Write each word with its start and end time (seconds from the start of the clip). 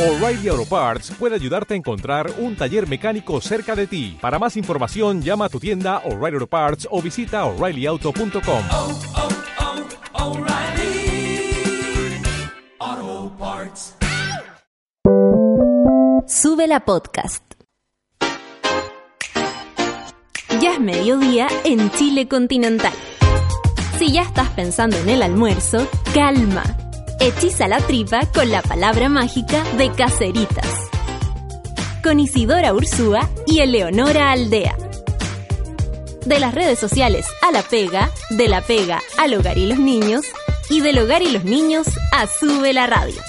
O'Reilly 0.00 0.48
Auto 0.48 0.64
Parts 0.64 1.10
puede 1.18 1.34
ayudarte 1.34 1.74
a 1.74 1.76
encontrar 1.76 2.32
un 2.38 2.56
taller 2.56 2.88
mecánico 2.88 3.38
cerca 3.42 3.76
de 3.76 3.86
ti. 3.86 4.16
Para 4.18 4.38
más 4.38 4.56
información, 4.56 5.20
llama 5.20 5.44
a 5.44 5.48
tu 5.50 5.60
tienda 5.60 5.98
O'Reilly 6.06 6.36
Auto 6.36 6.46
Parts 6.46 6.88
o 6.90 7.02
visita 7.02 7.44
oreillyauto.com. 7.44 8.62
oh, 8.72 8.98
oh, 12.82 13.32
Parts. 13.38 13.94
Sube 16.26 16.66
la 16.66 16.80
podcast. 16.80 17.44
Ya 20.62 20.72
es 20.72 20.80
mediodía 20.80 21.46
en 21.64 21.90
Chile 21.90 22.26
continental. 22.26 22.94
Si 23.98 24.10
ya 24.12 24.22
estás 24.22 24.48
pensando 24.50 24.96
en 24.96 25.10
el 25.10 25.22
almuerzo, 25.22 25.86
calma. 26.14 26.89
Hechiza 27.22 27.68
la 27.68 27.80
tripa 27.80 28.20
con 28.32 28.50
la 28.50 28.62
palabra 28.62 29.10
mágica 29.10 29.62
de 29.76 29.92
Caceritas. 29.92 30.88
Con 32.02 32.18
Isidora 32.18 32.72
Ursúa 32.72 33.28
y 33.46 33.58
Eleonora 33.58 34.32
Aldea. 34.32 34.74
De 36.24 36.40
las 36.40 36.54
redes 36.54 36.78
sociales 36.78 37.26
a 37.46 37.52
la 37.52 37.60
pega, 37.60 38.10
de 38.30 38.48
la 38.48 38.62
pega 38.62 39.02
al 39.18 39.34
hogar 39.34 39.58
y 39.58 39.66
los 39.66 39.78
niños, 39.78 40.24
y 40.70 40.80
del 40.80 40.98
hogar 40.98 41.20
y 41.20 41.30
los 41.30 41.44
niños 41.44 41.88
a 42.10 42.26
Sube 42.26 42.72
la 42.72 42.86
radio. 42.86 43.20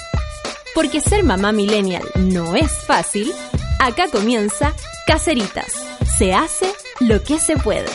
Porque 0.74 1.02
ser 1.02 1.22
mamá 1.22 1.52
millennial 1.52 2.04
no 2.16 2.56
es 2.56 2.72
fácil, 2.72 3.30
acá 3.78 4.06
comienza 4.10 4.72
Caceritas. 5.06 5.70
Se 6.16 6.32
hace 6.32 6.72
lo 7.00 7.22
que 7.22 7.38
se 7.38 7.58
puede. 7.58 7.90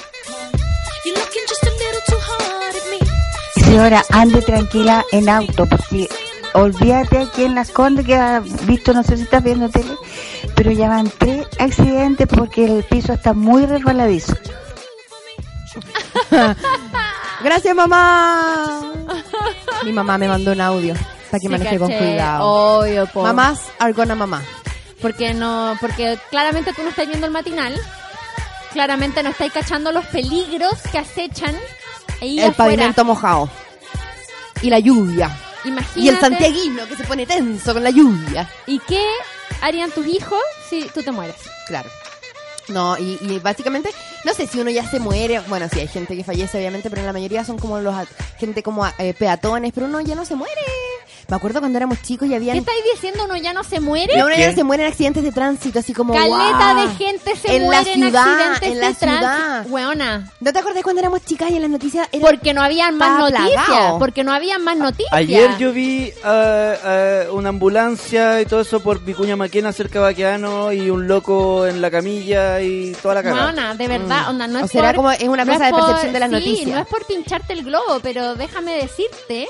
Señora, 3.78 4.04
ande 4.10 4.42
tranquila 4.42 5.06
en 5.12 5.30
auto, 5.30 5.68
porque 5.68 6.10
olvídate 6.54 7.20
aquí 7.20 7.44
en 7.44 7.54
Las 7.54 7.70
Condes 7.70 8.08
que 8.08 8.16
ha 8.16 8.40
visto, 8.40 8.92
no 8.92 9.04
sé 9.04 9.18
si 9.18 9.22
estás 9.22 9.44
viendo 9.44 9.70
tele, 9.70 9.94
pero 10.56 10.72
ya 10.72 10.90
van 10.90 11.12
tres 11.16 11.46
accidentes 11.60 12.26
porque 12.26 12.66
el 12.66 12.84
piso 12.86 13.14
está 13.14 13.34
muy 13.34 13.68
resbaladizo. 13.68 14.34
Gracias, 17.44 17.76
mamá. 17.76 18.94
Mi 19.86 19.94
mamá 19.94 20.18
me 20.18 20.28
mandó 20.28 20.54
un 20.54 20.62
audio 20.62 20.96
para 20.96 21.40
que 21.40 21.42
Sí, 21.42 21.48
maneje 21.48 21.78
con 21.78 21.92
cuidado. 21.92 22.46
Obvio, 22.50 23.06
po. 23.06 23.22
Mamás 23.22 23.62
are 23.78 23.94
gonna 23.94 24.16
mamá. 24.16 24.42
Porque 25.00 25.36
no, 25.36 25.78
porque 25.80 26.18
claramente 26.32 26.74
tú 26.74 26.82
no 26.82 26.90
estás 26.90 27.06
viendo 27.06 27.28
el 27.28 27.32
matinal. 27.32 27.80
Claramente 28.74 29.22
no 29.22 29.30
estáis 29.30 29.54
cachando 29.54 29.92
los 29.92 30.04
peligros 30.08 30.82
que 30.92 30.98
acechan 30.98 31.56
ahí 32.24 32.40
El 32.40 32.46
afuera. 32.50 32.56
pavimento 32.58 33.06
mojado. 33.06 33.48
Y 34.62 34.70
la 34.70 34.80
lluvia. 34.80 35.36
Imagínate. 35.66 36.00
Y 36.00 36.08
el 36.10 36.20
santiaguino 36.20 36.88
que 36.88 36.96
se 36.96 37.04
pone 37.04 37.26
tenso 37.26 37.74
con 37.74 37.84
la 37.84 37.90
lluvia. 37.90 38.50
¿Y 38.66 38.80
qué 38.80 39.06
harían 39.62 39.92
tus 39.92 40.06
hijos 40.08 40.40
si 40.70 40.88
tú 40.94 41.04
te 41.04 41.12
mueres? 41.12 41.36
Claro. 41.68 41.90
No, 42.70 42.98
y, 42.98 43.18
y 43.22 43.40
básicamente, 43.40 43.92
no 44.28 44.34
sé 44.34 44.46
si 44.46 44.60
uno 44.60 44.70
ya 44.70 44.84
se 44.84 45.00
muere, 45.00 45.40
bueno, 45.48 45.70
sí 45.72 45.80
hay 45.80 45.88
gente 45.88 46.14
que 46.14 46.22
fallece 46.22 46.58
obviamente, 46.58 46.90
pero 46.90 47.02
la 47.02 47.14
mayoría 47.14 47.46
son 47.46 47.58
como 47.58 47.80
los, 47.80 47.96
gente 48.38 48.62
como 48.62 48.86
eh, 48.98 49.14
peatones, 49.18 49.72
pero 49.74 49.86
uno 49.86 50.02
ya 50.02 50.16
no 50.16 50.26
se 50.26 50.36
muere. 50.36 50.62
Me 51.30 51.36
acuerdo 51.36 51.60
cuando 51.60 51.78
éramos 51.78 52.02
chicos 52.02 52.28
y 52.28 52.32
¿Qué 52.32 52.36
habían... 52.38 52.58
estáis 52.58 52.84
diciendo? 52.94 53.26
¿Uno 53.26 53.36
ya 53.36 53.52
no 53.52 53.64
se 53.64 53.82
muere? 53.82 54.18
No, 54.18 54.28
uno 54.28 54.36
ya 54.36 54.50
no 54.50 54.56
se 54.56 54.64
muere 54.64 54.84
en 54.84 54.90
accidentes 54.90 55.24
de 55.24 55.32
tránsito, 55.34 55.80
así 55.80 55.94
como... 55.94 56.14
Caleta 56.14 56.76
de 56.76 56.96
gente 56.96 57.36
se 57.36 57.56
En 57.56 57.64
la 57.64 57.82
muere 57.82 57.94
ciudad, 57.94 58.26
en 58.26 58.52
accidentes 58.52 58.72
en 58.72 58.80
la 58.80 58.88
de 58.88 58.94
tránsito. 58.94 59.28
ciudad. 59.28 59.66
Weona. 59.68 60.32
¿No 60.40 60.54
te 60.54 60.60
acordás 60.60 60.84
cuando 60.84 61.02
éramos 61.02 61.26
chicas 61.26 61.52
y 61.52 61.56
en 61.56 61.64
las 61.64 61.72
noticias 61.72 62.08
era... 62.14 62.26
Porque 62.26 62.54
no 62.54 62.62
habían 62.62 62.98
más 62.98 63.20
noticias. 63.20 63.94
Porque 64.00 64.24
no 64.24 64.32
habían 64.32 64.64
más 64.64 64.78
noticias. 64.78 65.12
Ayer 65.12 65.58
yo 65.58 65.74
vi 65.74 66.14
ah, 66.24 67.24
una 67.34 67.50
ambulancia 67.50 68.40
y 68.40 68.46
todo 68.46 68.62
eso 68.62 68.80
por 68.82 69.04
Vicuña 69.04 69.36
Maquena 69.36 69.74
cerca 69.74 70.00
de 70.00 70.06
Baqueano 70.06 70.72
y 70.72 70.90
un 70.90 71.10
loco 71.10 71.66
en 71.68 71.82
la 71.82 71.92
camilla 71.92 72.62
y 72.62 72.94
toda 73.02 73.16
la 73.16 73.24
cara. 73.24 73.36
Weona, 73.36 73.76
de 73.76 73.88
verdad, 73.88 74.17
onda, 74.30 74.48
no 74.48 74.60
O 74.62 74.66
es 74.66 74.72
será 74.72 74.88
por- 74.90 74.96
como- 74.98 75.12
es 75.12 75.24
una 75.28 75.46
no 75.46 75.54
cosa 75.54 75.66
de 75.66 75.72
por- 75.72 75.80
percepción 75.86 76.14
de 76.14 76.20
las 76.20 76.30
sí, 76.30 76.36
noticias. 76.36 76.68
no 76.76 76.80
es 76.82 76.88
por 76.88 77.06
pincharte 77.06 77.54
el 77.54 77.64
globo, 77.64 78.00
pero 78.02 78.36
déjame 78.36 78.74
decirte 78.76 79.48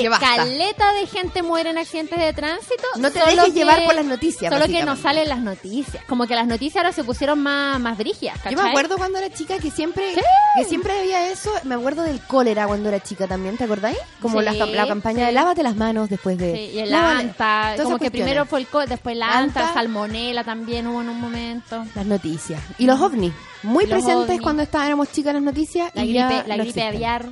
que 0.00 0.08
caleta 0.08 0.92
de 0.94 1.06
gente 1.06 1.42
muere 1.42 1.70
en 1.70 1.78
accidentes 1.78 2.18
de 2.18 2.32
tránsito. 2.32 2.84
No 2.96 3.10
te 3.10 3.18
dejes 3.20 3.44
que- 3.44 3.50
llevar 3.52 3.84
por 3.84 3.94
las 3.94 4.04
noticias, 4.04 4.52
Solo 4.52 4.66
que 4.66 4.84
no 4.84 4.96
salen 4.96 5.28
las 5.28 5.40
noticias. 5.40 6.04
Como 6.06 6.26
que 6.26 6.34
las 6.34 6.46
noticias 6.46 6.76
ahora 6.82 6.92
se 6.92 7.04
pusieron 7.04 7.40
más, 7.40 7.78
más 7.80 7.96
brígidas, 7.98 8.38
Yo 8.50 8.56
me 8.62 8.68
acuerdo 8.70 8.96
cuando 8.98 9.18
era 9.18 9.30
chica 9.30 9.58
que 9.58 9.70
siempre 9.70 10.14
que 10.56 10.64
siempre 10.64 10.98
había 10.98 11.28
eso. 11.30 11.50
Me 11.64 11.74
acuerdo 11.74 12.02
del 12.02 12.20
cólera 12.20 12.66
cuando 12.66 12.88
era 12.88 13.00
chica 13.00 13.26
también, 13.26 13.56
¿te 13.56 13.64
acordáis? 13.64 13.96
Como 14.20 14.38
Sí, 14.40 14.44
la, 14.44 14.52
la 14.66 14.86
campaña 14.86 15.20
sí. 15.20 15.24
de 15.26 15.32
lávate 15.32 15.62
las 15.62 15.76
manos 15.76 16.08
después 16.10 16.36
de... 16.38 16.54
Sí, 16.54 16.60
y 16.74 16.78
el 16.80 16.94
anta, 16.94 17.74
como 17.76 17.96
que 17.98 18.10
cuestiones. 18.10 18.10
primero 18.10 18.46
fue 18.46 18.60
el 18.60 18.66
co 18.66 18.80
después 18.86 19.14
el 19.16 19.22
anta, 19.22 19.60
Anta. 19.60 19.74
salmonela 19.74 20.44
también 20.44 20.86
hubo 20.86 21.00
en 21.00 21.08
un 21.08 21.20
momento. 21.20 21.84
Las 21.94 22.06
noticias. 22.06 22.60
Y 22.78 22.86
los 22.86 23.00
ovnis. 23.00 23.32
Muy 23.62 23.84
los 23.86 23.92
presentes 24.02 24.28
ovnis. 24.30 24.40
cuando 24.42 24.62
estábamos 24.62 25.10
chicas 25.12 25.30
en 25.30 25.34
las 25.36 25.54
noticias. 25.54 25.90
La 25.94 26.04
y 26.04 26.08
gripe, 26.12 26.20
la 26.48 26.56
no 26.56 26.62
gripe 26.62 26.62
existen. 26.62 26.86
aviar. 26.88 27.26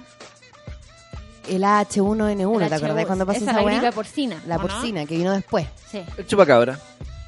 El 1.48 1.62
H1N1, 1.62 2.62
el 2.62 2.68
¿te 2.68 2.74
acordás 2.74 2.96
H1? 2.96 3.06
cuando 3.06 3.26
pasó 3.26 3.38
esa 3.40 3.50
esa 3.50 3.60
la 3.60 3.66
weá? 3.66 3.78
gripe 3.78 3.92
porcina. 3.92 4.36
La 4.46 4.56
¿o 4.56 4.58
no? 4.62 4.68
porcina, 4.68 5.06
que 5.06 5.16
vino 5.16 5.32
después. 5.32 5.66
Sí. 5.90 6.02
El 6.16 6.26
chupacabra. 6.26 6.78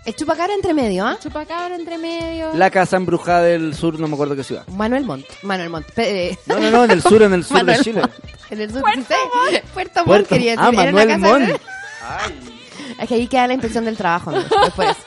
El 0.04 0.16
chupacabra 0.16 0.52
entre 0.54 0.74
medio, 0.74 1.06
¿ah? 1.06 1.16
Chupacabra 1.22 1.74
entre 1.76 1.96
medio. 1.96 2.52
La 2.54 2.70
casa 2.70 2.96
embrujada 2.96 3.42
del 3.42 3.74
sur, 3.74 3.98
no 4.00 4.08
me 4.08 4.14
acuerdo 4.14 4.34
qué 4.36 4.42
ciudad. 4.44 4.66
Manuel 4.68 5.04
Montt. 5.04 5.26
Manuel 5.42 5.70
Montt. 5.70 5.86
Eh, 5.96 6.36
No, 6.46 6.58
no, 6.58 6.70
no, 6.70 6.84
en 6.84 6.90
el 6.90 7.02
sur, 7.02 7.22
en 7.22 7.32
el 7.32 7.44
sur 7.44 7.56
de 7.58 7.62
Manuel 7.64 7.84
Chile. 7.84 8.00
Montt. 8.00 8.14
En 8.50 8.60
el 8.60 8.70
sur, 8.72 8.80
Puerto 8.82 9.14
Montt. 9.34 9.64
Puerto 9.72 9.94
Montt, 10.00 10.06
Puerto- 10.06 10.28
quería 10.28 10.54
ah, 10.58 10.66
decir. 10.70 10.80
Era 10.80 10.92
Manuel 10.92 11.08
casa 11.08 11.38
de- 11.38 11.46
Montt. 11.46 11.60
Es 12.98 13.08
que 13.08 13.14
ahí 13.14 13.26
queda 13.26 13.46
la 13.46 13.54
inspección 13.54 13.84
del 13.84 13.96
trabajo, 13.96 14.30
amigo. 14.30 14.44
Es 14.66 14.72
por 14.74 14.84
eso. 14.84 15.00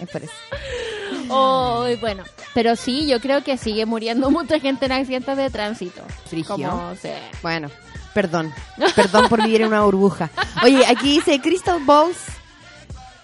Es 0.00 0.08
por 0.08 0.22
eso. 0.22 0.32
Oh, 1.28 1.84
bueno, 2.00 2.24
pero 2.54 2.76
sí, 2.76 3.06
yo 3.06 3.20
creo 3.20 3.42
que 3.42 3.56
sigue 3.56 3.86
muriendo 3.86 4.30
mucha 4.30 4.58
gente 4.60 4.86
en 4.86 4.92
accidentes 4.92 5.36
de 5.36 5.50
tránsito. 5.50 6.02
Frigio. 6.26 6.56
Como. 6.56 6.94
Bueno, 7.42 7.70
perdón. 8.14 8.52
Perdón 8.94 9.28
por 9.28 9.42
vivir 9.42 9.62
en 9.62 9.68
una 9.68 9.82
burbuja. 9.82 10.30
Oye, 10.62 10.84
aquí 10.86 11.14
dice 11.14 11.40
Crystal 11.40 11.80
Balls. 11.84 12.18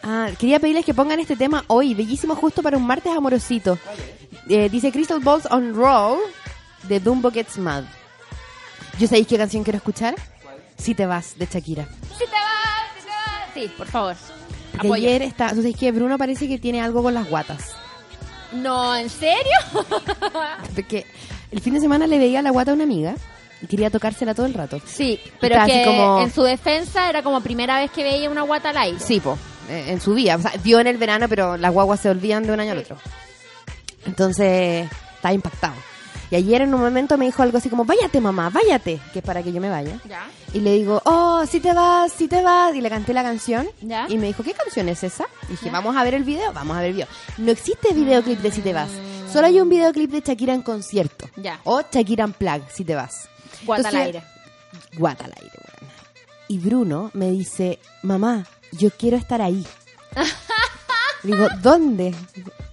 Ah, 0.03 0.29
quería 0.39 0.61
pedirles 0.61 0.85
que 0.85 0.95
pongan 0.95 1.19
este 1.19 1.35
tema 1.35 1.65
hoy, 1.67 1.95
bellísimo 1.95 2.37
justo 2.37 2.63
para 2.63 2.77
un 2.77 2.87
martes 2.87 3.13
amorosito. 3.13 3.77
Eh, 4.49 4.69
dice 4.69 4.93
Crystal 4.93 5.19
Balls 5.19 5.47
on 5.51 5.75
Roll 5.75 6.21
de 6.85 7.01
Dumbo 7.01 7.33
Gets 7.33 7.59
Mad. 7.59 7.83
¿Yo 8.99 9.09
sabéis 9.09 9.27
qué 9.27 9.37
canción 9.37 9.65
quiero 9.65 9.79
escuchar? 9.79 10.15
Si 10.79 10.95
te 10.95 11.07
vas, 11.07 11.37
de 11.37 11.47
Shakira. 11.47 11.89
¡Si 12.17 12.25
te 12.25 12.31
vas! 12.31 12.91
¡Si 12.99 13.05
te 13.05 13.11
vas! 13.11 13.55
Sí, 13.55 13.73
por 13.77 13.87
favor. 13.89 14.17
Porque 14.73 14.95
ayer 14.95 15.23
está, 15.23 15.49
¿tú 15.51 15.57
sabes 15.57 15.77
que 15.77 15.91
Bruno 15.91 16.19
parece 16.19 16.47
que 16.47 16.59
tiene 16.59 16.81
algo 16.81 17.03
con 17.03 17.15
las 17.15 17.29
guatas. 17.29 17.75
No, 18.57 18.97
¿en 18.97 19.09
serio? 19.11 19.53
Porque 20.75 21.07
el 21.51 21.61
fin 21.61 21.75
de 21.75 21.81
semana 21.81 22.07
le 22.07 22.19
veía 22.19 22.43
la 22.43 22.51
guata 22.51 22.71
a 22.71 22.75
una 22.75 22.85
amiga 22.85 23.15
y 23.63 23.67
quería 23.67 23.91
tocársela 23.91 24.35
todo 24.35 24.47
el 24.47 24.55
rato. 24.55 24.81
Sí, 24.87 25.21
pero 25.41 25.57
que 25.67 25.85
como- 25.85 26.21
en 26.21 26.33
su 26.33 26.43
defensa 26.43 27.09
era 27.09 27.23
como 27.23 27.41
primera 27.41 27.79
vez 27.79 27.91
que 27.91 28.03
veía 28.05 28.29
una 28.31 28.43
guata 28.43 28.71
al 28.71 28.77
aire. 28.79 28.99
Sí, 29.01 29.21
po, 29.21 29.39
eh, 29.69 29.87
en 29.89 30.01
su 30.01 30.15
vida. 30.15 30.37
O 30.37 30.41
sea, 30.41 30.53
vio 30.63 30.81
en 30.81 30.87
el 30.87 30.97
verano, 30.99 31.29
pero 31.29 31.57
las 31.57 31.73
guaguas 31.73 32.01
se 32.01 32.11
olvidan 32.11 32.45
de 32.47 32.53
un 32.53 32.61
año 32.61 32.73
al 32.73 32.79
otro. 32.79 32.97
Entonces, 34.07 34.89
estaba 35.17 35.33
impactado. 35.35 35.75
Y 36.31 36.37
ayer 36.37 36.63
en 36.63 36.75
un 36.75 36.81
momento 36.81 37.17
me 37.17 37.25
dijo 37.25 37.43
algo 37.43 37.59
así 37.59 37.69
como, 37.69 37.85
váyate 37.85 38.21
mamá, 38.21 38.51
váyate, 38.51 39.01
que 39.13 39.21
es 39.21 39.25
para 39.25 39.43
que 39.43 39.53
yo 39.53 39.61
me 39.61 39.71
vaya. 39.71 39.99
¿Ya? 40.09 40.27
Y 40.53 40.61
le 40.61 40.73
digo, 40.73 41.01
oh, 41.05 41.45
si 41.47 41.61
te 41.61 41.73
vas, 41.73 42.13
si 42.13 42.27
te 42.27 42.43
vas. 42.43 42.75
Y 42.75 42.81
le 42.81 42.91
canté 42.91 43.13
la 43.13 43.23
canción. 43.23 43.69
¿Ya? 43.81 44.07
Y 44.09 44.19
me 44.19 44.27
dijo, 44.27 44.43
¿qué 44.43 44.53
canción 44.53 44.89
es 44.89 45.05
esa? 45.05 45.27
Y 45.49 45.53
dije, 45.53 45.71
vamos 45.71 45.97
a 45.97 46.03
ver 46.03 46.15
el 46.15 46.25
video, 46.25 46.53
vamos 46.53 46.77
a 46.77 46.81
ver 46.81 46.89
el 46.89 46.95
video. 46.95 47.09
No 47.39 47.53
existe 47.53 47.93
videoclip 47.93 48.41
de 48.41 48.51
Si 48.51 48.61
te 48.61 48.73
vas. 48.73 48.91
Solo 49.33 49.47
hay 49.47 49.61
un 49.61 49.69
videoclip 49.69 50.11
de 50.11 50.21
Shakira 50.21 50.55
en 50.55 50.63
concierto. 50.63 51.29
Ya. 51.37 51.61
O 51.65 51.83
Shakira 51.83 52.25
en 52.25 52.33
plug, 52.33 52.63
Si 52.73 52.85
te 52.85 52.95
vas. 52.95 53.29
Guata 53.65 53.89
al 53.89 53.97
aire. 53.97 54.23
Guata 54.97 55.25
al 55.27 55.33
aire, 55.37 55.51
weón. 55.53 55.93
Y 56.49 56.59
Bruno 56.59 57.11
me 57.13 57.31
dice, 57.31 57.79
mamá, 58.03 58.47
yo 58.73 58.91
quiero 58.91 59.17
estar 59.17 59.43
ahí. 59.43 59.67
Digo, 61.23 61.49
¿dónde? 61.61 62.15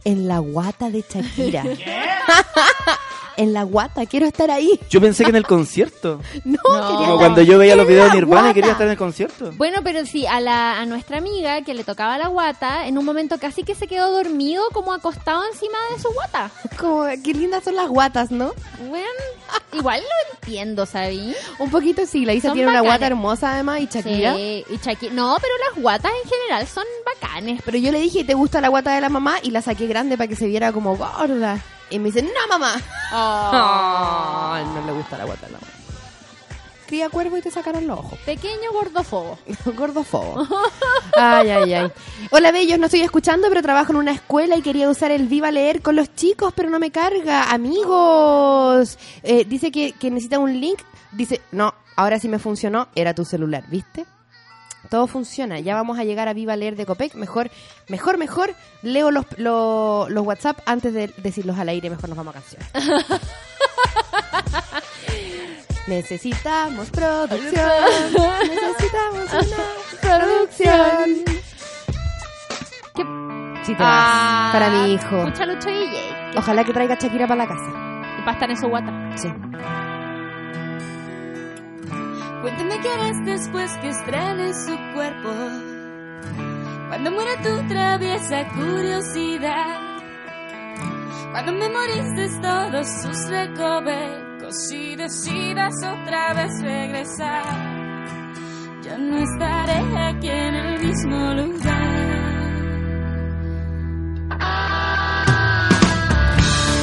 En 0.06 0.28
la 0.28 0.40
guata 0.40 0.90
de 0.90 1.04
Shakira. 1.08 1.64
en 3.38 3.54
la 3.54 3.64
guata, 3.64 4.06
quiero 4.06 4.26
estar 4.26 4.50
ahí. 4.52 4.80
Yo 4.90 5.02
pensé 5.02 5.24
que 5.24 5.30
en 5.32 5.36
el 5.36 5.46
concierto. 5.48 6.20
No, 6.44 6.58
No. 6.66 6.88
quería 6.88 6.98
Como 7.08 7.18
cuando 7.18 7.42
yo 7.42 7.58
veía 7.58 7.76
los 7.76 7.88
videos 7.88 8.10
de 8.12 8.16
Nirvana 8.20 8.52
y 8.52 8.54
quería 8.54 8.70
guata. 8.70 8.72
estar 8.74 8.86
en 8.88 8.92
el 8.92 8.98
concierto. 8.98 9.52
Bueno, 9.56 9.80
pero 9.84 10.06
sí, 10.06 10.26
a, 10.26 10.40
la, 10.40 10.80
a 10.80 10.86
nuestra 10.86 11.18
amiga 11.18 11.62
que 11.64 11.74
le 11.74 11.84
tocaba 11.84 12.18
la 12.18 12.28
guata, 12.28 12.88
en 12.88 12.98
un 12.98 13.06
momento 13.06 13.38
casi 13.40 13.64
que 13.64 13.76
se 13.76 13.88
quedó 13.88 14.12
dormido 14.12 14.64
como 14.74 14.94
acostado 14.94 15.44
encima 15.52 15.78
de 15.96 16.02
su 16.02 16.10
guata. 16.14 16.52
Como, 16.80 17.06
qué 17.24 17.34
lindas 17.34 17.64
son 17.64 17.76
las 17.76 17.88
guatas, 17.90 18.32
¿no? 18.32 18.52
Bueno, 18.90 19.08
igual 19.74 20.02
lo 20.02 20.36
entiendo, 20.36 20.86
¿sabí? 20.86 21.34
Un 21.60 21.70
poquito 21.70 22.06
sí, 22.06 22.26
la 22.26 22.34
Isa 22.34 22.50
Son 22.50 22.56
tiene 22.58 22.70
una 22.72 22.82
guata 22.82 23.08
hermosa 23.08 23.54
además 23.54 23.82
y 23.82 23.88
Shakira. 23.88 24.36
Sí, 24.36 24.66
y 24.70 24.78
Shakira. 24.78 25.14
No, 25.14 25.38
pero 25.42 25.54
las 25.70 25.82
guatas 25.82 26.12
en 26.24 26.30
general 26.30 26.68
son 26.68 26.84
bacanes. 27.06 27.62
Pero 27.66 27.78
yo 27.78 27.92
le 27.92 28.00
dije, 28.00 28.24
¿te 28.24 28.34
gusta 28.34 28.62
la 28.62 28.70
guata 28.70 28.94
de 28.94 29.02
la 29.02 29.10
mamá? 29.10 29.36
Y 29.44 29.52
la 29.52 29.62
saqué 29.62 29.88
grande 29.88 30.18
para 30.18 30.28
que 30.28 30.36
se 30.36 30.48
viera 30.48 30.72
como 30.72 30.96
gorda. 30.96 31.60
Y 31.94 32.00
me 32.00 32.06
dice, 32.06 32.24
no 32.24 32.30
mamá. 32.50 32.74
Oh. 33.14 34.74
No 34.74 34.86
le 34.88 34.94
gusta 34.94 35.16
la 35.16 35.26
guata 35.26 35.46
la 35.48 35.60
mamá. 35.60 35.68
cría 36.88 37.08
cuervo 37.12 37.38
y 37.38 37.42
te 37.42 37.52
sacaron 37.52 37.86
los 37.86 38.00
ojos. 38.00 38.18
Pequeño 38.26 38.72
gordofobo. 38.74 39.38
Gordofobo. 39.78 40.48
Ay, 41.16 41.52
ay, 41.52 41.74
ay. 41.76 41.92
Hola, 42.32 42.52
bellos, 42.52 42.80
no 42.80 42.86
estoy 42.86 43.02
escuchando, 43.02 43.48
pero 43.48 43.62
trabajo 43.62 43.92
en 43.92 43.98
una 44.00 44.12
escuela 44.12 44.58
y 44.58 44.64
quería 44.64 44.90
usar 44.90 45.12
el 45.12 45.28
Viva 45.28 45.52
Leer 45.52 45.84
con 45.84 45.96
los 45.96 46.16
chicos, 46.16 46.52
pero 46.56 46.72
no 46.72 46.80
me 46.80 46.90
carga. 46.90 47.52
Amigos. 47.52 48.98
Eh, 49.22 49.46
dice 49.46 49.72
que, 49.72 49.92
que 49.92 50.10
necesita 50.10 50.40
un 50.40 50.60
link. 50.60 50.80
Dice, 51.12 51.42
no, 51.52 51.76
ahora 51.96 52.18
sí 52.18 52.28
me 52.28 52.40
funcionó. 52.40 52.88
Era 52.96 53.14
tu 53.14 53.24
celular, 53.24 53.66
¿viste? 53.68 54.08
Todo 54.94 55.08
funciona. 55.08 55.60
Ya 55.60 55.74
vamos 55.74 55.98
a 55.98 56.04
llegar 56.04 56.28
a 56.28 56.34
Viva 56.34 56.56
Leer 56.56 56.76
de 56.76 56.86
Copec. 56.86 57.16
Mejor, 57.16 57.50
mejor, 57.88 58.20
mejor. 58.20 58.54
Leo 58.84 59.10
los, 59.10 59.26
los, 59.38 60.08
los 60.12 60.24
WhatsApp 60.24 60.60
antes 60.68 60.94
de 60.94 61.08
decirlos 61.18 61.58
al 61.58 61.70
aire. 61.70 61.90
Mejor 61.90 62.10
nos 62.10 62.16
vamos 62.16 62.36
a 62.36 62.40
canción. 62.40 62.62
Necesitamos 65.88 66.92
producción. 66.92 67.72
Necesitamos 68.48 69.34
una 69.34 69.58
producción. 70.20 71.26
¿Qué? 72.94 73.04
Te 73.66 73.74
vas. 73.74 74.54
Para 74.54 74.70
mi 74.70 74.94
hijo. 74.94 75.26
DJ. 75.26 76.38
Ojalá 76.38 76.64
que 76.64 76.72
traiga 76.72 77.00
Shakira 77.02 77.26
para 77.26 77.46
la 77.46 77.48
casa. 77.48 78.16
Y 78.20 78.22
para 78.22 78.34
estar 78.34 78.52
en 78.52 78.58
su 78.58 78.68
guata. 78.68 79.18
Sí. 79.18 79.30
Cuéntame 82.44 82.78
qué 82.82 82.90
harás 82.90 83.24
después 83.24 83.72
que 83.78 83.88
estrenes 83.88 84.66
su 84.66 84.76
cuerpo. 84.94 85.30
Cuando 86.90 87.12
muera 87.12 87.42
tu 87.42 87.68
traviesa 87.70 88.46
curiosidad. 88.50 89.80
Cuando 91.32 91.54
memorices 91.54 92.42
todos 92.42 92.86
sus 93.02 93.30
recovecos 93.30 94.72
y 94.74 94.94
decidas 94.98 95.74
otra 95.86 96.34
vez 96.34 96.62
regresar. 96.62 97.46
Ya 98.82 98.98
no 98.98 99.20
estaré 99.20 99.98
aquí 100.10 100.28
en 100.28 100.54
el 100.54 100.86
mismo 100.86 101.34
lugar. 101.36 101.94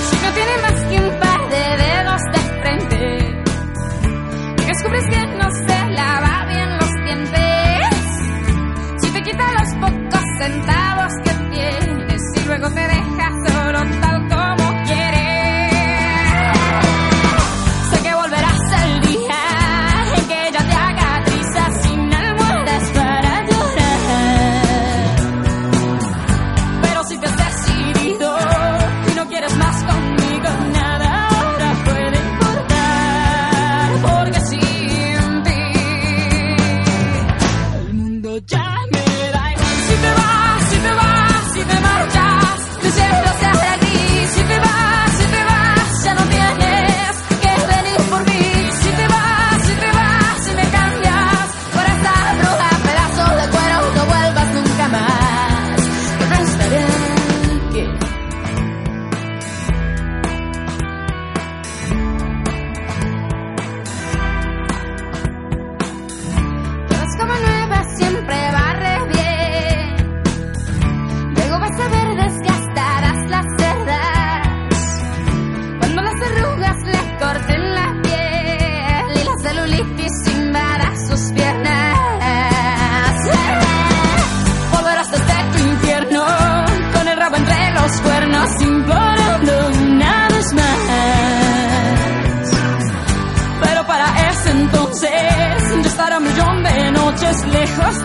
Si 0.08 0.16
no 0.24 0.32
tiene 0.32 0.56
más 0.62 0.84
que 0.86 0.96
un 1.06 1.20
par 1.20 1.50
de 1.50 1.84
dedos 1.84 2.22
de 2.32 2.62
frente 2.62 3.40
descubres 4.70 5.04
que 5.08 5.29
se 5.54 5.90
lava 5.90 6.46
bien 6.46 6.78
los 6.78 6.92
dientes. 7.04 7.96
Si 9.02 9.10
te 9.12 9.22
quita 9.22 9.44
los 9.58 9.74
pocos 9.74 10.24
centavos 10.38 11.12
que 11.24 11.30
tienes 11.54 12.22
y 12.36 12.46
luego 12.46 12.70
te 12.70 12.80
deja 12.80 12.99
noches 97.78 97.99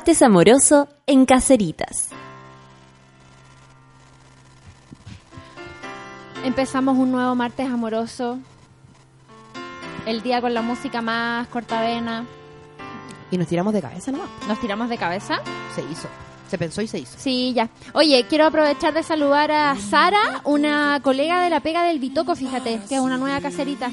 Martes 0.00 0.22
amoroso 0.22 0.88
en 1.06 1.26
Caceritas. 1.26 2.08
Empezamos 6.42 6.96
un 6.96 7.12
nuevo 7.12 7.34
martes 7.34 7.68
amoroso. 7.68 8.38
El 10.06 10.22
día 10.22 10.40
con 10.40 10.54
la 10.54 10.62
música 10.62 11.02
más 11.02 11.48
cortavena. 11.48 12.24
Y 13.30 13.36
nos 13.36 13.46
tiramos 13.46 13.74
de 13.74 13.82
cabeza 13.82 14.10
nomás. 14.10 14.30
Nos 14.48 14.58
tiramos 14.58 14.88
de 14.88 14.96
cabeza. 14.96 15.42
Se 15.74 15.82
hizo. 15.82 16.08
Se 16.50 16.58
pensó 16.58 16.82
y 16.82 16.88
se 16.88 16.98
hizo. 16.98 17.12
Sí, 17.16 17.52
ya. 17.54 17.68
Oye, 17.94 18.26
quiero 18.28 18.44
aprovechar 18.46 18.92
de 18.92 19.04
saludar 19.04 19.52
a 19.52 19.76
Sara, 19.76 20.40
una 20.44 20.98
colega 21.02 21.42
de 21.44 21.48
la 21.50 21.60
pega 21.60 21.84
del 21.84 22.00
Bitoco, 22.00 22.34
fíjate, 22.34 22.80
que 22.88 22.96
es 22.96 23.00
una 23.00 23.16
nueva 23.18 23.40
caserita. 23.40 23.88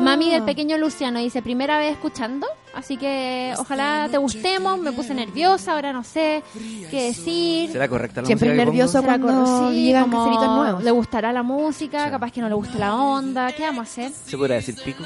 Mami 0.00 0.30
del 0.30 0.42
pequeño 0.42 0.78
Luciano 0.78 1.18
dice, 1.20 1.42
primera 1.42 1.78
vez 1.78 1.92
escuchando, 1.92 2.46
así 2.74 2.96
que 2.96 3.52
ojalá 3.58 4.08
te 4.10 4.16
gustemos, 4.16 4.78
me 4.78 4.92
puse 4.92 5.12
nerviosa, 5.14 5.72
ahora 5.74 5.92
no 5.92 6.02
sé 6.02 6.42
qué 6.90 7.02
decir. 7.04 7.70
¿Será 7.70 7.86
correcta 7.86 8.22
la 8.22 8.26
Siempre 8.26 8.54
nervioso 8.54 9.02
cuando 9.02 9.28
cor- 9.44 9.72
sí, 9.72 9.84
llegan 9.84 10.04
como 10.04 10.24
caseritos 10.24 10.56
nuevos. 10.56 10.82
Le 10.84 10.90
gustará 10.90 11.32
la 11.32 11.42
música, 11.42 12.10
capaz 12.10 12.32
que 12.32 12.40
no 12.40 12.48
le 12.48 12.54
gusta 12.54 12.78
la 12.78 12.94
onda, 12.96 13.52
¿qué 13.52 13.62
vamos 13.62 13.80
a 13.80 13.82
hacer? 13.90 14.10
¿Se 14.26 14.36
podrá 14.38 14.54
decir 14.56 14.74
pico? 14.82 15.04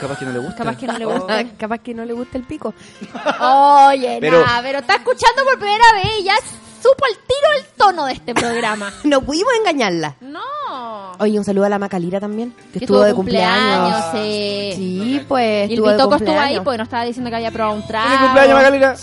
Capaz 0.00 0.18
que 0.18 0.24
no 0.26 0.32
le 0.32 0.38
gusta. 0.40 0.56
Capaz 0.56 0.76
que 0.76 0.86
no 0.86 0.98
le 0.98 1.06
Oh. 1.06 1.12
gusta. 1.18 1.38
Ah, 1.38 1.44
Capaz 1.58 1.78
que 1.78 1.94
no 1.94 2.04
le 2.04 2.12
gusta 2.12 2.38
el 2.38 2.44
pico. 2.44 2.74
Oye, 3.40 4.18
Pero- 4.20 4.44
nada, 4.44 4.60
pero 4.62 4.78
está 4.78 4.94
escuchando 4.96 5.44
por 5.44 5.58
primera 5.58 5.84
vez 5.94 6.06
y 6.20 6.24
ya 6.24 6.34
supo 6.82 7.04
el 7.10 7.16
tiro 7.16 7.48
el 7.58 7.64
tono 7.76 8.04
de 8.06 8.12
este 8.14 8.34
programa. 8.34 8.92
No 9.04 9.20
pudimos 9.22 9.52
engañarla. 9.60 10.16
No. 10.20 10.40
Oye, 11.18 11.38
un 11.38 11.44
saludo 11.44 11.64
a 11.66 11.68
la 11.68 11.78
Macalira 11.78 12.18
también, 12.20 12.52
que, 12.72 12.78
Que 12.80 12.84
estuvo 12.84 12.98
tuvo 12.98 13.06
de 13.06 13.14
cumpleaños. 13.14 14.04
sí. 14.12 14.72
Sí, 14.76 15.24
pues. 15.28 15.70
Y 15.70 15.74
el 15.74 15.78
estuvo 15.78 15.88
de 15.88 15.94
Bitoco 15.94 16.14
estuvo 16.16 16.30
ahí 16.30 16.36
cumpleaños. 16.36 16.64
porque 16.64 16.78
nos 16.78 16.86
estaba 16.86 17.04
diciendo 17.04 17.30
que 17.30 17.36
había 17.36 17.50
probado 17.52 17.76
un 17.76 17.86
trago. 17.86 18.06
¡Feliz 18.08 18.20
cumpleaños, 18.22 18.54
Magalina! 18.54 18.94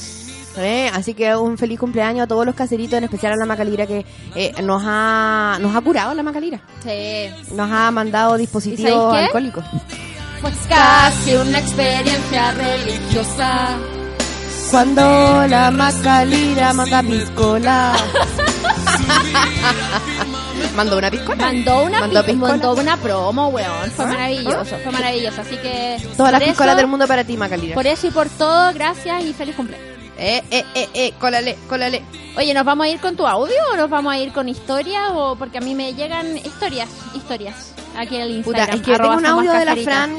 Eh, 0.58 0.92
Así 0.94 1.14
que 1.14 1.34
un 1.34 1.58
feliz 1.58 1.80
cumpleaños 1.80 2.26
a 2.26 2.28
todos 2.28 2.46
los 2.46 2.54
caseritos, 2.54 2.98
en 2.98 3.06
especial 3.06 3.32
a 3.32 3.38
la 3.38 3.46
Macalira 3.46 3.88
que 3.88 4.06
eh, 4.36 4.54
nos 4.62 4.84
ha 4.86 5.58
nos 5.62 5.74
ha 5.74 5.80
curado 5.80 6.14
la 6.14 6.24
Macalira. 6.24 6.60
Sí. 6.84 7.30
Nos 7.56 7.72
ha 7.72 7.90
mandado 7.92 8.36
¿Y 8.36 8.42
dispositivos 8.42 8.92
sabéis 8.92 9.12
qué? 9.14 9.26
alcohólicos. 9.28 9.64
Fue 10.42 10.52
casi 10.68 11.36
una 11.36 11.60
experiencia 11.60 12.52
religiosa. 12.52 13.78
Cuando 14.72 15.46
la 15.48 15.70
Macalira 15.72 16.74
manda 16.74 17.04
piscola. 17.04 17.94
Mandó 20.76 20.98
una 20.98 21.12
piscola. 21.12 21.46
Mandó 21.46 21.84
una, 21.84 22.00
Mandó 22.00 22.24
piscola. 22.26 22.52
mandó 22.54 22.74
una 22.74 22.98
promo, 22.98 23.48
weón. 23.50 23.92
Fue 23.92 24.06
¿Ah? 24.06 24.08
maravilloso, 24.08 24.78
fue 24.82 24.92
maravilloso. 24.92 25.42
Así 25.42 25.58
que. 25.58 25.98
Todas 26.16 26.32
las 26.32 26.44
piscolas 26.44 26.78
del 26.78 26.88
mundo 26.88 27.08
para 27.08 27.24
ti, 27.24 27.36
Macalira. 27.38 27.76
Por 27.76 27.88
eso 27.88 28.08
y 28.08 28.12
por 28.12 28.30
todo, 28.30 28.74
gracias 28.74 29.24
y 29.26 29.34
feliz 29.34 29.56
cumpleaños. 29.56 29.88
Eh, 30.18 30.42
eh, 30.52 30.66
eh, 30.76 30.90
eh, 30.94 31.14
cólale, 31.20 31.58
cólale. 31.68 32.04
Oye, 32.38 32.54
¿nos 32.54 32.64
vamos 32.64 32.86
a 32.86 32.90
ir 32.90 33.00
con 33.00 33.16
tu 33.16 33.28
audio 33.28 33.56
o 33.74 33.76
nos 33.76 33.90
vamos 33.90 34.14
a 34.14 34.18
ir 34.20 34.32
con 34.32 34.48
historia? 34.48 35.10
O 35.12 35.36
porque 35.36 35.58
a 35.58 35.62
mí 35.62 35.76
me 35.76 35.94
llegan 35.94 36.38
historias, 36.38 36.88
historias. 37.14 37.74
Aquí 37.98 38.16
en 38.16 38.22
el 38.22 38.44
Puta, 38.44 38.60
Instagram. 38.60 38.80
es 38.80 38.86
que 38.86 38.98
tengo 38.98 39.18
un 39.18 39.26
audio 39.26 39.52
de 39.54 39.66
la. 39.66 39.76
Fran, 39.76 40.18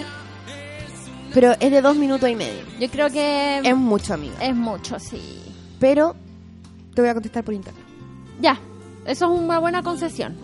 pero 1.34 1.52
es 1.58 1.70
de 1.70 1.80
dos 1.80 1.96
minutos 1.96 2.28
y 2.28 2.36
medio. 2.36 2.62
Yo 2.78 2.88
creo 2.90 3.10
que 3.10 3.58
Es 3.64 3.76
mucho, 3.76 4.14
amiga. 4.14 4.34
es 4.40 4.54
mucho, 4.54 4.98
sí. 4.98 5.40
Pero 5.80 6.14
te 6.94 7.00
voy 7.00 7.10
a 7.10 7.14
contestar 7.14 7.42
por 7.44 7.54
internet. 7.54 7.82
Ya, 8.40 8.58
eso 9.06 9.32
es 9.32 9.40
una 9.40 9.58
buena 9.58 9.82
concesión. 9.82 10.36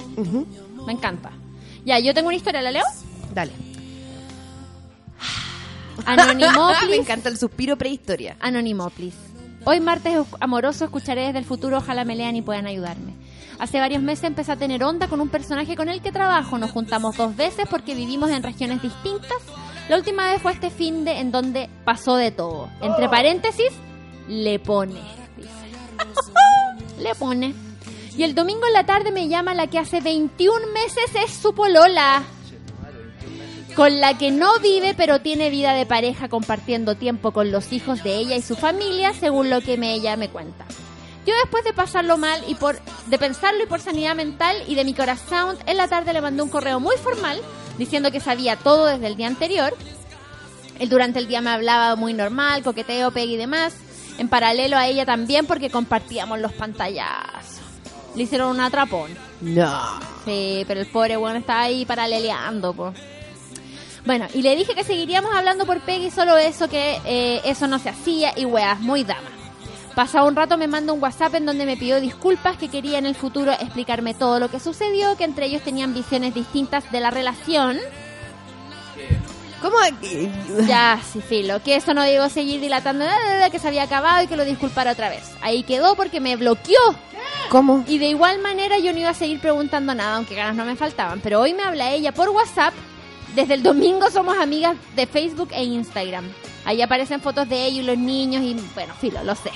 Me 0.86 0.92
encanta. 0.92 1.30
Ya, 1.84 1.98
yo 1.98 2.14
tengo 2.14 2.28
una 2.28 2.36
historia, 2.36 2.62
¿la 2.62 2.70
leo? 2.70 2.84
Dale. 3.34 3.52
Anonimoplis. 6.06 6.88
Me 6.90 6.96
encanta 6.96 7.28
el 7.28 7.36
suspiro 7.38 7.76
prehistoria. 7.76 8.36
Anonimoplis. 8.40 9.14
Hoy 9.64 9.80
martes 9.80 10.16
amoroso 10.40 10.84
escucharé 10.86 11.26
desde 11.26 11.38
el 11.40 11.44
futuro, 11.44 11.78
ojalá 11.78 12.04
me 12.04 12.14
lean 12.16 12.36
y 12.36 12.42
puedan 12.42 12.66
ayudarme. 12.66 13.12
Hace 13.58 13.80
varios 13.80 14.02
meses 14.02 14.24
empecé 14.24 14.52
a 14.52 14.56
tener 14.56 14.84
onda 14.84 15.08
con 15.08 15.20
un 15.20 15.28
personaje 15.28 15.74
con 15.74 15.88
el 15.88 16.00
que 16.00 16.12
trabajo. 16.12 16.58
Nos 16.58 16.70
juntamos 16.70 17.16
dos 17.16 17.34
veces 17.36 17.66
porque 17.68 17.94
vivimos 17.94 18.30
en 18.30 18.42
regiones 18.42 18.80
distintas. 18.80 19.38
La 19.88 19.96
última 19.96 20.26
vez 20.26 20.40
fue 20.40 20.52
este 20.52 20.70
fin 20.70 21.04
de 21.04 21.18
en 21.18 21.32
donde 21.32 21.68
pasó 21.84 22.16
de 22.16 22.30
todo. 22.30 22.68
Entre 22.80 23.08
paréntesis, 23.08 23.72
le 24.28 24.58
pone. 24.58 25.00
le 27.00 27.14
pone. 27.14 27.54
Y 28.16 28.22
el 28.22 28.34
domingo 28.34 28.66
en 28.66 28.72
la 28.72 28.86
tarde 28.86 29.10
me 29.10 29.28
llama 29.28 29.54
la 29.54 29.66
que 29.66 29.78
hace 29.78 30.00
21 30.00 30.66
meses 30.72 31.10
es 31.24 31.32
su 31.32 31.54
polola 31.54 32.22
con 33.78 34.00
la 34.00 34.18
que 34.18 34.32
no 34.32 34.58
vive 34.58 34.94
pero 34.94 35.20
tiene 35.20 35.50
vida 35.50 35.72
de 35.72 35.86
pareja 35.86 36.28
compartiendo 36.28 36.96
tiempo 36.96 37.30
con 37.30 37.52
los 37.52 37.72
hijos 37.72 38.02
de 38.02 38.16
ella 38.16 38.34
y 38.34 38.42
su 38.42 38.56
familia, 38.56 39.12
según 39.14 39.50
lo 39.50 39.60
que 39.60 39.74
ella 39.74 40.16
me 40.16 40.28
cuenta. 40.28 40.66
Yo 41.28 41.34
después 41.42 41.62
de 41.62 41.74
pasarlo 41.74 42.16
mal 42.16 42.42
y 42.48 42.54
por 42.54 42.80
de 42.80 43.18
pensarlo 43.18 43.62
y 43.62 43.66
por 43.66 43.80
sanidad 43.80 44.14
mental 44.14 44.56
y 44.66 44.74
de 44.74 44.82
mi 44.82 44.94
corazón, 44.94 45.58
en 45.66 45.76
la 45.76 45.86
tarde 45.86 46.14
le 46.14 46.22
mandé 46.22 46.40
un 46.40 46.48
correo 46.48 46.80
muy 46.80 46.96
formal 46.96 47.38
diciendo 47.76 48.10
que 48.10 48.18
sabía 48.18 48.56
todo 48.56 48.86
desde 48.86 49.08
el 49.08 49.16
día 49.16 49.26
anterior. 49.26 49.76
Él 50.78 50.88
durante 50.88 51.18
el 51.18 51.28
día 51.28 51.42
me 51.42 51.50
hablaba 51.50 51.96
muy 51.96 52.14
normal, 52.14 52.62
coqueteo, 52.62 53.10
pegue 53.10 53.34
y 53.34 53.36
demás. 53.36 53.74
En 54.16 54.30
paralelo 54.30 54.78
a 54.78 54.86
ella 54.86 55.04
también 55.04 55.44
porque 55.44 55.68
compartíamos 55.68 56.38
los 56.38 56.54
pantallazos. 56.54 57.60
Le 58.14 58.22
hicieron 58.22 58.48
un 58.48 58.60
atrapón. 58.60 59.10
No. 59.42 60.00
Sí, 60.24 60.64
pero 60.66 60.80
el 60.80 60.86
pobre 60.86 61.18
bueno 61.18 61.40
estaba 61.40 61.60
ahí 61.60 61.84
paraleleando, 61.84 62.72
po. 62.72 62.94
Bueno, 64.06 64.28
y 64.32 64.40
le 64.40 64.56
dije 64.56 64.74
que 64.74 64.82
seguiríamos 64.82 65.34
hablando 65.36 65.66
por 65.66 65.78
Peggy, 65.80 66.10
solo 66.10 66.38
eso, 66.38 66.70
que 66.70 66.98
eh, 67.04 67.42
eso 67.44 67.66
no 67.66 67.78
se 67.78 67.90
hacía 67.90 68.32
y 68.34 68.46
weas, 68.46 68.80
muy 68.80 69.04
dama. 69.04 69.37
Pasado 69.98 70.28
un 70.28 70.36
rato 70.36 70.56
me 70.56 70.68
manda 70.68 70.92
un 70.92 71.02
WhatsApp 71.02 71.34
en 71.34 71.44
donde 71.44 71.66
me 71.66 71.76
pidió 71.76 72.00
disculpas, 72.00 72.56
que 72.56 72.68
quería 72.68 72.98
en 72.98 73.06
el 73.06 73.16
futuro 73.16 73.50
explicarme 73.50 74.14
todo 74.14 74.38
lo 74.38 74.48
que 74.48 74.60
sucedió, 74.60 75.16
que 75.16 75.24
entre 75.24 75.46
ellos 75.46 75.62
tenían 75.62 75.92
visiones 75.92 76.34
distintas 76.34 76.88
de 76.92 77.00
la 77.00 77.10
relación. 77.10 77.78
¿Cómo? 79.60 79.76
Ya, 80.68 81.00
sí, 81.12 81.20
filo, 81.20 81.60
que 81.64 81.74
eso 81.74 81.94
no 81.94 82.04
digo 82.04 82.28
seguir 82.28 82.60
dilatando, 82.60 83.04
da, 83.04 83.10
da, 83.10 83.38
da, 83.38 83.50
que 83.50 83.58
se 83.58 83.66
había 83.66 83.82
acabado 83.82 84.22
y 84.22 84.28
que 84.28 84.36
lo 84.36 84.44
disculpara 84.44 84.92
otra 84.92 85.08
vez. 85.08 85.32
Ahí 85.40 85.64
quedó 85.64 85.96
porque 85.96 86.20
me 86.20 86.36
bloqueó. 86.36 86.78
¿Cómo? 87.48 87.82
Y 87.88 87.98
de 87.98 88.06
igual 88.06 88.38
manera 88.38 88.78
yo 88.78 88.92
no 88.92 89.00
iba 89.00 89.10
a 89.10 89.14
seguir 89.14 89.40
preguntando 89.40 89.96
nada, 89.96 90.14
aunque 90.14 90.36
ganas 90.36 90.54
no 90.54 90.64
me 90.64 90.76
faltaban. 90.76 91.18
Pero 91.20 91.40
hoy 91.40 91.54
me 91.54 91.64
habla 91.64 91.90
ella 91.90 92.14
por 92.14 92.28
WhatsApp. 92.28 92.72
Desde 93.34 93.54
el 93.54 93.62
domingo 93.62 94.10
somos 94.10 94.36
amigas 94.38 94.76
de 94.96 95.06
Facebook 95.06 95.48
e 95.52 95.64
Instagram. 95.64 96.24
Ahí 96.64 96.82
aparecen 96.82 97.20
fotos 97.20 97.48
de 97.48 97.66
ellos 97.66 97.84
y 97.84 97.86
los 97.86 97.98
niños 97.98 98.42
y 98.42 98.54
bueno, 98.74 98.94
filo, 98.94 99.22
lo 99.24 99.34
sé. 99.34 99.50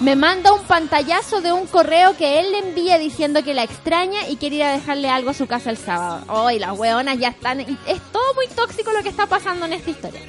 Me 0.00 0.16
manda 0.16 0.52
un 0.52 0.62
pantallazo 0.64 1.40
de 1.40 1.52
un 1.52 1.66
correo 1.66 2.16
que 2.16 2.40
él 2.40 2.52
le 2.52 2.58
envía 2.58 2.98
diciendo 2.98 3.42
que 3.42 3.54
la 3.54 3.62
extraña 3.62 4.28
y 4.28 4.36
quiere 4.36 4.56
ir 4.56 4.62
a 4.64 4.72
dejarle 4.72 5.08
algo 5.08 5.30
a 5.30 5.34
su 5.34 5.46
casa 5.46 5.70
el 5.70 5.78
sábado. 5.78 6.24
Hoy 6.28 6.58
las 6.58 6.78
hueonas 6.78 7.18
ya 7.18 7.28
están... 7.28 7.60
y 7.60 7.78
Es 7.86 8.00
todo 8.12 8.34
muy 8.34 8.48
tóxico 8.48 8.92
lo 8.92 9.02
que 9.02 9.08
está 9.08 9.26
pasando 9.26 9.64
en 9.66 9.72
esta 9.72 9.90
historia. 9.90 10.20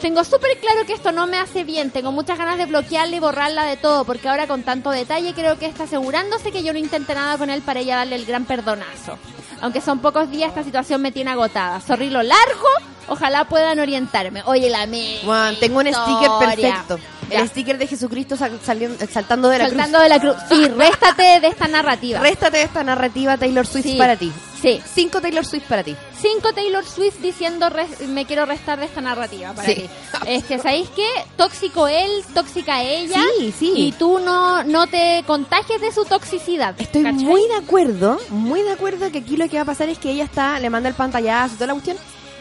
Tengo 0.00 0.22
súper 0.24 0.58
claro 0.58 0.86
que 0.86 0.92
esto 0.92 1.10
no 1.10 1.26
me 1.26 1.38
hace 1.38 1.64
bien. 1.64 1.90
Tengo 1.90 2.12
muchas 2.12 2.38
ganas 2.38 2.58
de 2.58 2.66
bloquearla 2.66 3.16
y 3.16 3.20
borrarla 3.20 3.64
de 3.64 3.76
todo, 3.76 4.04
porque 4.04 4.28
ahora 4.28 4.46
con 4.46 4.62
tanto 4.62 4.90
detalle 4.90 5.32
creo 5.34 5.58
que 5.58 5.66
está 5.66 5.84
asegurándose 5.84 6.52
que 6.52 6.62
yo 6.62 6.72
no 6.72 6.78
intente 6.78 7.14
nada 7.14 7.38
con 7.38 7.50
él 7.50 7.62
para 7.62 7.80
ella 7.80 7.96
darle 7.96 8.16
el 8.16 8.26
gran 8.26 8.44
perdonazo. 8.44 9.18
Aunque 9.60 9.80
son 9.80 10.00
pocos 10.00 10.30
días, 10.30 10.50
esta 10.50 10.64
situación 10.64 11.00
me 11.00 11.12
tiene 11.12 11.30
agotada. 11.30 11.80
Sorry 11.80 12.10
lo 12.10 12.22
largo, 12.22 12.68
ojalá 13.08 13.46
puedan 13.48 13.78
orientarme. 13.78 14.42
Oye, 14.44 14.68
la 14.68 14.86
me. 14.86 15.18
Juan, 15.24 15.56
tengo 15.58 15.78
un 15.78 15.86
sticker 15.86 16.30
perfecto. 16.38 16.98
Ya. 17.30 17.40
El 17.40 17.48
sticker 17.48 17.78
de 17.78 17.86
Jesucristo 17.86 18.36
sal- 18.36 18.58
saliendo- 18.64 19.04
saltando 19.12 19.48
de 19.48 19.58
la 19.58 19.68
Saltando 19.68 20.00
de 20.00 20.08
la 20.08 20.20
cruz. 20.20 20.36
Sí, 20.48 20.68
réstate 20.68 21.40
de 21.40 21.46
esta 21.48 21.66
narrativa. 21.68 22.18
cruz. 22.20 22.30
Réstate 22.30 22.58
de 22.58 22.62
esta 22.64 22.84
narrativa 22.84 23.36
Taylor 23.36 23.66
Swift 23.66 23.84
Sí. 23.86 23.96
para 23.96 24.16
ti. 24.16 24.32
Sí. 24.62 24.80
Cinco 24.94 25.20
Taylor 25.20 25.44
Swift 25.44 25.64
para 25.68 25.82
ti. 25.84 25.94
Cinco 26.20 26.52
Taylor 26.54 26.84
Swift 26.84 27.18
diciendo 27.20 27.68
res- 27.68 28.00
me 28.08 28.24
quiero 28.24 28.46
restar 28.46 28.78
de 28.78 28.86
esta 28.86 29.00
narrativa 29.00 29.52
para 29.52 29.68
Sí. 29.68 29.74
ti. 29.74 29.88
Es 30.26 30.44
que, 30.44 30.58
¿sabéis 30.58 30.88
qué? 30.96 31.06
Tóxico 31.36 31.88
él, 31.88 32.10
tóxica 32.34 32.82
ella. 32.82 33.20
Sí, 33.38 33.52
sí. 33.56 33.72
Y 33.76 33.92
tú 33.92 34.18
no, 34.18 34.64
no 34.64 34.86
te 34.86 35.22
contagies 35.26 35.80
de 35.80 35.92
su 35.92 36.04
toxicidad. 36.04 36.74
Estoy 36.78 37.02
¿cachai? 37.02 37.24
muy 37.24 37.42
de 37.48 37.54
acuerdo, 37.56 38.18
muy 38.30 38.62
de 38.62 38.72
acuerdo 38.72 39.10
que 39.12 39.18
aquí 39.18 39.36
lo 39.36 39.48
que 39.48 39.56
va 39.56 39.62
a 39.62 39.66
pasar 39.66 39.88
es 39.88 39.98
que 39.98 40.10
ella 40.10 40.24
está, 40.24 40.58
le 40.58 40.70
manda 40.70 40.88
el 40.88 40.94
pantallazo 40.94 41.54
y 41.54 41.56
toda 41.56 41.66
la 41.68 41.72
cuestión, 41.74 41.96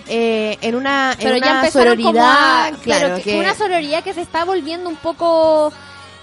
eh, 0.08 0.58
en 0.62 0.76
una, 0.76 1.12
en 1.14 1.18
Pero 1.20 1.38
una 1.38 1.46
ya 1.46 1.56
empezaron 1.60 1.96
como 1.98 2.10
sororidad, 2.10 2.66
a... 2.68 2.72
claro, 2.84 3.16
que- 3.18 3.22
que, 3.24 3.40
Una 3.40 3.56
sororidad 3.56 4.04
que 4.04 4.14
se 4.14 4.22
está 4.22 4.46
volviendo 4.46 4.90
un 4.90 4.96
poco 4.98 5.72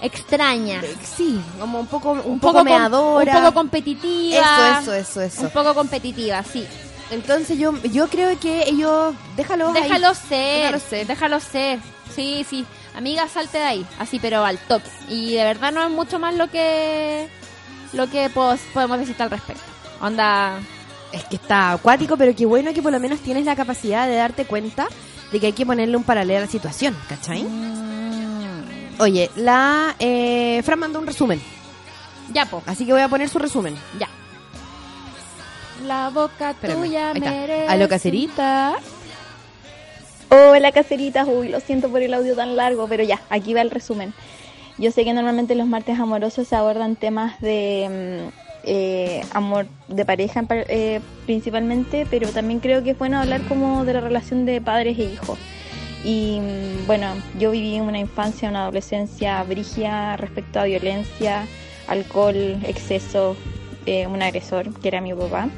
extraña. 0.01 0.81
sí, 1.03 1.39
como 1.59 1.79
un 1.79 1.87
poco, 1.87 2.11
un, 2.11 2.21
Un 2.25 2.39
poco, 2.39 2.63
meadora. 2.63 3.37
un 3.37 3.41
poco 3.43 3.53
competitiva. 3.53 4.79
Eso, 4.81 4.93
eso, 4.93 4.93
eso, 4.93 5.21
eso. 5.21 5.41
Un 5.43 5.49
poco 5.51 5.73
competitiva, 5.73 6.43
sí. 6.43 6.65
Entonces 7.11 7.57
yo, 7.59 7.73
yo 7.83 8.07
creo 8.07 8.37
que 8.39 8.63
ellos, 8.67 9.13
déjalo 9.35 9.67
ahí. 9.67 9.73
Ser, 9.73 9.83
Déjalo 9.83 10.79
ser. 10.79 11.07
déjalo 11.07 11.39
ser. 11.39 11.79
Sí, 12.15 12.45
sí. 12.49 12.65
Amiga, 12.95 13.27
salte 13.27 13.57
de 13.57 13.63
ahí, 13.63 13.85
así 13.99 14.19
pero 14.19 14.45
al 14.45 14.57
toque. 14.59 14.89
Y 15.09 15.33
de 15.33 15.43
verdad 15.43 15.71
no 15.71 15.83
es 15.83 15.89
mucho 15.89 16.19
más 16.19 16.35
lo 16.35 16.49
que 16.49 17.27
lo 17.91 18.09
que 18.09 18.29
podemos 18.29 18.99
decir 18.99 19.15
al 19.19 19.29
respecto. 19.29 19.63
Onda, 20.01 20.59
Es 21.13 21.23
que 21.25 21.35
está 21.37 21.71
acuático, 21.73 22.17
pero 22.17 22.35
qué 22.35 22.45
bueno 22.45 22.73
que 22.73 22.81
por 22.81 22.91
lo 22.91 22.99
menos 22.99 23.19
tienes 23.21 23.45
la 23.45 23.55
capacidad 23.55 24.07
de 24.07 24.15
darte 24.15 24.45
cuenta 24.45 24.87
de 25.31 25.39
que 25.39 25.45
hay 25.47 25.53
que 25.53 25.65
ponerle 25.65 25.95
un 25.95 26.03
paralelo 26.03 26.39
a 26.39 26.41
la 26.41 26.47
situación, 26.47 26.95
¿cachai? 27.07 27.43
mm, 27.43 28.99
Oye, 28.99 29.29
la 29.35 29.95
eh, 29.99 30.61
Fran 30.63 30.79
mandó 30.79 30.99
un 30.99 31.07
resumen, 31.07 31.41
ya 32.33 32.45
po, 32.45 32.61
así 32.65 32.85
que 32.85 32.91
voy 32.93 33.01
a 33.01 33.07
poner 33.07 33.29
su 33.29 33.39
resumen. 33.39 33.75
ya. 33.99 34.09
La 35.85 36.09
boca 36.09 36.51
Espérame, 36.51 36.77
tuya 36.79 37.13
merece. 37.13 37.67
Aló, 37.67 37.87
caserita. 37.89 38.73
Hola 40.29 40.71
caseritas, 40.71 41.27
uy, 41.27 41.49
lo 41.49 41.59
siento 41.59 41.89
por 41.89 42.01
el 42.01 42.13
audio 42.13 42.35
tan 42.35 42.55
largo, 42.55 42.87
pero 42.87 43.03
ya, 43.03 43.21
aquí 43.29 43.53
va 43.53 43.61
el 43.61 43.69
resumen. 43.69 44.13
Yo 44.79 44.91
sé 44.91 45.03
que 45.03 45.13
normalmente 45.13 45.53
los 45.55 45.67
martes 45.67 45.99
amorosos 45.99 46.47
se 46.47 46.55
abordan 46.55 46.95
temas 46.95 47.39
de 47.41 48.29
mm, 48.31 48.52
eh, 48.63 49.21
amor 49.31 49.65
de 49.87 50.05
pareja 50.05 50.45
eh, 50.49 50.99
principalmente, 51.25 52.05
pero 52.09 52.29
también 52.29 52.59
creo 52.59 52.83
que 52.83 52.91
es 52.91 52.97
bueno 52.97 53.19
hablar 53.19 53.41
como 53.47 53.85
de 53.85 53.93
la 53.93 54.01
relación 54.01 54.45
de 54.45 54.61
padres 54.61 54.97
e 54.99 55.03
hijos. 55.03 55.37
Y 56.03 56.39
mm, 56.41 56.87
bueno, 56.87 57.07
yo 57.39 57.51
viví 57.51 57.79
una 57.79 57.99
infancia, 57.99 58.49
una 58.49 58.63
adolescencia 58.63 59.41
brigia 59.43 60.17
respecto 60.17 60.59
a 60.59 60.65
violencia, 60.65 61.47
alcohol, 61.87 62.57
exceso, 62.65 63.35
eh, 63.85 64.07
un 64.07 64.21
agresor 64.21 64.73
que 64.79 64.87
era 64.87 65.01
mi 65.01 65.13
papá. 65.13 65.49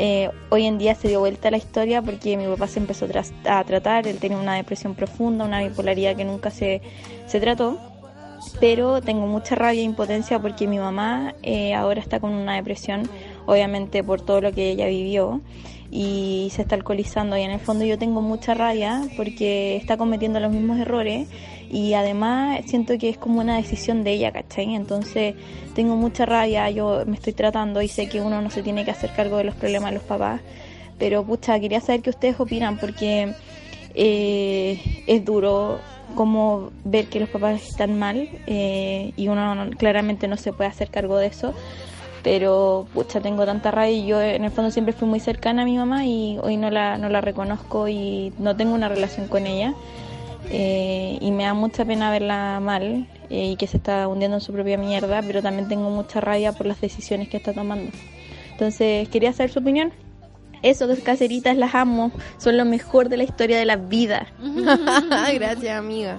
Eh, 0.00 0.30
hoy 0.50 0.66
en 0.66 0.78
día 0.78 0.94
se 0.94 1.08
dio 1.08 1.18
vuelta 1.20 1.50
la 1.50 1.56
historia 1.56 2.00
porque 2.02 2.36
mi 2.36 2.46
papá 2.46 2.68
se 2.68 2.78
empezó 2.78 3.06
a 3.06 3.08
tras- 3.08 3.32
a 3.44 3.64
tratar, 3.64 4.06
él 4.06 4.18
tenía 4.18 4.38
una 4.38 4.54
depresión 4.54 4.94
profunda, 4.94 5.44
una 5.44 5.60
bipolaridad 5.60 6.14
que 6.14 6.24
nunca 6.24 6.50
se, 6.50 6.80
se 7.26 7.40
trató, 7.40 7.80
pero 8.60 9.00
tengo 9.00 9.26
mucha 9.26 9.54
rabia 9.54 9.80
e 9.80 9.84
impotencia 9.84 10.38
porque 10.38 10.66
mi 10.66 10.78
mamá 10.78 11.34
eh, 11.42 11.74
ahora 11.74 12.00
está 12.00 12.20
con 12.20 12.32
una 12.32 12.56
depresión 12.56 13.08
obviamente 13.46 14.02
por 14.02 14.20
todo 14.20 14.40
lo 14.40 14.52
que 14.52 14.70
ella 14.70 14.86
vivió 14.86 15.40
y 15.90 16.48
se 16.52 16.62
está 16.62 16.74
alcoholizando 16.74 17.36
y 17.36 17.42
en 17.42 17.50
el 17.50 17.60
fondo 17.60 17.84
yo 17.84 17.98
tengo 17.98 18.20
mucha 18.20 18.54
rabia 18.54 19.02
porque 19.16 19.76
está 19.76 19.96
cometiendo 19.96 20.38
los 20.38 20.52
mismos 20.52 20.78
errores 20.78 21.28
y 21.70 21.94
además 21.94 22.60
siento 22.66 22.96
que 22.98 23.08
es 23.08 23.18
como 23.18 23.40
una 23.40 23.56
decisión 23.56 24.04
de 24.04 24.12
ella, 24.12 24.32
¿cachai? 24.32 24.74
Entonces 24.74 25.34
tengo 25.74 25.96
mucha 25.96 26.26
rabia, 26.26 26.70
yo 26.70 27.04
me 27.06 27.16
estoy 27.16 27.32
tratando 27.32 27.82
y 27.82 27.88
sé 27.88 28.08
que 28.08 28.20
uno 28.20 28.40
no 28.40 28.50
se 28.50 28.62
tiene 28.62 28.84
que 28.84 28.90
hacer 28.90 29.12
cargo 29.14 29.36
de 29.38 29.44
los 29.44 29.54
problemas 29.54 29.90
de 29.90 29.98
los 29.98 30.04
papás, 30.04 30.40
pero 30.98 31.24
pucha, 31.24 31.58
quería 31.60 31.80
saber 31.80 32.02
qué 32.02 32.10
ustedes 32.10 32.40
opinan 32.40 32.78
porque 32.78 33.34
eh, 33.94 35.04
es 35.06 35.24
duro 35.24 35.78
como 36.14 36.70
ver 36.84 37.06
que 37.08 37.20
los 37.20 37.28
papás 37.28 37.62
están 37.62 37.98
mal 37.98 38.28
eh, 38.46 39.12
y 39.16 39.28
uno 39.28 39.54
no- 39.54 39.70
claramente 39.76 40.28
no 40.28 40.36
se 40.36 40.52
puede 40.52 40.70
hacer 40.70 40.90
cargo 40.90 41.16
de 41.18 41.26
eso 41.26 41.54
pero 42.22 42.86
pucha 42.94 43.20
tengo 43.20 43.44
tanta 43.46 43.70
rabia 43.70 44.04
yo 44.04 44.20
en 44.20 44.44
el 44.44 44.50
fondo 44.50 44.70
siempre 44.70 44.92
fui 44.92 45.06
muy 45.06 45.20
cercana 45.20 45.62
a 45.62 45.64
mi 45.64 45.76
mamá 45.76 46.04
y 46.04 46.38
hoy 46.42 46.56
no 46.56 46.70
la, 46.70 46.98
no 46.98 47.08
la 47.08 47.20
reconozco 47.20 47.88
y 47.88 48.32
no 48.38 48.56
tengo 48.56 48.74
una 48.74 48.88
relación 48.88 49.28
con 49.28 49.46
ella 49.46 49.74
Eh, 50.50 51.18
y 51.20 51.30
me 51.30 51.44
da 51.44 51.52
mucha 51.52 51.84
pena 51.84 52.10
verla 52.10 52.58
mal 52.60 53.06
eh, 53.28 53.50
y 53.52 53.56
que 53.56 53.66
se 53.66 53.76
está 53.76 54.08
hundiendo 54.08 54.38
en 54.38 54.40
su 54.40 54.52
propia 54.52 54.78
mierda 54.78 55.20
pero 55.20 55.42
también 55.42 55.68
tengo 55.68 55.90
mucha 55.90 56.20
rabia 56.20 56.52
por 56.52 56.64
las 56.66 56.80
decisiones 56.80 57.28
que 57.28 57.36
está 57.36 57.52
tomando. 57.52 57.90
Entonces 58.52 59.08
quería 59.10 59.32
saber 59.34 59.50
su 59.50 59.58
opinión 59.58 59.92
eso, 60.62 60.88
caseritas, 61.04 61.56
las 61.56 61.74
amo. 61.74 62.12
Son 62.38 62.56
lo 62.56 62.64
mejor 62.64 63.08
de 63.08 63.16
la 63.18 63.24
historia 63.24 63.58
de 63.58 63.64
la 63.66 63.76
vida. 63.76 64.26
Gracias, 65.34 65.78
amiga. 65.78 66.18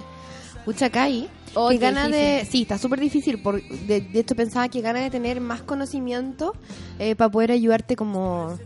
Pucha, 0.64 0.90
Kai. 0.90 1.28
Oh, 1.54 1.70
gana 1.78 2.08
de. 2.08 2.46
Sí, 2.48 2.62
está 2.62 2.78
súper 2.78 3.00
difícil. 3.00 3.42
Por, 3.42 3.60
de, 3.62 4.00
de 4.00 4.20
hecho, 4.20 4.36
pensaba 4.36 4.68
que 4.68 4.80
gana 4.80 5.00
de 5.00 5.10
tener 5.10 5.40
más 5.40 5.62
conocimiento 5.62 6.54
eh, 6.98 7.16
para 7.16 7.30
poder 7.30 7.50
ayudarte 7.52 7.96
como 7.96 8.56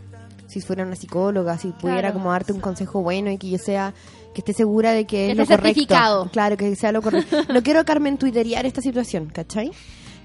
si 0.47 0.61
fuera 0.61 0.83
una 0.85 0.95
psicóloga, 0.95 1.57
si 1.57 1.69
pudiera 1.69 2.01
Claro. 2.01 2.13
como 2.13 2.31
darte 2.31 2.53
un 2.53 2.59
consejo 2.59 3.01
bueno 3.01 3.31
y 3.31 3.37
que 3.37 3.49
yo 3.49 3.57
sea 3.57 3.93
que 4.35 4.41
esté 4.41 4.53
segura 4.53 4.91
de 4.91 5.05
que, 5.05 5.27
Que 5.27 5.31
es 5.31 5.37
lo 5.37 5.45
correcto. 5.57 6.29
Claro, 6.31 6.57
que 6.57 6.75
sea 6.75 6.91
lo 6.91 7.01
correcto. 7.01 7.37
no 7.51 7.63
quiero 7.63 7.83
Carmen 7.85 8.17
tuiterear 8.17 8.65
esta 8.65 8.81
situación, 8.81 9.27
¿cachai? 9.33 9.71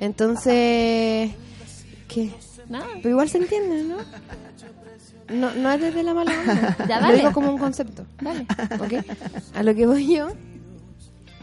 Entonces, 0.00 1.30
¿qué? 2.08 2.30
Nada. 2.68 2.86
Pero 2.96 3.10
igual 3.10 3.28
se 3.28 3.38
entiende, 3.38 3.84
¿no? 3.84 3.96
No, 5.30 5.54
no 5.54 5.70
es 5.72 5.80
desde 5.80 6.02
la 6.02 6.14
mala 6.14 6.32
onda. 6.38 6.76
Ya, 6.88 6.96
Lo 7.00 7.06
dale. 7.06 7.18
digo 7.18 7.32
como 7.32 7.50
un 7.50 7.58
concepto. 7.58 8.04
Dale. 8.20 8.46
¿Ok? 8.80 9.04
A 9.54 9.62
lo 9.62 9.74
que 9.74 9.86
voy 9.86 10.14
yo. 10.14 10.28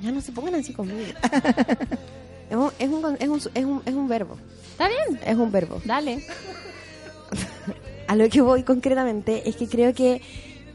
Ya 0.01 0.12
no 0.12 0.22
se 0.22 0.32
pongan 0.32 0.56
así 0.56 0.74
conmigo. 0.74 1.00
Es 2.50 2.56
un, 2.56 2.72
es 2.79 2.88
un, 2.89 3.17
es 3.20 3.27
un, 3.27 3.41
es 3.56 3.65
un, 3.65 3.82
es 3.86 3.94
un 3.94 4.08
verbo. 4.08 4.38
Está 4.72 4.88
bien. 4.88 5.20
Es 5.25 5.36
un 5.36 5.51
verbo. 5.51 5.82
Dale. 5.84 6.24
A 8.08 8.15
lo 8.15 8.29
que 8.29 8.39
voy 8.39 8.63
concretamente 8.63 9.50
es 9.50 9.58
que 9.58 9.67
creo 9.67 9.94
que 9.94 10.22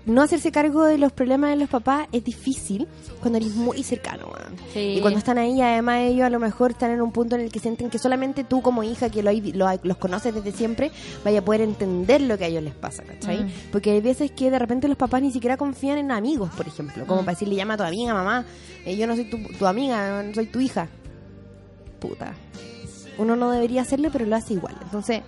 no 0.04 0.22
hacerse 0.22 0.50
cargo 0.50 0.84
de 0.84 0.98
los 0.98 1.12
problemas 1.12 1.50
de 1.50 1.56
los 1.56 1.68
papás 1.68 2.08
es 2.12 2.24
difícil 2.24 2.88
cuando 3.20 3.38
eres 3.38 3.54
muy 3.54 3.82
cercano. 3.84 4.26
Sí. 4.72 4.94
Y 4.96 5.00
cuando 5.00 5.18
están 5.18 5.38
ahí, 5.38 5.60
además 5.60 6.00
ellos 6.00 6.24
a 6.24 6.30
lo 6.30 6.40
mejor 6.40 6.72
están 6.72 6.90
en 6.90 7.00
un 7.00 7.12
punto 7.12 7.36
en 7.36 7.42
el 7.42 7.52
que 7.52 7.60
sienten 7.60 7.88
que 7.88 7.98
solamente 7.98 8.42
tú 8.42 8.62
como 8.62 8.82
hija, 8.82 9.10
que 9.10 9.22
lo, 9.22 9.30
hay- 9.30 9.52
lo 9.52 9.68
hay- 9.68 9.78
los 9.84 9.96
conoces 9.98 10.34
desde 10.34 10.50
siempre, 10.52 10.90
vaya 11.24 11.38
a 11.38 11.44
poder 11.44 11.60
entender 11.60 12.20
lo 12.20 12.36
que 12.36 12.44
a 12.44 12.48
ellos 12.48 12.62
les 12.64 12.74
pasa, 12.74 13.04
¿cachai? 13.04 13.44
Mm. 13.44 13.50
Porque 13.70 13.92
hay 13.92 14.00
veces 14.00 14.30
que 14.32 14.50
de 14.50 14.58
repente 14.58 14.88
los 14.88 14.96
papás 14.96 15.22
ni 15.22 15.30
siquiera 15.30 15.56
confían 15.56 15.98
en 15.98 16.10
amigos, 16.10 16.50
por 16.56 16.66
ejemplo. 16.66 17.06
Como 17.06 17.22
Mm. 17.22 17.24
para 17.24 17.34
decirle, 17.34 17.54
llama 17.54 17.74
a 17.74 17.76
tu 17.76 17.84
amiga, 17.84 18.12
mamá, 18.12 18.44
eh, 18.84 18.96
yo 18.96 19.06
no 19.06 19.14
soy 19.14 19.24
tu, 19.30 19.38
tu 19.56 19.66
amiga, 19.66 20.22
no 20.22 20.34
soy 20.34 20.46
tu 20.46 20.58
hija. 20.60 20.88
Puta. 22.00 22.34
Uno 23.18 23.36
no 23.36 23.50
debería 23.50 23.82
hacerlo, 23.82 24.08
pero 24.12 24.26
lo 24.26 24.34
hace 24.34 24.54
igual. 24.54 24.74
Entonces, 24.82 25.22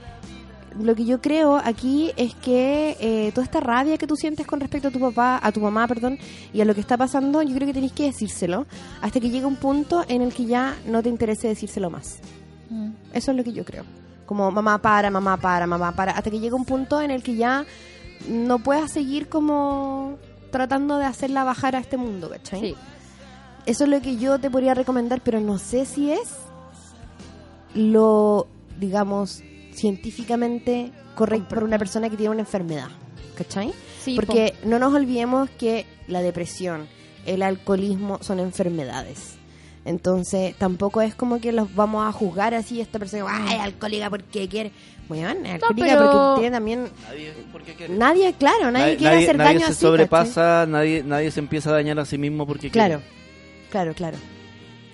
lo 0.81 0.95
que 0.95 1.05
yo 1.05 1.21
creo 1.21 1.57
aquí 1.57 2.13
es 2.17 2.35
que 2.35 2.97
eh, 3.01 3.31
toda 3.33 3.45
esta 3.45 3.61
rabia 3.61 3.97
que 3.97 4.07
tú 4.07 4.17
sientes 4.17 4.47
con 4.47 4.61
respecto 4.61 4.89
a 4.89 4.91
tu 4.91 5.01
papá, 5.01 5.39
a 5.43 5.53
tu 5.53 5.61
mamá, 5.61 5.87
perdón, 5.87 6.19
y 6.53 6.61
a 6.61 6.65
lo 6.65 6.75
que 6.75 6.81
está 6.81 6.97
pasando, 6.97 7.43
yo 7.43 7.55
creo 7.55 7.67
que 7.67 7.75
tenés 7.75 7.93
que 7.93 8.05
decírselo 8.05 8.67
hasta 9.01 9.21
que 9.21 9.31
llegue 9.31 9.47
un 9.47 9.57
punto 9.57 10.05
en 10.09 10.23
el 10.23 10.33
que 10.33 10.47
ya 10.47 10.77
no 10.87 11.03
te 11.03 11.09
interese 11.09 11.49
decírselo 11.49 11.91
más. 11.91 12.19
Mm. 12.71 12.91
Eso 13.13 13.31
es 13.31 13.37
lo 13.37 13.45
que 13.45 13.53
yo 13.53 13.65
creo. 13.65 13.85
Como 14.27 14.51
mamá 14.51 14.79
para, 14.79 15.11
mamá 15.11 15.37
para, 15.37 15.67
mamá 15.67 15.93
para, 15.93 16.13
hasta 16.13 16.31
que 16.31 16.41
llegue 16.41 16.55
un 16.55 16.65
punto 16.65 17.01
en 17.01 17.11
el 17.11 17.23
que 17.23 17.37
ya 17.37 17.65
no 18.29 18.59
puedas 18.59 18.91
seguir 18.91 19.29
como 19.29 20.17
tratando 20.51 20.99
de 20.99 21.05
hacerla 21.05 21.45
bajar 21.45 21.77
a 21.77 21.79
este 21.79 21.97
mundo, 21.97 22.31
¿cachai? 22.31 22.61
Sí. 22.61 22.75
Eso 23.67 23.85
es 23.85 23.91
lo 23.91 24.01
que 24.01 24.17
yo 24.17 24.39
te 24.39 24.51
podría 24.51 24.75
recomendar, 24.75 25.21
pero 25.23 25.41
no 25.41 25.59
sé 25.59 25.87
si 25.87 26.13
es 26.13 26.31
lo, 27.75 28.47
digamos, 28.79 29.43
científicamente 29.75 30.91
correcto 31.15 31.49
para 31.55 31.65
una 31.67 31.79
persona 31.79 32.09
que 32.11 32.17
tiene 32.17 32.31
una 32.31 32.41
enfermedad. 32.41 32.89
¿Cachai? 33.37 33.73
Sí, 34.01 34.15
Porque 34.15 34.55
no 34.65 34.79
nos 34.79 34.95
olvidemos 34.95 35.51
que 35.51 35.87
la 36.07 36.23
depresión, 36.23 36.87
el 37.27 37.43
alcoholismo 37.43 38.19
son 38.23 38.39
enfermedades. 38.39 39.35
Entonces, 39.85 40.55
tampoco 40.57 41.03
es 41.03 41.15
como 41.15 41.41
que 41.41 41.53
los 41.53 41.75
vamos 41.75 42.07
a 42.07 42.13
juzgar 42.13 42.55
así, 42.55 42.81
esta 42.81 42.99
persona, 42.99 43.25
ay, 43.29 43.59
alcohólica 43.59 44.09
porque 44.09 44.49
quiere. 44.49 44.73
Bueno, 45.09 45.29
es 45.45 45.55
alcohólica 45.55 45.87
pero- 45.89 46.11
porque 46.13 46.41
tiene 46.41 46.57
también... 46.57 46.89
Nadie, 47.09 47.33
¿por 47.53 47.63
qué 47.63 47.75
quiere? 47.75 47.95
Nadie, 47.95 48.33
claro, 48.35 48.71
nadie, 48.71 48.97
quiere 48.97 49.17
hacer 49.17 49.37
nadie 49.37 49.55
daño 49.55 49.67
se 49.67 49.73
así, 49.73 49.81
sobrepasa, 49.83 50.65
nadie, 50.67 51.03
nadie 51.03 51.31
se 51.31 51.41
empieza 51.41 51.71
a 51.71 51.75
dañar 51.75 51.99
a 51.99 52.05
sí 52.07 52.17
mismo 52.17 52.47
porque 52.47 52.69
¿cachai? 52.69 52.89
Claro, 52.89 53.01
quiere. 53.03 53.69
claro, 53.71 53.95
claro. 53.95 54.17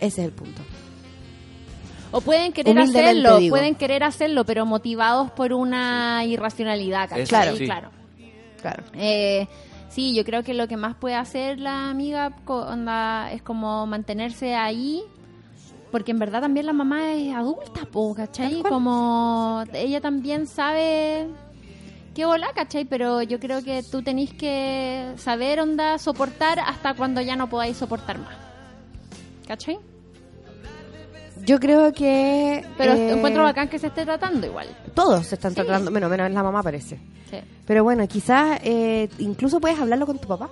Ese 0.00 0.22
es 0.22 0.26
el 0.26 0.32
punto. 0.32 0.62
O 2.12 2.20
pueden 2.20 2.52
querer 2.52 2.78
hacerlo, 2.78 3.38
digo. 3.38 3.54
pueden 3.56 3.74
querer 3.74 4.02
hacerlo, 4.04 4.44
pero 4.44 4.66
motivados 4.66 5.30
por 5.30 5.52
una 5.52 6.24
irracionalidad, 6.24 7.08
¿cachai? 7.08 7.22
Eso, 7.22 7.28
Claro. 7.30 7.56
sí. 7.56 7.64
claro. 7.64 7.90
Claro. 8.60 8.82
Eh, 8.94 9.46
sí, 9.88 10.14
yo 10.14 10.24
creo 10.24 10.42
que 10.42 10.52
lo 10.54 10.66
que 10.68 10.76
más 10.76 10.94
puede 10.96 11.14
hacer 11.14 11.58
la 11.60 11.88
amiga 11.90 12.30
co- 12.44 12.66
onda, 12.66 13.30
es 13.32 13.42
como 13.42 13.86
mantenerse 13.86 14.54
ahí, 14.54 15.02
porque 15.90 16.10
en 16.10 16.18
verdad 16.18 16.40
también 16.42 16.66
la 16.66 16.72
mamá 16.72 17.12
es 17.14 17.34
adulta, 17.34 17.86
po, 17.90 18.14
¿cachai? 18.14 18.62
Como 18.62 19.64
ella 19.72 20.00
también 20.00 20.46
sabe 20.46 21.26
qué 22.14 22.24
bola, 22.26 22.48
¿cachai? 22.54 22.84
Pero 22.84 23.22
yo 23.22 23.38
creo 23.40 23.62
que 23.64 23.82
tú 23.82 24.02
tenés 24.02 24.32
que 24.34 25.12
saber, 25.16 25.60
onda, 25.60 25.96
soportar 25.98 26.58
hasta 26.60 26.94
cuando 26.94 27.20
ya 27.20 27.34
no 27.36 27.48
podáis 27.48 27.76
soportar 27.76 28.18
más. 28.18 28.34
¿Cachai? 29.48 29.78
Yo 31.44 31.58
creo 31.58 31.92
que... 31.92 32.64
Pero 32.76 32.92
eh, 32.92 33.12
encuentro 33.12 33.42
bacán 33.42 33.68
que 33.68 33.78
se 33.78 33.88
esté 33.88 34.04
tratando 34.04 34.46
igual. 34.46 34.68
Todos 34.94 35.26
se 35.26 35.34
están 35.36 35.52
Sí. 35.52 35.56
tratando, 35.62 35.90
menos, 35.90 36.10
menos 36.10 36.30
la 36.30 36.42
mamá 36.42 36.62
parece. 36.62 36.96
Sí. 37.30 37.38
Pero 37.66 37.84
bueno, 37.84 38.06
quizás 38.08 38.60
eh, 38.64 39.08
incluso 39.18 39.60
puedes 39.60 39.78
hablarlo 39.78 40.06
con 40.06 40.18
tu 40.18 40.28
papá. 40.28 40.50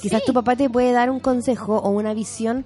Quizás 0.00 0.22
tu 0.24 0.32
papá 0.34 0.54
te 0.56 0.68
puede 0.68 0.92
dar 0.92 1.08
un 1.10 1.20
consejo 1.20 1.78
o 1.78 1.88
una 1.90 2.12
visión 2.12 2.64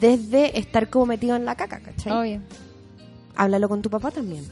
desde 0.00 0.58
estar 0.58 0.88
como 0.88 1.06
metido 1.06 1.36
en 1.36 1.44
la 1.44 1.54
caca, 1.54 1.80
¿cachai? 1.80 2.12
Obvio. 2.12 2.40
Háblalo 3.36 3.68
con 3.68 3.82
tu 3.82 3.90
papá 3.90 4.10
también. 4.10 4.44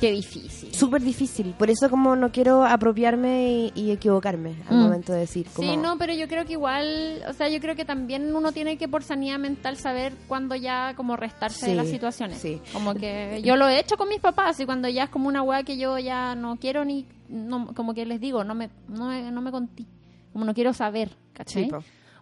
Qué 0.00 0.12
difícil. 0.12 0.72
Súper 0.74 1.02
difícil. 1.02 1.54
Por 1.58 1.70
eso 1.70 1.90
como 1.90 2.14
no 2.14 2.30
quiero 2.30 2.64
apropiarme 2.64 3.70
y, 3.74 3.80
y 3.80 3.90
equivocarme 3.90 4.54
al 4.68 4.76
Mm. 4.76 4.80
momento 4.80 5.12
de 5.12 5.20
decir. 5.20 5.46
Como, 5.52 5.68
Sí, 5.68 5.76
no, 5.76 5.98
pero 5.98 6.12
yo 6.14 6.28
creo 6.28 6.44
que 6.44 6.52
igual, 6.52 7.22
o 7.28 7.32
sea, 7.32 7.48
yo 7.48 7.58
creo 7.60 7.74
que 7.74 7.84
también 7.84 8.34
uno 8.34 8.52
tiene 8.52 8.76
que 8.78 8.86
por 8.88 9.02
sanidad 9.02 9.38
mental 9.38 9.76
saber 9.76 10.12
cuándo 10.28 10.54
ya 10.54 10.94
como 10.96 11.16
restarse 11.16 11.66
de 11.66 11.72
Sí, 11.72 11.76
las 11.76 11.88
situaciones. 11.88 12.38
sí. 12.38 12.60
Como 12.72 12.94
que 12.94 13.40
yo 13.44 13.56
lo 13.56 13.68
he 13.68 13.80
hecho 13.80 13.96
con 13.96 14.08
mis 14.08 14.20
papás 14.20 14.60
y 14.60 14.66
cuando 14.66 14.88
ya 14.88 15.04
es 15.04 15.10
como 15.10 15.28
una 15.28 15.42
weá 15.42 15.62
que 15.64 15.76
yo 15.76 15.98
ya 15.98 16.34
no 16.34 16.56
quiero 16.56 16.84
ni, 16.84 17.06
no, 17.28 17.74
como 17.74 17.92
que 17.94 18.06
les 18.06 18.20
digo, 18.20 18.44
no 18.44 18.54
me, 18.54 18.70
no 18.88 19.06
me, 19.08 19.30
no 19.32 19.40
me 19.42 19.50
conté, 19.50 19.84
como 20.32 20.44
no 20.44 20.54
quiero 20.54 20.72
saber, 20.72 21.10
¿cachai? 21.32 21.64
Sí. 21.64 21.70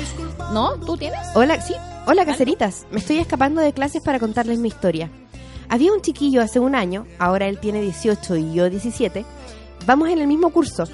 ¿No? 0.52 0.74
¿Tú 0.84 0.96
tienes? 0.96 1.20
Hola, 1.34 1.60
sí. 1.60 1.74
Hola, 2.06 2.26
caseritas. 2.26 2.86
Me 2.90 2.98
estoy 2.98 3.18
escapando 3.18 3.60
de 3.60 3.72
clases 3.72 4.02
para 4.02 4.18
contarles 4.18 4.58
mi 4.58 4.66
historia. 4.66 5.10
Había 5.68 5.92
un 5.92 6.00
chiquillo 6.00 6.42
hace 6.42 6.58
un 6.58 6.74
año, 6.74 7.06
ahora 7.20 7.46
él 7.46 7.60
tiene 7.60 7.80
18 7.80 8.34
y 8.34 8.52
yo 8.52 8.68
17. 8.68 9.24
Vamos 9.86 10.08
en 10.08 10.18
el 10.18 10.26
mismo 10.26 10.50
curso. 10.50 10.84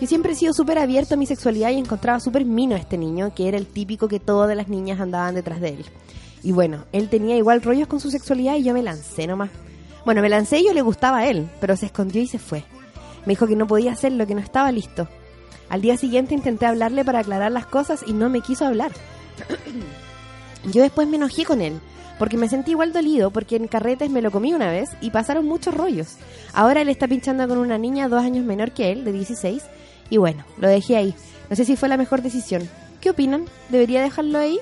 Yo 0.00 0.08
siempre 0.08 0.32
he 0.32 0.34
sido 0.34 0.52
súper 0.52 0.80
abierto 0.80 1.14
a 1.14 1.16
mi 1.16 1.26
sexualidad 1.26 1.70
y 1.70 1.78
encontraba 1.78 2.18
súper 2.18 2.44
mino 2.44 2.74
a 2.74 2.78
este 2.78 2.98
niño, 2.98 3.32
que 3.36 3.46
era 3.46 3.56
el 3.56 3.68
típico 3.68 4.08
que 4.08 4.18
todas 4.18 4.56
las 4.56 4.66
niñas 4.66 4.98
andaban 4.98 5.36
detrás 5.36 5.60
de 5.60 5.68
él. 5.68 5.84
Y 6.42 6.50
bueno, 6.50 6.86
él 6.90 7.08
tenía 7.08 7.36
igual 7.36 7.62
rollos 7.62 7.86
con 7.86 8.00
su 8.00 8.10
sexualidad 8.10 8.56
y 8.56 8.64
yo 8.64 8.74
me 8.74 8.82
lancé 8.82 9.28
nomás. 9.28 9.50
Bueno, 10.04 10.22
me 10.22 10.28
lancé 10.28 10.58
y 10.58 10.66
yo 10.66 10.74
le 10.74 10.82
gustaba 10.82 11.18
a 11.18 11.26
él, 11.28 11.48
pero 11.60 11.76
se 11.76 11.86
escondió 11.86 12.20
y 12.20 12.26
se 12.26 12.40
fue. 12.40 12.64
Me 13.26 13.30
dijo 13.30 13.46
que 13.46 13.54
no 13.54 13.68
podía 13.68 13.92
hacerlo, 13.92 14.26
que 14.26 14.34
no 14.34 14.40
estaba 14.40 14.72
listo. 14.72 15.08
Al 15.68 15.80
día 15.80 15.96
siguiente 15.96 16.34
intenté 16.34 16.66
hablarle 16.66 17.04
para 17.04 17.20
aclarar 17.20 17.52
las 17.52 17.66
cosas 17.66 18.04
y 18.06 18.12
no 18.12 18.30
me 18.30 18.40
quiso 18.40 18.66
hablar. 18.66 18.92
Yo 20.72 20.82
después 20.82 21.08
me 21.08 21.16
enojé 21.16 21.44
con 21.44 21.60
él, 21.60 21.80
porque 22.18 22.36
me 22.36 22.48
sentí 22.48 22.72
igual 22.72 22.92
dolido, 22.92 23.30
porque 23.30 23.56
en 23.56 23.68
carretes 23.68 24.10
me 24.10 24.22
lo 24.22 24.30
comí 24.30 24.54
una 24.54 24.70
vez 24.70 24.90
y 25.00 25.10
pasaron 25.10 25.46
muchos 25.46 25.74
rollos. 25.74 26.16
Ahora 26.52 26.82
él 26.82 26.88
está 26.88 27.08
pinchando 27.08 27.46
con 27.48 27.58
una 27.58 27.78
niña 27.78 28.08
dos 28.08 28.22
años 28.22 28.44
menor 28.44 28.72
que 28.72 28.92
él, 28.92 29.04
de 29.04 29.12
16, 29.12 29.62
y 30.10 30.16
bueno, 30.16 30.44
lo 30.58 30.68
dejé 30.68 30.96
ahí. 30.96 31.14
No 31.50 31.56
sé 31.56 31.64
si 31.64 31.76
fue 31.76 31.88
la 31.88 31.96
mejor 31.96 32.22
decisión. 32.22 32.68
¿Qué 33.00 33.10
opinan? 33.10 33.44
¿Debería 33.68 34.02
dejarlo 34.02 34.38
ahí? 34.38 34.58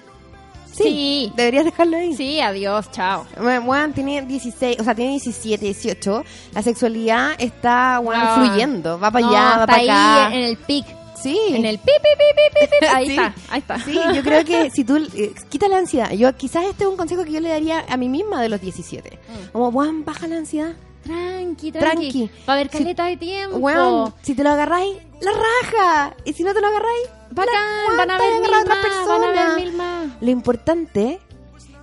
Sí. 0.72 1.32
¿Deberías 1.36 1.64
dejarlo 1.64 1.96
ahí? 1.96 2.14
Sí, 2.16 2.40
adiós, 2.40 2.90
chao. 2.90 3.26
Weón, 3.38 3.92
tiene 3.92 4.22
16, 4.22 4.80
o 4.80 4.84
sea, 4.84 4.94
tiene 4.94 5.12
17, 5.12 5.64
18. 5.64 6.24
La 6.54 6.62
sexualidad 6.62 7.32
está, 7.38 8.00
weón, 8.00 8.20
No. 8.20 8.34
fluyendo. 8.34 8.98
Va 8.98 9.10
para 9.10 9.26
No, 9.26 9.30
allá, 9.30 9.56
va 9.58 9.66
para 9.66 9.78
ahí 9.78 9.88
acá. 9.88 10.34
en 10.34 10.40
el 10.44 10.56
pic. 10.56 10.86
Sí. 11.14 11.38
En 11.50 11.64
el 11.64 11.78
pi, 11.78 11.92
pi, 12.02 12.08
pi, 12.18 12.58
pi, 12.58 12.66
pi, 12.66 12.76
pi. 12.80 12.86
Ahí 12.86 13.06
Sí. 13.06 13.12
está, 13.12 13.34
ahí 13.50 13.58
está. 13.60 13.78
Sí, 13.80 13.98
yo 14.14 14.22
creo 14.22 14.44
que 14.44 14.70
si 14.70 14.82
tú 14.84 14.96
eh, 15.14 15.32
quita 15.48 15.68
la 15.68 15.78
ansiedad, 15.78 16.10
yo 16.12 16.34
quizás 16.36 16.64
este 16.64 16.82
es 16.84 16.90
un 16.90 16.96
consejo 16.96 17.22
que 17.24 17.30
yo 17.32 17.38
le 17.40 17.48
daría 17.50 17.84
a 17.88 17.96
mí 17.96 18.08
misma 18.08 18.42
de 18.42 18.48
los 18.48 18.60
17. 18.60 19.18
Como, 19.52 19.68
weón, 19.68 20.04
baja 20.04 20.26
la 20.26 20.36
ansiedad. 20.38 20.72
Tranqui, 21.02 21.72
tranqui. 21.72 22.10
Tranqui. 22.10 22.30
Va 22.48 22.52
a 22.52 22.56
haber 22.56 22.68
Si- 22.70 22.78
caleta 22.78 23.06
de 23.06 23.16
tiempo. 23.16 23.56
Weón, 23.58 24.14
si 24.22 24.34
te 24.34 24.42
lo 24.44 24.50
agarráis, 24.50 24.96
la 25.20 25.30
raja. 25.32 26.16
Y 26.24 26.32
si 26.32 26.44
no 26.44 26.54
te 26.54 26.60
lo 26.60 26.68
agarráis, 26.68 27.08
Bacán, 27.30 27.54
la- 27.90 27.96
van 27.96 28.10
a 28.10 28.16
haber 28.16 28.40
mil 28.40 28.50
más, 28.50 28.64
van 29.08 29.22
a 29.24 29.28
haber 29.28 29.64
mil 29.64 29.72
más. 29.76 30.06
Lo 30.20 30.30
importante 30.30 31.20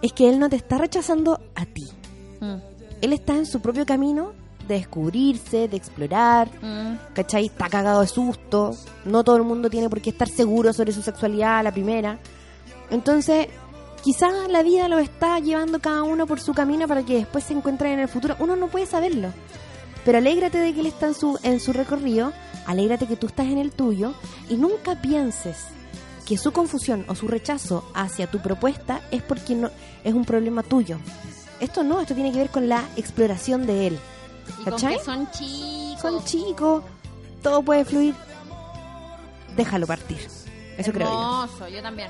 es 0.02 0.14
que 0.14 0.30
él 0.30 0.40
no 0.40 0.50
te 0.50 0.56
está 0.56 0.78
rechazando 0.78 1.40
a 1.56 1.66
ti. 1.66 1.88
Mm, 2.40 2.56
Él 3.02 3.14
está 3.14 3.34
en 3.34 3.46
su 3.46 3.62
propio 3.62 3.86
camino 3.86 4.34
de 4.68 4.76
descubrirse, 4.76 5.68
de 5.68 5.78
explorar. 5.78 6.50
mm. 6.62 7.14
¿Cachai? 7.14 7.46
Está 7.48 7.70
cagado 7.70 8.02
de 8.02 8.08
susto. 8.08 8.76
No 9.06 9.24
todo 9.24 9.38
el 9.38 9.44
mundo 9.44 9.70
tiene 9.70 9.90
por 9.90 10.02
qué 10.02 10.10
estar 10.12 10.28
seguro 10.30 10.72
sobre 10.74 10.92
su 10.92 11.02
sexualidad 11.02 11.60
a 11.60 11.64
la 11.64 11.72
primera. 11.72 12.20
Entonces, 12.92 13.48
quizás 14.04 14.50
la 14.50 14.64
vida 14.64 14.88
lo 14.88 15.00
está 15.00 15.40
llevando 15.40 15.80
cada 15.80 16.04
uno 16.04 16.28
por 16.28 16.40
su 16.40 16.54
camino 16.54 16.88
para 16.88 17.04
que 17.04 17.18
después 17.18 17.44
se 17.44 17.54
encuentren 17.54 17.94
en 17.94 18.00
el 18.00 18.08
futuro. 18.08 18.36
Uno 18.40 18.56
no 18.56 18.68
puede 18.68 18.86
saberlo. 18.86 19.32
Pero 20.06 20.18
alégrate 20.18 20.58
de 20.58 20.74
que 20.74 20.80
él 20.80 20.86
está 20.86 21.08
en 21.08 21.14
su, 21.14 21.40
en 21.44 21.60
su 21.60 21.74
recorrido, 21.74 22.32
alégrate 22.66 23.08
que 23.08 23.16
tú 23.16 23.28
estás 23.28 23.48
en 23.48 23.58
el 23.58 23.72
tuyo 23.72 24.14
y 24.50 24.56
nunca 24.56 25.02
pienses 25.02 25.58
que 26.26 26.38
su 26.38 26.52
confusión 26.52 27.06
o 27.08 27.16
su 27.16 27.28
rechazo 27.28 27.84
hacia 27.94 28.30
tu 28.30 28.40
propuesta 28.40 29.02
es 29.12 29.22
porque 29.24 29.56
no 29.56 29.72
es 30.04 30.14
un 30.14 30.26
problema 30.26 30.64
tuyo. 30.64 31.00
Esto 31.60 31.84
no, 31.84 32.00
esto 32.00 32.14
tiene 32.14 32.32
que 32.32 32.38
ver 32.38 32.50
con 32.50 32.70
la 32.70 32.88
exploración 32.96 33.66
de 33.66 33.88
él. 33.88 34.00
Y 34.48 34.64
con 34.64 34.74
¿Cachai? 34.74 34.98
que 34.98 35.04
son 35.04 35.30
chicos. 35.32 36.02
Son 36.02 36.24
chicos, 36.24 36.84
todo 37.42 37.64
puede 37.64 37.84
fluir. 37.84 38.16
Déjalo 39.58 39.88
partir. 39.88 40.20
Eso 40.78 40.92
creo 40.94 41.08
yo. 41.08 41.14
Hermoso, 41.14 41.68
yo 41.68 41.82
también. 41.82 42.10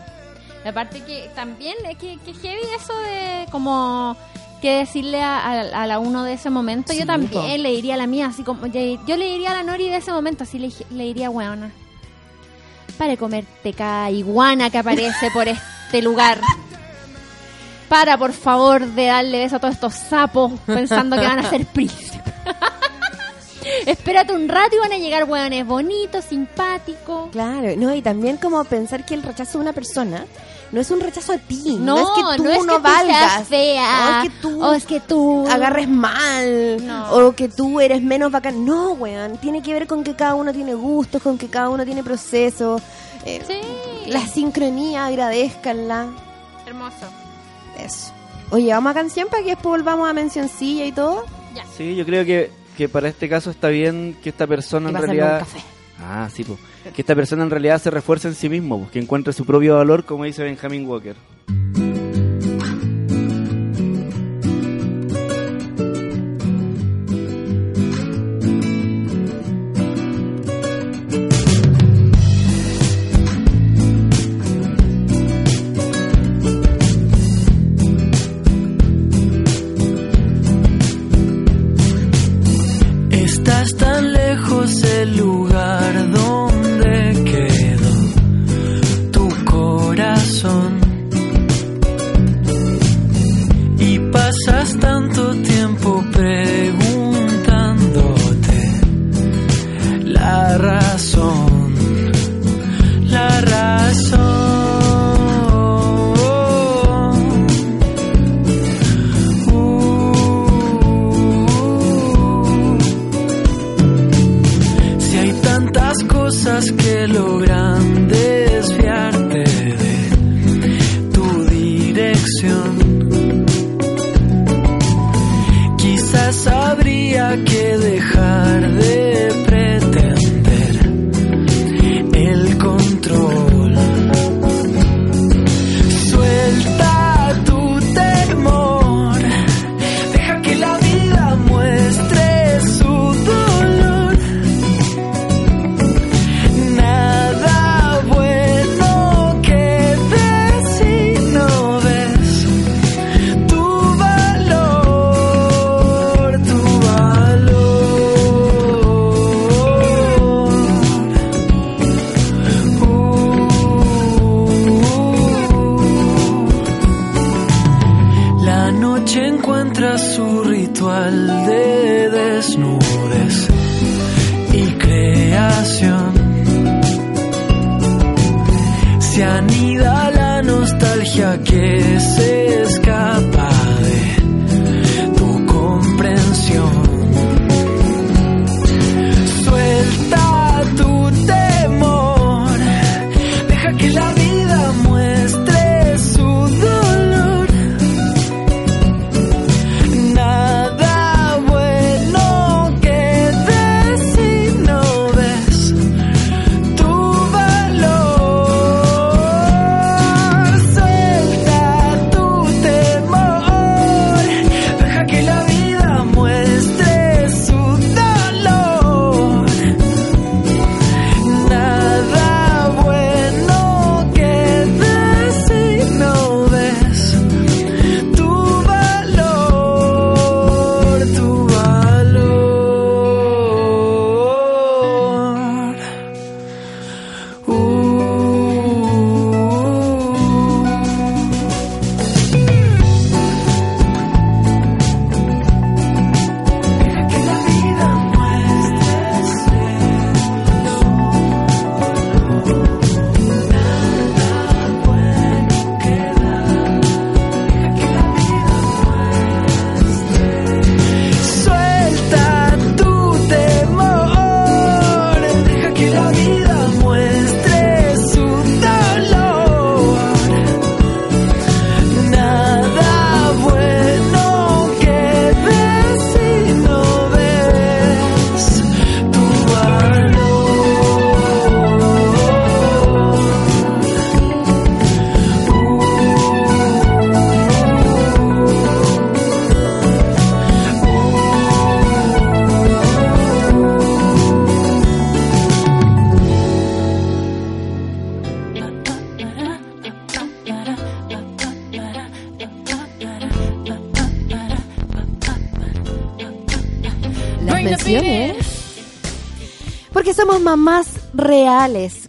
Aparte 0.65 1.01
que 1.03 1.29
también 1.35 1.75
es 1.89 1.97
que, 1.97 2.17
que 2.25 2.33
heavy 2.33 2.61
eso 2.77 2.93
de 2.99 3.45
como 3.51 4.15
que 4.61 4.79
decirle 4.79 5.21
a, 5.21 5.37
a- 5.39 5.83
a 5.83 5.87
la 5.87 5.99
uno 5.99 6.23
de 6.25 6.33
ese 6.33 6.49
momento. 6.49 6.91
Sí, 6.91 6.99
yo 6.99 7.05
también 7.05 7.63
le 7.63 7.69
diría 7.71 7.93
a 7.93 7.97
la 7.97 8.07
mía, 8.07 8.27
así 8.27 8.43
como 8.43 8.65
yo, 8.67 8.79
le 9.17 9.25
diría 9.31 9.51
a 9.51 9.55
la 9.55 9.63
Nori 9.63 9.87
de 9.89 9.95
ese 9.97 10.11
momento, 10.11 10.43
así 10.43 10.59
le, 10.59 10.69
le 10.91 11.03
diría, 11.05 11.29
weona, 11.29 11.71
para 12.97 13.15
comerte 13.15 13.73
cada 13.73 14.11
iguana 14.11 14.69
que 14.69 14.77
aparece 14.79 15.31
por 15.31 15.47
este 15.47 16.01
lugar. 16.01 16.39
Para, 17.87 18.17
por 18.17 18.33
favor, 18.33 18.85
de 18.85 19.05
darle 19.07 19.39
beso 19.39 19.55
a 19.55 19.59
todos 19.59 19.75
estos 19.75 19.93
sapos 19.95 20.51
pensando 20.65 21.15
que 21.17 21.25
van 21.25 21.39
a 21.39 21.49
ser 21.49 21.65
príncipes. 21.65 22.21
Espérate 23.85 24.33
un 24.33 24.47
rato 24.47 24.75
y 24.75 24.79
van 24.79 24.91
a 24.93 24.97
llegar 24.97 25.23
hueones 25.23 25.65
bonitos, 25.65 26.25
simpáticos. 26.25 27.29
Claro, 27.31 27.69
no, 27.77 27.93
y 27.95 28.01
también 28.01 28.37
como 28.37 28.63
pensar 28.65 29.05
que 29.05 29.13
el 29.13 29.23
rechazo 29.23 29.57
de 29.57 29.63
una 29.63 29.73
persona 29.73 30.25
no 30.71 30.81
es 30.81 30.91
un 30.91 30.99
rechazo 30.99 31.33
a 31.33 31.37
ti. 31.37 31.77
No, 31.79 31.95
No, 31.95 32.01
es 32.01 32.09
que 32.09 32.37
tú 32.37 32.43
no 32.43 32.49
es 32.51 32.65
no, 32.65 32.73
que 32.73 32.77
tú 32.77 32.83
valgas. 32.83 33.33
seas 33.33 33.47
fea. 33.47 34.05
O 34.05 34.09
es 34.23 34.23
que 34.29 34.39
tú, 34.41 34.63
O 34.63 34.73
es 34.73 34.85
que 34.85 34.99
tú 34.99 35.47
agarres 35.49 35.87
mal. 35.89 36.85
No. 36.85 37.11
O 37.13 37.31
que 37.35 37.47
tú 37.49 37.79
eres 37.79 38.01
menos 38.01 38.31
bacán. 38.31 38.65
No, 38.65 38.91
weón. 38.93 39.37
Tiene 39.37 39.61
que 39.61 39.73
ver 39.73 39.87
con 39.87 40.03
que 40.03 40.15
cada 40.15 40.35
uno 40.35 40.53
tiene 40.53 40.73
gustos, 40.73 41.21
con 41.21 41.37
que 41.37 41.47
cada 41.47 41.69
uno 41.69 41.85
tiene 41.85 42.03
procesos. 42.03 42.81
Eh, 43.25 43.41
Sí. 43.47 44.11
La 44.11 44.25
sincronía, 44.25 45.05
agradezcanla. 45.05 46.07
Hermoso. 46.65 47.05
Eso. 47.77 48.11
Oye, 48.51 48.71
vamos 48.73 48.91
a 48.91 48.93
canción 48.95 49.27
para 49.29 49.43
que 49.43 49.49
después 49.49 49.69
volvamos 49.81 50.09
a 50.09 50.13
mencioncilla 50.13 50.85
y 50.85 50.91
todo. 50.91 51.25
Sí, 51.77 51.95
yo 51.95 52.05
creo 52.05 52.25
que, 52.25 52.51
que 52.77 52.89
para 52.89 53.07
este 53.09 53.29
caso 53.29 53.49
está 53.51 53.67
bien 53.69 54.17
que 54.23 54.29
esta 54.29 54.47
persona 54.47 54.89
en 54.89 54.93
pasarme 54.93 55.13
un 55.13 55.19
realidad... 55.19 55.39
café. 55.39 55.59
Ah, 56.01 56.29
sí, 56.33 56.43
pues. 56.43 56.59
Que 56.93 57.01
esta 57.01 57.15
persona 57.15 57.43
en 57.43 57.49
realidad 57.49 57.81
se 57.81 57.91
refuerce 57.91 58.27
en 58.29 58.35
sí 58.35 58.49
mismo, 58.49 58.79
pues, 58.79 58.91
que 58.91 58.99
encuentre 58.99 59.33
su 59.33 59.45
propio 59.45 59.75
valor, 59.75 60.05
como 60.05 60.23
dice 60.23 60.43
Benjamin 60.43 60.87
Walker. 60.87 61.15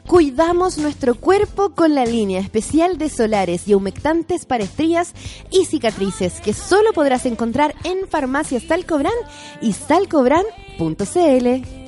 Cuidamos 0.07 0.77
nuestro 0.77 1.15
cuerpo 1.15 1.71
con 1.71 1.95
la 1.95 2.05
línea 2.05 2.41
especial 2.41 2.99
de 2.99 3.09
solares 3.09 3.67
y 3.69 3.73
humectantes 3.73 4.45
para 4.45 4.65
estrías 4.65 5.15
y 5.51 5.65
cicatrices 5.65 6.43
que 6.43 6.53
solo 6.53 6.93
podrás 6.93 7.25
encontrar 7.25 7.75
en 7.85 8.07
farmacias 8.07 8.65
Salcobran 8.65 9.15
y 9.63 9.73
salcobran.cl. 9.73 11.80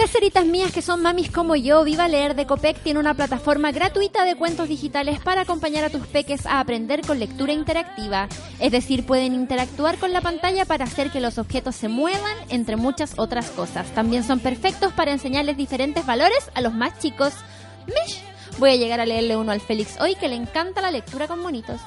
Caseritas 0.00 0.46
mías 0.46 0.72
que 0.72 0.80
son 0.80 1.02
mamis 1.02 1.30
como 1.30 1.56
yo, 1.56 1.84
Viva 1.84 2.08
Leer 2.08 2.34
de 2.34 2.46
Copec 2.46 2.82
tiene 2.82 2.98
una 2.98 3.12
plataforma 3.12 3.70
gratuita 3.70 4.24
de 4.24 4.34
cuentos 4.34 4.66
digitales 4.66 5.20
para 5.20 5.42
acompañar 5.42 5.84
a 5.84 5.90
tus 5.90 6.06
peques 6.06 6.46
a 6.46 6.58
aprender 6.58 7.02
con 7.02 7.18
lectura 7.20 7.52
interactiva. 7.52 8.26
Es 8.60 8.72
decir, 8.72 9.04
pueden 9.04 9.34
interactuar 9.34 9.98
con 9.98 10.14
la 10.14 10.22
pantalla 10.22 10.64
para 10.64 10.86
hacer 10.86 11.10
que 11.10 11.20
los 11.20 11.36
objetos 11.36 11.76
se 11.76 11.88
muevan, 11.88 12.34
entre 12.48 12.76
muchas 12.76 13.12
otras 13.18 13.50
cosas. 13.50 13.88
También 13.88 14.24
son 14.24 14.40
perfectos 14.40 14.90
para 14.94 15.12
enseñarles 15.12 15.58
diferentes 15.58 16.06
valores 16.06 16.50
a 16.54 16.62
los 16.62 16.72
más 16.72 16.98
chicos. 16.98 17.34
Mish. 17.86 18.22
Voy 18.58 18.70
a 18.70 18.76
llegar 18.76 19.00
a 19.00 19.06
leerle 19.06 19.36
uno 19.36 19.52
al 19.52 19.60
Félix 19.60 20.00
hoy 20.00 20.14
que 20.14 20.28
le 20.28 20.36
encanta 20.36 20.80
la 20.80 20.90
lectura 20.90 21.28
con 21.28 21.40
monitos. 21.40 21.78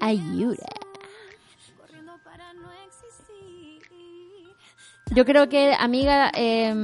Ayuda. 0.00 0.66
Yo 5.14 5.24
creo 5.24 5.48
que, 5.48 5.74
amiga, 5.78 6.30
eh, 6.34 6.74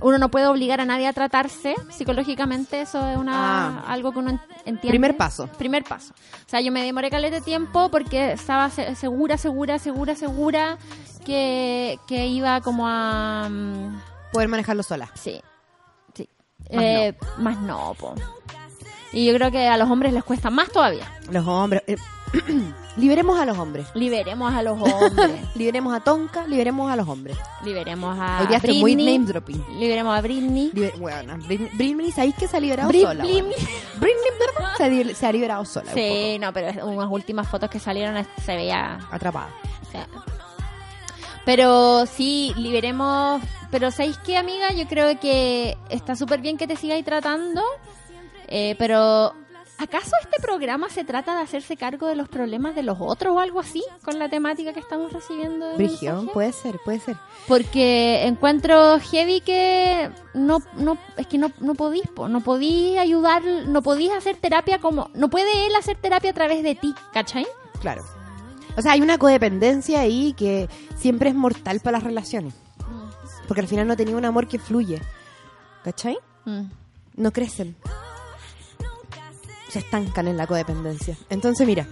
uno 0.00 0.18
no 0.18 0.30
puede 0.30 0.46
obligar 0.46 0.80
a 0.80 0.84
nadie 0.84 1.06
a 1.06 1.12
tratarse 1.12 1.74
psicológicamente. 1.90 2.80
Eso 2.82 3.06
es 3.08 3.16
una 3.16 3.80
Ah. 3.80 3.84
algo 3.88 4.12
que 4.12 4.18
uno 4.18 4.30
en- 4.30 4.40
entiende. 4.64 4.88
Primer 4.88 5.16
paso. 5.16 5.46
Primer 5.58 5.84
paso. 5.84 6.12
O 6.14 6.48
sea, 6.48 6.60
yo 6.60 6.72
me 6.72 6.82
demoré 6.82 7.10
caleta 7.10 7.36
de 7.36 7.42
tiempo 7.42 7.88
porque 7.90 8.32
estaba 8.32 8.70
se- 8.70 8.94
segura, 8.96 9.36
segura, 9.38 9.78
segura, 9.78 10.14
segura 10.14 10.78
que, 11.24 11.98
que 12.06 12.26
iba 12.26 12.60
como 12.60 12.86
a... 12.88 13.48
mm, 13.50 14.00
Poder 14.32 14.48
manejarlo 14.48 14.82
sola. 14.82 15.10
Sí. 15.14 15.40
Sí. 16.14 16.28
Más 16.72 16.82
Eh, 16.84 17.18
Más 17.38 17.58
no, 17.60 17.94
po. 17.98 18.14
Y 19.12 19.26
yo 19.26 19.34
creo 19.34 19.50
que 19.50 19.66
a 19.66 19.76
los 19.76 19.90
hombres 19.90 20.12
les 20.12 20.22
cuesta 20.22 20.50
más 20.50 20.70
todavía. 20.70 21.04
Los 21.32 21.44
hombres. 21.46 21.82
eh, 21.88 21.96
liberemos 22.96 23.38
a 23.38 23.44
los 23.46 23.58
hombres. 23.58 23.86
Liberemos 23.94 24.52
a 24.54 24.62
los 24.62 24.80
hombres. 24.80 25.30
Liberemos 25.54 25.94
a 25.94 26.00
Tonka, 26.00 26.46
liberemos 26.46 26.90
a 26.90 26.96
los 26.96 27.08
hombres. 27.08 27.36
Liberemos 27.64 28.16
a 28.18 28.40
Hoy 28.42 28.46
día 28.46 28.56
estoy 28.58 28.78
muy 28.80 28.94
Britney. 28.94 29.18
name 29.18 29.26
dropping. 29.32 29.64
Liberemos 29.78 30.16
a 30.16 30.20
Britney. 30.20 30.70
Liber- 30.72 30.98
bueno, 30.98 31.36
Britney, 31.46 31.70
Britney, 31.74 32.12
¿sabéis 32.12 32.34
que 32.36 32.46
se 32.48 32.56
ha 32.56 32.60
liberado 32.60 32.90
sola? 32.92 33.24
Britney 33.24 33.54
se, 34.76 34.84
ha 34.84 34.88
li- 34.88 35.14
se 35.14 35.26
ha 35.26 35.32
liberado 35.32 35.64
sola. 35.64 35.92
Sí, 35.92 36.38
no, 36.40 36.52
pero 36.52 36.86
unas 36.86 37.10
últimas 37.10 37.48
fotos 37.48 37.68
que 37.70 37.78
salieron 37.80 38.24
se 38.44 38.54
veía... 38.56 38.98
Atrapada. 39.10 39.48
o 39.86 39.90
sea. 39.90 40.06
Pero 41.44 42.06
sí, 42.06 42.52
liberemos... 42.56 43.42
Pero 43.70 43.90
¿sabéis 43.90 44.18
qué, 44.18 44.36
amiga? 44.36 44.72
Yo 44.72 44.86
creo 44.88 45.18
que 45.20 45.76
está 45.88 46.16
súper 46.16 46.40
bien 46.40 46.56
que 46.56 46.66
te 46.66 46.76
sigáis 46.76 47.04
tratando, 47.04 47.62
eh, 48.48 48.74
pero... 48.78 49.32
¿Acaso 49.80 50.10
este 50.22 50.42
programa 50.42 50.90
se 50.90 51.04
trata 51.04 51.34
de 51.34 51.40
hacerse 51.40 51.74
cargo 51.74 52.06
de 52.06 52.14
los 52.14 52.28
problemas 52.28 52.74
de 52.74 52.82
los 52.82 52.98
otros 53.00 53.34
o 53.34 53.40
algo 53.40 53.60
así? 53.60 53.82
Con 54.04 54.18
la 54.18 54.28
temática 54.28 54.74
que 54.74 54.80
estamos 54.80 55.10
recibiendo. 55.10 55.70
de 55.70 55.76
Brigio, 55.78 56.28
puede 56.34 56.52
ser, 56.52 56.78
puede 56.84 57.00
ser. 57.00 57.16
Porque 57.48 58.26
encuentro 58.26 59.00
heavy 59.00 59.40
que 59.40 60.10
no, 60.34 60.58
no, 60.76 60.98
es 61.16 61.26
que 61.28 61.38
no, 61.38 61.50
no 61.60 61.74
podís, 61.74 62.06
po, 62.08 62.28
no 62.28 62.42
podís 62.42 62.98
ayudar, 62.98 63.42
no 63.42 63.80
podís 63.80 64.10
hacer 64.10 64.36
terapia 64.36 64.80
como, 64.80 65.08
no 65.14 65.30
puede 65.30 65.66
él 65.66 65.74
hacer 65.74 65.96
terapia 65.96 66.32
a 66.32 66.34
través 66.34 66.62
de 66.62 66.74
ti, 66.74 66.94
¿cachai? 67.14 67.46
Claro. 67.80 68.04
O 68.76 68.82
sea, 68.82 68.92
hay 68.92 69.00
una 69.00 69.16
codependencia 69.16 70.00
ahí 70.00 70.34
que 70.34 70.68
siempre 70.94 71.30
es 71.30 71.34
mortal 71.34 71.80
para 71.80 71.96
las 71.96 72.04
relaciones. 72.04 72.52
Porque 73.48 73.62
al 73.62 73.68
final 73.68 73.88
no 73.88 73.96
tenía 73.96 74.14
un 74.14 74.26
amor 74.26 74.46
que 74.46 74.58
fluye. 74.58 75.00
¿Cachai? 75.84 76.18
Mm. 76.44 76.64
No 77.16 77.32
crecen. 77.32 77.76
Se 79.70 79.78
estancan 79.80 80.28
en 80.28 80.36
la 80.36 80.46
codependencia. 80.46 81.16
Entonces, 81.28 81.66
mira, 81.66 81.86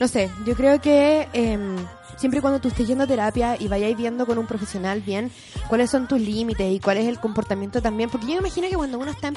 no 0.00 0.08
sé, 0.08 0.30
yo 0.46 0.54
creo 0.56 0.80
que 0.80 1.28
em, 1.32 1.76
siempre 2.16 2.40
cuando 2.40 2.58
tú 2.60 2.68
estés 2.68 2.86
yendo 2.86 3.04
a 3.04 3.06
terapia 3.06 3.56
y 3.58 3.68
vayáis 3.68 3.96
viendo 3.96 4.26
con 4.26 4.38
un 4.38 4.46
profesional 4.46 5.00
bien 5.00 5.30
cuáles 5.68 5.90
son 5.90 6.08
tus 6.08 6.20
límites 6.20 6.70
y 6.72 6.80
cuál 6.80 6.96
es 6.98 7.06
el 7.06 7.18
comportamiento 7.20 7.80
también, 7.82 8.10
porque 8.10 8.26
yo 8.26 8.32
me 8.34 8.38
imagino 8.48 8.68
que 8.68 8.76
cuando 8.76 8.98
uno 8.98 9.10
está 9.10 9.28
en, 9.28 9.36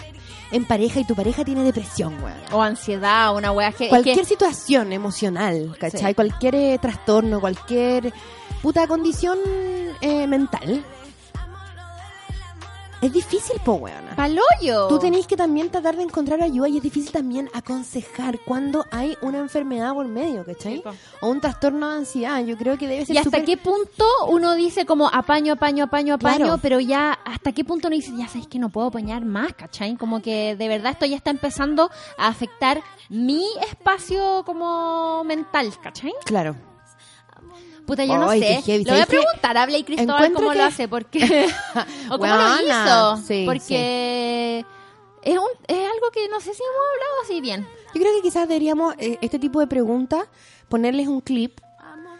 en 0.51 0.65
pareja 0.65 0.99
y 1.01 1.05
tu 1.05 1.15
pareja 1.15 1.43
tiene 1.45 1.63
depresión, 1.63 2.13
weón. 2.23 2.37
O 2.51 2.61
ansiedad, 2.61 3.35
una 3.35 3.51
wea 3.51 3.71
que... 3.71 3.89
Cualquier 3.89 4.17
que- 4.19 4.25
situación 4.25 4.91
emocional, 4.93 5.75
¿cachai? 5.79 6.11
Sí. 6.11 6.15
Cualquier 6.15 6.55
eh, 6.55 6.79
trastorno, 6.81 7.39
cualquier 7.41 8.13
puta 8.61 8.87
condición 8.87 9.37
eh, 10.01 10.25
mental. 10.27 10.83
Es 13.03 13.11
difícil, 13.11 13.59
po, 13.65 13.73
weona. 13.73 14.15
¡Paloyo! 14.15 14.87
Tú 14.87 14.97
tenés 14.97 15.27
que 15.27 15.35
también 15.35 15.69
tratar 15.69 15.97
de 15.97 16.03
encontrar 16.03 16.41
ayuda 16.41 16.69
y 16.69 16.77
es 16.77 16.83
difícil 16.83 17.11
también 17.11 17.49
aconsejar 17.53 18.39
cuando 18.45 18.85
hay 18.91 19.17
una 19.21 19.39
enfermedad 19.39 19.93
por 19.93 20.07
medio, 20.07 20.45
¿cachai? 20.45 20.77
Sí, 20.77 20.83
o 21.19 21.27
un 21.27 21.41
trastorno 21.41 21.89
de 21.89 21.97
ansiedad. 21.97 22.41
Yo 22.45 22.55
creo 22.55 22.77
que 22.77 22.87
debe 22.87 23.05
ser 23.05 23.15
¿Y 23.17 23.19
hasta 23.19 23.43
qué 23.43 23.57
punto 23.57 24.05
uno 24.29 24.55
dice 24.55 24.85
como 24.85 25.09
apaño, 25.09 25.51
apaño, 25.51 25.83
apaño, 25.83 26.13
apaño, 26.13 26.37
Claro. 26.45 26.59
pero 26.61 26.79
ya 26.79 27.11
hasta 27.25 27.51
qué 27.51 27.65
punto 27.65 27.89
uno 27.89 27.95
dice, 27.97 28.13
ya 28.17 28.29
sabes 28.29 28.47
que 28.47 28.57
no 28.57 28.69
puedo 28.69 28.87
apañar 28.87 29.25
más, 29.25 29.51
¿cachai? 29.53 29.97
Como 29.97 30.21
que 30.21 30.55
de 30.55 30.67
verdad 30.69 30.93
esto 30.93 31.05
ya 31.05 31.17
está 31.17 31.29
empezando 31.29 31.91
a 32.17 32.27
afectar 32.29 32.81
mi 33.09 33.43
espacio 33.69 34.43
como 34.45 35.25
mental, 35.25 35.73
¿cachai? 35.83 36.13
Claro. 36.23 36.55
Puta, 37.85 38.05
yo 38.05 38.17
no 38.17 38.29
Ay, 38.29 38.39
sé. 38.41 38.61
heavy. 38.61 38.83
Le 38.85 38.91
voy 38.91 39.01
a 39.01 39.05
preguntar 39.05 39.57
a 39.57 39.65
Blake 39.65 39.85
Cristóbal 39.85 40.31
cómo 40.33 40.51
que- 40.51 40.57
lo 40.57 40.63
hace, 40.63 40.87
porque... 40.87 41.19
o 42.09 42.17
cómo 42.17 42.33
lo 42.35 42.61
hizo. 42.61 43.17
sí, 43.27 43.43
porque 43.45 44.65
es, 45.21 45.37
un, 45.37 45.47
es 45.67 45.77
algo 45.77 46.11
que 46.13 46.27
no 46.29 46.39
sé 46.39 46.53
si 46.53 46.61
hemos 46.63 46.83
hablado 46.93 47.21
así 47.23 47.41
bien. 47.41 47.67
Yo 47.93 48.01
creo 48.01 48.15
que 48.15 48.21
quizás 48.21 48.47
deberíamos, 48.47 48.95
eh, 48.97 49.17
este 49.21 49.37
tipo 49.39 49.59
de 49.59 49.67
preguntas, 49.67 50.25
ponerles 50.69 51.07
un 51.07 51.21
clip. 51.21 51.59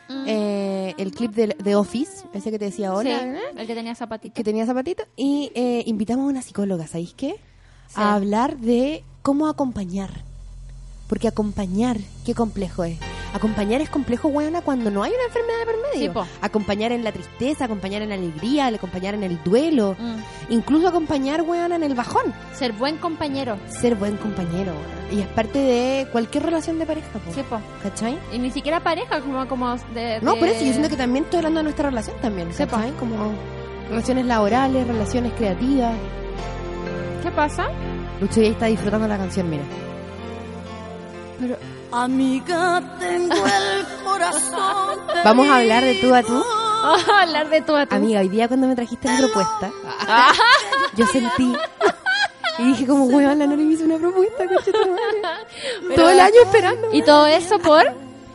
Mm. 0.09 0.25
eh, 0.27 0.93
el 0.97 1.11
clip 1.11 1.31
de, 1.31 1.55
de 1.57 1.75
Office, 1.77 2.25
ese 2.33 2.51
que 2.51 2.59
te 2.59 2.65
decía 2.65 2.89
ahora. 2.89 3.19
Sí, 3.21 3.25
el 3.57 3.65
que 3.65 3.73
tenía 3.73 3.95
zapatito. 3.95 4.33
que 4.33 4.43
tenía 4.43 4.65
zapatito 4.65 5.03
y 5.15 5.49
eh, 5.55 5.81
invitamos 5.85 6.25
a 6.25 6.27
una 6.27 6.41
psicóloga, 6.41 6.87
¿sabéis 6.87 7.13
qué? 7.13 7.39
Sí. 7.87 7.95
A 7.95 8.13
hablar 8.15 8.57
de 8.57 9.01
cómo 9.21 9.47
acompañar. 9.47 10.11
Porque 11.07 11.29
acompañar, 11.29 11.97
qué 12.25 12.35
complejo 12.35 12.83
es. 12.83 12.97
Acompañar 13.33 13.81
es 13.81 13.89
complejo, 13.89 14.27
weona, 14.27 14.61
cuando 14.61 14.91
no 14.91 15.01
hay 15.03 15.11
una 15.11 15.23
enfermedad 15.25 15.59
de 15.59 15.65
por 15.65 15.75
medio. 15.91 16.13
Sí, 16.23 16.29
acompañar 16.41 16.91
en 16.91 17.03
la 17.03 17.11
tristeza, 17.11 17.65
acompañar 17.65 18.01
en 18.03 18.09
la 18.09 18.15
alegría, 18.15 18.67
acompañar 18.67 19.15
en 19.15 19.23
el 19.23 19.41
duelo, 19.43 19.95
Mm. 19.99 20.53
incluso 20.53 20.87
acompañar, 20.87 21.41
weona, 21.41 21.75
en 21.75 21.83
el 21.83 21.95
bajón. 21.95 22.33
Ser 22.53 22.73
buen 22.73 22.97
compañero. 22.97 23.57
Ser 23.67 23.95
buen 23.95 24.17
compañero, 24.17 24.71
weona. 24.73 25.03
Y 25.11 25.21
es 25.21 25.27
parte 25.27 25.59
de 25.59 26.07
cualquier 26.11 26.43
relación 26.43 26.77
de 26.79 26.85
pareja, 26.85 27.07
po. 27.19 27.33
Sí, 27.33 27.41
po. 27.49 27.59
¿cachai? 27.81 28.17
Y 28.31 28.37
ni 28.39 28.51
siquiera 28.51 28.79
pareja, 28.81 29.19
como, 29.21 29.47
como 29.47 29.75
de, 29.93 30.19
No, 30.21 30.35
por 30.35 30.47
eso 30.47 30.63
yo 30.63 30.71
siento 30.71 30.89
que 30.89 30.95
también 30.97 31.25
estoy 31.25 31.37
hablando 31.39 31.59
de 31.59 31.63
nuestra 31.65 31.89
relación 31.89 32.15
también, 32.21 32.53
Sí. 32.53 32.65
¿cachai? 32.65 32.91
Como 32.93 33.15
relaciones 33.89 34.25
laborales, 34.25 34.87
relaciones 34.87 35.33
creativas. 35.33 35.93
¿Qué 37.23 37.31
pasa? 37.31 37.67
Lucho 38.21 38.41
ya 38.41 38.49
está 38.49 38.65
disfrutando 38.67 39.07
la 39.07 39.17
canción, 39.17 39.49
mira. 39.49 39.63
Pero... 41.93 42.03
Amiga, 42.03 42.97
tengo 42.99 43.35
el 43.35 44.03
corazón. 44.03 44.99
Vamos 45.23 45.47
a 45.47 45.57
hablar 45.57 45.83
de 45.83 45.95
tú 45.95 46.13
a 46.13 46.23
tú. 46.23 46.43
hablar 47.21 47.49
de 47.49 47.61
tú 47.61 47.75
a 47.75 47.85
tú. 47.85 47.95
Amiga, 47.95 48.21
hoy 48.21 48.29
día 48.29 48.47
cuando 48.47 48.67
me 48.67 48.75
trajiste 48.75 49.07
la 49.07 49.17
propuesta, 49.17 49.71
yo 50.95 51.05
sentí 51.07 51.53
Y 52.59 52.63
dije 52.63 52.87
como, 52.87 53.05
weón, 53.05 53.39
la 53.39 53.47
Nori 53.47 53.63
me 53.63 53.73
hizo 53.73 53.85
una 53.85 53.97
propuesta, 53.97 54.43
madre. 54.43 55.95
Todo 55.95 56.09
el 56.09 56.19
año 56.19 56.41
esperando. 56.43 56.89
Y 56.93 57.01
todo 57.03 57.27
eso 57.27 57.59
por 57.59 57.83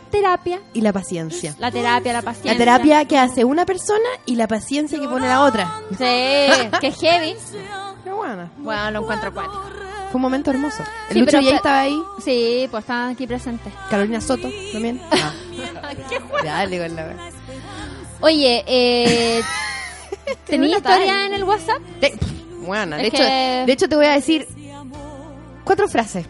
terapia. 0.09 0.61
Y 0.73 0.81
la 0.81 0.93
paciencia. 0.93 1.55
La 1.59 1.71
terapia, 1.71 2.13
la 2.13 2.21
paciencia. 2.21 2.53
La 2.53 2.57
terapia 2.57 3.05
que 3.05 3.17
hace 3.17 3.43
una 3.43 3.65
persona 3.65 4.09
y 4.25 4.35
la 4.35 4.47
paciencia 4.47 4.99
que 4.99 5.07
pone 5.07 5.27
la 5.27 5.43
otra. 5.43 5.81
Sí, 5.91 5.97
que 6.81 6.91
heavy. 6.91 7.35
Qué 8.03 8.11
buena. 8.11 8.51
Bueno, 8.57 8.91
lo 8.91 8.99
encuentro 9.01 9.33
cuático. 9.33 9.78
Fue 10.11 10.15
un 10.15 10.21
momento 10.21 10.49
hermoso. 10.51 10.83
El 11.09 11.13
Sí, 11.13 11.19
Lucho 11.19 11.37
pero 11.39 11.49
estaba 11.55 11.79
ahí. 11.81 12.01
Sí, 12.23 12.67
pues 12.71 12.81
estaban 12.83 13.11
aquí 13.11 13.27
presentes. 13.27 13.71
Carolina 13.89 14.19
Soto 14.21 14.49
también. 14.71 15.01
Ah. 15.11 15.33
Dale 16.43 16.79
con 16.79 16.95
la. 16.95 17.15
Oye, 18.21 18.63
eh, 18.67 19.41
¿tenía 20.45 20.77
una 20.77 20.81
talla. 20.81 20.99
historia 21.05 21.25
en 21.25 21.33
el 21.33 21.43
WhatsApp? 21.43 21.81
Te- 21.99 22.17
Buena, 22.61 22.97
de 22.97 23.07
Es 23.07 23.13
hecho, 23.13 23.23
que- 23.23 23.63
de 23.65 23.71
hecho 23.73 23.89
te 23.89 23.95
voy 23.95 24.05
a 24.05 24.11
decir 24.11 24.47
cuatro 25.63 25.87
frases. 25.87 26.25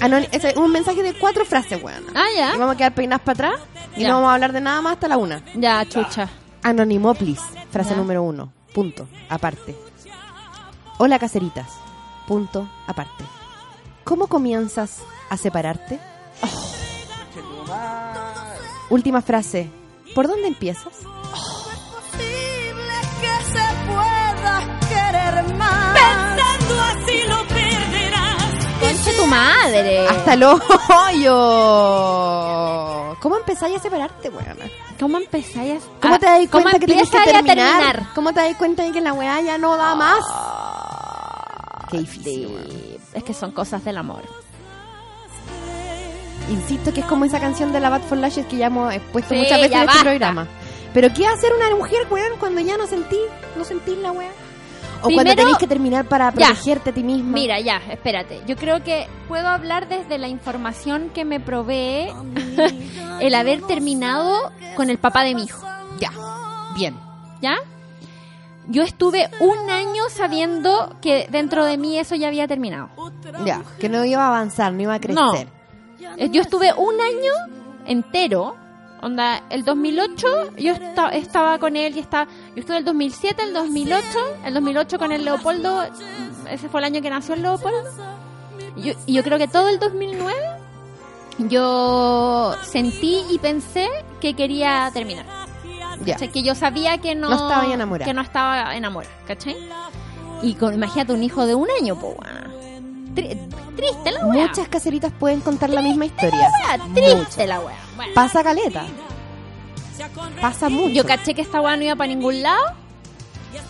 Anoni- 0.00 0.28
ese 0.32 0.50
es 0.50 0.56
un 0.56 0.70
mensaje 0.70 1.02
de 1.02 1.14
cuatro 1.14 1.44
frases, 1.44 1.82
weón. 1.82 2.04
Ah, 2.14 2.26
Y 2.32 2.36
ya. 2.38 2.50
vamos 2.56 2.74
a 2.74 2.76
quedar 2.76 2.94
peinadas 2.94 3.22
para 3.24 3.48
atrás 3.48 3.60
y 3.96 4.02
Ya. 4.02 4.08
no 4.08 4.14
vamos 4.16 4.30
a 4.30 4.34
hablar 4.34 4.52
de 4.52 4.60
nada 4.60 4.80
más 4.82 4.94
hasta 4.94 5.08
la 5.08 5.16
una. 5.16 5.42
Ya, 5.54 5.84
chucha. 5.88 6.28
Anonimoplis, 6.62 7.40
frase 7.70 7.90
Ya. 7.90 7.96
número 7.96 8.22
uno. 8.22 8.52
Punto. 8.74 9.08
Aparte. 9.28 9.74
Hola, 10.98 11.18
caseritas. 11.18 11.66
Punto. 12.26 12.66
Aparte. 12.86 13.24
¿Cómo 14.04 14.26
comienzas 14.26 14.98
a 15.30 15.36
separarte? 15.36 15.98
Última 18.90 19.22
frase. 19.22 19.70
¿Por 20.14 20.28
dónde 20.28 20.48
empiezas? 20.48 20.92
que 23.20 23.44
se 23.44 23.64
pueda 23.86 24.60
querer 24.88 25.54
más. 25.56 25.98
Pensando 25.98 26.74
así 26.82 27.22
lo 27.28 27.46
perderás. 27.48 28.44
Concha 28.80 29.10
tu 29.16 29.26
madre. 29.26 30.06
Hasta 30.08 30.34
el 30.34 30.42
hoyo. 30.44 31.34
¿Cómo 33.20 33.36
empezáis 33.36 33.76
a 33.76 33.80
separarte, 33.80 34.28
weón? 34.28 34.58
¿Cómo 35.00 35.16
empezáis? 35.18 35.82
¿Cómo 36.02 36.14
a- 36.14 36.18
te 36.18 36.26
das 36.26 36.40
Ah, 36.44 36.48
¿cómo 36.50 36.62
cuenta 36.64 36.78
que 36.78 36.86
tienes 36.86 37.08
que 37.10 37.18
terminar? 37.18 37.44
terminar? 37.56 38.06
¿Cómo 38.14 38.32
te 38.34 38.40
das 38.40 38.56
cuenta 38.56 38.82
de 38.82 38.92
que 38.92 39.00
la 39.00 39.12
weá 39.14 39.40
ya 39.40 39.56
no 39.58 39.76
da 39.76 39.94
más? 39.94 40.20
Qué 41.96 42.00
difícil, 42.00 42.98
es 43.12 43.22
que 43.24 43.34
son 43.34 43.52
cosas 43.52 43.84
del 43.84 43.96
amor. 43.98 44.22
Insisto 46.50 46.92
que 46.92 47.00
es 47.00 47.06
como 47.06 47.24
esa 47.24 47.40
canción 47.40 47.72
de 47.72 47.80
la 47.80 47.88
Bad 47.88 48.02
for 48.02 48.18
Lashes 48.18 48.46
que 48.46 48.56
ya 48.56 48.66
hemos 48.66 48.92
expuesto 48.92 49.30
Sí, 49.34 49.40
muchas 49.40 49.58
veces 49.60 49.72
en 49.72 49.78
este 49.80 49.86
basta. 49.86 50.02
programa. 50.02 50.46
Pero 50.92 51.08
¿qué 51.14 51.26
hacer 51.26 51.52
una 51.56 51.74
mujer, 51.74 52.06
weón, 52.10 52.32
cuando 52.38 52.60
ya 52.60 52.76
no 52.76 52.86
sentí, 52.86 53.16
no 53.56 53.64
sentís 53.64 53.96
la 53.98 54.12
weá? 54.12 54.30
O 55.02 55.10
cuando 55.10 55.34
tenés 55.34 55.56
que 55.58 55.66
terminar 55.66 56.06
para 56.06 56.26
Ya. 56.34 56.48
protegerte 56.48 56.90
a 56.90 56.94
ti 56.94 57.02
misma. 57.02 57.32
Mira, 57.32 57.60
ya, 57.60 57.76
espérate. 57.90 58.40
Yo 58.46 58.56
creo 58.56 58.82
que 58.82 59.06
puedo 59.28 59.48
hablar 59.48 59.88
desde 59.88 60.18
la 60.18 60.28
información 60.28 61.10
que 61.14 61.24
me 61.24 61.40
provee 61.40 62.08
el 63.20 63.34
haber 63.34 63.62
terminado 63.62 64.52
con 64.76 64.90
el 64.90 64.98
papá 64.98 65.24
de 65.24 65.34
mi 65.34 65.44
hijo. 65.44 65.66
Ya. 66.00 66.10
Bien. 66.74 66.94
¿Ya? 67.42 67.56
Yo 68.68 68.82
estuve 68.82 69.28
un 69.40 69.68
año 69.70 70.04
sabiendo 70.10 70.96
que 71.02 71.28
dentro 71.30 71.64
de 71.66 71.76
mí 71.76 71.98
eso 71.98 72.14
ya 72.14 72.28
había 72.28 72.48
terminado. 72.48 72.88
Ya. 73.44 73.62
Que 73.78 73.88
no 73.88 74.04
iba 74.04 74.24
a 74.24 74.28
avanzar, 74.28 74.72
no 74.72 74.82
iba 74.82 74.94
a 74.94 75.00
crecer. 75.00 75.14
No. 75.22 75.34
Eh, 76.16 76.28
Yo 76.30 76.40
estuve 76.42 76.72
un 76.72 76.94
año 77.00 77.32
entero. 77.86 78.56
Onda, 79.02 79.42
el 79.50 79.64
2008 79.64 80.26
yo 80.56 80.72
esta- 80.72 81.10
estaba 81.10 81.58
con 81.58 81.76
él 81.76 81.94
y 81.96 82.00
estaba. 82.00 82.26
Yo 82.54 82.60
estuve 82.60 82.78
el 82.78 82.84
2007, 82.86 83.42
el 83.42 83.52
2008. 83.52 84.18
El 84.46 84.54
2008 84.54 84.98
con 84.98 85.12
el 85.12 85.24
Leopoldo. 85.26 85.82
Ese 86.50 86.68
fue 86.70 86.80
el 86.80 86.84
año 86.86 87.02
que 87.02 87.10
nació 87.10 87.34
el 87.34 87.42
Leopoldo. 87.42 87.82
Y 88.76 88.82
yo, 88.82 88.92
y 89.06 89.12
yo 89.12 89.22
creo 89.22 89.36
que 89.36 89.46
todo 89.48 89.68
el 89.68 89.78
2009 89.78 90.34
yo 91.38 92.54
sentí 92.62 93.22
y 93.30 93.38
pensé 93.38 93.88
que 94.20 94.34
quería 94.34 94.90
terminar. 94.94 95.26
Sea, 96.04 96.28
que 96.28 96.42
yo 96.42 96.54
sabía 96.54 96.98
que 96.98 97.14
no, 97.14 97.28
No 97.30 97.34
estaba 97.36 97.66
enamorada. 97.72 98.04
Que 98.06 98.14
no 98.14 98.22
estaba 98.22 98.74
enamorada, 98.76 99.14
¿cachai? 99.26 99.56
Y 100.42 100.54
con, 100.54 100.74
imagínate 100.74 101.12
un 101.12 101.22
hijo 101.22 101.46
de 101.46 101.54
un 101.54 101.68
año, 101.80 101.98
po, 101.98 102.08
weona. 102.18 102.50
Tri- 103.14 103.38
triste 103.76 104.10
la 104.12 104.26
wea. 104.26 104.46
Muchas 104.48 104.68
caseritas 104.68 105.12
pueden 105.12 105.40
contar 105.40 105.70
la 105.70 105.80
misma 105.80 106.06
historia. 106.06 106.50
Wea, 106.68 106.78
triste 106.94 107.46
la. 107.46 107.60
Bueno, 107.60 108.12
Pasa 108.14 108.42
caleta. 108.42 108.84
Pasa 110.40 110.68
mucho. 110.68 110.88
yo 110.94 111.04
caché 111.06 111.34
que 111.34 111.42
esta 111.42 111.60
wea 111.60 111.76
no 111.76 111.84
iba 111.84 111.96
para 111.96 112.08
ningún 112.08 112.42
lado. 112.42 112.64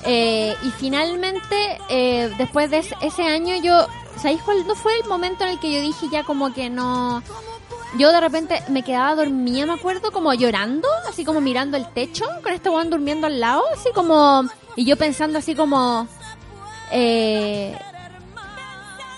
Eh, 0.04 0.54
y 0.62 0.70
finalmente, 0.70 1.78
eh, 1.90 2.32
después 2.38 2.70
de 2.70 2.78
ese, 2.78 2.96
ese 3.02 3.22
año, 3.26 3.54
yo. 3.62 3.86
¿Sabéis 4.16 4.40
cuál 4.42 4.66
no 4.66 4.74
fue 4.74 4.92
el 5.02 5.08
momento 5.08 5.44
en 5.44 5.50
el 5.50 5.58
que 5.60 5.72
yo 5.72 5.80
dije 5.80 6.06
ya 6.10 6.22
como 6.24 6.52
que 6.54 6.70
no. 6.70 7.22
Yo 7.96 8.10
de 8.10 8.20
repente 8.20 8.62
me 8.68 8.82
quedaba 8.82 9.14
dormida, 9.14 9.66
me 9.66 9.74
acuerdo, 9.74 10.10
como 10.10 10.34
llorando, 10.34 10.88
así 11.08 11.24
como 11.24 11.40
mirando 11.40 11.76
el 11.76 11.88
techo, 11.92 12.24
con 12.42 12.52
este 12.52 12.68
weón 12.68 12.90
durmiendo 12.90 13.26
al 13.26 13.38
lado, 13.40 13.62
así 13.72 13.90
como. 13.94 14.44
Y 14.76 14.84
yo 14.84 14.96
pensando 14.96 15.38
así 15.38 15.54
como. 15.54 16.08
Eh, 16.90 17.76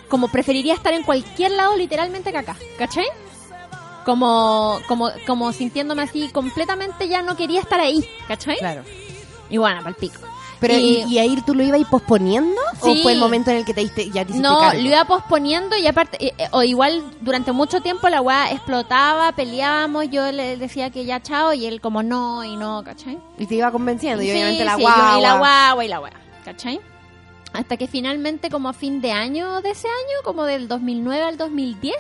como 0.09 0.29
preferiría 0.29 0.75
estar 0.75 0.95
en 0.95 1.03
cualquier 1.03 1.53
lado 1.53 1.77
literalmente 1.77 2.31
que 2.31 2.39
acá, 2.39 2.57
¿cachai? 2.79 3.07
Como, 4.05 4.79
como, 4.87 5.11
como 5.27 5.53
sintiéndome 5.53 6.03
así 6.03 6.29
completamente 6.29 7.09
ya 7.09 7.23
no 7.23 7.37
quería 7.37 7.61
estar 7.61 7.81
ahí, 7.81 8.09
¿cachai? 8.29 8.59
Claro. 8.59 8.85
Y 9.51 9.59
bueno, 9.59 9.83
pa'l 9.83 9.95
pico. 9.95 10.21
Pero, 10.59 10.75
Y- 10.75 11.05
¿y, 11.07 11.15
y 11.15 11.19
ahí 11.19 11.37
tú 11.45 11.55
lo 11.55 11.63
ibas 11.63 11.81
posponiendo? 11.89 12.61
¿O 12.81 12.87
Sí. 12.95 13.03
fue 13.03 13.13
el 13.13 13.19
momento 13.19 13.51
en 13.51 13.59
el 13.59 13.65
que 13.65 13.75
te 13.75 13.83
diste, 13.83 14.11
ya 14.11 14.25
te 14.25 14.35
No, 14.35 14.59
cargo? 14.59 14.81
lo 14.83 14.89
iba 14.89 15.05
posponiendo 15.05 15.77
y 15.77 15.87
aparte, 15.87 16.17
eh, 16.25 16.35
eh, 16.39 16.49
o 16.51 16.63
igual 16.63 17.03
durante 17.21 17.53
mucho 17.53 17.81
tiempo 17.83 18.09
la 18.09 18.21
weá 18.23 18.51
explotaba, 18.53 19.33
peleábamos, 19.33 20.09
yo 20.11 20.33
le 20.33 20.57
decía 20.57 20.91
que 20.91 21.05
ya 21.05 21.21
chao 21.21 21.53
y 21.53 21.67
él 21.67 21.81
como 21.81 22.03
no 22.03 22.43
y 22.45 22.57
no, 22.57 22.83
¿cachai? 22.85 23.19
Y 23.39 23.47
te 23.47 23.57
iba 23.57 23.71
convenciendo. 23.71 24.23
Y 24.23 24.27
Sí, 24.27 24.33
obviamente 24.33 24.65
la 24.65 24.77
sí, 24.77 24.83
guagua. 24.83 25.19
y 25.19 25.23
la 25.23 25.39
guagua 25.39 25.85
y 25.85 25.89
la 25.89 26.01
weá, 26.01 26.13
¿cachai? 26.45 26.81
Hasta 27.53 27.77
que 27.77 27.87
finalmente 27.87 28.51
como 28.51 28.69
a 28.69 28.73
fin 28.73 29.01
de 29.01 29.13
año 29.13 29.61
de 29.63 29.71
ese 29.71 29.89
año, 29.89 30.23
como 30.25 30.45
del 30.45 30.69
2009 30.69 31.23
al 31.25 31.37
2010, 31.39 31.95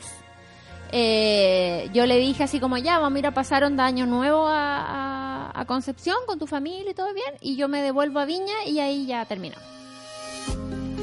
eh, 0.92 1.88
yo 1.92 2.06
le 2.06 2.18
dije 2.18 2.44
así 2.44 2.60
como 2.60 2.76
ya, 2.78 2.98
vamos 2.98 3.16
a 3.16 3.18
ir 3.20 3.26
a 3.26 3.32
pasar 3.34 3.64
un 3.64 3.78
año 3.80 4.06
nuevo 4.06 4.46
a, 4.46 5.50
a- 5.50 5.60
a 5.60 5.64
Concepción 5.64 6.16
con 6.26 6.38
tu 6.38 6.46
familia 6.46 6.90
y 6.90 6.94
todo 6.94 7.12
bien, 7.14 7.34
y 7.40 7.56
yo 7.56 7.68
me 7.68 7.82
devuelvo 7.82 8.18
a 8.20 8.24
Viña 8.24 8.64
y 8.66 8.78
ahí 8.80 9.06
ya 9.06 9.24
terminamos. 9.24 9.64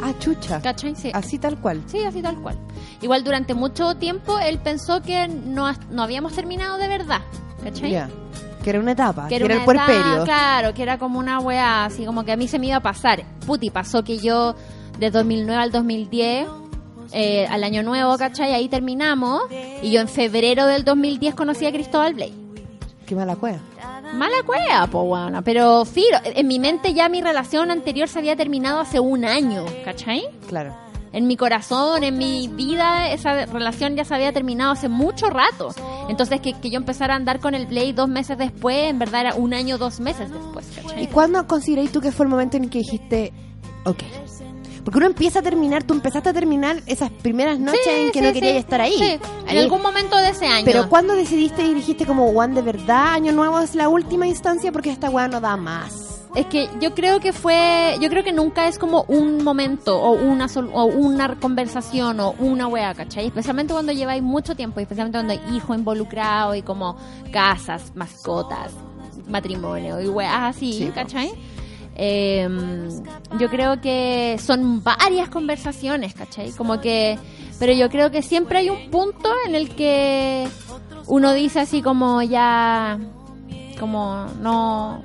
Ah, 0.02 0.14
chucha. 0.20 0.62
¿Cachai? 0.62 0.96
Sí. 0.96 1.12
Así 1.14 1.40
tal 1.40 1.58
cual. 1.60 1.82
Sí, 1.88 2.04
así 2.04 2.22
tal 2.22 2.36
cual. 2.42 2.58
Igual 3.02 3.24
durante 3.24 3.54
mucho 3.54 3.96
tiempo 3.96 4.38
él 4.40 4.60
pensó 4.60 5.02
que 5.02 5.28
no, 5.30 5.72
no 5.92 6.04
habíamos 6.04 6.34
terminado 6.34 6.78
de 6.78 6.88
verdad. 6.90 7.22
¿Cachai? 7.64 7.92
Ya. 7.92 8.10
Que 8.64 8.70
era 8.72 8.80
una 8.80 8.92
etapa. 8.94 9.28
Que, 9.28 9.38
Que 9.40 9.46
era, 9.46 9.56
el 9.56 9.64
puerperio. 9.64 10.02
etapa, 10.02 10.24
Claro, 10.26 10.74
que 10.74 10.84
era 10.84 10.98
como 10.98 11.20
una 11.20 11.40
weá, 11.40 11.86
así 11.86 12.06
como 12.06 12.24
que 12.26 12.32
a 12.34 12.36
mí 12.38 12.48
se 12.48 12.60
me 12.60 12.68
iba 12.68 12.78
a 12.78 12.82
pasar. 12.82 13.24
Puti, 13.46 13.70
pasó 13.70 14.04
que 14.04 14.18
yo 14.18 14.56
de 15.00 15.10
2009 15.10 15.62
al 15.62 15.72
2010, 15.72 16.48
eh, 17.14 17.46
al 17.48 17.64
año 17.64 17.84
nuevo, 17.84 18.18
¿cachai? 18.18 18.54
Ahí 18.54 18.68
terminamos. 18.70 19.44
Y 19.82 19.92
yo 19.92 20.02
en 20.02 20.08
febrero 20.08 20.66
del 20.66 20.84
2010 20.84 21.36
conocí 21.36 21.66
a 21.66 21.72
Cristóbal 21.72 22.14
Blake. 22.14 22.34
Qué 23.06 23.16
mala 23.16 23.36
cueva. 23.36 23.60
Mala 24.14 24.36
cueva, 24.46 24.88
po, 24.88 25.02
weona. 25.04 25.42
Pero, 25.42 25.86
filo, 25.86 26.18
en 26.24 26.48
mi 26.48 26.60
mente 26.60 26.94
ya 26.94 27.10
mi 27.10 27.22
relación 27.22 27.72
anterior 27.72 28.08
se 28.08 28.20
había 28.20 28.36
terminado 28.36 28.80
hace 28.80 29.00
un 29.00 29.26
año, 29.26 29.66
¿cachai? 29.86 30.24
Claro. 30.48 30.76
en 31.12 31.28
mi 31.28 31.38
corazón, 31.38 32.04
en 32.04 32.18
mi 32.18 32.48
vida, 32.48 33.12
esa 33.12 33.46
relación 33.46 33.96
ya 33.96 34.04
se 34.04 34.16
había 34.16 34.32
terminado 34.34 34.72
hace 34.72 34.90
mucho 34.90 35.30
rato. 35.30 35.70
Entonces, 36.10 36.42
que, 36.42 36.54
que 36.54 36.72
yo 36.72 36.78
empezara 36.78 37.14
a 37.14 37.18
andar 37.18 37.40
con 37.40 37.54
el 37.54 37.68
Blade 37.68 37.94
dos 37.94 38.10
meses 38.10 38.36
después, 38.38 38.90
en 38.90 38.98
verdad 38.98 39.22
era 39.22 39.36
un 39.36 39.54
año, 39.54 39.78
dos 39.78 40.00
meses 40.00 40.32
después, 40.32 40.68
¿Y 40.72 40.82
¿cachai? 40.82 41.08
cuándo 41.10 41.46
consideráis 41.46 41.92
tú 41.92 42.02
que 42.02 42.12
fue 42.12 42.26
el 42.26 42.32
momento 42.32 42.58
en 42.58 42.68
que 42.70 42.80
dijiste, 42.80 43.32
ok? 43.86 44.02
Porque 44.84 44.98
uno 44.98 45.08
empieza 45.08 45.40
a 45.40 45.42
terminar, 45.42 45.84
tú 45.84 45.94
empezaste 45.94 46.30
a 46.30 46.34
terminar 46.34 46.82
esas 46.88 47.10
primeras 47.10 47.58
noches 47.60 47.80
Sí, 47.84 47.90
en 47.90 48.12
que 48.12 48.20
sí, 48.20 48.26
no 48.26 48.34
querías 48.34 48.54
sí. 48.54 48.58
estar 48.60 48.82
ahí. 48.82 48.96
Sí, 48.98 49.20
en 49.48 49.58
algún 49.58 49.82
momento 49.82 50.18
de 50.18 50.30
ese 50.30 50.46
año. 50.46 50.66
Pero 50.66 50.90
¿cuándo 50.90 51.16
decidiste 51.16 51.64
y 51.64 51.74
dijiste 51.74 52.06
como, 52.06 52.32
Juan, 52.34 52.54
de 52.54 52.62
verdad, 52.62 53.14
Año 53.14 53.32
Nuevo 53.32 53.60
es 53.60 53.76
la 53.76 53.88
última 53.88 54.28
instancia 54.28 54.72
porque 54.74 54.92
esta 54.92 55.10
weá 55.10 55.28
no 55.30 55.40
da 55.40 55.56
más? 55.56 56.10
Es 56.36 56.48
que 56.48 56.68
yo 56.82 56.96
creo 56.96 57.20
que 57.20 57.32
fue, 57.32 57.96
yo 58.02 58.10
creo 58.10 58.24
que 58.24 58.34
nunca 58.34 58.68
es 58.68 58.80
como 58.80 59.06
un 59.08 59.44
momento 59.44 60.00
o 60.02 60.14
una 60.14 60.48
sol- 60.50 60.72
o 60.74 60.86
una 60.86 61.36
conversación 61.40 62.20
o 62.20 62.32
una 62.40 62.68
wea, 62.68 62.94
¿cachai? 62.96 63.28
Especialmente 63.28 63.72
cuando 63.72 63.92
lleváis 63.94 64.24
mucho 64.24 64.56
tiempo, 64.56 64.80
especialmente 64.80 65.20
cuando 65.20 65.34
hay 65.34 65.56
hijos 65.56 65.78
involucrados 65.78 66.58
y 66.58 66.64
como 66.64 66.98
casas, 67.32 67.92
mascotas, 67.96 68.72
matrimonio 69.30 70.02
y 70.02 70.08
weas 70.08 70.56
así, 70.56 70.74
Sí. 70.74 70.92
¿cachai? 70.94 71.32
Eh, 71.96 72.48
yo 73.40 73.50
creo 73.50 73.80
que 73.82 74.38
son 74.40 74.84
varias 74.84 75.30
conversaciones, 75.30 76.14
¿cachai? 76.14 76.52
Como 76.52 76.82
que, 76.82 77.20
pero 77.60 77.74
yo 77.74 77.90
creo 77.90 78.12
que 78.12 78.22
siempre 78.22 78.60
hay 78.60 78.70
un 78.70 78.90
punto 78.90 79.30
en 79.46 79.56
el 79.56 79.76
que 79.76 80.48
uno 81.08 81.34
dice 81.34 81.60
así 81.60 81.82
como 81.82 82.22
ya, 82.22 82.98
como 83.80 84.26
no, 84.42 85.02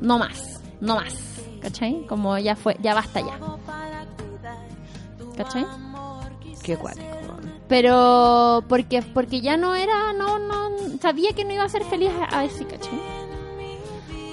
no 0.00 0.18
más, 0.18 0.60
no 0.80 0.96
más, 0.96 1.14
¿cachai? 1.60 2.04
Como 2.06 2.36
ya 2.38 2.56
fue, 2.56 2.76
ya 2.80 2.94
basta 2.94 3.20
ya. 3.20 3.38
¿Cachai? 5.36 5.66
Qué 6.62 6.76
cuático. 6.76 7.06
Pero 7.68 8.64
porque 8.68 9.02
porque 9.02 9.40
ya 9.40 9.56
no 9.56 9.74
era, 9.74 10.12
no, 10.12 10.38
no, 10.38 10.70
sabía 11.00 11.32
que 11.32 11.44
no 11.44 11.52
iba 11.52 11.64
a 11.64 11.68
ser 11.68 11.84
feliz 11.84 12.10
a, 12.30 12.38
a 12.38 12.44
ese, 12.44 12.64
¿cachai? 12.64 13.15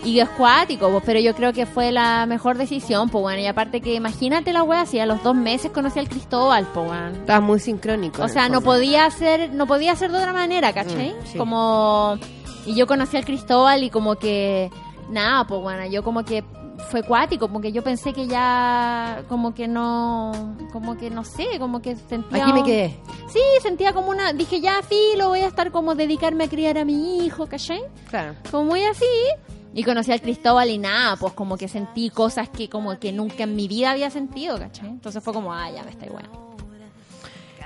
Y 0.06 0.20
es 0.20 0.30
cuático, 0.30 0.90
pues, 0.92 1.04
pero 1.06 1.20
yo 1.20 1.34
creo 1.34 1.54
que 1.54 1.66
fue 1.66 1.92
la 1.92 2.26
mejor 2.26 2.58
decisión, 2.58 3.10
pues 3.10 3.22
bueno, 3.22 3.42
y 3.42 3.48
aparte 3.48 3.80
que 3.80 3.94
imagínate 3.94 4.52
la 4.52 4.64
wea, 4.64 4.86
si 4.86 5.00
a 5.00 5.06
los 5.06 5.24
dos 5.24 5.36
meses 5.36 5.72
conocí 5.72 6.00
al 6.00 6.10
Cristóbal, 6.10 6.68
pues 6.74 6.88
bueno. 6.88 7.08
Estaba 7.18 7.40
muy 7.40 7.60
sincrónico. 7.60 8.22
O 8.22 8.28
sea, 8.28 8.50
no 8.50 8.62
podía 8.62 9.10
ser, 9.12 9.54
no 9.54 9.66
podía 9.66 9.96
ser 9.96 10.12
de 10.12 10.18
otra 10.18 10.34
manera, 10.34 10.74
¿cachai? 10.74 11.12
Mm, 11.12 11.26
sí. 11.26 11.38
Como, 11.38 12.18
y 12.66 12.76
yo 12.76 12.86
conocí 12.86 13.16
al 13.16 13.24
Cristóbal 13.26 13.84
y 13.84 13.90
como 13.90 14.16
que, 14.16 14.70
nada, 15.10 15.48
pues 15.48 15.62
bueno, 15.62 15.86
yo 15.88 16.04
como 16.04 16.26
que 16.26 16.44
fue 16.90 17.04
cuático, 17.04 17.48
porque 17.48 17.72
yo 17.72 17.82
pensé 17.82 18.14
que 18.14 18.28
ya, 18.28 19.24
como 19.30 19.54
que 19.54 19.68
no, 19.68 20.56
como 20.74 20.98
que 20.98 21.10
no 21.10 21.24
sé, 21.24 21.48
como 21.60 21.82
que 21.82 21.96
sentía... 21.96 22.44
Aquí 22.44 22.54
me 22.54 22.64
quedé. 22.64 22.98
Sí, 23.30 23.40
sentía 23.62 23.94
como 23.94 24.10
una, 24.10 24.34
dije 24.34 24.60
ya, 24.60 24.82
filo, 24.82 25.30
voy 25.30 25.40
a 25.40 25.48
estar 25.48 25.72
como 25.72 25.96
dedicarme 25.96 26.44
a 26.44 26.50
criar 26.50 26.78
a 26.78 26.86
mi 26.86 27.26
hijo, 27.26 27.48
¿cachai? 27.48 27.82
Claro. 28.10 28.36
Como 28.52 28.66
muy 28.66 28.84
así. 28.84 29.06
Y 29.74 29.84
conocí 29.84 30.12
al 30.12 30.22
Cristóbal 30.22 30.70
y 30.70 30.78
nada, 30.78 31.16
pues 31.16 31.34
como 31.34 31.58
que 31.58 31.68
sentí 31.68 32.10
cosas 32.10 32.50
que 32.50 32.70
como 32.70 33.00
que 33.00 33.12
nunca 33.12 33.44
en 33.44 33.56
mi 33.56 33.68
vida 33.68 33.92
había 33.92 34.10
sentido, 34.10 34.58
¿cachai? 34.60 34.90
Entonces 34.90 35.24
fue 35.24 35.34
como, 35.34 35.54
ah, 35.54 35.72
ya 35.72 35.84
me 35.84 35.90
está 35.90 36.06
igual. 36.06 36.30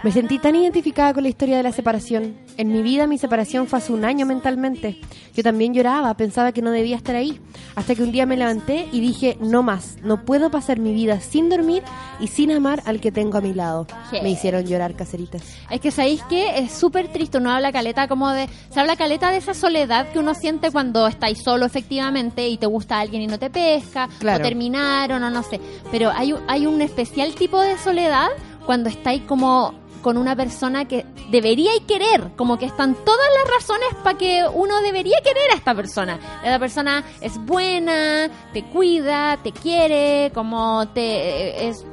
Me 0.03 0.11
sentí 0.11 0.37
tan 0.37 0.55
identificada 0.55 1.11
con 1.13 1.23
la 1.23 1.29
historia 1.29 1.57
de 1.57 1.63
la 1.63 1.71
separación. 1.71 2.35
En 2.55 2.71
mi 2.71 2.83
vida 2.83 3.07
mi 3.07 3.17
separación 3.17 3.65
fue 3.67 3.79
hace 3.79 3.91
un 3.91 4.05
año 4.05 4.27
mentalmente. 4.27 5.01
Yo 5.35 5.41
también 5.43 5.73
lloraba, 5.73 6.13
pensaba 6.15 6.51
que 6.51 6.61
no 6.61 6.69
debía 6.71 6.95
estar 6.95 7.15
ahí. 7.15 7.39
Hasta 7.75 7.95
que 7.95 8.03
un 8.03 8.11
día 8.11 8.27
me 8.27 8.37
levanté 8.37 8.87
y 8.91 8.99
dije, 8.99 9.37
no 9.41 9.63
más, 9.63 9.97
no 10.03 10.23
puedo 10.23 10.51
pasar 10.51 10.79
mi 10.79 10.93
vida 10.93 11.19
sin 11.19 11.49
dormir 11.49 11.81
y 12.19 12.27
sin 12.27 12.51
amar 12.51 12.83
al 12.85 12.99
que 13.01 13.11
tengo 13.11 13.39
a 13.39 13.41
mi 13.41 13.53
lado. 13.55 13.87
Sí. 14.11 14.17
Me 14.21 14.29
hicieron 14.29 14.65
llorar 14.67 14.95
caseritas. 14.95 15.41
Es 15.71 15.81
que 15.81 15.89
sabéis 15.91 16.21
que 16.23 16.59
es 16.59 16.71
súper 16.71 17.07
triste, 17.11 17.39
uno 17.39 17.51
habla 17.51 17.71
caleta 17.71 18.07
como 18.07 18.29
de, 18.31 18.47
se 18.71 18.79
habla 18.79 18.95
caleta 18.97 19.31
de 19.31 19.37
esa 19.37 19.55
soledad 19.55 20.09
que 20.11 20.19
uno 20.19 20.35
siente 20.35 20.69
cuando 20.71 21.07
estáis 21.07 21.39
solo 21.43 21.65
efectivamente 21.65 22.47
y 22.47 22.57
te 22.57 22.67
gusta 22.67 22.99
alguien 22.99 23.23
y 23.23 23.27
no 23.27 23.39
te 23.39 23.49
pesca, 23.49 24.07
Claro. 24.19 24.43
o 24.43 24.47
terminaron 24.47 25.23
o 25.23 25.29
no 25.31 25.41
sé. 25.41 25.59
Pero 25.91 26.11
hay, 26.15 26.35
hay 26.47 26.67
un 26.67 26.81
especial 26.81 27.33
tipo 27.33 27.59
de 27.59 27.77
soledad 27.79 28.27
cuando 28.65 28.89
estáis 28.89 29.21
como 29.23 29.73
con 30.07 30.15
una 30.15 30.37
persona 30.37 30.85
que 30.85 31.05
deberíais 31.31 31.81
querer, 31.81 32.31
como 32.37 32.57
que 32.57 32.63
están 32.63 32.95
todas 32.95 33.27
las 33.43 33.53
razones 33.55 33.89
para 34.05 34.17
que 34.17 34.45
uno 34.53 34.79
debería 34.79 35.17
querer 35.21 35.51
a 35.51 35.55
esta 35.55 35.75
persona. 35.75 36.17
La 36.45 36.57
persona 36.59 37.03
es 37.19 37.37
buena, 37.37 38.29
te 38.53 38.63
cuida, 38.63 39.35
te 39.43 39.51
quiere, 39.51 40.31
como 40.33 40.87
te 40.93 41.67
es 41.67 41.85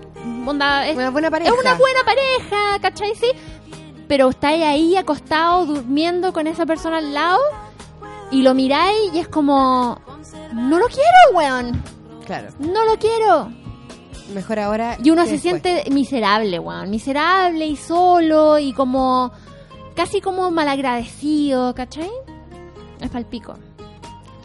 onda, 0.47 0.87
es 0.87 0.95
Una 0.95 1.11
buena 1.11 1.29
pareja. 1.29 1.51
es 1.53 1.61
una 1.61 1.75
buena 1.75 2.05
pareja, 2.05 2.79
¿cachai? 2.81 3.17
Sí. 3.17 3.33
Pero 4.07 4.29
estáis 4.29 4.63
ahí 4.63 4.95
acostado 4.95 5.67
durmiendo 5.67 6.33
con 6.33 6.47
esa 6.47 6.67
persona 6.67 6.99
al 6.99 7.13
lado 7.13 7.41
y 8.31 8.43
lo 8.43 8.55
miráis 8.55 9.13
y 9.13 9.19
es 9.19 9.27
como, 9.27 10.01
no 10.53 10.79
lo 10.79 10.87
quiero, 10.87 11.33
weón. 11.33 11.83
Claro. 12.27 12.51
No 12.61 12.85
lo 12.85 12.97
quiero. 12.97 13.64
Mejor 14.33 14.59
ahora. 14.59 14.97
Y 15.03 15.11
uno 15.11 15.25
se 15.27 15.33
después. 15.33 15.61
siente 15.63 15.91
miserable, 15.91 16.59
weón. 16.59 16.89
Miserable 16.91 17.67
y 17.67 17.77
solo 17.77 18.59
y 18.59 18.73
como, 18.73 19.33
casi 19.95 20.21
como 20.21 20.51
malagradecido, 20.51 21.75
¿cachai? 21.75 22.11
Es 23.01 23.11
palpico. 23.11 23.55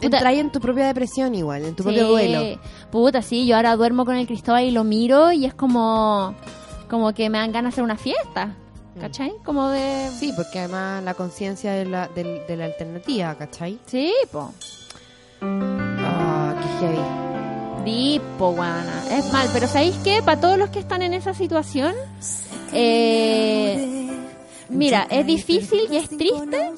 Puta. 0.00 0.16
Entra 0.16 0.32
en 0.32 0.50
tu 0.50 0.60
propia 0.60 0.86
depresión 0.86 1.34
igual, 1.34 1.64
en 1.64 1.76
tu 1.76 1.82
propio 1.82 2.08
duelo. 2.08 2.58
Puta, 2.90 3.20
sí, 3.22 3.46
yo 3.46 3.56
ahora 3.56 3.76
duermo 3.76 4.04
con 4.04 4.16
el 4.16 4.26
Cristóbal 4.26 4.64
y 4.64 4.70
lo 4.70 4.82
miro 4.84 5.30
y 5.32 5.44
es 5.44 5.54
como, 5.54 6.34
como 6.88 7.12
que 7.12 7.28
me 7.30 7.38
dan 7.38 7.52
ganas 7.52 7.72
de 7.72 7.74
hacer 7.74 7.84
una 7.84 7.96
fiesta, 7.96 8.54
¿cachai? 8.98 9.32
Como 9.44 9.68
de... 9.68 10.08
Sí, 10.18 10.32
porque 10.34 10.58
además 10.60 11.02
la 11.04 11.12
conciencia 11.14 11.72
de 11.72 11.84
la, 11.84 12.08
del- 12.08 12.46
de 12.46 12.56
la 12.56 12.64
alternativa, 12.64 13.34
¿cachai? 13.34 13.78
Sí, 13.86 14.12
po. 14.32 14.52
Ah, 15.42 16.54
qué 16.60 16.86
heavy. 16.86 17.29
Dipo, 17.84 18.52
guana. 18.52 19.04
Es 19.10 19.32
mal, 19.32 19.48
pero 19.52 19.66
¿sabéis 19.66 19.96
qué? 20.04 20.22
Para 20.22 20.40
todos 20.40 20.58
los 20.58 20.70
que 20.70 20.78
están 20.78 21.02
en 21.02 21.14
esa 21.14 21.34
situación, 21.34 21.94
eh, 22.72 24.08
mira, 24.68 25.06
es 25.10 25.26
difícil 25.26 25.80
y 25.90 25.96
es 25.96 26.08
triste, 26.08 26.72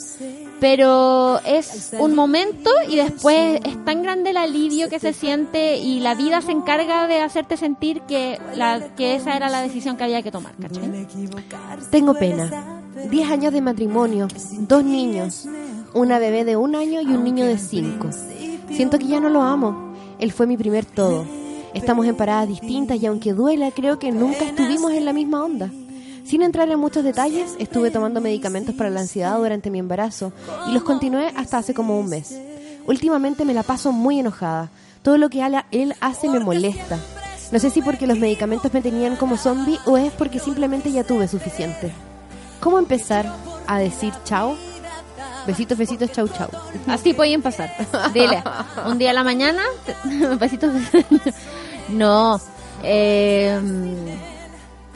pero 0.61 1.41
es 1.45 1.93
un 1.99 2.15
momento 2.15 2.71
y 2.89 2.97
después 2.97 3.61
es 3.65 3.85
tan 3.85 4.03
grande 4.03 4.31
el 4.31 4.37
alivio 4.37 4.89
que 4.89 4.99
se 4.99 5.13
siente 5.13 5.77
y 5.77 6.01
la 6.01 6.15
vida 6.15 6.41
se 6.41 6.53
encarga 6.53 7.07
de 7.07 7.21
hacerte 7.21 7.57
sentir 7.57 8.03
que, 8.03 8.39
la, 8.55 8.95
que 8.97 9.17
esa 9.17 9.37
era 9.37 9.49
la 9.49 9.61
decisión 9.61 9.97
que 9.97 10.05
había 10.05 10.23
que 10.23 10.31
tomar, 10.31 10.55
¿cachai? 10.61 11.07
Tengo 11.91 12.15
pena. 12.15 12.81
Diez 13.11 13.31
años 13.31 13.53
de 13.53 13.61
matrimonio, 13.61 14.29
dos 14.61 14.85
niños, 14.85 15.49
una 15.95 16.19
bebé 16.19 16.45
de 16.45 16.57
un 16.57 16.77
año 16.77 17.01
y 17.01 17.07
un 17.07 17.25
niño 17.25 17.47
de 17.47 17.59
cinco. 17.59 18.11
Siento 18.71 18.99
que 18.99 19.07
ya 19.07 19.21
no 19.21 19.29
lo 19.29 19.43
amo. 19.43 19.92
Él 20.23 20.31
fue 20.31 20.47
mi 20.47 20.57
primer 20.57 20.85
todo. 20.85 21.27
Estamos 21.75 22.07
en 22.07 22.15
paradas 22.15 22.47
distintas 22.47 23.03
y 23.03 23.07
aunque 23.07 23.33
duela, 23.33 23.73
creo 23.73 23.99
que 23.99 24.13
nunca 24.13 24.45
estuvimos 24.45 24.93
en 24.93 25.05
la 25.05 25.13
misma 25.13 25.45
onda. 25.45 25.69
Sin 26.25 26.43
entrar 26.43 26.71
en 26.71 26.79
muchos 26.79 27.03
detalles, 27.03 27.57
estuve 27.59 27.91
tomando 27.91 28.21
medicamentos 28.21 28.73
para 28.77 28.89
la 28.89 29.01
ansiedad 29.01 29.37
durante 29.37 29.69
mi 29.69 29.81
embarazo 29.81 30.33
y 30.69 30.73
los 30.73 30.85
continué 30.85 31.33
hasta 31.35 31.59
hace 31.59 31.75
como 31.75 31.99
un 31.99 32.09
mes. 32.09 32.39
Últimamente 32.87 33.45
me 33.45 33.53
la 33.53 33.65
paso 33.65 33.91
muy 33.91 34.21
enojada. 34.21 34.71
Todo 35.03 35.19
lo 35.19 35.29
que 35.29 35.45
él 35.73 35.95
hace 35.99 36.29
me 36.29 36.39
molesta. 36.39 37.01
No 37.51 37.59
sé 37.59 37.71
si 37.71 37.83
porque 37.83 38.07
los 38.07 38.17
medicamentos 38.17 38.73
me 38.73 38.81
tenían 38.81 39.17
como 39.17 39.37
zombie 39.37 39.81
o 39.87 39.97
es 39.97 40.13
porque 40.13 40.39
simplemente 40.39 40.93
ya 40.93 41.03
tuve 41.03 41.27
suficiente. 41.27 41.93
¿Cómo 42.61 42.79
empezar 42.79 43.27
a 43.67 43.81
decir 43.81 44.13
chao? 44.23 44.57
Besitos, 45.47 45.77
besitos, 45.77 46.13
chau, 46.13 46.29
chau. 46.29 46.49
Así 46.87 47.13
pueden 47.13 47.43
pasar. 47.43 47.71
Dile, 48.13 48.43
un 48.87 48.99
día 48.99 49.11
a 49.11 49.15
la 49.15 49.25
mañana, 49.25 49.63
besitos. 50.39 50.73
no, 51.89 52.41
eh, 52.83 53.61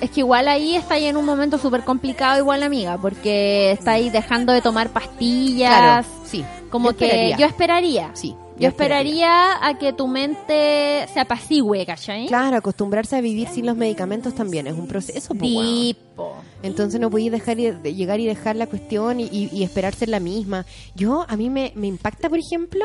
es 0.01 0.11
que 0.11 0.21
igual 0.21 0.49
ahí 0.49 0.77
está 0.77 0.95
ahí 0.95 1.07
en 1.07 1.17
un 1.17 1.25
momento 1.25 1.59
súper 1.59 1.83
complicado, 1.83 2.39
igual 2.39 2.63
amiga, 2.63 2.99
porque 2.99 3.73
está 3.73 3.93
ahí 3.93 4.11
dejando 4.11 4.53
de 4.53 4.61
tomar 4.61 4.91
pastillas. 4.91 5.77
Claro, 5.77 6.07
sí. 6.25 6.45
Como 6.71 6.91
Yo 6.91 6.97
que 6.99 7.35
yo 7.39 7.47
esperaría. 7.47 8.11
Sí, 8.15 8.37
Yo, 8.59 8.69
esperaría 8.69 9.67
a 9.67 9.77
que 9.79 9.93
tu 9.93 10.07
mente 10.09 11.07
se 11.13 11.21
apacigüe, 11.21 11.85
¿cachai? 11.85 12.27
Claro, 12.27 12.57
acostumbrarse 12.57 13.15
a 13.17 13.21
vivir 13.21 13.49
sin 13.49 13.67
los 13.67 13.77
medicamentos 13.77 14.35
también 14.35 14.67
es 14.67 14.73
un 14.75 14.87
proceso. 14.89 15.35
Tipo. 15.35 16.37
Entonces 16.63 16.99
no 17.01 17.11
podéis 17.11 17.33
dejar 17.33 17.59
y- 17.61 17.71
de 17.71 17.95
llegar 17.95 18.19
y 18.21 18.27
dejar 18.27 18.57
la 18.57 18.67
cuestión 18.67 19.21
y, 19.21 19.25
y, 19.25 19.51
y 19.53 19.63
esperar 19.63 19.95
ser 19.95 20.09
la 20.09 20.21
misma. 20.21 20.65
Yo, 20.95 21.27
a 21.29 21.37
mí 21.37 21.51
me, 21.51 21.73
me 21.77 21.87
impacta, 21.87 22.29
por 22.31 22.39
ejemplo, 22.39 22.85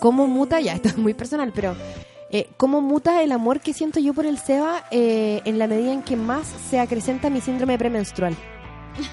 cómo 0.00 0.26
muta, 0.26 0.60
ya, 0.60 0.72
esto 0.72 0.88
es 0.88 0.96
muy 0.96 1.12
personal, 1.12 1.52
pero 1.54 1.76
eh, 2.30 2.48
cómo 2.56 2.80
muta 2.80 3.22
el 3.22 3.32
amor 3.32 3.60
que 3.60 3.74
siento 3.74 4.00
yo 4.00 4.14
por 4.14 4.24
el 4.24 4.38
Seba 4.38 4.84
eh, 4.90 5.42
en 5.44 5.58
la 5.58 5.66
medida 5.66 5.92
en 5.92 6.02
que 6.02 6.16
más 6.16 6.46
se 6.70 6.80
acrecenta 6.80 7.28
mi 7.28 7.40
síndrome 7.42 7.76
premenstrual. 7.78 8.34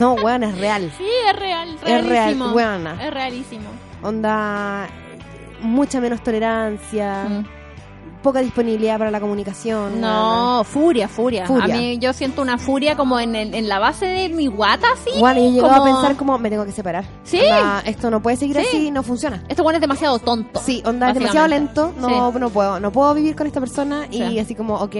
No, 0.00 0.14
weón, 0.14 0.42
es 0.42 0.58
real. 0.58 0.90
Sí, 0.98 1.04
es 1.28 1.36
real, 1.38 1.78
real, 1.80 2.04
realísimo. 2.08 2.52
weona. 2.52 3.06
Es 3.06 3.12
realísimo. 3.14 3.68
Onda, 4.02 4.88
mucha 5.62 6.00
menos 6.00 6.22
tolerancia, 6.22 7.24
Mm. 7.28 7.44
poca 8.22 8.40
disponibilidad 8.40 8.98
para 8.98 9.10
la 9.10 9.20
comunicación. 9.20 10.00
No, 10.00 10.62
furia, 10.64 11.08
furia, 11.08 11.44
Furia. 11.46 11.74
A 11.74 11.78
mí 11.78 11.98
yo 11.98 12.12
siento 12.12 12.40
una 12.42 12.56
furia 12.58 12.96
como 12.96 13.18
en, 13.18 13.34
el- 13.34 13.52
en 13.54 13.68
la 13.68 13.78
base 13.80 14.06
de 14.06 14.28
mi 14.28 14.46
guata, 14.46 14.86
así. 14.92 15.18
Bueno, 15.18 15.40
y 15.40 15.46
he 15.46 15.50
llegado 15.52 15.74
como- 15.78 15.82
a 15.82 15.92
pensar 16.00 16.16
como 16.16 16.38
me 16.38 16.48
tengo 16.50 16.64
que 16.64 16.70
separar. 16.72 17.04
Sí. 17.24 17.40
Onda, 17.40 17.82
esto 17.84 18.10
no 18.10 18.22
puede 18.22 18.36
seguir 18.36 18.56
Sí. 18.58 18.62
así, 18.68 18.90
no 18.92 19.02
funciona. 19.02 19.42
Este 19.48 19.60
bueno 19.62 19.76
es 19.78 19.80
demasiado 19.80 20.18
tonto. 20.20 20.60
Sí, 20.60 20.82
onda 20.86 21.08
es 21.08 21.14
demasiado 21.14 21.48
lento, 21.48 21.92
no, 21.98 22.08
Sí. 22.32 22.38
no 22.38 22.50
puedo, 22.50 22.78
no 22.80 22.92
puedo 22.92 23.12
vivir 23.14 23.34
con 23.34 23.46
esta 23.48 23.58
persona 23.60 24.06
y 24.10 24.18
Sí. 24.18 24.38
así 24.38 24.54
como, 24.54 24.76
ok, 24.76 24.94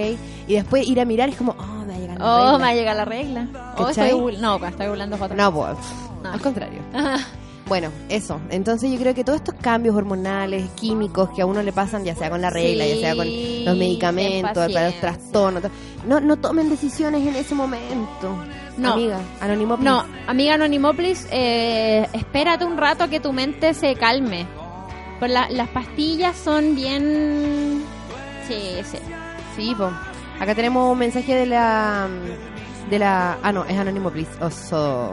y 0.47 0.53
después 0.55 0.85
ir 0.87 0.99
a 0.99 1.05
mirar 1.05 1.29
es 1.29 1.35
como, 1.37 1.55
oh, 1.57 1.85
me 1.85 1.93
va 1.93 1.95
a 1.95 1.99
llegar 1.99 2.19
la 2.19 2.25
Oh, 2.25 2.37
regla. 2.37 2.57
me 2.57 2.63
va 2.63 2.69
a 2.69 2.73
llegar 2.75 2.95
la 2.97 3.05
regla. 3.05 3.47
Oh, 3.77 3.87
estoy 3.89 4.37
no, 4.41 4.59
pues, 4.59 4.71
estoy 4.71 4.87
burlando 4.87 5.17
fotos. 5.17 5.37
No, 5.37 5.53
pues, 5.53 5.77
No. 6.23 6.31
al 6.31 6.41
contrario. 6.41 6.81
Bueno, 7.67 7.89
eso. 8.09 8.41
Entonces 8.49 8.91
yo 8.91 8.99
creo 8.99 9.13
que 9.15 9.23
todos 9.23 9.37
estos 9.37 9.55
cambios 9.55 9.95
hormonales, 9.95 10.69
químicos 10.75 11.29
que 11.35 11.41
a 11.41 11.45
uno 11.45 11.63
le 11.63 11.71
pasan, 11.71 12.03
ya 12.03 12.13
sea 12.13 12.29
con 12.29 12.41
la 12.41 12.49
regla, 12.49 12.85
ya 12.85 12.95
sea 12.97 13.15
con 13.15 13.25
los 13.27 13.77
medicamentos, 13.77 14.51
para 14.71 14.85
los 14.89 14.99
trastornos, 14.99 15.63
to- 15.63 15.69
no, 16.05 16.19
no 16.19 16.35
tomen 16.37 16.69
decisiones 16.69 17.25
en 17.25 17.35
ese 17.35 17.55
momento. 17.55 18.35
No. 18.77 18.93
Amiga, 18.93 19.19
anónimo. 19.39 19.77
No, 19.77 20.03
amiga 20.27 20.55
Anonimoplis, 20.55 21.27
eh, 21.31 22.07
espérate 22.11 22.65
un 22.65 22.77
rato 22.77 23.03
a 23.05 23.07
que 23.07 23.19
tu 23.19 23.31
mente 23.31 23.73
se 23.73 23.95
calme. 23.95 24.45
Pues 25.19 25.31
la- 25.31 25.49
las 25.49 25.69
pastillas 25.69 26.35
son 26.35 26.75
bien... 26.75 27.81
Sí, 28.47 28.55
sí. 28.83 28.97
Sí, 29.55 29.73
po. 29.77 29.89
Acá 30.39 30.53
tenemos 30.53 30.91
un 30.91 30.97
mensaje 30.97 31.33
de 31.35 31.45
la 31.45 32.07
de 32.93 32.99
la... 32.99 33.39
Ah, 33.41 33.51
no, 33.51 33.65
es 33.65 33.75
Anónimo 33.75 34.11
Please. 34.11 34.29
Oso. 34.39 35.11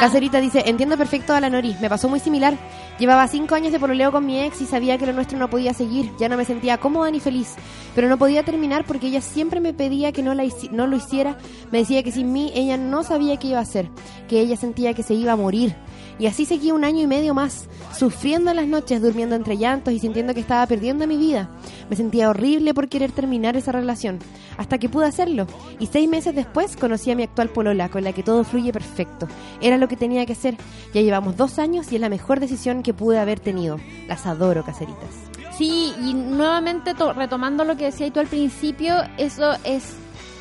Cacerita 0.00 0.40
dice, 0.40 0.62
entiendo 0.66 0.96
perfecto 0.96 1.34
a 1.34 1.40
la 1.40 1.50
Nori, 1.50 1.76
me 1.80 1.88
pasó 1.88 2.08
muy 2.08 2.20
similar. 2.20 2.54
Llevaba 3.00 3.26
cinco 3.26 3.56
años 3.56 3.72
de 3.72 3.80
pololeo 3.80 4.12
con 4.12 4.24
mi 4.24 4.40
ex 4.40 4.60
y 4.60 4.66
sabía 4.66 4.96
que 4.96 5.06
lo 5.06 5.12
nuestro 5.12 5.36
no 5.36 5.50
podía 5.50 5.74
seguir. 5.74 6.12
Ya 6.20 6.28
no 6.28 6.36
me 6.36 6.44
sentía 6.44 6.78
cómoda 6.78 7.10
ni 7.10 7.18
feliz. 7.18 7.56
Pero 7.96 8.08
no 8.08 8.16
podía 8.16 8.44
terminar 8.44 8.84
porque 8.84 9.08
ella 9.08 9.20
siempre 9.20 9.58
me 9.58 9.74
pedía 9.74 10.12
que 10.12 10.22
no, 10.22 10.34
la 10.34 10.44
no 10.70 10.86
lo 10.86 10.96
hiciera. 10.96 11.36
Me 11.72 11.78
decía 11.78 12.04
que 12.04 12.12
sin 12.12 12.32
mí 12.32 12.52
ella 12.54 12.76
no 12.76 13.02
sabía 13.02 13.38
qué 13.38 13.48
iba 13.48 13.58
a 13.58 13.62
hacer. 13.62 13.90
Que 14.28 14.40
ella 14.40 14.56
sentía 14.56 14.94
que 14.94 15.02
se 15.02 15.14
iba 15.14 15.32
a 15.32 15.36
morir. 15.36 15.74
Y 16.20 16.26
así 16.26 16.44
seguí 16.44 16.70
un 16.70 16.84
año 16.84 17.00
y 17.00 17.06
medio 17.06 17.32
más, 17.32 17.66
sufriendo 17.96 18.50
en 18.50 18.56
las 18.56 18.66
noches, 18.66 19.00
durmiendo 19.00 19.34
entre 19.34 19.56
llantos 19.56 19.94
y 19.94 19.98
sintiendo 19.98 20.34
que 20.34 20.40
estaba 20.40 20.66
perdiendo 20.66 21.06
mi 21.06 21.16
vida. 21.16 21.48
Me 21.88 21.96
sentía 21.96 22.28
horrible 22.28 22.74
por 22.74 22.88
querer 22.90 23.10
terminar 23.10 23.56
esa 23.56 23.72
relación, 23.72 24.18
hasta 24.58 24.76
que 24.76 24.90
pude 24.90 25.06
hacerlo. 25.06 25.46
Y 25.78 25.86
seis 25.86 26.08
meses 26.08 26.34
después 26.34 26.76
conocí 26.76 27.10
a 27.10 27.16
mi 27.16 27.22
actual 27.22 27.48
polola, 27.48 27.88
con 27.88 28.04
la 28.04 28.12
que 28.12 28.22
todo 28.22 28.44
fluye 28.44 28.70
perfecto. 28.70 29.26
Era 29.62 29.78
lo 29.78 29.88
que 29.88 29.96
tenía 29.96 30.26
que 30.26 30.34
hacer. 30.34 30.56
Ya 30.92 31.00
llevamos 31.00 31.38
dos 31.38 31.58
años 31.58 31.90
y 31.90 31.94
es 31.94 32.00
la 32.02 32.10
mejor 32.10 32.38
decisión 32.38 32.82
que 32.82 32.92
pude 32.92 33.18
haber 33.18 33.40
tenido. 33.40 33.78
Las 34.06 34.26
adoro, 34.26 34.62
caseritas. 34.62 35.08
Sí, 35.56 35.94
y 36.04 36.12
nuevamente 36.14 36.94
to- 36.94 37.14
retomando 37.14 37.64
lo 37.64 37.76
que 37.78 37.86
decías 37.86 38.12
tú 38.12 38.20
al 38.20 38.26
principio, 38.26 38.94
eso 39.18 39.52
es, 39.64 39.94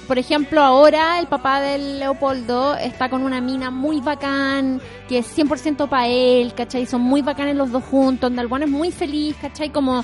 por 0.09 0.17
ejemplo, 0.17 0.59
ahora 0.63 1.19
el 1.19 1.27
papá 1.27 1.61
del 1.61 1.99
Leopoldo 1.99 2.75
está 2.75 3.11
con 3.11 3.21
una 3.21 3.41
mina 3.41 3.69
muy 3.69 4.01
bacán, 4.01 4.81
que 5.07 5.19
es 5.19 5.37
100% 5.37 5.87
para 5.87 6.07
él, 6.07 6.55
¿cachai? 6.55 6.87
Son 6.87 6.99
muy 6.99 7.21
bacanes 7.21 7.55
los 7.55 7.71
dos 7.71 7.83
juntos, 7.83 8.21
donde 8.21 8.41
el 8.41 8.47
bueno 8.47 8.65
es 8.65 8.71
muy 8.71 8.91
feliz, 8.91 9.37
¿cachai? 9.39 9.69
Como 9.69 10.03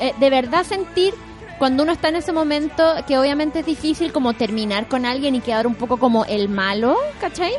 eh, 0.00 0.12
de 0.20 0.28
verdad 0.28 0.64
sentir 0.64 1.14
cuando 1.58 1.82
uno 1.82 1.92
está 1.92 2.10
en 2.10 2.16
ese 2.16 2.30
momento, 2.30 2.84
que 3.06 3.18
obviamente 3.18 3.60
es 3.60 3.64
difícil 3.64 4.12
como 4.12 4.34
terminar 4.34 4.86
con 4.86 5.06
alguien 5.06 5.34
y 5.34 5.40
quedar 5.40 5.66
un 5.66 5.76
poco 5.76 5.96
como 5.96 6.26
el 6.26 6.50
malo, 6.50 6.98
¿cachai? 7.18 7.54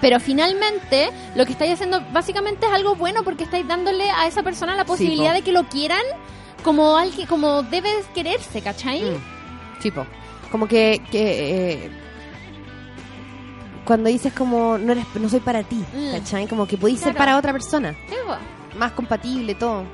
Pero 0.00 0.20
finalmente 0.20 1.10
lo 1.34 1.44
que 1.44 1.50
estáis 1.54 1.72
haciendo 1.72 2.02
básicamente 2.12 2.66
es 2.66 2.72
algo 2.72 2.94
bueno 2.94 3.24
porque 3.24 3.42
estáis 3.42 3.66
dándole 3.66 4.08
a 4.12 4.28
esa 4.28 4.44
persona 4.44 4.76
la 4.76 4.84
posibilidad 4.84 5.30
po. 5.30 5.38
de 5.38 5.42
que 5.42 5.50
lo 5.50 5.64
quieran 5.64 6.02
como 6.62 6.96
alguien, 6.96 7.26
como 7.26 7.64
debe 7.64 7.90
quererse, 8.14 8.62
¿cachai? 8.62 9.02
Mm, 9.02 9.38
Tipo, 9.80 10.06
como 10.50 10.66
que, 10.68 11.00
que 11.10 11.72
eh, 11.84 11.90
cuando 13.84 14.08
dices 14.10 14.32
como 14.32 14.76
no 14.78 14.92
eres, 14.92 15.04
no 15.20 15.28
soy 15.28 15.40
para 15.40 15.62
ti, 15.62 15.82
Mm. 15.94 16.12
¿cachai? 16.18 16.46
Como 16.46 16.66
que 16.66 16.76
podéis 16.76 17.00
ser 17.00 17.14
para 17.14 17.36
otra 17.36 17.52
persona. 17.52 17.94
Más 18.78 18.92
compatible, 18.92 19.54
todo. 19.54 19.84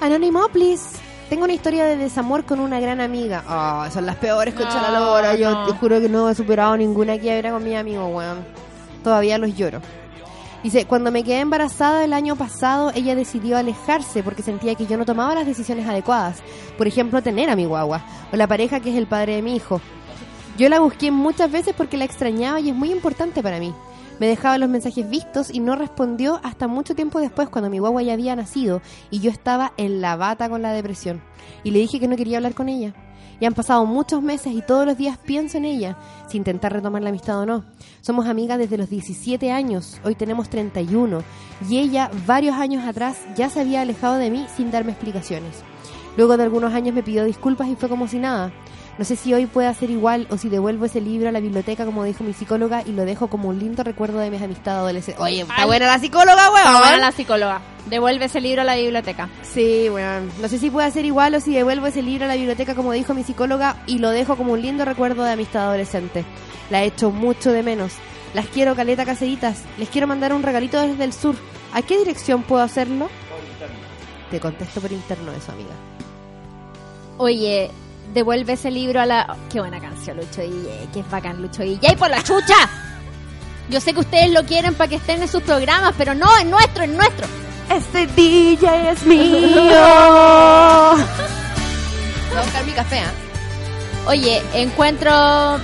Anónimo, 0.00 0.48
please. 0.48 0.98
Tengo 1.30 1.44
una 1.44 1.54
historia 1.54 1.86
de 1.86 1.96
desamor 1.96 2.44
con 2.44 2.60
una 2.60 2.78
gran 2.78 3.00
amiga. 3.00 3.42
Ah, 3.48 3.88
son 3.92 4.04
las 4.04 4.16
peores, 4.16 4.54
la 4.82 4.90
No. 5.32 5.34
Yo 5.36 5.50
no. 5.50 5.66
te 5.66 5.72
juro 5.72 5.98
que 6.00 6.08
no 6.08 6.28
he 6.28 6.34
superado 6.34 6.76
ninguna 6.76 7.18
quiebra 7.18 7.50
con 7.52 7.64
mi 7.64 7.74
amigo, 7.74 8.06
weón. 8.08 8.44
Todavía 9.02 9.38
los 9.38 9.56
lloro. 9.56 9.80
Dice, 10.62 10.86
cuando 10.86 11.10
me 11.10 11.24
quedé 11.24 11.40
embarazada 11.40 12.04
el 12.04 12.12
año 12.12 12.36
pasado, 12.36 12.92
ella 12.94 13.16
decidió 13.16 13.58
alejarse 13.58 14.22
porque 14.22 14.42
sentía 14.42 14.76
que 14.76 14.86
yo 14.86 14.96
no 14.96 15.04
tomaba 15.04 15.34
las 15.34 15.46
decisiones 15.46 15.88
adecuadas. 15.88 16.40
Por 16.78 16.86
ejemplo, 16.86 17.20
tener 17.20 17.50
a 17.50 17.56
mi 17.56 17.64
guagua 17.64 18.04
o 18.32 18.36
la 18.36 18.46
pareja 18.46 18.78
que 18.78 18.90
es 18.90 18.96
el 18.96 19.08
padre 19.08 19.34
de 19.34 19.42
mi 19.42 19.56
hijo. 19.56 19.80
Yo 20.56 20.68
la 20.68 20.78
busqué 20.78 21.10
muchas 21.10 21.50
veces 21.50 21.74
porque 21.76 21.96
la 21.96 22.04
extrañaba 22.04 22.60
y 22.60 22.68
es 22.68 22.76
muy 22.76 22.92
importante 22.92 23.42
para 23.42 23.58
mí. 23.58 23.74
Me 24.20 24.28
dejaba 24.28 24.58
los 24.58 24.68
mensajes 24.68 25.08
vistos 25.10 25.52
y 25.52 25.58
no 25.58 25.74
respondió 25.74 26.38
hasta 26.44 26.68
mucho 26.68 26.94
tiempo 26.94 27.18
después 27.18 27.48
cuando 27.48 27.68
mi 27.68 27.80
guagua 27.80 28.02
ya 28.02 28.12
había 28.12 28.36
nacido 28.36 28.82
y 29.10 29.18
yo 29.18 29.32
estaba 29.32 29.72
en 29.76 30.00
la 30.00 30.14
bata 30.14 30.48
con 30.48 30.62
la 30.62 30.72
depresión. 30.72 31.20
Y 31.64 31.72
le 31.72 31.80
dije 31.80 31.98
que 31.98 32.06
no 32.06 32.14
quería 32.14 32.36
hablar 32.36 32.54
con 32.54 32.68
ella. 32.68 32.94
Y 33.42 33.44
han 33.44 33.54
pasado 33.54 33.84
muchos 33.86 34.22
meses 34.22 34.54
y 34.54 34.62
todos 34.62 34.86
los 34.86 34.96
días 34.96 35.18
pienso 35.18 35.58
en 35.58 35.64
ella, 35.64 35.96
si 36.28 36.36
intentar 36.36 36.72
retomar 36.72 37.02
la 37.02 37.08
amistad 37.08 37.40
o 37.40 37.44
no. 37.44 37.64
Somos 38.00 38.26
amigas 38.26 38.56
desde 38.56 38.78
los 38.78 38.88
17 38.88 39.50
años, 39.50 39.98
hoy 40.04 40.14
tenemos 40.14 40.48
31, 40.48 41.24
y 41.68 41.78
ella 41.78 42.08
varios 42.24 42.54
años 42.54 42.84
atrás 42.86 43.16
ya 43.34 43.50
se 43.50 43.60
había 43.60 43.80
alejado 43.80 44.14
de 44.14 44.30
mí 44.30 44.46
sin 44.56 44.70
darme 44.70 44.92
explicaciones. 44.92 45.64
Luego 46.16 46.36
de 46.36 46.44
algunos 46.44 46.72
años 46.72 46.94
me 46.94 47.02
pidió 47.02 47.24
disculpas 47.24 47.66
y 47.66 47.74
fue 47.74 47.88
como 47.88 48.06
si 48.06 48.20
nada. 48.20 48.52
No 48.98 49.04
sé 49.06 49.16
si 49.16 49.32
hoy 49.32 49.46
puede 49.46 49.68
hacer 49.68 49.90
igual 49.90 50.26
o 50.30 50.36
si 50.36 50.48
devuelvo 50.48 50.84
ese 50.84 51.00
libro 51.00 51.28
a 51.28 51.32
la 51.32 51.40
biblioteca 51.40 51.86
como 51.86 52.04
dijo 52.04 52.24
mi 52.24 52.34
psicóloga 52.34 52.82
y 52.84 52.92
lo 52.92 53.04
dejo 53.04 53.28
como 53.28 53.48
un 53.48 53.58
lindo 53.58 53.82
recuerdo 53.82 54.18
de 54.18 54.30
mis 54.30 54.42
amistades 54.42 54.80
adolescentes. 54.80 55.22
Oye, 55.22 55.40
está 55.40 55.64
buena 55.64 55.86
la 55.86 55.98
psicóloga, 55.98 56.50
weón. 56.50 56.66
Está 56.66 56.78
buena 56.78 56.96
la 56.98 57.12
psicóloga. 57.12 57.62
Devuelve 57.88 58.26
ese 58.26 58.40
libro 58.40 58.60
a 58.60 58.64
la 58.64 58.76
biblioteca. 58.76 59.30
Sí, 59.42 59.88
weón. 59.88 60.30
No 60.40 60.48
sé 60.48 60.58
si 60.58 60.70
puede 60.70 60.86
hacer 60.86 61.06
igual 61.06 61.34
o 61.34 61.40
si 61.40 61.54
devuelvo 61.54 61.86
ese 61.86 62.02
libro 62.02 62.26
a 62.26 62.28
la 62.28 62.34
biblioteca 62.34 62.74
como 62.74 62.92
dijo 62.92 63.14
mi 63.14 63.24
psicóloga 63.24 63.82
y 63.86 63.98
lo 63.98 64.10
dejo 64.10 64.36
como 64.36 64.52
un 64.52 64.60
lindo 64.60 64.84
recuerdo 64.84 65.24
de 65.24 65.32
amistad 65.32 65.68
adolescente. 65.68 66.24
La 66.70 66.82
he 66.82 66.86
hecho 66.86 67.10
mucho 67.10 67.50
de 67.50 67.62
menos. 67.62 67.94
Las 68.34 68.46
quiero 68.46 68.74
caleta 68.76 69.04
caseritas. 69.04 69.62
Les 69.78 69.88
quiero 69.88 70.06
mandar 70.06 70.32
un 70.32 70.42
regalito 70.42 70.80
desde 70.80 71.04
el 71.04 71.12
sur. 71.12 71.34
¿A 71.72 71.80
qué 71.80 71.98
dirección 71.98 72.42
puedo 72.42 72.62
hacerlo? 72.62 73.08
Te 74.30 74.38
contesto 74.38 74.80
por 74.80 74.92
interno 74.92 75.32
eso, 75.32 75.52
amiga. 75.52 75.74
Oye, 77.18 77.70
devuelve 78.12 78.54
ese 78.54 78.70
libro 78.70 79.00
a 79.00 79.06
la... 79.06 79.36
Qué 79.50 79.60
buena 79.60 79.80
canción, 79.80 80.16
Lucho 80.16 80.42
DJ. 80.42 80.88
Qué 80.92 81.04
bacán, 81.10 81.40
Lucho 81.40 81.62
DJ. 81.62 81.96
¡por 81.96 82.10
la 82.10 82.22
chucha! 82.22 82.68
Yo 83.68 83.80
sé 83.80 83.94
que 83.94 84.00
ustedes 84.00 84.30
lo 84.30 84.44
quieren 84.44 84.74
para 84.74 84.88
que 84.88 84.96
estén 84.96 85.22
en 85.22 85.28
sus 85.28 85.42
programas, 85.42 85.94
pero 85.96 86.14
no, 86.14 86.26
es 86.38 86.46
nuestro, 86.46 86.84
es 86.84 86.90
nuestro. 86.90 87.26
Este 87.70 88.06
DJ 88.06 88.90
es 88.90 89.02
mío. 89.06 89.22
Voy 92.28 92.38
a 92.38 92.42
buscar 92.42 92.64
mi 92.66 92.72
café, 92.72 93.00
¿ah? 93.00 93.12
Oye, 94.08 94.42
encuentro... 94.54 95.58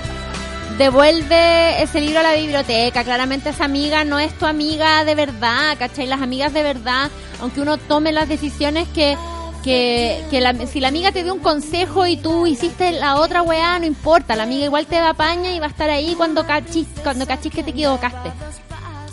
Devuelve 0.77 1.83
ese 1.83 1.99
libro 1.99 2.21
a 2.21 2.23
la 2.23 2.35
biblioteca. 2.35 3.03
Claramente 3.03 3.49
esa 3.49 3.65
amiga 3.65 4.05
no 4.05 4.17
es 4.17 4.31
tu 4.37 4.45
amiga 4.45 5.03
de 5.03 5.13
verdad, 5.13 5.75
¿cachai? 5.77 6.07
Las 6.07 6.21
amigas 6.21 6.53
de 6.53 6.63
verdad, 6.63 7.11
aunque 7.41 7.59
uno 7.59 7.77
tome 7.77 8.13
las 8.13 8.29
decisiones 8.29 8.87
que... 8.87 9.17
Que, 9.63 10.23
que 10.31 10.39
la- 10.39 10.53
si 10.67 10.79
la 10.79 10.87
amiga 10.87 11.11
te 11.11 11.23
dio 11.23 11.33
un 11.33 11.41
consejo 11.41 12.05
y 12.07 12.15
tú 12.17 12.47
hiciste 12.47 12.91
la 12.93 13.17
otra 13.17 13.41
weá, 13.41 13.77
no 13.79 13.85
importa, 13.85 14.35
la 14.35 14.43
amiga 14.43 14.65
igual 14.65 14.85
te 14.87 14.95
da 14.95 15.13
paña 15.13 15.53
y 15.53 15.59
va 15.59 15.65
a 15.65 15.69
estar 15.69 15.89
ahí 15.89 16.15
cuando 16.15 16.45
cachis, 16.47 16.87
cuando 17.03 17.27
cachis 17.27 17.51
que 17.53 17.63
te 17.63 17.71
equivocaste. 17.71 18.31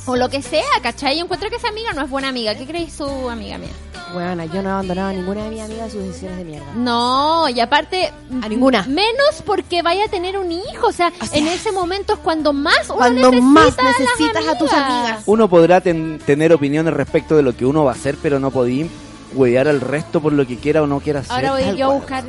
O 0.07 0.15
lo 0.15 0.29
que 0.29 0.41
sea, 0.43 0.63
¿cachai? 0.83 1.17
Yo 1.19 1.25
encuentro 1.25 1.51
que 1.51 1.57
esa 1.57 1.69
amiga 1.69 1.93
no 1.93 2.03
es 2.03 2.09
buena 2.11 2.29
amiga. 2.29 2.55
¿Qué 2.55 2.65
crees 2.65 2.93
su 2.93 3.29
amiga 3.29 3.59
mía? 3.59 3.71
Bueno, 4.15 4.45
yo 4.45 4.63
no 4.63 4.69
he 4.69 4.73
abandonado 4.73 5.09
a 5.09 5.13
ninguna 5.13 5.43
de 5.43 5.51
mis 5.51 5.61
amigas 5.63 5.91
sus 5.91 6.01
decisiones 6.05 6.39
de 6.39 6.45
mierda. 6.45 6.67
No, 6.77 7.49
y 7.49 7.59
aparte... 7.59 8.13
A 8.41 8.49
ninguna. 8.49 8.85
Menos 8.85 9.43
porque 9.45 9.83
vaya 9.83 10.05
a 10.05 10.09
tener 10.09 10.39
un 10.39 10.53
hijo. 10.53 10.87
O 10.87 10.93
sea, 10.93 11.13
en 11.33 11.49
ese 11.49 11.73
momento 11.73 12.13
es 12.13 12.21
cuando 12.21 12.53
más 12.53 12.85
uno 12.89 12.99
Cuando 12.99 13.33
necesita 13.33 13.43
más 13.51 13.79
a 13.79 13.83
las 13.83 13.99
necesitas 13.99 14.47
a 14.47 14.59
tus 14.59 14.73
amigas. 14.73 15.23
Uno 15.27 15.49
podrá 15.49 15.81
ten- 15.81 16.21
tener 16.25 16.53
opiniones 16.53 16.95
respecto 16.95 17.35
de 17.37 17.43
lo 17.43 17.57
que 17.57 17.67
uno 17.67 17.83
va 17.85 17.91
a 17.91 17.95
hacer, 17.97 18.17
pero 18.23 18.39
no 18.39 18.53
podí 18.53 18.89
huevear 19.37 19.69
al 19.69 19.81
resto 19.81 20.21
por 20.21 20.33
lo 20.33 20.47
que 20.47 20.57
quiera 20.57 20.83
o 20.83 20.87
no 20.87 21.01
quiera 21.01 21.21
hacer. 21.21 21.33
Ahora 21.33 21.53
voy 21.53 21.77
yo 21.77 21.91
a 21.91 21.95
buscar. 21.95 22.25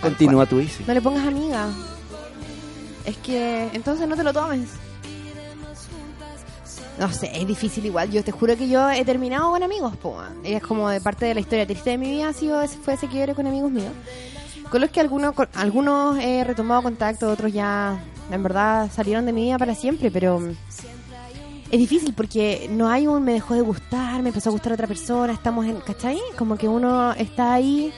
Continúa 0.00 0.46
tu 0.46 0.58
Easy. 0.60 0.84
No 0.86 0.94
le 0.94 1.00
pongas 1.00 1.26
amiga. 1.26 1.66
Es 3.04 3.16
que 3.18 3.68
entonces 3.72 4.06
no 4.06 4.16
te 4.16 4.22
lo 4.24 4.32
tomes. 4.32 4.68
No 6.98 7.12
sé, 7.12 7.30
es 7.34 7.46
difícil 7.46 7.84
igual. 7.86 8.10
Yo 8.10 8.24
te 8.24 8.32
juro 8.32 8.56
que 8.56 8.68
yo 8.68 8.88
he 8.90 9.04
terminado 9.04 9.50
con 9.50 9.62
amigos, 9.62 9.96
po. 9.96 10.16
Es 10.42 10.62
como 10.62 10.88
de 10.88 11.00
parte 11.00 11.26
de 11.26 11.34
la 11.34 11.40
historia 11.40 11.66
triste 11.66 11.90
de 11.90 11.98
mi 11.98 12.10
vida 12.10 12.28
ha 12.28 12.32
sido 12.32 12.62
ese, 12.62 12.78
fue 12.78 12.94
ese 12.94 13.06
quiebre 13.06 13.34
con 13.34 13.46
amigos 13.46 13.70
míos. 13.70 13.92
Con 14.70 14.80
los 14.80 14.90
que 14.90 15.00
algunos, 15.00 15.34
con- 15.34 15.48
algunos 15.54 16.18
he 16.18 16.42
retomado 16.42 16.82
contacto, 16.82 17.30
otros 17.30 17.52
ya 17.52 18.02
en 18.30 18.42
verdad 18.42 18.90
salieron 18.92 19.26
de 19.26 19.32
mi 19.32 19.42
vida 19.44 19.58
para 19.58 19.74
siempre, 19.74 20.10
pero 20.10 20.40
es 21.70 21.78
difícil 21.78 22.14
porque 22.14 22.68
no 22.70 22.88
hay 22.88 23.06
un 23.06 23.24
me 23.24 23.32
dejó 23.32 23.54
de 23.54 23.60
gustar, 23.60 24.22
me 24.22 24.28
empezó 24.28 24.50
a 24.50 24.52
gustar 24.52 24.72
otra 24.72 24.86
persona, 24.86 25.32
estamos 25.32 25.66
en, 25.66 25.80
¿cachai? 25.80 26.18
Como 26.36 26.56
que 26.56 26.68
uno 26.68 27.12
está 27.14 27.54
ahí 27.54 27.92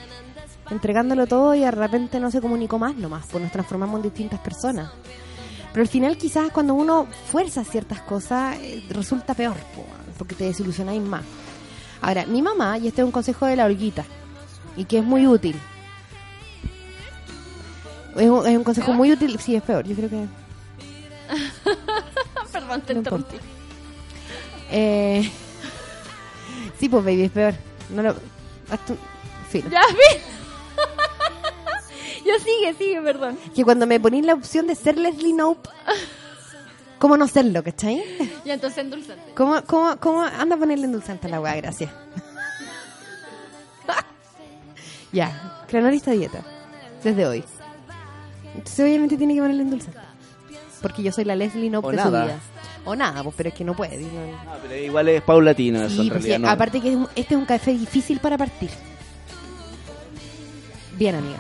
entregándolo 0.71 1.27
todo 1.27 1.55
y 1.55 1.61
de 1.61 1.71
repente 1.71 2.21
no 2.21 2.31
se 2.31 2.41
comunicó 2.41 2.79
más 2.79 2.97
nomás, 2.97 3.27
pues 3.31 3.43
nos 3.43 3.53
transformamos 3.53 3.99
en 3.99 4.03
distintas 4.05 4.41
personas. 4.41 4.91
Pero 5.73 5.83
al 5.83 5.89
final 5.89 6.17
quizás 6.17 6.51
cuando 6.51 6.75
uno 6.75 7.07
fuerza 7.27 7.63
ciertas 7.63 8.01
cosas 8.01 8.57
eh, 8.61 8.83
resulta 8.89 9.35
peor, 9.35 9.57
po, 9.75 9.85
porque 10.17 10.35
te 10.35 10.45
desilusionáis 10.45 11.03
más. 11.03 11.23
Ahora, 12.01 12.27
mi 12.27 12.41
mamá, 12.43 12.79
y 12.79 12.89
este 12.89 13.03
es 13.03 13.05
un 13.05 13.13
consejo 13.13 13.47
de 13.47 13.57
la 13.57 13.67
Olguita, 13.67 14.05
y 14.77 14.85
que 14.85 14.99
es 14.99 15.05
muy 15.05 15.27
útil. 15.27 15.57
Es 18.17 18.31
un, 18.31 18.47
es 18.47 18.57
un 18.57 18.65
consejo 18.65 18.93
muy 18.93 19.13
útil, 19.13 19.39
sí, 19.39 19.55
es 19.57 19.63
peor, 19.63 19.87
yo 19.87 19.95
creo 19.95 20.09
que... 20.09 20.27
Perdón, 22.53 22.81
te 22.83 22.95
No 22.95 23.01
interrumpí. 23.01 23.37
Eh, 24.71 25.31
sí, 26.79 26.89
pues 26.89 27.05
baby, 27.05 27.25
es 27.25 27.31
peor. 27.31 27.55
No 27.91 28.03
lo... 28.03 28.11
haz 28.71 28.85
tu- 28.87 28.97
filo. 29.49 29.69
Ya, 29.71 29.81
vi. 29.89 30.21
ya 32.27 32.39
sigue, 32.39 32.75
sigue, 32.75 33.03
perdón. 33.03 33.39
Que 33.55 33.65
cuando 33.65 33.87
me 33.87 33.99
ponís 33.99 34.25
la 34.25 34.35
opción 34.35 34.67
de 34.67 34.75
ser 34.75 34.99
Leslie 34.99 35.33
Nope, 35.33 35.69
¿cómo 36.99 37.17
no 37.17 37.27
serlo, 37.29 37.63
cachai? 37.63 38.03
Ya, 38.45 38.55
entonces 38.55 38.79
endulzate. 38.79 39.33
¿Cómo, 39.35 39.63
cómo, 39.65 39.97
cómo? 39.99 40.23
Anda 40.23 40.57
a 40.57 40.59
ponerle 40.59 40.85
endulzante 40.85 41.27
a 41.27 41.31
la 41.31 41.41
weá, 41.41 41.55
gracias. 41.57 41.91
ya, 45.13 45.65
cronolista 45.69 46.11
dieta. 46.11 46.43
Desde 47.03 47.27
hoy. 47.27 47.45
Entonces 48.55 48.81
obviamente 48.81 49.17
tiene 49.17 49.35
que 49.35 49.41
ponerle 49.41 49.63
endulzante. 49.63 49.99
Porque 50.83 51.03
yo 51.03 51.13
soy 51.13 51.25
la 51.25 51.37
Leslie 51.37 51.71
no 51.71 51.81
O 51.81 51.91
de 51.91 52.03
su 52.03 52.09
vida. 52.09 52.39
O 52.89 52.97
nada, 52.97 53.23
pues, 53.23 53.35
pero 53.37 53.49
es 53.51 53.55
que 53.55 53.65
no 53.65 53.75
puede. 53.75 53.99
no- 53.99 54.09
No, 54.45 54.53
pero 54.63 54.77
igual 54.77 55.09
es 55.09 55.23
paulatino 55.23 55.81
eso, 55.83 55.97
Sí, 55.97 56.01
en 56.03 56.09
pues, 56.09 56.23
realidad. 56.23 56.37
sí, 56.37 56.43
no. 56.43 56.49
aparte 56.51 56.81
que 56.81 56.89
es 56.91 56.97
un- 56.97 57.09
este 57.15 57.35
es 57.35 57.39
un 57.41 57.45
café 57.47 57.73
difícil 57.73 58.19
para 58.21 58.39
partir. 58.39 58.71
Bien, 60.97 61.15
amiga. 61.15 61.39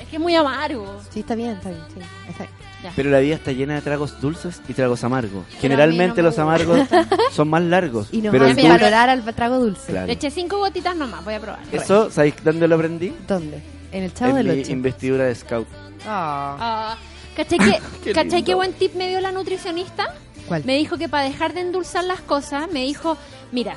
Es 0.00 0.08
que 0.08 0.16
es 0.16 0.22
muy 0.22 0.34
amargo. 0.34 1.00
Sí, 1.10 1.20
está 1.20 1.34
bien, 1.34 1.50
está 1.50 1.68
bien. 1.70 1.82
Sí, 1.94 2.00
está 2.30 2.44
bien. 2.44 2.92
Pero 2.94 3.10
la 3.10 3.18
vida 3.18 3.34
está 3.34 3.50
llena 3.52 3.74
de 3.74 3.82
tragos 3.82 4.20
dulces 4.20 4.62
y 4.68 4.72
tragos 4.72 5.02
amargos. 5.02 5.44
Generalmente 5.60 6.22
no 6.22 6.28
me 6.28 6.30
los 6.30 6.38
amargos 6.38 6.78
son 7.32 7.48
más 7.50 7.62
largos. 7.62 8.08
Y 8.12 8.22
nos 8.22 8.30
pero 8.30 8.44
el 8.46 8.52
hace 8.52 8.60
dulce- 8.62 8.68
valorar 8.78 9.10
al 9.10 9.24
trago 9.34 9.58
dulce. 9.58 9.90
Claro. 9.92 10.06
Le 10.06 10.12
eché 10.12 10.30
cinco 10.30 10.58
gotitas 10.58 10.94
nomás, 10.96 11.24
voy 11.24 11.34
a 11.34 11.40
probar. 11.40 11.58
Eso, 11.72 12.10
¿sabéis 12.10 12.34
dónde 12.44 12.68
lo 12.68 12.76
aprendí? 12.76 13.12
¿Dónde? 13.26 13.60
En 13.90 14.04
el 14.04 14.14
chavo 14.14 14.30
en 14.38 14.46
del 14.46 14.56
mi 14.56 14.62
8. 14.62 14.72
investidura 14.72 15.24
de 15.24 15.34
scout. 15.34 15.66
Ah, 16.06 16.96
¿Cachai 17.36 17.58
que, 17.58 17.78
Qué 18.04 18.12
cachai 18.12 18.30
lindo. 18.30 18.46
qué 18.46 18.54
buen 18.54 18.72
tip 18.74 18.94
me 18.94 19.08
dio 19.08 19.20
la 19.20 19.32
nutricionista? 19.32 20.14
¿Cuál? 20.48 20.64
Me 20.64 20.76
dijo 20.76 20.96
que 20.96 21.08
para 21.08 21.24
dejar 21.24 21.52
de 21.54 21.60
endulzar 21.60 22.04
las 22.04 22.20
cosas, 22.20 22.70
me 22.70 22.80
dijo, 22.80 23.16
mira, 23.52 23.76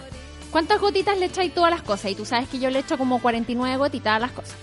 ¿cuántas 0.51 0.79
gotitas 0.79 1.17
le 1.17 1.25
echáis 1.25 1.53
todas 1.53 1.69
las 1.69 1.81
cosas? 1.81 2.11
Y 2.11 2.15
tú 2.15 2.25
sabes 2.25 2.47
que 2.49 2.59
yo 2.59 2.69
le 2.69 2.79
echo 2.79 2.97
como 2.97 3.21
49 3.21 3.77
gotitas 3.77 4.15
a 4.15 4.19
las 4.19 4.31
cosas. 4.31 4.55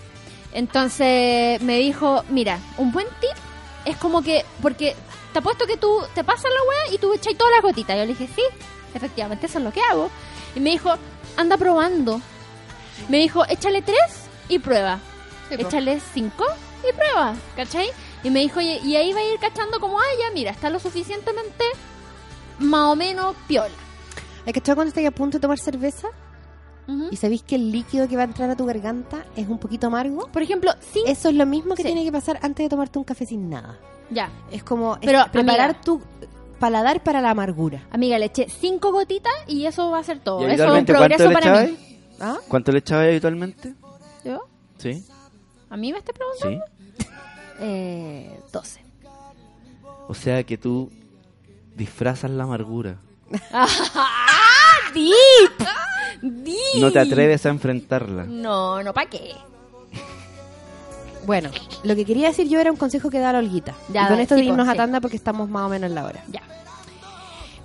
Entonces 0.53 1.61
me 1.63 1.79
dijo, 1.79 2.25
mira, 2.31 2.59
un 2.79 2.91
buen 2.91 3.07
tip 3.21 3.37
es 3.85 3.97
como 3.97 4.23
que, 4.23 4.45
porque 4.63 4.97
te 5.33 5.39
apuesto 5.39 5.67
que 5.67 5.77
tú 5.77 6.01
te 6.15 6.25
pasas 6.25 6.45
la 6.45 6.69
weá 6.69 6.95
y 6.95 6.99
tú 6.99 7.13
echáis 7.13 7.37
todas 7.37 7.53
las 7.53 7.63
gotitas. 7.63 7.97
Yo 7.97 8.03
le 8.03 8.09
dije, 8.09 8.29
sí, 8.35 8.43
efectivamente 8.95 9.47
eso 9.47 9.59
es 9.59 9.65
lo 9.65 9.73
que 9.73 9.81
hago. 9.83 10.11
Y 10.55 10.61
me 10.61 10.71
dijo, 10.71 10.95
anda 11.37 11.57
probando. 11.57 12.21
Me 13.09 13.19
dijo, 13.19 13.45
échale 13.49 13.83
tres 13.83 14.25
y 14.49 14.59
prueba. 14.59 14.99
Échale 15.51 16.01
cinco 16.13 16.45
y 16.89 16.93
prueba, 16.95 17.35
¿cachai? 17.57 17.91
Y 18.23 18.31
me 18.31 18.41
dijo, 18.41 18.61
y, 18.61 18.69
y 18.79 18.97
ahí 18.97 19.13
va 19.13 19.21
a 19.21 19.25
ir 19.25 19.39
cachando 19.39 19.81
como, 19.81 19.99
ah, 19.99 20.05
ya, 20.19 20.35
mira, 20.35 20.51
está 20.51 20.69
lo 20.71 20.79
suficientemente 20.81 21.65
más 22.59 22.93
o 22.93 22.97
menos 22.97 23.35
piola. 23.47 23.75
¿Hay 24.47 24.53
que 24.53 24.61
cuando 24.63 24.85
estáis 24.85 25.07
a 25.07 25.11
punto 25.11 25.39
de 25.39 25.43
tomar 25.43 25.59
cerveza? 25.59 26.09
¿Y 27.11 27.17
sabéis 27.17 27.43
que 27.43 27.57
el 27.57 27.71
líquido 27.71 28.09
que 28.09 28.17
va 28.17 28.23
a 28.23 28.25
entrar 28.25 28.49
a 28.49 28.57
tu 28.57 28.65
garganta 28.65 29.23
es 29.37 29.47
un 29.47 29.59
poquito 29.59 29.89
amargo? 29.89 30.27
Por 30.33 30.41
ejemplo, 30.41 30.73
sí, 30.81 31.03
Eso 31.07 31.29
es 31.29 31.35
lo 31.35 31.45
mismo 31.45 31.75
que 31.75 31.83
Sí. 31.83 31.89
tiene 31.89 32.03
que 32.03 32.11
pasar 32.11 32.39
antes 32.41 32.65
de 32.65 32.71
tomarte 32.71 32.99
un 32.99 33.05
café 33.05 33.27
sin 33.27 33.51
nada. 33.51 33.79
ya. 34.11 34.31
Es 34.51 34.65
como 34.65 34.95
es 34.95 35.01
Pero, 35.05 35.23
preparar 35.31 35.71
amiga. 35.71 35.81
tu 35.83 36.01
paladar 36.59 37.03
para 37.03 37.21
la 37.21 37.31
amargura. 37.31 37.87
Amiga, 37.91 38.19
le 38.19 38.25
eché 38.27 38.49
cinco 38.49 38.91
gotitas 38.91 39.33
y 39.47 39.67
eso 39.67 39.91
va 39.91 39.99
a 39.99 40.03
ser 40.03 40.21
todo. 40.21 40.41
¿Y 40.41 40.45
Eso 40.53 40.65
es 40.65 40.71
un 40.71 40.77
habitualmente 40.77 40.93
cuánto 40.95 41.17
progreso 41.17 41.29
le 41.29 41.35
para 41.35 41.67
mí. 41.67 41.79
¿Ah? 42.21 42.39
¿Cuánto 42.49 42.73
le 42.73 42.79
echabais 42.79 43.11
habitualmente? 43.11 43.75
¿Yo? 44.25 44.41
Sí, 44.79 45.05
¿A 45.69 45.77
mí 45.77 45.93
me 45.93 45.99
estás 45.99 46.15
preguntando? 46.17 46.65
sí. 46.99 47.07
Eh, 47.61 48.41
12. 48.51 48.81
O 50.09 50.15
sea 50.15 50.43
que 50.43 50.57
tú 50.57 50.91
disfrazas 51.79 52.31
la 52.31 52.45
amargura. 52.45 52.99
¡Deep! 54.95 55.69
¡Deep! 56.21 56.81
No 56.81 56.91
te 56.91 56.99
atreves 56.99 57.47
a 57.47 57.51
enfrentarla. 57.51 58.25
No, 58.25 58.83
no, 58.83 58.93
¿para 58.93 59.09
qué? 59.09 59.33
Bueno, 61.25 61.51
lo 61.85 61.95
que 61.95 62.05
quería 62.05 62.29
decir 62.29 62.49
yo 62.49 62.59
era 62.59 62.71
un 62.73 62.77
consejo 62.77 63.11
que 63.11 63.19
da 63.19 63.33
la 63.33 63.39
Olguita. 63.39 63.75
Ya, 63.93 64.05
y 64.05 64.09
con 64.09 64.19
esto 64.19 64.35
sí, 64.35 64.41
de 64.41 64.47
irnos 64.49 64.69
a 64.69 64.75
tanda 64.75 65.01
porque 65.01 65.17
estamos 65.17 65.49
más 65.49 65.67
o 65.67 65.69
menos 65.69 65.89
en 65.89 65.95
la 65.95 66.05
hora. 66.05 66.25
Ya. 66.29 66.43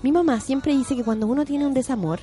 Mi 0.01 0.11
mamá 0.11 0.41
siempre 0.41 0.73
dice 0.73 0.95
que 0.95 1.03
cuando 1.03 1.27
uno 1.27 1.45
tiene 1.45 1.65
un 1.65 1.73
desamor, 1.73 2.19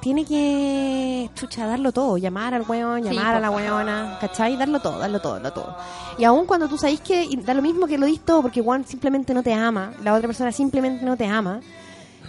tiene 0.00 0.24
que, 0.24 1.30
chucha, 1.34 1.66
darlo 1.66 1.92
todo. 1.92 2.16
Llamar 2.16 2.54
al 2.54 2.62
weón, 2.62 3.02
Sí, 3.04 3.14
llamar 3.14 3.36
a 3.36 3.40
la 3.40 3.50
weona, 3.50 4.18
¿cachai? 4.20 4.56
Darlo 4.56 4.80
todo, 4.80 4.98
darlo 4.98 5.20
todo, 5.20 5.34
darlo 5.34 5.52
todo. 5.52 5.76
Y 6.18 6.24
aun 6.24 6.46
cuando 6.46 6.68
tú 6.68 6.78
sabes 6.78 7.00
que 7.00 7.28
da 7.44 7.54
lo 7.54 7.62
mismo 7.62 7.86
que 7.86 7.98
lo 7.98 8.06
dis 8.06 8.20
todo 8.20 8.42
porque 8.42 8.60
weón 8.60 8.84
simplemente 8.84 9.34
no 9.34 9.42
te 9.42 9.52
ama, 9.52 9.92
la 10.02 10.14
otra 10.14 10.26
persona 10.26 10.52
simplemente 10.52 11.04
no 11.04 11.16
te 11.16 11.26
ama, 11.26 11.60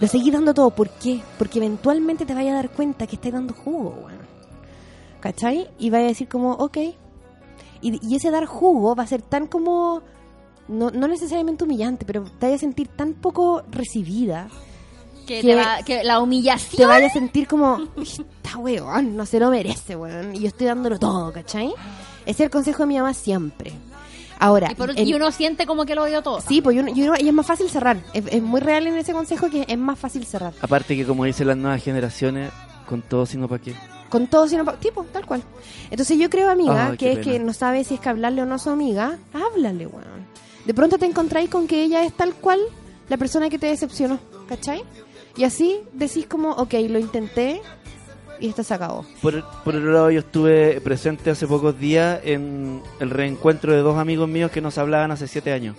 lo 0.00 0.06
seguís 0.06 0.32
dando 0.32 0.54
todo. 0.54 0.70
¿Por 0.70 0.90
qué? 0.90 1.22
Porque 1.38 1.58
eventualmente 1.58 2.26
te 2.26 2.34
vaya 2.34 2.52
a 2.52 2.56
dar 2.56 2.70
cuenta 2.70 3.06
que 3.06 3.16
estás 3.16 3.32
dando 3.32 3.54
jugo, 3.54 4.04
weón. 4.06 4.22
¿Cachai? 5.20 5.70
Y 5.78 5.90
vaya 5.90 6.06
a 6.06 6.08
decir 6.08 6.28
como, 6.28 6.52
ok. 6.52 6.76
Y, 7.80 8.06
y 8.06 8.16
ese 8.16 8.30
dar 8.30 8.46
jugo 8.46 8.94
va 8.94 9.04
a 9.04 9.06
ser 9.06 9.22
tan 9.22 9.46
como... 9.46 10.02
No, 10.68 10.90
no 10.90 11.08
necesariamente 11.08 11.64
humillante, 11.64 12.04
pero 12.04 12.22
te 12.22 12.46
vaya 12.46 12.54
a 12.54 12.58
sentir 12.58 12.88
tan 12.88 13.14
poco 13.14 13.62
recibida 13.70 14.48
Que, 15.26 15.40
Que- 15.40 15.48
te 15.48 15.54
va- 15.54 15.82
que 15.84 16.02
la 16.04 16.16
te 16.16 16.20
humillación. 16.22 16.88
vaya 16.88 17.06
a 17.06 17.10
sentir 17.10 17.46
como, 17.46 17.80
esta 17.96 18.58
weón, 18.58 19.16
no 19.16 19.24
se 19.26 19.38
lo 19.38 19.50
merece, 19.50 19.94
weón. 19.96 20.34
Y 20.34 20.40
yo 20.40 20.48
estoy 20.48 20.66
dándolo 20.66 20.98
todo, 20.98 21.32
¿cachai? 21.32 21.68
Ese 22.22 22.30
es 22.30 22.40
el 22.40 22.50
consejo 22.50 22.82
de 22.82 22.86
mi 22.88 22.96
mamá 22.98 23.14
siempre. 23.14 23.72
Ahora, 24.38 24.72
Y, 24.72 24.74
por- 24.74 24.90
en- 24.90 25.06
y 25.06 25.14
uno 25.14 25.30
siente 25.30 25.66
como 25.66 25.84
que 25.86 25.94
lo 25.94 26.04
dio 26.06 26.20
todo. 26.22 26.40
sí, 26.40 26.60
pues 26.60 26.74
y, 26.76 26.80
uno- 26.80 26.90
y 26.94 27.02
uno- 27.02 27.14
y 27.20 27.28
es 27.28 27.32
más 27.34 27.46
fácil 27.46 27.70
cerrar. 27.70 27.98
Es, 28.12 28.24
es 28.28 28.42
muy 28.42 28.60
real 28.60 28.86
en 28.88 28.96
ese 28.96 29.12
consejo 29.12 29.48
que 29.48 29.64
es 29.68 29.78
más 29.78 29.98
fácil 29.98 30.24
cerrar. 30.26 30.52
Aparte 30.60 30.96
que 30.96 31.04
como 31.06 31.24
dicen 31.24 31.46
las 31.46 31.56
nuevas 31.56 31.82
generaciones, 31.82 32.50
con 32.88 33.02
todo 33.02 33.24
sino 33.26 33.46
para 33.48 33.62
qué. 33.62 33.74
Con 34.08 34.26
todo, 34.26 34.46
sino 34.48 34.64
pa- 34.64 34.76
tipo, 34.76 35.04
tal 35.04 35.24
cual. 35.24 35.42
Entonces 35.90 36.18
yo 36.18 36.28
creo, 36.28 36.50
amiga, 36.50 36.88
Ay, 36.88 36.96
que 36.98 37.12
es 37.12 37.18
pena. 37.20 37.32
que 37.32 37.38
no 37.38 37.52
sabe 37.54 37.84
si 37.84 37.94
es 37.94 38.00
que 38.00 38.08
hablarle 38.08 38.42
o 38.42 38.46
no 38.46 38.56
a 38.56 38.58
su 38.58 38.68
amiga, 38.70 39.16
háblale, 39.32 39.86
weón. 39.86 40.26
De 40.66 40.74
pronto 40.74 40.98
te 40.98 41.06
encontráis 41.06 41.48
con 41.48 41.66
que 41.68 41.82
ella 41.84 42.04
es 42.04 42.12
tal 42.12 42.34
cual 42.34 42.60
la 43.08 43.16
persona 43.16 43.48
que 43.48 43.58
te 43.58 43.66
decepcionó, 43.68 44.18
¿cachai? 44.48 44.82
Y 45.36 45.44
así 45.44 45.80
decís 45.92 46.26
como, 46.26 46.50
ok, 46.52 46.74
lo 46.88 46.98
intenté 46.98 47.60
y 48.40 48.48
esto 48.48 48.62
se 48.64 48.74
acabó. 48.74 49.06
Por, 49.22 49.42
por 49.64 49.76
otro 49.76 49.92
lado, 49.92 50.10
yo 50.10 50.20
estuve 50.20 50.80
presente 50.80 51.30
hace 51.30 51.46
pocos 51.46 51.78
días 51.78 52.20
en 52.24 52.82
el 53.00 53.10
reencuentro 53.10 53.72
de 53.72 53.78
dos 53.78 53.98
amigos 53.98 54.28
míos 54.28 54.50
que 54.50 54.60
nos 54.60 54.78
hablaban 54.78 55.10
hace 55.12 55.28
siete 55.28 55.52
años. 55.52 55.76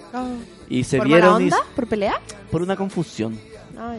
Y 0.69 0.85
se 0.85 0.97
¿Por 0.97 1.07
mala 1.09 1.37
vieron 1.37 1.47
y-? 1.47 1.75
¿Por 1.75 1.87
pelea? 1.87 2.19
por 2.49 2.61
una 2.61 2.75
confusión. 2.75 3.37
Ah. 3.77 3.97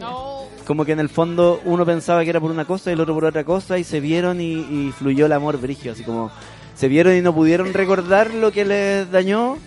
Como 0.65 0.83
que 0.83 0.93
en 0.93 0.99
el 0.99 1.09
fondo 1.09 1.61
uno 1.65 1.85
pensaba 1.85 2.23
que 2.23 2.29
era 2.31 2.39
por 2.39 2.49
una 2.49 2.65
cosa 2.65 2.89
y 2.89 2.93
el 2.93 3.01
otro 3.01 3.13
por 3.13 3.25
otra 3.25 3.43
cosa 3.43 3.77
y 3.77 3.83
se 3.83 3.99
vieron 3.99 4.41
y, 4.41 4.53
y 4.53 4.93
fluyó 4.97 5.27
el 5.27 5.33
amor 5.33 5.59
brigio, 5.59 5.91
así 5.91 6.03
como 6.03 6.31
se 6.75 6.87
vieron 6.87 7.15
y 7.15 7.21
no 7.21 7.33
pudieron 7.33 7.73
recordar 7.73 8.33
lo 8.33 8.51
que 8.51 8.65
les 8.65 9.11
dañó, 9.11 9.57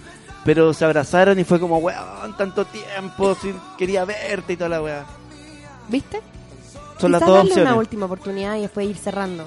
pero 0.45 0.75
se 0.75 0.85
abrazaron 0.85 1.39
y 1.39 1.45
fue 1.45 1.61
como, 1.61 1.79
weón, 1.79 2.37
tanto 2.37 2.65
tiempo, 2.65 3.37
sí, 3.41 3.55
quería 3.77 4.05
verte 4.05 4.55
y 4.55 4.57
toda 4.57 4.71
la 4.71 4.83
weá. 4.83 5.07
¿Viste? 5.89 6.21
Son 6.99 7.13
las 7.13 7.21
Quizás 7.21 7.29
dos 7.29 7.37
darle 7.39 7.51
opciones. 7.53 7.71
una 7.73 7.79
última 7.79 8.07
oportunidad 8.07 8.57
y 8.57 8.63
después 8.63 8.89
ir 8.89 8.97
cerrando. 8.97 9.45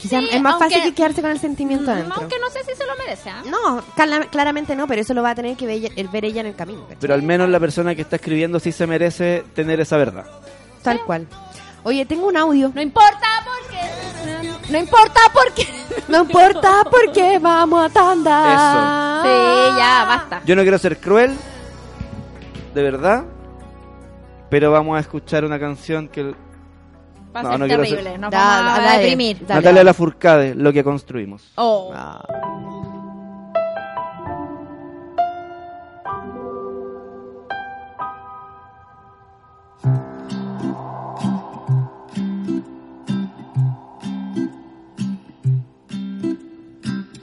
Quizás 0.00 0.22
Sí, 0.22 0.28
es 0.32 0.40
más 0.42 0.54
aunque- 0.54 0.68
fácil 0.68 0.82
que 0.90 0.94
quedarse 0.94 1.22
con 1.22 1.30
el 1.30 1.40
sentimiento 1.40 1.86
Mm, 1.90 1.94
adentro. 1.94 2.14
Aunque 2.20 2.36
no 2.38 2.50
sé 2.50 2.60
si 2.64 2.74
se 2.76 2.86
lo 2.86 2.94
merece, 2.96 3.30
¿ah? 3.30 3.42
No, 3.46 3.82
cala- 3.96 4.26
claramente 4.30 4.76
no, 4.76 4.86
pero 4.86 5.00
eso 5.00 5.14
lo 5.14 5.22
va 5.22 5.30
a 5.30 5.34
tener 5.34 5.56
que 5.56 5.66
ver 5.66 5.76
ella, 5.76 5.88
el 5.96 6.08
ver 6.08 6.24
ella 6.26 6.40
en 6.42 6.46
el 6.48 6.54
camino. 6.54 6.82
¿cachai? 6.82 6.98
Pero 7.00 7.14
al 7.14 7.22
menos 7.22 7.48
la 7.48 7.58
persona 7.58 7.94
que 7.94 8.02
está 8.02 8.16
escribiendo 8.16 8.60
sí 8.60 8.70
se 8.72 8.86
merece 8.86 9.44
tener 9.54 9.80
esa 9.80 9.96
verdad. 9.96 10.26
Tal 10.82 11.00
cual. 11.04 11.26
Oye, 11.84 12.04
tengo 12.06 12.26
un 12.26 12.36
audio. 12.36 12.70
No 12.74 12.80
importa 12.82 13.26
porque... 13.44 14.72
No 14.72 14.78
importa 14.78 15.20
porque... 15.32 15.66
No 16.08 16.20
importa 16.22 16.84
porque 16.90 17.38
vamos 17.38 17.84
a 17.84 17.88
tanda. 17.88 19.22
Sí, 19.22 19.78
ya, 19.78 20.04
basta. 20.06 20.42
Yo 20.44 20.54
no 20.54 20.62
quiero 20.62 20.78
ser 20.78 20.98
cruel, 20.98 21.34
de 22.74 22.82
verdad, 22.82 23.24
pero 24.54 24.70
vamos 24.70 24.96
a 24.96 25.00
escuchar 25.00 25.44
una 25.44 25.58
canción 25.58 26.06
que 26.06 26.22
Va 27.34 27.40
a 27.40 27.42
No, 27.42 27.50
ser 27.50 27.58
no 27.58 27.66
terrible, 27.66 28.02
ser- 28.04 28.20
nos 28.20 28.30
Da- 28.30 28.38
vamos 28.60 28.78
a 28.78 28.82
dale, 28.82 28.98
deprimir. 29.02 29.44
dale. 29.44 29.60
Natalia 29.60 29.82
Lafourcade, 29.82 30.54
lo 30.54 30.72
que 30.72 30.84
construimos. 30.84 31.50
Oh. 31.56 31.90
Ah. 31.92 32.22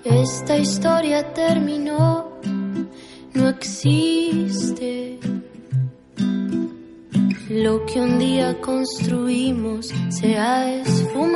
Esta 0.04 0.58
historia 0.58 1.34
terminó, 1.34 2.28
no 3.34 3.50
existe. 3.50 5.20
Lo 7.54 7.86
que 7.86 8.00
un 8.00 8.18
día 8.18 8.58
construimos 8.62 9.92
se 10.10 10.38
ha 10.38 10.74
esfumado. 10.74 11.32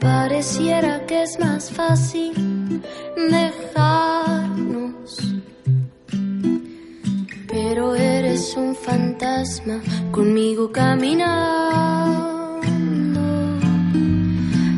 Pareciera 0.00 1.06
que 1.06 1.22
es 1.22 1.38
más 1.38 1.70
fácil 1.70 2.82
dejarnos. 3.30 5.20
Pero 7.46 7.94
eres 7.94 8.56
un 8.56 8.74
fantasma 8.74 9.80
conmigo 10.10 10.72
caminando. 10.72 11.20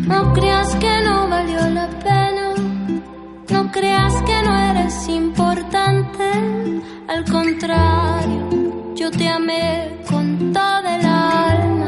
No 0.07 0.35
creas 0.35 0.77
que 0.77 1.01
no 1.03 1.29
valió 1.31 1.67
la 1.71 1.89
pena, 2.01 2.34
no 3.51 3.71
creas 3.71 4.23
que 4.23 4.43
no 4.43 4.59
eres 4.59 5.09
importante, 5.09 6.31
al 7.09 7.25
contrario, 7.25 8.95
yo 8.95 9.11
te 9.11 9.29
amé 9.29 9.99
con 10.09 10.53
toda 10.53 10.97
el 10.99 11.07
alma. 11.07 11.84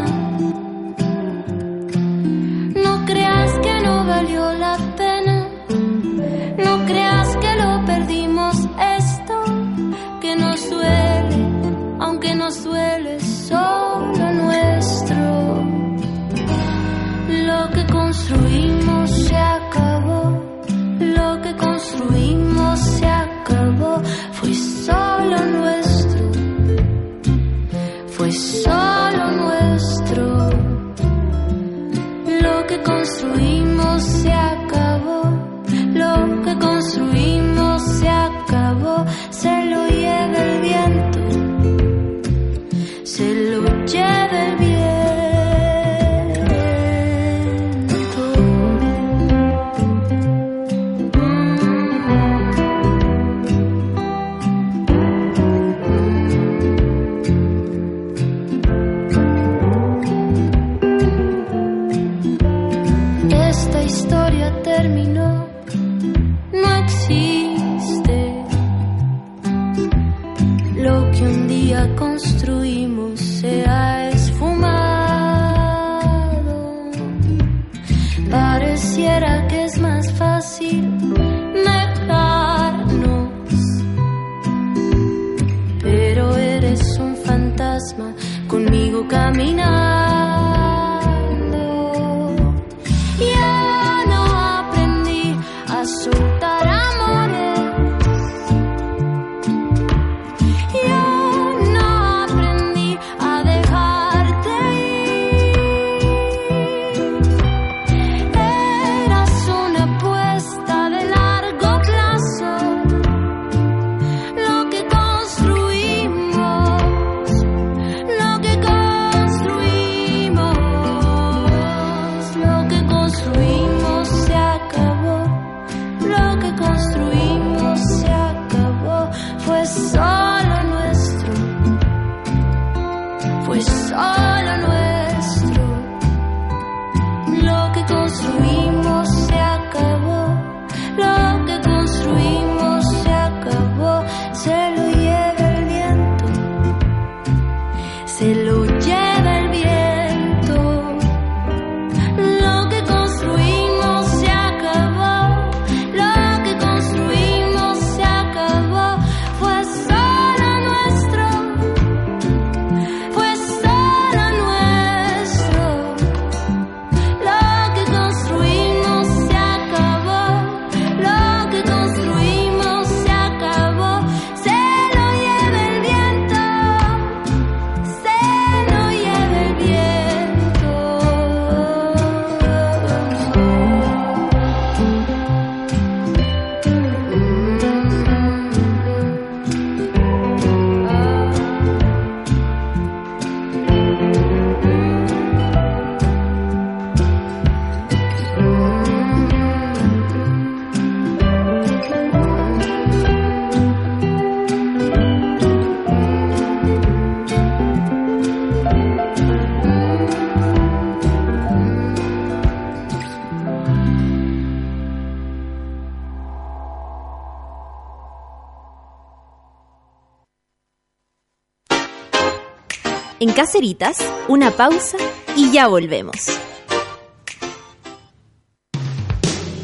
Una 224.29 224.51
pausa 224.51 224.99
y 225.35 225.51
ya 225.51 225.67
volvemos. 225.67 226.15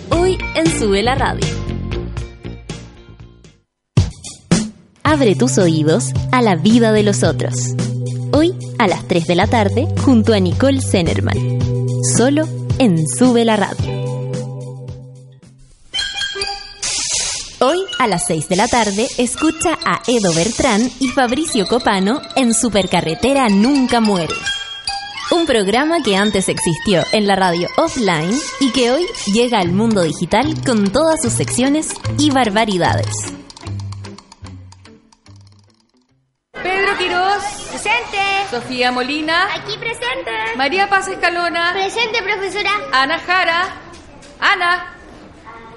Hoy 0.08 0.38
en 0.54 0.66
Sube 0.78 1.02
la 1.02 1.14
Radio. 1.14 1.46
Abre 5.02 5.34
tus 5.34 5.58
oídos 5.58 6.06
a 6.30 6.40
la 6.40 6.56
vida 6.56 6.92
de 6.92 7.02
los 7.02 7.22
otros. 7.22 7.52
Hoy 8.32 8.54
a 8.78 8.88
las 8.88 9.06
3 9.08 9.26
de 9.26 9.34
la 9.34 9.46
tarde 9.46 9.86
junto 10.02 10.32
a 10.32 10.40
Nicole 10.40 10.80
Zenerman. 10.80 11.36
Solo 12.16 12.48
en 12.78 13.06
Sube 13.06 13.44
la 13.44 13.56
Radio. 13.56 13.91
A 18.02 18.08
las 18.08 18.26
6 18.26 18.48
de 18.48 18.56
la 18.56 18.66
tarde 18.66 19.06
escucha 19.16 19.78
a 19.84 20.02
Edo 20.08 20.34
Bertrán 20.34 20.90
y 20.98 21.08
Fabricio 21.08 21.66
Copano 21.66 22.20
en 22.34 22.52
Supercarretera 22.52 23.48
Nunca 23.48 24.00
Muere. 24.00 24.34
Un 25.30 25.46
programa 25.46 26.02
que 26.02 26.16
antes 26.16 26.48
existió 26.48 27.04
en 27.12 27.28
la 27.28 27.36
radio 27.36 27.68
offline 27.76 28.36
y 28.58 28.72
que 28.72 28.90
hoy 28.90 29.06
llega 29.32 29.60
al 29.60 29.70
mundo 29.70 30.02
digital 30.02 30.52
con 30.66 30.90
todas 30.90 31.22
sus 31.22 31.32
secciones 31.32 31.94
y 32.18 32.30
barbaridades. 32.30 33.14
Pedro 36.50 36.98
Quirós. 36.98 37.42
Presente. 37.70 38.18
Sofía 38.50 38.90
Molina. 38.90 39.46
Aquí 39.54 39.78
presente. 39.78 40.56
María 40.56 40.88
Paz 40.88 41.06
Escalona. 41.06 41.72
Presente, 41.72 42.20
profesora. 42.22 42.70
Ana 42.92 43.18
Jara. 43.20 43.76
Ana. 44.40 45.01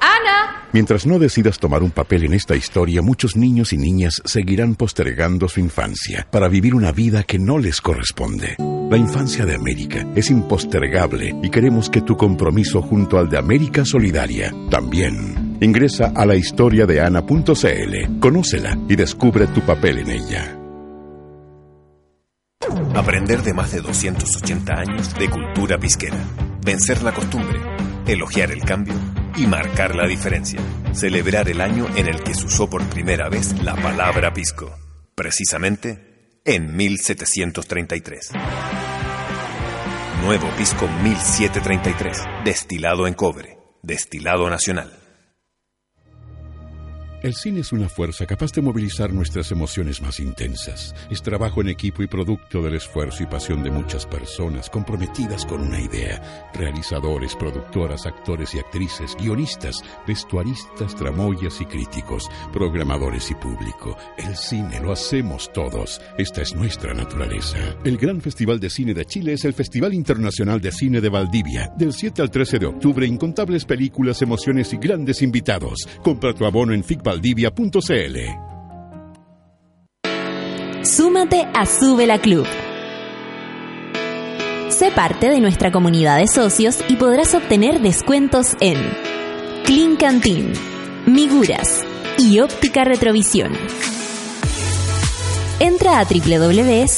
Ana. 0.05 0.67
Mientras 0.71 1.07
no 1.07 1.17
decidas 1.17 1.57
tomar 1.57 1.81
un 1.81 1.89
papel 1.89 2.25
en 2.25 2.33
esta 2.33 2.55
historia, 2.55 3.01
muchos 3.01 3.35
niños 3.35 3.73
y 3.73 3.77
niñas 3.77 4.21
seguirán 4.23 4.75
postergando 4.75 5.47
su 5.47 5.59
infancia 5.59 6.27
para 6.29 6.47
vivir 6.47 6.75
una 6.75 6.91
vida 6.91 7.23
que 7.23 7.39
no 7.39 7.57
les 7.57 7.81
corresponde. 7.81 8.55
La 8.89 8.97
infancia 8.97 9.45
de 9.45 9.55
América 9.55 10.05
es 10.15 10.29
impostergable 10.29 11.35
y 11.41 11.49
queremos 11.49 11.89
que 11.89 12.01
tu 12.01 12.15
compromiso 12.15 12.81
junto 12.81 13.17
al 13.17 13.29
de 13.29 13.39
América 13.39 13.83
Solidaria 13.83 14.53
también. 14.69 15.57
Ingresa 15.61 16.11
a 16.15 16.25
la 16.25 16.35
historia 16.35 16.85
de 16.85 17.01
Ana.cl, 17.01 18.19
conócela 18.19 18.77
y 18.87 18.95
descubre 18.95 19.47
tu 19.47 19.61
papel 19.61 19.99
en 19.99 20.11
ella. 20.11 20.59
Aprender 22.93 23.41
de 23.41 23.53
más 23.53 23.71
de 23.71 23.81
280 23.81 24.73
años 24.73 25.15
de 25.15 25.29
cultura 25.29 25.79
pisquera. 25.79 26.17
Vencer 26.63 27.01
la 27.01 27.13
costumbre, 27.13 27.59
elogiar 28.07 28.51
el 28.51 28.61
cambio 28.61 28.93
y 29.37 29.47
marcar 29.47 29.95
la 29.95 30.07
diferencia. 30.07 30.59
Celebrar 30.93 31.49
el 31.49 31.61
año 31.61 31.87
en 31.95 32.07
el 32.07 32.23
que 32.23 32.33
se 32.33 32.45
usó 32.45 32.69
por 32.69 32.83
primera 32.89 33.29
vez 33.29 33.61
la 33.63 33.75
palabra 33.75 34.33
pisco. 34.33 34.75
Precisamente 35.13 36.39
en 36.45 36.75
1733. 36.75 38.31
Nuevo 40.21 40.49
pisco 40.57 40.87
1733. 40.87 42.17
Destilado 42.43 43.07
en 43.07 43.13
cobre. 43.13 43.57
Destilado 43.81 44.49
nacional. 44.49 45.04
El 47.25 47.33
cine 47.33 47.61
es 47.61 47.71
una 47.71 47.89
fuerza 47.89 48.27
capaz 48.27 48.51
de 48.51 48.61
movilizar 48.61 49.11
nuestras 49.11 49.51
emociones 49.51 49.99
más 49.99 50.19
intensas. 50.19 50.93
Es 51.09 51.23
trabajo 51.23 51.59
en 51.59 51.69
equipo 51.69 52.03
y 52.03 52.07
producto 52.07 52.61
del 52.61 52.75
esfuerzo 52.75 53.23
y 53.23 53.25
pasión 53.25 53.63
de 53.63 53.71
muchas 53.71 54.05
personas 54.05 54.69
comprometidas 54.69 55.43
con 55.43 55.61
una 55.61 55.81
idea. 55.81 56.51
Realizadores, 56.53 57.35
productoras, 57.35 58.05
actores 58.05 58.53
y 58.53 58.59
actrices, 58.59 59.15
guionistas, 59.19 59.81
vestuaristas, 60.05 60.95
tramoyas 60.95 61.59
y 61.61 61.65
críticos, 61.65 62.29
programadores 62.53 63.31
y 63.31 63.33
público. 63.33 63.97
El 64.19 64.35
cine 64.35 64.79
lo 64.79 64.91
hacemos 64.91 65.51
todos. 65.51 65.99
Esta 66.19 66.43
es 66.43 66.53
nuestra 66.53 66.93
naturaleza. 66.93 67.57
El 67.83 67.97
Gran 67.97 68.21
Festival 68.21 68.59
de 68.59 68.69
Cine 68.69 68.93
de 68.93 69.03
Chile 69.03 69.33
es 69.33 69.45
el 69.45 69.53
Festival 69.53 69.95
Internacional 69.95 70.61
de 70.61 70.71
Cine 70.71 71.01
de 71.01 71.09
Valdivia. 71.09 71.73
Del 71.75 71.91
7 71.91 72.21
al 72.21 72.29
13 72.29 72.59
de 72.59 72.67
octubre, 72.67 73.07
incontables 73.07 73.65
películas, 73.65 74.21
emociones 74.21 74.71
y 74.73 74.77
grandes 74.77 75.23
invitados. 75.23 75.89
Compra 76.03 76.31
tu 76.31 76.45
abono 76.45 76.71
en 76.71 76.83
ficvaldivia.cl. 77.15 78.17
Súmate 80.83 81.47
a 81.53 81.65
Sube 81.65 82.05
la 82.05 82.19
Club. 82.19 82.45
Sé 84.69 84.91
parte 84.91 85.29
de 85.29 85.39
nuestra 85.39 85.71
comunidad 85.71 86.17
de 86.17 86.27
socios 86.27 86.79
y 86.89 86.97
podrás 86.97 87.33
obtener 87.33 87.79
descuentos 87.81 88.55
en 88.59 88.77
Clean 89.63 89.95
Canteen, 89.95 90.51
Miguras 91.05 91.83
y 92.17 92.39
Óptica 92.39 92.83
Retrovisión. 92.83 93.53
Entra 95.59 95.99
a 95.99 96.03
www.subela.cl 96.03 96.89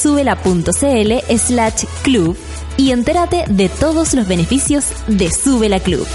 slash 1.38 1.84
club 2.02 2.36
y 2.76 2.90
entérate 2.90 3.44
de 3.48 3.68
todos 3.68 4.14
los 4.14 4.26
beneficios 4.26 4.86
de 5.06 5.30
Subela 5.30 5.78
Club. 5.80 6.06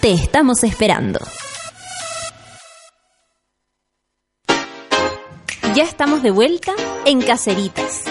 Te 0.00 0.12
estamos 0.12 0.62
esperando. 0.64 1.20
Estamos 6.00 6.22
de 6.22 6.30
vuelta 6.30 6.72
en 7.04 7.20
Caceritas. 7.20 8.04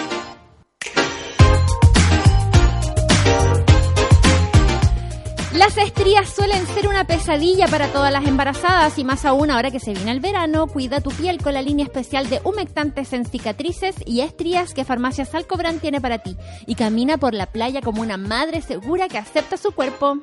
Las 5.52 5.76
estrías 5.76 6.28
suelen 6.28 6.64
ser 6.68 6.86
una 6.86 7.02
pesadilla 7.02 7.66
para 7.66 7.88
todas 7.88 8.12
las 8.12 8.24
embarazadas 8.28 8.96
y 8.96 9.02
más 9.02 9.24
aún 9.24 9.50
ahora 9.50 9.72
que 9.72 9.80
se 9.80 9.92
viene 9.92 10.12
el 10.12 10.20
verano. 10.20 10.68
Cuida 10.68 11.00
tu 11.00 11.10
piel 11.10 11.42
con 11.42 11.52
la 11.52 11.62
línea 11.62 11.84
especial 11.84 12.30
de 12.30 12.40
humectantes 12.44 13.12
en 13.12 13.24
cicatrices 13.24 13.96
y 14.06 14.20
estrías 14.20 14.72
que 14.72 14.84
Farmacia 14.84 15.24
Salcobran 15.24 15.80
tiene 15.80 16.00
para 16.00 16.18
ti. 16.18 16.36
Y 16.68 16.76
camina 16.76 17.18
por 17.18 17.34
la 17.34 17.46
playa 17.46 17.80
como 17.80 18.02
una 18.02 18.16
madre 18.16 18.62
segura 18.62 19.08
que 19.08 19.18
acepta 19.18 19.56
su 19.56 19.72
cuerpo. 19.72 20.18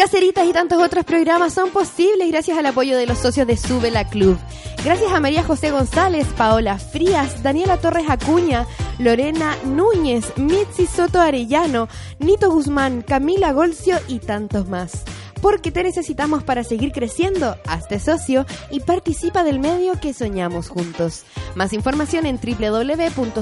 Caceritas 0.00 0.48
y 0.48 0.54
tantos 0.54 0.82
otros 0.82 1.04
programas 1.04 1.52
son 1.52 1.68
posibles 1.72 2.26
gracias 2.30 2.56
al 2.56 2.64
apoyo 2.64 2.96
de 2.96 3.04
los 3.04 3.18
socios 3.18 3.46
de 3.46 3.58
Sube 3.58 3.90
la 3.90 4.08
Club. 4.08 4.38
Gracias 4.82 5.12
a 5.12 5.20
María 5.20 5.44
José 5.44 5.72
González, 5.72 6.26
Paola 6.38 6.78
Frías, 6.78 7.42
Daniela 7.42 7.76
Torres 7.76 8.08
Acuña, 8.08 8.66
Lorena 8.98 9.58
Núñez, 9.66 10.32
Mitzi 10.38 10.86
Soto 10.86 11.20
Arellano, 11.20 11.86
Nito 12.18 12.50
Guzmán, 12.50 13.02
Camila 13.02 13.52
Golcio 13.52 13.98
y 14.08 14.20
tantos 14.20 14.70
más. 14.70 15.02
Porque 15.42 15.70
te 15.70 15.82
necesitamos 15.82 16.44
para 16.44 16.64
seguir 16.64 16.92
creciendo, 16.92 17.58
hazte 17.66 18.00
socio 18.00 18.46
y 18.70 18.80
participa 18.80 19.44
del 19.44 19.58
medio 19.58 20.00
que 20.00 20.14
soñamos 20.14 20.70
juntos. 20.70 21.24
Más 21.56 21.74
información 21.74 22.24
en 22.24 22.40
www.subela.cl 22.40 23.40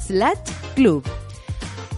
slash 0.00 0.38
club. 0.74 1.04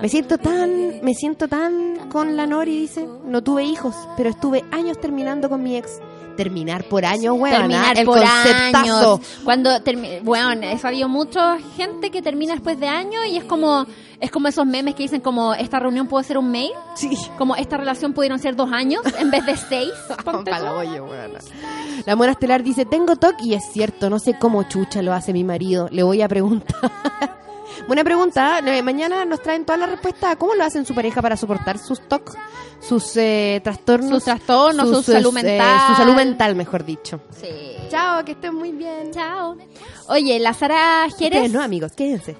me 0.00 0.08
siento 0.08 0.38
tan, 0.38 1.02
me 1.02 1.14
siento 1.14 1.48
tan 1.48 2.08
con 2.08 2.36
la 2.36 2.46
Nori, 2.46 2.78
dice. 2.80 3.06
No 3.24 3.42
tuve 3.42 3.64
hijos, 3.64 3.94
pero 4.16 4.30
estuve 4.30 4.64
años 4.70 4.98
terminando 5.00 5.48
con 5.48 5.62
mi 5.62 5.76
ex. 5.76 6.00
Terminar 6.36 6.84
por 6.84 7.04
años, 7.04 7.36
weón. 7.38 7.56
terminar 7.56 7.98
el 7.98 8.04
por 8.04 8.18
conceptazo. 8.18 9.14
años. 9.14 9.20
Cuando 9.44 9.70
bueno, 10.22 10.66
he 10.66 10.78
sabido 10.78 11.08
mucha 11.08 11.58
gente 11.76 12.10
que 12.10 12.22
termina 12.22 12.52
después 12.52 12.78
de 12.80 12.88
años 12.88 13.22
y 13.28 13.36
es 13.36 13.44
como 13.44 13.86
es 14.20 14.30
como 14.30 14.46
esos 14.46 14.64
memes 14.64 14.94
que 14.94 15.02
dicen 15.02 15.20
como 15.20 15.52
esta 15.54 15.80
reunión 15.80 16.06
puede 16.06 16.24
ser 16.24 16.38
un 16.38 16.50
mail. 16.50 16.70
Sí. 16.94 17.10
Como 17.36 17.56
esta 17.56 17.76
relación 17.76 18.12
pudieron 18.12 18.38
ser 18.38 18.54
dos 18.54 18.70
años 18.72 19.02
en 19.18 19.30
vez 19.30 19.44
de 19.44 19.56
seis. 19.56 19.90
La 22.06 22.16
Mona 22.16 22.32
Estelar 22.32 22.62
dice, 22.62 22.84
tengo 22.84 23.16
TOC 23.16 23.42
y 23.42 23.54
es 23.54 23.64
cierto, 23.72 24.10
no 24.10 24.18
sé 24.18 24.38
cómo 24.38 24.62
chucha 24.64 25.02
lo 25.02 25.12
hace 25.12 25.32
mi 25.32 25.44
marido. 25.44 25.88
Le 25.90 26.02
voy 26.02 26.22
a 26.22 26.28
preguntar. 26.28 26.90
Buena 27.86 28.04
pregunta. 28.04 28.60
¿eh? 28.64 28.82
Mañana 28.82 29.24
nos 29.24 29.42
traen 29.42 29.64
todas 29.64 29.80
las 29.80 29.90
respuestas 29.90 30.32
a 30.32 30.36
cómo 30.36 30.54
lo 30.54 30.64
hacen 30.64 30.84
su 30.86 30.94
pareja 30.94 31.22
para 31.22 31.36
soportar 31.36 31.78
sus 31.78 32.00
TOC, 32.00 32.36
sus 32.80 33.16
eh, 33.16 33.60
trastornos. 33.62 34.10
Sus 34.10 34.24
trastornos, 34.24 34.88
su 34.88 35.12
salud 35.12 35.36
eh, 35.36 35.42
mental. 35.42 35.80
su 35.88 35.94
salud 35.94 36.14
mental, 36.14 36.54
mejor 36.54 36.84
dicho. 36.84 37.20
Sí. 37.40 37.76
Chao, 37.90 38.24
que 38.24 38.32
estén 38.32 38.54
muy 38.54 38.72
bien. 38.72 39.10
Chao. 39.12 39.56
Oye, 40.08 40.38
la 40.38 40.54
Sara 40.54 41.06
Jerez. 41.18 41.52
No, 41.52 41.62
amigos, 41.62 41.92
quédense. 41.92 42.36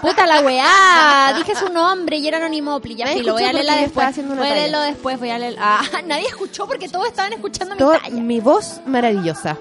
Puta 0.00 0.26
la 0.26 0.40
weá. 0.40 1.34
Dije 1.36 1.54
su 1.54 1.68
nombre 1.72 2.16
y 2.16 2.26
era 2.26 2.38
anonimopli. 2.38 2.96
Ya 2.96 3.06
sí, 3.08 3.22
lo 3.22 3.34
voy 3.34 3.44
a 3.44 3.52
leerla 3.52 3.76
después. 3.76 4.26
Voy 4.26 4.48
a 4.48 4.54
leerlo 4.54 4.80
después, 4.80 5.18
voy 5.18 5.30
a 5.30 5.38
leer. 5.38 5.56
Ah, 5.60 5.82
nadie 6.06 6.26
escuchó 6.26 6.66
porque 6.66 6.88
todos 6.88 7.06
estaban 7.06 7.32
escuchando 7.32 7.74
mi 7.74 7.80
talla. 7.80 8.10
mi 8.10 8.40
voz 8.40 8.80
maravillosa. 8.86 9.56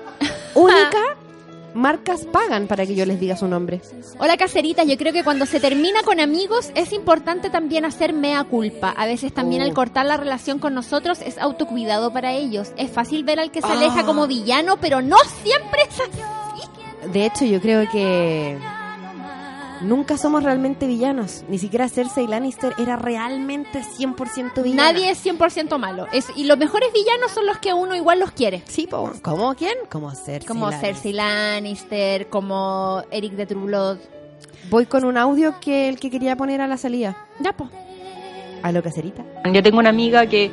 Única. 0.56 1.18
Marcas 1.74 2.26
pagan 2.26 2.68
para 2.68 2.86
que 2.86 2.96
yo 2.96 3.06
les 3.06 3.20
diga 3.20 3.38
su 3.38 3.48
nombre. 3.48 3.82
Hola 4.20 4.36
caseritas, 4.38 4.86
yo 4.88 4.98
creo 4.98 5.14
que 5.14 5.24
cuando 5.24 5.46
se 5.46 5.60
termina 5.60 6.02
con 6.04 6.20
amigos 6.20 6.72
es 6.76 6.92
importante 6.92 7.50
también 7.50 7.86
hacer 7.86 8.14
mea 8.14 8.44
culpa. 8.44 8.90
A 8.98 9.06
veces 9.06 9.34
también 9.34 9.62
Oh. 9.62 9.66
al 9.66 9.74
cortar 9.74 10.06
la 10.06 10.18
relación 10.18 10.60
con 10.60 10.74
nosotros 10.74 11.20
es 11.22 11.38
autocuidado 11.38 12.12
para 12.12 12.34
ellos. 12.34 12.72
Es 12.78 12.92
fácil 12.92 13.24
ver 13.24 13.40
al 13.40 13.52
que 13.52 13.62
se 13.62 13.68
Ah. 13.68 13.74
aleja 13.74 14.06
como 14.06 14.28
villano, 14.28 14.78
pero 14.82 15.02
no 15.02 15.18
siempre 15.44 15.82
es 15.90 16.00
así. 16.02 17.10
De 17.14 17.26
hecho, 17.26 17.46
yo 17.46 17.60
creo 17.62 17.90
que 17.90 18.58
nunca 19.84 20.18
somos 20.18 20.44
realmente 20.44 20.88
villanos. 20.88 21.44
Ni 21.50 21.58
siquiera 21.58 21.88
Cersei 21.90 22.28
Lannister 22.28 22.74
era 22.78 22.96
realmente 22.96 23.82
100% 23.82 24.64
villana. 24.64 24.92
Nadie 24.92 25.10
es 25.12 25.26
100% 25.26 25.78
malo. 25.78 26.08
Es, 26.14 26.28
y 26.36 26.46
los 26.46 26.58
mejores 26.58 26.90
villanos 26.94 27.32
son 27.32 27.46
los 27.46 27.58
que 27.60 27.74
uno 27.74 27.96
igual 27.96 28.20
los 28.20 28.32
quiere. 28.32 28.62
Sí, 28.68 28.88
po. 28.88 29.12
¿Cómo 29.22 29.54
quién? 29.56 29.74
Como 29.90 30.12
Cersei. 30.12 30.48
Como 30.48 30.66
Lannister. 30.70 30.94
Cersei 30.96 31.14
Lannister, 31.14 32.28
como 32.30 33.04
Eric 33.12 33.34
de 33.34 33.46
True 33.46 33.66
Blood. 33.66 33.98
Voy 34.70 34.86
con 34.86 35.04
un 35.06 35.18
audio 35.18 35.56
que 35.60 35.90
el 35.90 36.00
que 36.00 36.10
quería 36.10 36.36
poner 36.36 36.62
a 36.62 36.68
la 36.68 36.78
salida. 36.78 37.18
Ya, 37.40 37.54
po. 37.54 37.70
A 38.64 38.72
lo 38.72 38.82
cacerita. 38.84 39.24
Yo 39.52 39.64
tengo 39.64 39.80
una 39.80 39.90
amiga 39.90 40.28
que 40.28 40.52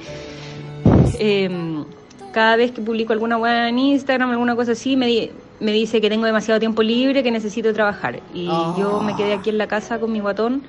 eh, 1.18 1.84
cada 2.32 2.56
vez 2.56 2.72
que 2.72 2.80
publico 2.80 3.12
alguna 3.12 3.36
weá 3.36 3.68
en 3.68 3.78
Instagram, 3.78 4.30
alguna 4.30 4.56
cosa 4.56 4.72
así, 4.72 4.96
me, 4.96 5.06
di- 5.06 5.30
me 5.60 5.72
dice 5.72 6.00
que 6.00 6.08
tengo 6.08 6.24
demasiado 6.26 6.60
tiempo 6.60 6.82
libre, 6.82 7.22
que 7.22 7.30
necesito 7.30 7.72
trabajar. 7.72 8.20
Y 8.34 8.48
Ah. 8.50 8.74
yo 8.78 9.00
me 9.00 9.14
quedé 9.16 9.32
aquí 9.34 9.50
en 9.50 9.58
la 9.58 9.66
casa 9.66 9.98
con 9.98 10.12
mi 10.12 10.20
guatón 10.20 10.62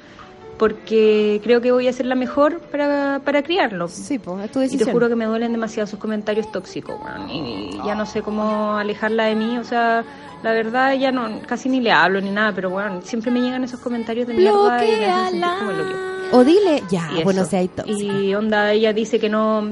porque 0.58 1.40
creo 1.44 1.62
que 1.62 1.72
voy 1.72 1.88
a 1.88 1.94
ser 1.94 2.06
la 2.06 2.16
mejor 2.16 2.60
para, 2.60 3.22
para 3.24 3.44
criarlo. 3.44 3.88
Sí, 3.88 4.20
pues, 4.20 4.44
es 4.46 4.52
tu 4.52 4.60
Y 4.60 4.64
decisión. 4.64 4.88
te 4.88 4.92
juro 4.92 5.08
que 5.08 5.16
me 5.16 5.26
duelen 5.26 5.52
demasiado 5.54 5.88
sus 5.88 6.00
comentarios 6.00 6.52
tóxicos, 6.52 6.96
weón, 7.02 7.30
y 7.30 7.80
ya 7.86 7.96
no 7.96 8.06
sé 8.06 8.22
cómo 8.22 8.76
alejarla 8.76 9.26
de 9.26 9.36
mí, 9.36 9.58
o 9.58 9.64
sea, 9.64 10.04
la 10.44 10.52
verdad 10.52 10.94
ya 10.96 11.12
no 11.14 11.40
casi 11.48 11.70
ni 11.70 11.80
le 11.80 11.92
hablo 11.94 12.20
ni 12.20 12.30
nada, 12.32 12.52
pero 12.54 12.70
bueno, 12.70 13.00
siempre 13.04 13.32
me 13.32 13.40
llegan 13.40 13.64
esos 13.64 13.80
comentarios 13.80 14.28
de 14.28 14.34
mierda 14.34 14.86
y 14.86 14.90
me 15.00 15.06
hacen 15.06 15.32
sentir 15.32 15.50
como 15.60 15.72
el 15.72 15.80
hoyo. 15.82 15.96
O 16.32 16.44
dile, 16.44 16.84
ya, 16.92 17.10
Y 17.18 17.24
bueno, 17.24 17.46
si 17.46 17.56
hay 17.56 17.68
tóxica. 17.70 18.14
Y 18.20 18.36
onda, 18.36 18.72
ella 18.74 18.92
dice 18.92 19.18
que 19.20 19.30
no 19.30 19.70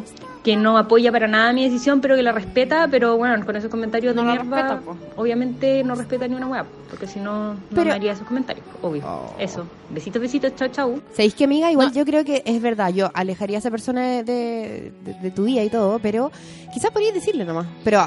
que 0.48 0.56
no 0.56 0.78
apoya 0.78 1.12
para 1.12 1.28
nada 1.28 1.52
mi 1.52 1.66
decisión, 1.66 2.00
pero 2.00 2.16
que 2.16 2.24
la 2.24 2.32
respeta, 2.32 2.88
pero 2.90 3.18
bueno, 3.18 3.46
con 3.46 3.54
esos 3.58 3.70
comentarios 3.70 4.16
de 4.16 4.22
No 4.22 4.26
la 4.34 4.42
mierda, 4.44 4.76
respeta, 4.76 4.96
obviamente 5.18 5.84
no 5.84 5.94
respeta 5.94 6.26
ni 6.26 6.36
una 6.36 6.48
hueá, 6.48 6.66
porque 6.90 7.06
si 7.06 7.20
no, 7.20 7.56
no 7.56 7.60
Pero- 7.72 7.88
me 7.88 7.92
haría 7.92 8.14
esos 8.14 8.26
comentarios, 8.26 8.66
obvio. 8.82 9.04
Eso. 9.38 9.66
Besitos, 9.90 10.22
besitos, 10.22 10.56
chao, 10.56 10.70
chao. 10.70 11.00
¿Sabéis 11.12 11.36
que, 11.36 11.44
amiga? 11.44 11.70
Igual 11.70 11.92
yo 11.92 12.06
creo 12.06 12.24
que 12.24 12.44
es 12.46 12.62
verdad. 12.62 12.94
Yo 12.94 13.12
alejaría 13.14 13.58
a 13.58 13.60
esa 13.60 13.72
persona 13.72 14.24
de, 14.24 14.94
de, 15.22 15.32
tu 15.32 15.44
día 15.44 15.66
y 15.66 15.70
todo, 15.70 16.00
pero 16.00 16.32
quizás 16.74 16.92
podrías 16.92 17.14
decirle 17.14 17.44
nomás. 17.44 17.68
Pero 17.84 18.02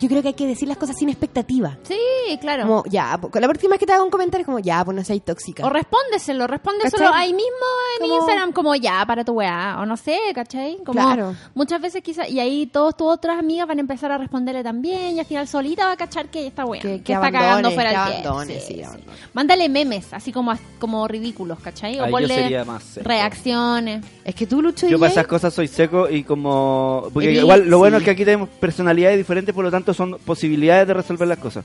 yo 0.00 0.08
creo 0.08 0.22
que 0.22 0.28
hay 0.28 0.34
que 0.34 0.46
decir 0.46 0.66
las 0.68 0.76
cosas 0.78 0.96
sin 0.98 1.08
expectativa. 1.08 1.76
Sí, 1.84 1.98
claro. 2.40 2.62
Como, 2.62 2.84
ya, 2.86 3.18
la 3.34 3.48
próxima 3.48 3.72
vez 3.72 3.78
que 3.80 3.86
te 3.86 3.92
haga 3.92 4.02
un 4.02 4.10
comentario 4.10 4.42
es 4.42 4.46
como, 4.46 4.58
ya, 4.58 4.84
pues 4.84 4.96
no 4.96 5.04
seas 5.04 5.22
tóxica. 5.22 5.64
O 5.66 5.70
respóndeselo, 5.70 6.46
respóndeselo 6.46 7.04
¿Cachai? 7.04 7.22
ahí 7.26 7.32
mismo 7.34 7.66
en 8.00 8.08
Como- 8.08 8.14
Instagram, 8.20 8.52
como 8.52 8.74
ya, 8.74 9.04
para 9.06 9.24
tu 9.24 9.32
weá, 9.32 9.76
o 9.80 9.86
no 9.86 9.96
sé, 9.96 10.18
¿cachai? 10.34 10.78
Como 10.78 10.92
Claro. 10.92 11.13
Muchas 11.54 11.80
veces 11.80 12.02
quizás, 12.02 12.28
y 12.30 12.40
ahí 12.40 12.66
todos 12.66 12.96
tus 12.96 13.06
otras 13.08 13.38
amigas 13.38 13.66
van 13.68 13.78
a 13.78 13.80
empezar 13.80 14.10
a 14.12 14.18
responderle 14.18 14.62
también, 14.62 15.16
y 15.16 15.20
al 15.20 15.26
final 15.26 15.46
solita 15.48 15.86
va 15.86 15.92
a 15.92 15.96
cachar 15.96 16.28
que 16.28 16.46
está 16.46 16.64
weá, 16.64 16.80
Que- 16.80 16.98
que, 16.98 17.02
que 17.02 17.12
está 17.12 17.26
abandone, 17.26 17.44
cagando 17.46 17.70
fuera 17.72 17.90
que 17.90 17.96
abandone, 17.96 18.54
Sí, 18.54 18.66
sí, 18.66 18.74
sí. 18.74 18.82
abandone. 18.82 19.12
Mándale 19.32 19.68
memes, 19.68 20.12
así 20.12 20.32
como, 20.32 20.52
como 20.78 21.06
ridículos, 21.08 21.58
¿cachai? 21.60 21.98
O 21.98 22.04
Ahí 22.04 22.10
yo 22.10 22.10
ponle 22.12 22.34
sería 22.34 22.64
más 22.64 22.82
seco. 22.82 23.08
reacciones. 23.08 24.04
Es 24.24 24.34
que 24.34 24.46
tú, 24.46 24.62
Lucho, 24.62 24.86
Yo 24.88 24.98
para 24.98 25.10
esas 25.12 25.26
cosas 25.26 25.52
soy 25.54 25.68
seco 25.68 26.08
y 26.08 26.24
como... 26.24 27.08
Porque 27.12 27.32
igual 27.32 27.68
lo 27.68 27.78
bueno 27.78 27.98
es 27.98 28.02
que 28.04 28.10
aquí 28.10 28.24
tenemos 28.24 28.48
personalidades 28.48 29.16
diferentes, 29.18 29.54
por 29.54 29.64
lo 29.64 29.70
tanto 29.70 29.92
son 29.94 30.16
posibilidades 30.24 30.86
de 30.88 30.94
resolver 30.94 31.28
las 31.28 31.38
cosas. 31.38 31.64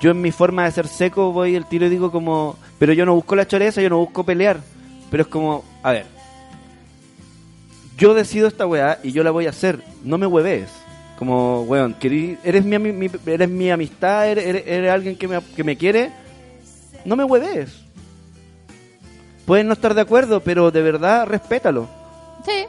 Yo 0.00 0.10
en 0.12 0.20
mi 0.22 0.30
forma 0.32 0.64
de 0.64 0.70
ser 0.70 0.88
seco 0.88 1.32
voy 1.32 1.54
el 1.54 1.66
tiro 1.66 1.86
y 1.86 1.90
digo 1.90 2.10
como... 2.10 2.56
Pero 2.78 2.92
yo 2.94 3.04
no 3.06 3.14
busco 3.14 3.36
la 3.36 3.46
choreza, 3.46 3.80
yo 3.82 3.90
no 3.90 3.98
busco 3.98 4.24
pelear. 4.24 4.58
Pero 5.10 5.24
es 5.24 5.28
como, 5.28 5.62
a 5.82 5.92
ver. 5.92 6.06
Yo 7.96 8.14
decido 8.14 8.48
esta 8.48 8.66
weá 8.66 8.98
y 9.02 9.12
yo 9.12 9.22
la 9.22 9.30
voy 9.30 9.46
a 9.46 9.50
hacer. 9.50 9.82
No 10.04 10.18
me 10.18 10.26
hueves. 10.26 10.70
Como, 11.18 11.62
weón, 11.62 11.94
querí- 12.00 12.38
eres 12.42 12.64
mi, 12.64 12.74
ami- 12.76 12.92
mi- 12.92 13.10
eres 13.32 13.48
mi 13.48 13.70
amistad, 13.70 14.26
eres, 14.28 14.44
eres- 14.46 14.64
eres 14.66 14.90
alguien 14.90 15.16
que 15.16 15.28
me, 15.28 15.40
que 15.54 15.62
me 15.62 15.76
quiere. 15.76 16.10
No 17.04 17.14
me 17.16 17.24
hueves. 17.24 17.70
Puedes 19.46 19.64
no 19.64 19.72
estar 19.72 19.94
de 19.94 20.00
acuerdo, 20.00 20.40
pero 20.40 20.70
de 20.70 20.82
verdad 20.82 21.26
respétalo. 21.26 21.88
Sí, 22.44 22.64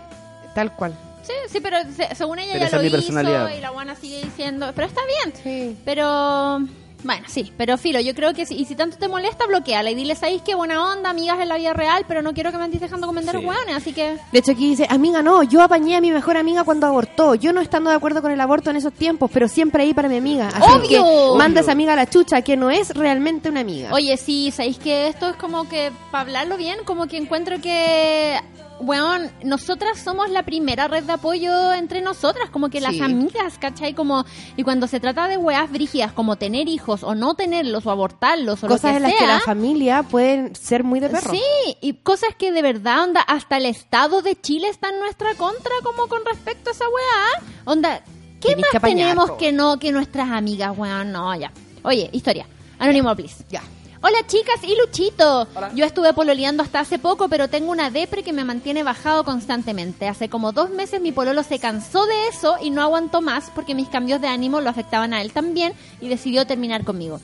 tal 0.53 0.76
cual. 0.76 0.93
sí, 1.24 1.34
sí, 1.47 1.59
pero 1.61 1.78
se- 1.95 2.13
según 2.15 2.38
ella 2.39 2.51
Pero 2.53 2.59
ya 2.61 2.67
esa 2.67 2.78
lo 2.78 2.84
es 2.84 2.91
mi 2.91 2.97
hizo 2.99 3.07
personalidad. 3.13 3.57
y 3.57 3.61
la 3.61 3.71
buena 3.71 3.95
sigue 3.95 4.21
diciendo, 4.24 4.71
pero 4.76 4.88
está 4.88 5.01
bien. 5.05 5.34
Sí. 5.41 5.78
Pero, 5.86 6.59
bueno, 7.04 7.24
sí, 7.28 7.51
pero 7.58 7.78
filo, 7.78 7.99
yo 7.99 8.16
creo 8.16 8.34
que 8.34 8.45
si, 8.45 8.56
y 8.56 8.66
si 8.66 8.76
tanto 8.76 8.97
te 8.97 9.08
molesta, 9.08 9.45
bloqueala 9.45 9.91
y 9.91 9.95
dile, 9.95 10.16
¿sabéis 10.16 10.41
qué 10.41 10.56
buena 10.56 10.91
onda, 10.93 11.10
amigas 11.10 11.39
en 11.39 11.49
la 11.49 11.58
vida 11.58 11.74
real, 11.74 12.06
pero 12.08 12.22
no 12.22 12.34
quiero 12.34 12.51
que 12.51 12.58
me 12.58 12.64
andes 12.64 12.80
dejando 12.82 13.08
comentarios 13.08 13.41
Sí. 13.43 13.49
hueones, 13.49 13.76
así 13.76 13.93
que... 13.93 14.18
De 14.32 14.39
hecho, 14.39 14.51
aquí 14.54 14.70
dice, 14.70 14.88
amiga, 14.89 15.22
no, 15.22 15.43
yo 15.43 15.62
apañé 15.62 15.95
a 15.97 16.01
mi 16.01 16.12
mejor 16.12 16.38
amiga 16.38 16.64
cuando 16.64 16.88
abortó. 16.88 17.36
Yo 17.36 17.51
no 17.54 17.62
estando 17.62 17.89
de 17.89 17.95
acuerdo 17.95 18.22
con 18.22 18.32
el 18.32 18.39
aborto 18.41 18.70
en 18.70 18.78
esos 18.78 18.93
tiempos, 18.93 19.30
pero 19.34 19.47
siempre 19.47 19.84
ahí 19.84 19.93
para 19.93 20.08
mi 20.10 20.18
amiga. 20.18 20.47
Así 20.49 20.72
¡Obvio! 20.78 21.04
que 21.34 21.38
manda 21.38 21.62
esa 21.62 21.72
amiga 21.74 21.93
a 21.93 21.95
la 21.95 22.10
chucha, 22.10 22.41
que 22.41 22.56
no 22.58 22.72
es 22.72 22.89
realmente 22.93 23.49
una 23.49 23.60
amiga. 23.62 23.89
Oye, 23.93 24.16
sí, 24.18 24.51
¿sabéis 24.51 24.78
que 24.78 25.08
esto 25.08 25.30
es 25.30 25.36
como 25.36 25.68
que, 25.68 25.91
para 26.12 26.22
hablarlo 26.22 26.58
bien, 26.58 26.80
como 26.86 27.08
que 27.08 27.18
encuentro 27.18 27.60
que, 27.62 28.39
weón, 28.86 29.31
nosotras 29.43 29.99
somos 29.99 30.29
la 30.29 30.43
primera 30.43 30.88
red 30.88 31.03
de 31.03 31.13
apoyo 31.13 31.73
entre 31.73 32.01
nosotras, 32.01 32.49
como 32.49 32.69
que 32.69 32.79
las 32.81 32.93
Sí. 32.93 33.01
amigas, 33.01 33.57
¿cachai? 33.59 33.93
Como, 33.93 34.25
y 34.57 34.63
cuando 34.63 34.88
se 34.88 34.99
trata 34.99 35.27
de 35.27 35.38
weas 35.38 35.71
brígidas, 35.71 36.11
como 36.13 36.36
tener 36.36 36.67
hijos 36.67 37.03
o 37.03 37.15
no 37.15 37.34
tenerlos 37.36 37.86
o 37.86 37.91
abortarlos 37.91 38.63
o 38.63 38.67
Cosas 38.67 38.84
lo 38.84 38.89
que 38.91 38.97
en 38.97 39.03
las 39.03 39.13
que 39.13 39.27
la 39.27 39.39
familia 39.39 40.03
pueden 40.03 40.55
ser 40.55 40.84
muy 40.84 40.99
de 40.99 41.09
perro. 41.09 41.31
Sí, 41.31 41.41
y 41.81 41.93
cosas 41.93 42.29
que 42.38 42.51
de 42.51 42.61
verdad, 42.61 43.03
onda, 43.03 43.21
hasta 43.21 43.57
el 43.57 43.65
Estado 43.65 44.21
de 44.21 44.39
Chile 44.39 44.67
está 44.69 44.89
en 44.89 44.99
nuestra 44.99 45.34
contra 45.36 45.71
como 45.84 46.07
con 46.07 46.23
respecto 46.25 46.69
a 46.69 46.73
esa 46.73 46.86
weá. 46.86 47.43
Onda, 47.65 48.01
¿qué 48.41 48.49
Tenés 48.49 48.61
más 48.61 48.71
que 48.71 48.77
apañar, 48.77 49.09
tenemos 49.09 49.31
po. 49.31 49.38
que 49.38 49.51
no 49.51 49.79
que 49.79 49.91
nuestras 49.91 50.29
amigas, 50.29 50.77
weón? 50.77 51.11
No, 51.11 51.34
ya. 51.36 51.51
Oye, 51.84 52.09
historia. 52.13 52.45
Anónimo, 52.79 53.15
please. 53.15 53.43
Ya. 53.49 53.61
Hola 54.06 54.18
chicas 54.28 54.62
y 54.64 54.76
Luchito. 54.76 55.47
Yo 55.76 55.86
estuve 55.86 56.12
pololeando 56.12 56.62
hasta 56.62 56.82
hace 56.82 56.99
poco, 56.99 57.30
pero 57.30 57.47
tengo 57.47 57.72
una 57.72 57.89
depre 57.89 58.22
que 58.22 58.34
me 58.34 58.43
mantiene 58.43 58.84
bajado 58.84 59.24
constantemente. 59.24 60.10
Hace 60.10 60.28
como 60.28 60.51
dos 60.51 60.72
meses 60.72 60.99
mi 60.99 61.14
pololo 61.14 61.41
se 61.41 61.58
cansó 61.58 62.06
de 62.06 62.28
eso 62.28 62.58
y 62.62 62.70
no 62.70 62.82
aguantó 62.82 63.22
más 63.22 63.49
porque 63.56 63.76
mis 63.76 63.88
cambios 63.88 64.20
de 64.20 64.28
ánimo 64.28 64.60
lo 64.60 64.70
afectaban 64.70 65.14
a 65.14 65.22
él 65.22 65.32
también 65.32 65.72
y 66.01 66.10
decidió 66.10 66.45
terminar 66.45 66.84
conmigo. 66.84 67.22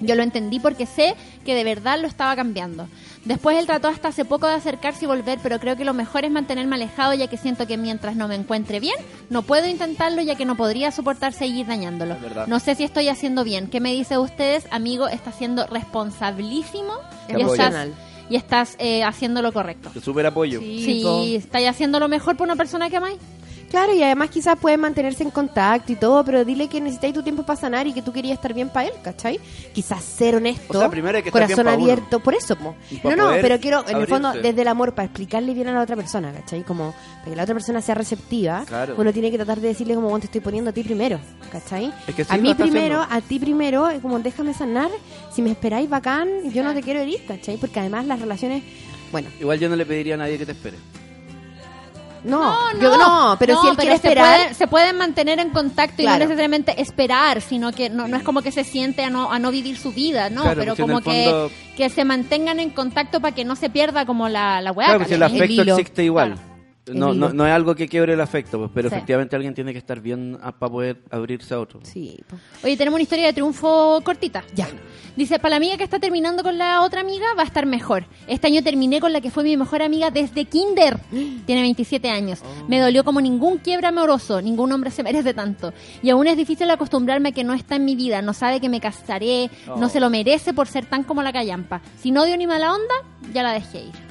Yo 0.00 0.14
lo 0.14 0.22
entendí 0.22 0.60
porque 0.60 0.86
sé 0.86 1.16
que 1.44 1.56
de 1.56 1.64
verdad 1.64 1.98
lo 2.00 2.06
estaba 2.06 2.36
cambiando. 2.36 2.86
Después 3.26 3.58
él 3.58 3.66
trató 3.66 3.88
hasta 3.88 4.08
hace 4.08 4.24
poco 4.24 4.46
de 4.46 4.54
acercarse 4.54 5.04
y 5.04 5.08
volver, 5.08 5.40
pero 5.42 5.58
creo 5.58 5.76
que 5.76 5.84
lo 5.84 5.94
mejor 5.94 6.24
es 6.24 6.30
mantenerme 6.30 6.76
alejado 6.76 7.12
ya 7.12 7.26
que 7.26 7.36
siento 7.36 7.66
que 7.66 7.76
mientras 7.76 8.14
no 8.14 8.28
me 8.28 8.36
encuentre 8.36 8.78
bien, 8.78 8.94
no 9.30 9.42
puedo 9.42 9.66
intentarlo 9.66 10.22
ya 10.22 10.36
que 10.36 10.44
no 10.44 10.56
podría 10.56 10.92
soportar 10.92 11.32
seguir 11.32 11.66
dañándolo. 11.66 12.16
No 12.46 12.60
sé 12.60 12.76
si 12.76 12.84
estoy 12.84 13.08
haciendo 13.08 13.42
bien. 13.42 13.66
¿Qué 13.66 13.80
me 13.80 13.92
dice 13.92 14.16
ustedes? 14.16 14.68
Amigo, 14.70 15.08
estás 15.08 15.34
siendo 15.34 15.66
responsabilísimo 15.66 16.92
y 17.28 17.42
estás, 17.42 17.88
y 18.30 18.36
estás 18.36 18.76
eh, 18.78 19.02
haciendo 19.02 19.42
lo 19.42 19.52
correcto. 19.52 19.90
Te 19.90 20.00
super 20.00 20.24
apoyo. 20.24 20.60
Sí, 20.60 21.00
po. 21.02 21.22
estáis 21.24 21.68
haciendo 21.68 21.98
lo 21.98 22.06
mejor 22.06 22.36
por 22.36 22.44
una 22.44 22.54
persona 22.54 22.88
que 22.88 22.98
amáis. 22.98 23.18
Claro, 23.70 23.92
y 23.94 24.02
además 24.02 24.30
quizás 24.30 24.56
pueden 24.58 24.80
mantenerse 24.80 25.22
en 25.24 25.30
contacto 25.30 25.92
y 25.92 25.96
todo, 25.96 26.24
pero 26.24 26.44
dile 26.44 26.68
que 26.68 26.80
necesitáis 26.80 27.12
tu 27.14 27.22
tiempo 27.22 27.42
para 27.42 27.58
sanar 27.60 27.86
y 27.86 27.92
que 27.92 28.00
tú 28.00 28.12
querías 28.12 28.34
estar 28.34 28.54
bien 28.54 28.68
para 28.68 28.86
él, 28.88 28.92
¿cachai? 29.02 29.40
Quizás 29.72 30.02
ser 30.04 30.36
honesto, 30.36 30.76
O 30.76 30.80
sea, 30.80 30.88
primero 30.88 31.16
hay 31.16 31.22
que 31.22 31.30
estar 31.30 31.42
corazón 31.42 31.66
bien 31.66 31.80
abierto, 31.80 32.20
por 32.20 32.34
eso, 32.34 32.56
po. 32.56 32.74
No, 33.02 33.16
no, 33.16 33.30
pero 33.40 33.58
quiero, 33.60 33.84
en 33.88 33.96
el 33.98 34.06
fondo, 34.06 34.32
desde 34.32 34.62
el 34.62 34.68
amor, 34.68 34.94
para 34.94 35.06
explicarle 35.06 35.52
bien 35.52 35.68
a 35.68 35.72
la 35.72 35.82
otra 35.82 35.96
persona, 35.96 36.32
¿cachai? 36.32 36.62
Como, 36.62 36.94
para 37.18 37.30
que 37.30 37.36
la 37.36 37.42
otra 37.42 37.54
persona 37.54 37.80
sea 37.82 37.94
receptiva, 37.96 38.64
Claro. 38.66 38.94
uno 38.96 39.12
tiene 39.12 39.30
que 39.30 39.36
tratar 39.36 39.60
de 39.60 39.68
decirle 39.68 39.94
como, 39.94 40.08
"Bueno, 40.08 40.20
te 40.20 40.26
estoy 40.26 40.40
poniendo 40.40 40.70
a 40.70 40.72
ti 40.72 40.82
primero, 40.82 41.18
¿cachai? 41.50 41.92
Es 42.06 42.14
que 42.14 42.24
sí 42.24 42.32
a 42.32 42.36
mí 42.38 42.54
primero, 42.54 43.00
haciendo. 43.02 43.16
a 43.16 43.20
ti 43.28 43.38
primero, 43.40 43.88
es 43.90 44.00
como, 44.00 44.18
déjame 44.20 44.54
sanar, 44.54 44.90
si 45.32 45.42
me 45.42 45.50
esperáis 45.50 45.88
bacán, 45.90 46.28
yo 46.52 46.62
no 46.62 46.72
te 46.72 46.82
quiero 46.82 47.00
herir, 47.00 47.26
¿cachai? 47.26 47.56
Porque 47.56 47.80
además 47.80 48.06
las 48.06 48.20
relaciones, 48.20 48.62
bueno, 49.12 49.28
Igual 49.40 49.58
yo 49.58 49.68
no 49.68 49.76
le 49.76 49.84
pediría 49.86 50.14
a 50.14 50.18
nadie 50.18 50.38
que 50.38 50.46
te 50.46 50.52
espere. 50.52 50.76
No, 52.26 52.80
yo 52.80 52.96
no, 52.98 53.36
pero 53.38 53.60
si 53.62 53.68
él 53.68 53.76
quiere 53.76 53.90
se 53.98 54.08
esperar... 54.08 54.36
pueden- 54.38 54.54
se 54.54 54.66
pueden 54.66 54.96
mantener 54.98 55.38
en 55.38 55.50
contacto 55.50 56.02
y 56.02 56.04
no 56.04 56.10
necesariamente 56.18 56.80
esperar, 56.80 57.40
sino 57.40 57.72
que 57.72 57.88
no, 57.90 58.08
no 58.08 58.16
es 58.16 58.22
como 58.22 58.42
que 58.42 58.52
se 58.52 58.64
siente 58.64 59.04
a 59.04 59.10
no, 59.10 59.30
a 59.32 59.38
no 59.38 59.50
vivir 59.50 59.76
su 59.78 59.92
vida, 59.92 60.28
¿no? 60.30 60.42
Claro, 60.42 60.60
pero 60.60 60.74
pues, 60.76 60.86
como 60.88 61.00
que, 61.00 61.24
fondo- 61.30 61.50
que 61.76 61.88
se 61.90 62.04
mantengan 62.04 62.58
en 62.60 62.70
contacto 62.70 63.20
para 63.20 63.34
que 63.34 63.44
no 63.44 63.56
se 63.56 63.70
pierda 63.70 64.04
como 64.06 64.28
la, 64.28 64.60
la 64.60 64.72
weá. 64.72 64.86
Claro, 64.88 65.00
pues 65.00 65.08
si 65.08 65.14
el 65.14 65.22
afecto 65.22 65.62
hilo. 65.62 65.74
existe 65.76 66.04
igual. 66.04 66.36
No, 66.92 67.12
no, 67.14 67.32
no 67.32 67.46
es 67.46 67.52
algo 67.52 67.74
que 67.74 67.88
quiebre 67.88 68.12
el 68.12 68.20
afecto, 68.20 68.58
pues, 68.58 68.70
pero 68.74 68.88
Sí. 68.88 68.94
efectivamente 68.94 69.34
alguien 69.34 69.54
tiene 69.54 69.72
que 69.72 69.78
estar 69.78 70.00
bien 70.00 70.38
para 70.40 70.70
poder 70.72 71.02
abrirse 71.10 71.52
a 71.54 71.60
otro. 71.60 71.80
Sí. 71.82 72.16
Oye, 72.62 72.76
tenemos 72.76 72.96
una 72.96 73.02
historia 73.02 73.26
de 73.26 73.32
triunfo 73.32 74.00
cortita. 74.04 74.44
Ya. 74.54 74.68
Dice, 75.16 75.38
para 75.38 75.50
la 75.50 75.56
amiga 75.56 75.76
que 75.76 75.84
está 75.84 75.98
terminando 75.98 76.42
con 76.42 76.58
la 76.58 76.82
otra 76.82 77.00
amiga 77.00 77.26
va 77.36 77.42
a 77.42 77.46
estar 77.46 77.66
mejor. 77.66 78.04
Este 78.28 78.46
año 78.46 78.62
terminé 78.62 79.00
con 79.00 79.12
la 79.12 79.20
que 79.20 79.30
fue 79.30 79.42
mi 79.42 79.56
mejor 79.56 79.82
amiga 79.82 80.10
desde 80.10 80.44
kinder. 80.44 80.98
Tiene 81.46 81.62
27 81.62 82.08
años. 82.10 82.40
Me 82.68 82.78
dolió 82.80 83.02
como 83.02 83.20
ningún 83.20 83.58
quiebra 83.58 83.88
amoroso. 83.88 84.40
Ningún 84.42 84.70
hombre 84.72 84.90
se 84.90 85.02
merece 85.02 85.34
tanto. 85.34 85.72
Y 86.02 86.10
aún 86.10 86.26
es 86.26 86.36
difícil 86.36 86.70
acostumbrarme 86.70 87.30
a 87.30 87.32
que 87.32 87.44
no 87.44 87.54
está 87.54 87.76
en 87.76 87.84
mi 87.84 87.96
vida. 87.96 88.22
No 88.22 88.32
sabe 88.34 88.60
que 88.60 88.68
me 88.68 88.80
casaré. 88.80 89.50
No 89.66 89.86
Oh. 89.86 89.88
se 89.88 90.00
lo 90.00 90.10
merece 90.10 90.52
por 90.54 90.68
ser 90.68 90.86
tan 90.86 91.02
como 91.02 91.22
la 91.22 91.32
callampa. 91.32 91.80
Si 91.98 92.10
no 92.10 92.22
odio 92.22 92.36
ni 92.36 92.46
mala 92.46 92.72
onda, 92.74 92.94
ya 93.32 93.42
la 93.42 93.52
dejé 93.52 93.78
ir. 93.84 94.05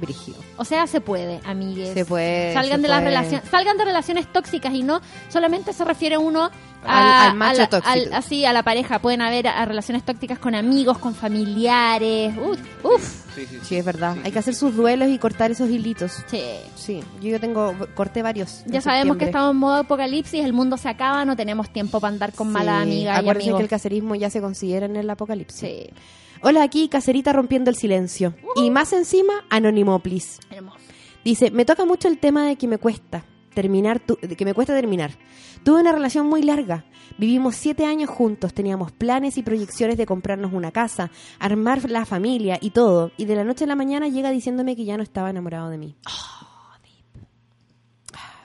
Brígido. 0.00 0.38
O 0.56 0.64
sea, 0.64 0.86
se 0.86 1.00
puede, 1.00 1.40
amigues. 1.44 1.92
Se 1.94 2.04
puede, 2.04 2.52
Salgan 2.54 2.78
se 2.78 2.82
de 2.82 2.88
las 2.88 2.98
puede. 3.00 3.10
relaciones, 3.10 3.50
salgan 3.50 3.76
de 3.78 3.84
relaciones 3.84 4.32
tóxicas 4.32 4.72
y 4.74 4.82
no 4.82 5.00
solamente 5.28 5.72
se 5.72 5.84
refiere 5.84 6.16
uno 6.18 6.44
Al- 6.44 6.50
a, 6.84 7.30
al 7.30 7.36
macho 7.36 7.56
a 7.56 7.64
la- 7.64 7.68
tóxico. 7.68 7.92
al- 7.92 8.12
así 8.14 8.44
a 8.44 8.52
la 8.52 8.62
pareja. 8.62 9.00
Pueden 9.00 9.20
haber 9.22 9.48
a, 9.48 9.64
relaciones 9.64 10.04
tóxicas 10.04 10.38
con 10.38 10.54
amigos, 10.54 10.98
con 10.98 11.14
familiares. 11.14 12.34
Uf, 12.38 12.58
uf. 12.84 13.24
Sí, 13.62 13.76
es 13.76 13.84
verdad. 13.84 14.16
Hay 14.24 14.32
que 14.32 14.38
hacer 14.40 14.54
sus 14.54 14.74
duelos 14.74 15.08
y 15.08 15.18
cortar 15.18 15.50
esos 15.52 15.70
hilitos. 15.70 16.24
Sí. 16.26 16.42
Sí, 16.74 17.00
yo 17.20 17.38
tengo, 17.38 17.74
corté 17.94 18.22
varios. 18.22 18.62
Ya 18.66 18.80
sabemos 18.80 19.16
que 19.16 19.26
estamos 19.26 19.52
en 19.52 19.58
modo 19.58 19.74
apocalipsis, 19.76 20.44
el 20.44 20.52
mundo 20.52 20.76
se 20.76 20.88
acaba, 20.88 21.24
no 21.24 21.36
tenemos 21.36 21.70
tiempo 21.70 22.00
para 22.00 22.12
andar 22.12 22.32
con 22.32 22.50
malas 22.50 22.82
Sí, 22.84 22.90
amigas 22.92 23.16
y 23.16 23.20
Acuérdense 23.20 23.44
amigos. 23.48 23.58
que 23.58 23.62
el 23.64 23.68
cacerismo 23.70 24.14
ya 24.16 24.30
se 24.30 24.40
considera 24.40 24.86
en 24.86 24.96
el 24.96 25.08
apocalipsis. 25.08 25.60
Sí. 25.60 25.86
Hola, 26.42 26.62
aquí 26.62 26.88
Cacerita 26.88 27.32
rompiendo 27.32 27.70
el 27.70 27.76
silencio. 27.76 28.34
Y 28.56 28.70
más 28.70 28.92
encima, 28.92 29.44
Anónimo, 29.50 29.98
please. 30.00 30.40
Hermoso. 30.50 30.78
Dice, 31.24 31.50
me 31.50 31.64
toca 31.64 31.84
mucho 31.84 32.08
el 32.08 32.18
tema 32.18 32.46
de 32.46 32.56
que 32.56 32.68
me 32.68 32.78
cuesta 32.78 33.24
terminar, 33.54 33.98
tu- 33.98 34.18
de 34.22 34.36
que 34.36 34.44
me 34.44 34.54
cuesta 34.54 34.74
terminar. 34.74 35.12
Tuve 35.64 35.80
una 35.80 35.90
relación 35.92 36.26
muy 36.26 36.42
larga. 36.42 36.84
Vivimos 37.18 37.56
siete 37.56 37.84
años 37.84 38.08
juntos, 38.08 38.54
teníamos 38.54 38.92
planes 38.92 39.36
y 39.36 39.42
proyecciones 39.42 39.96
de 39.96 40.06
comprarnos 40.06 40.52
una 40.52 40.70
casa, 40.70 41.10
armar 41.40 41.90
la 41.90 42.04
familia 42.04 42.58
y 42.60 42.70
todo. 42.70 43.10
Y 43.16 43.24
de 43.24 43.34
la 43.34 43.42
noche 43.44 43.64
a 43.64 43.66
la 43.66 43.74
mañana 43.74 44.06
llega 44.08 44.30
diciéndome 44.30 44.76
que 44.76 44.84
ya 44.84 44.96
no 44.96 45.02
estaba 45.02 45.30
enamorado 45.30 45.70
de 45.70 45.78
mí. 45.78 45.96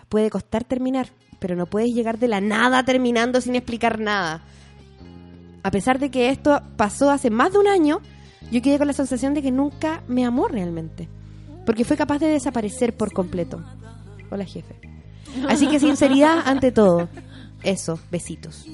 Puede 0.10 0.30
costar 0.30 0.64
terminar, 0.64 1.10
pero 1.40 1.56
no 1.56 1.66
puedes 1.68 1.94
llegar 1.94 2.20
de 2.20 2.28
la 2.28 2.42
nada 2.42 2.84
terminando 2.84 3.42
sin 3.42 3.56
explicar 3.56 4.00
nada. 4.00 4.42
A 5.64 5.72
pesar 5.72 6.00
de 6.00 6.12
que 6.12 6.30
esto 6.30 6.62
pasó 6.78 7.10
hace 7.10 7.30
más 7.30 7.54
de 7.54 7.60
un 7.60 7.68
año, 7.68 8.00
yo 8.52 8.62
quedé 8.62 8.78
con 8.78 8.88
la 8.88 8.94
sensación 8.94 9.34
de 9.34 9.42
que 9.42 9.52
nunca 9.52 10.02
me 10.08 10.26
amó 10.26 10.48
realmente. 10.48 11.08
Porque 11.66 11.86
fue 11.86 11.96
capaz 11.96 12.20
de 12.20 12.28
desaparecer 12.28 12.96
por 12.96 13.14
completo. 13.14 13.64
Hola, 14.30 14.46
jefe. 14.46 14.76
Así 15.48 15.68
que 15.68 15.80
sinceridad 15.80 16.40
ante 16.46 16.72
todo. 16.72 17.08
Eso, 17.64 17.98
besitos. 18.12 18.66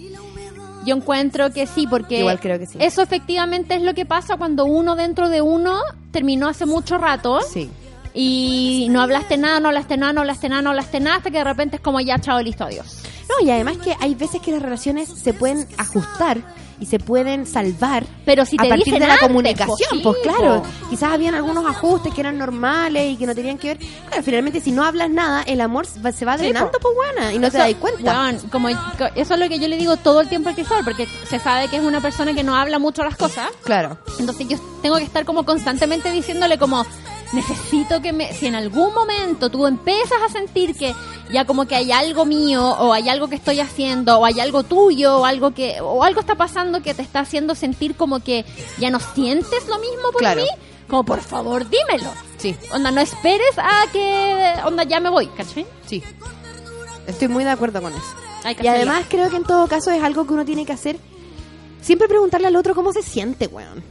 Yo 0.86 0.96
encuentro 0.96 1.52
que 1.52 1.68
sí, 1.68 1.86
porque 1.88 2.20
Igual 2.22 2.40
creo 2.40 2.58
que 2.58 2.66
sí. 2.66 2.78
eso 2.82 3.02
efectivamente 3.02 3.76
es 3.76 3.82
lo 3.84 3.94
que 3.94 4.06
pasa 4.06 4.38
cuando 4.38 4.66
uno 4.66 4.96
dentro 4.96 5.30
de 5.30 5.42
uno 5.42 5.78
terminó 6.12 6.48
hace 6.48 6.66
mucho 6.66 6.98
rato 6.98 7.40
Sí. 7.42 7.70
y 8.14 8.88
no 8.90 9.02
hablaste 9.02 9.38
nada, 9.38 9.60
no 9.60 9.68
hablaste 9.68 9.98
nada, 9.98 10.14
no 10.14 10.22
hablaste 10.22 10.50
nada, 10.50 10.62
no 10.62 10.70
hablaste 10.72 11.00
nada, 11.02 11.18
hasta 11.18 11.30
que 11.32 11.38
de 11.38 11.44
repente 11.44 11.76
es 11.76 11.82
como 11.82 12.00
ya, 12.00 12.18
chao, 12.20 12.42
listo, 12.42 12.64
adiós. 12.64 13.04
No, 13.30 13.46
y 13.46 13.52
además 13.52 13.78
que 13.78 13.94
hay 14.00 14.16
veces 14.16 14.42
que 14.42 14.52
las 14.52 14.62
relaciones 14.62 15.10
se 15.10 15.34
pueden 15.34 15.68
ajustar 15.78 16.40
y 16.80 16.86
se 16.86 17.00
pueden 17.00 17.46
salvar 17.46 18.06
Pero 18.26 18.46
si 18.46 18.56
a 18.60 18.64
partir 18.70 18.94
de 18.94 19.00
la 19.00 19.14
antes, 19.14 19.28
comunicación, 19.28 20.02
pues, 20.04 20.18
sí, 20.18 20.22
claro, 20.24 20.64
quizás 20.90 21.12
habían 21.12 21.36
algunos 21.36 21.66
ajustes 21.66 22.14
que 22.14 22.22
eran 22.22 22.38
normales 22.38 23.14
y 23.14 23.18
que 23.18 23.26
no 23.28 23.36
tenían 23.36 23.58
que 23.58 23.70
ver. 23.70 23.78
Claro, 24.08 24.24
finalmente 24.24 24.62
si 24.62 24.72
no 24.72 24.84
hablas 24.84 25.10
nada, 25.10 25.44
el 25.44 25.62
amor 25.62 25.86
se 25.86 26.00
va- 26.00 26.12
Sí, 26.38 26.44
drenando, 26.46 26.72
po. 26.72 26.80
pues 26.82 26.96
buena, 26.96 27.34
y 27.34 27.40
no 27.40 27.50
te 27.52 27.58
das 27.58 27.74
cuenta. 27.76 28.34
como, 28.52 28.70
co- 28.98 29.06
eso 29.16 29.34
es 29.34 29.40
lo 29.40 29.48
que 29.50 29.60
yo 29.60 29.68
le 29.68 29.78
digo 29.78 29.98
todo 29.98 30.22
el 30.22 30.30
tiempo 30.30 30.50
al 30.50 30.56
Cristóbal, 30.56 30.84
porque 30.84 31.08
se 31.28 31.40
sabe 31.40 31.68
que 31.68 31.78
es 31.78 31.84
una 31.84 32.02
persona 32.02 32.34
que 32.34 32.44
no 32.44 32.56
habla 32.56 32.80
mucho 32.80 33.04
las 33.04 33.16
cosas. 33.16 33.48
Claro. 33.64 33.98
Entonces 34.20 34.48
yo 34.48 34.58
tengo 34.82 34.98
que 34.98 35.04
estar 35.04 35.26
como 35.26 35.44
constantemente 35.46 36.12
diciéndole 36.12 36.58
como 36.58 36.86
necesito 37.34 38.02
que 38.02 38.12
me 38.14 38.34
si 38.34 38.48
en 38.48 38.56
algún 38.56 38.94
momento 38.94 39.50
tú 39.50 39.68
empiezas 39.68 40.20
a 40.26 40.30
sentir 40.30 40.76
que 40.76 40.94
ya 41.32 41.46
como 41.46 41.66
que 41.68 41.76
hay 41.76 41.92
algo 41.92 42.26
mío 42.26 42.64
o 42.66 42.92
hay 42.94 43.08
algo 43.10 43.28
que 43.28 43.36
estoy 43.36 43.60
haciendo 43.60 44.18
o 44.20 44.26
hay 44.26 44.40
algo 44.40 44.64
tuyo 44.64 45.18
o 45.20 45.26
algo 45.26 45.52
que 45.54 45.80
o 45.82 46.04
algo 46.04 46.20
está 46.22 46.36
pasando 46.36 46.82
que 46.82 46.94
te 46.94 47.02
está 47.04 47.20
haciendo 47.20 47.54
sentir 47.56 47.96
como 47.96 48.20
que 48.22 48.46
ya 48.80 48.90
no 48.90 49.00
sientes 49.00 49.68
lo 49.68 49.78
mismo 49.80 50.12
por 50.12 50.22
Claro. 50.22 50.42
mí, 50.42 50.48
como 50.88 51.04
por 51.04 51.22
favor 51.22 51.66
dímelo. 51.70 52.10
Sí. 52.38 52.56
Onda, 52.74 52.90
no 52.92 53.02
esperes 53.02 53.58
a 53.58 53.86
que 53.92 54.54
onda 54.66 54.84
ya 54.84 55.00
me 55.00 55.10
voy, 55.10 55.28
¿cachai? 55.28 55.66
Sí. 55.86 56.02
Estoy 57.06 57.28
muy 57.28 57.44
de 57.44 57.52
acuerdo 57.52 57.82
con 57.82 57.94
eso. 57.94 58.14
Y 58.64 58.68
además 58.68 59.06
creo 59.10 59.30
que 59.30 59.36
en 59.36 59.44
todo 59.44 59.68
caso 59.68 59.92
es 59.92 60.02
algo 60.02 60.26
que 60.26 60.34
uno 60.34 60.46
tiene 60.46 60.66
que 60.66 60.72
hacer. 60.74 60.98
Siempre 61.82 62.08
preguntarle 62.08 62.48
al 62.48 62.56
otro 62.56 62.74
cómo 62.76 62.92
se 62.94 63.02
siente, 63.04 63.48
weón. 63.48 63.84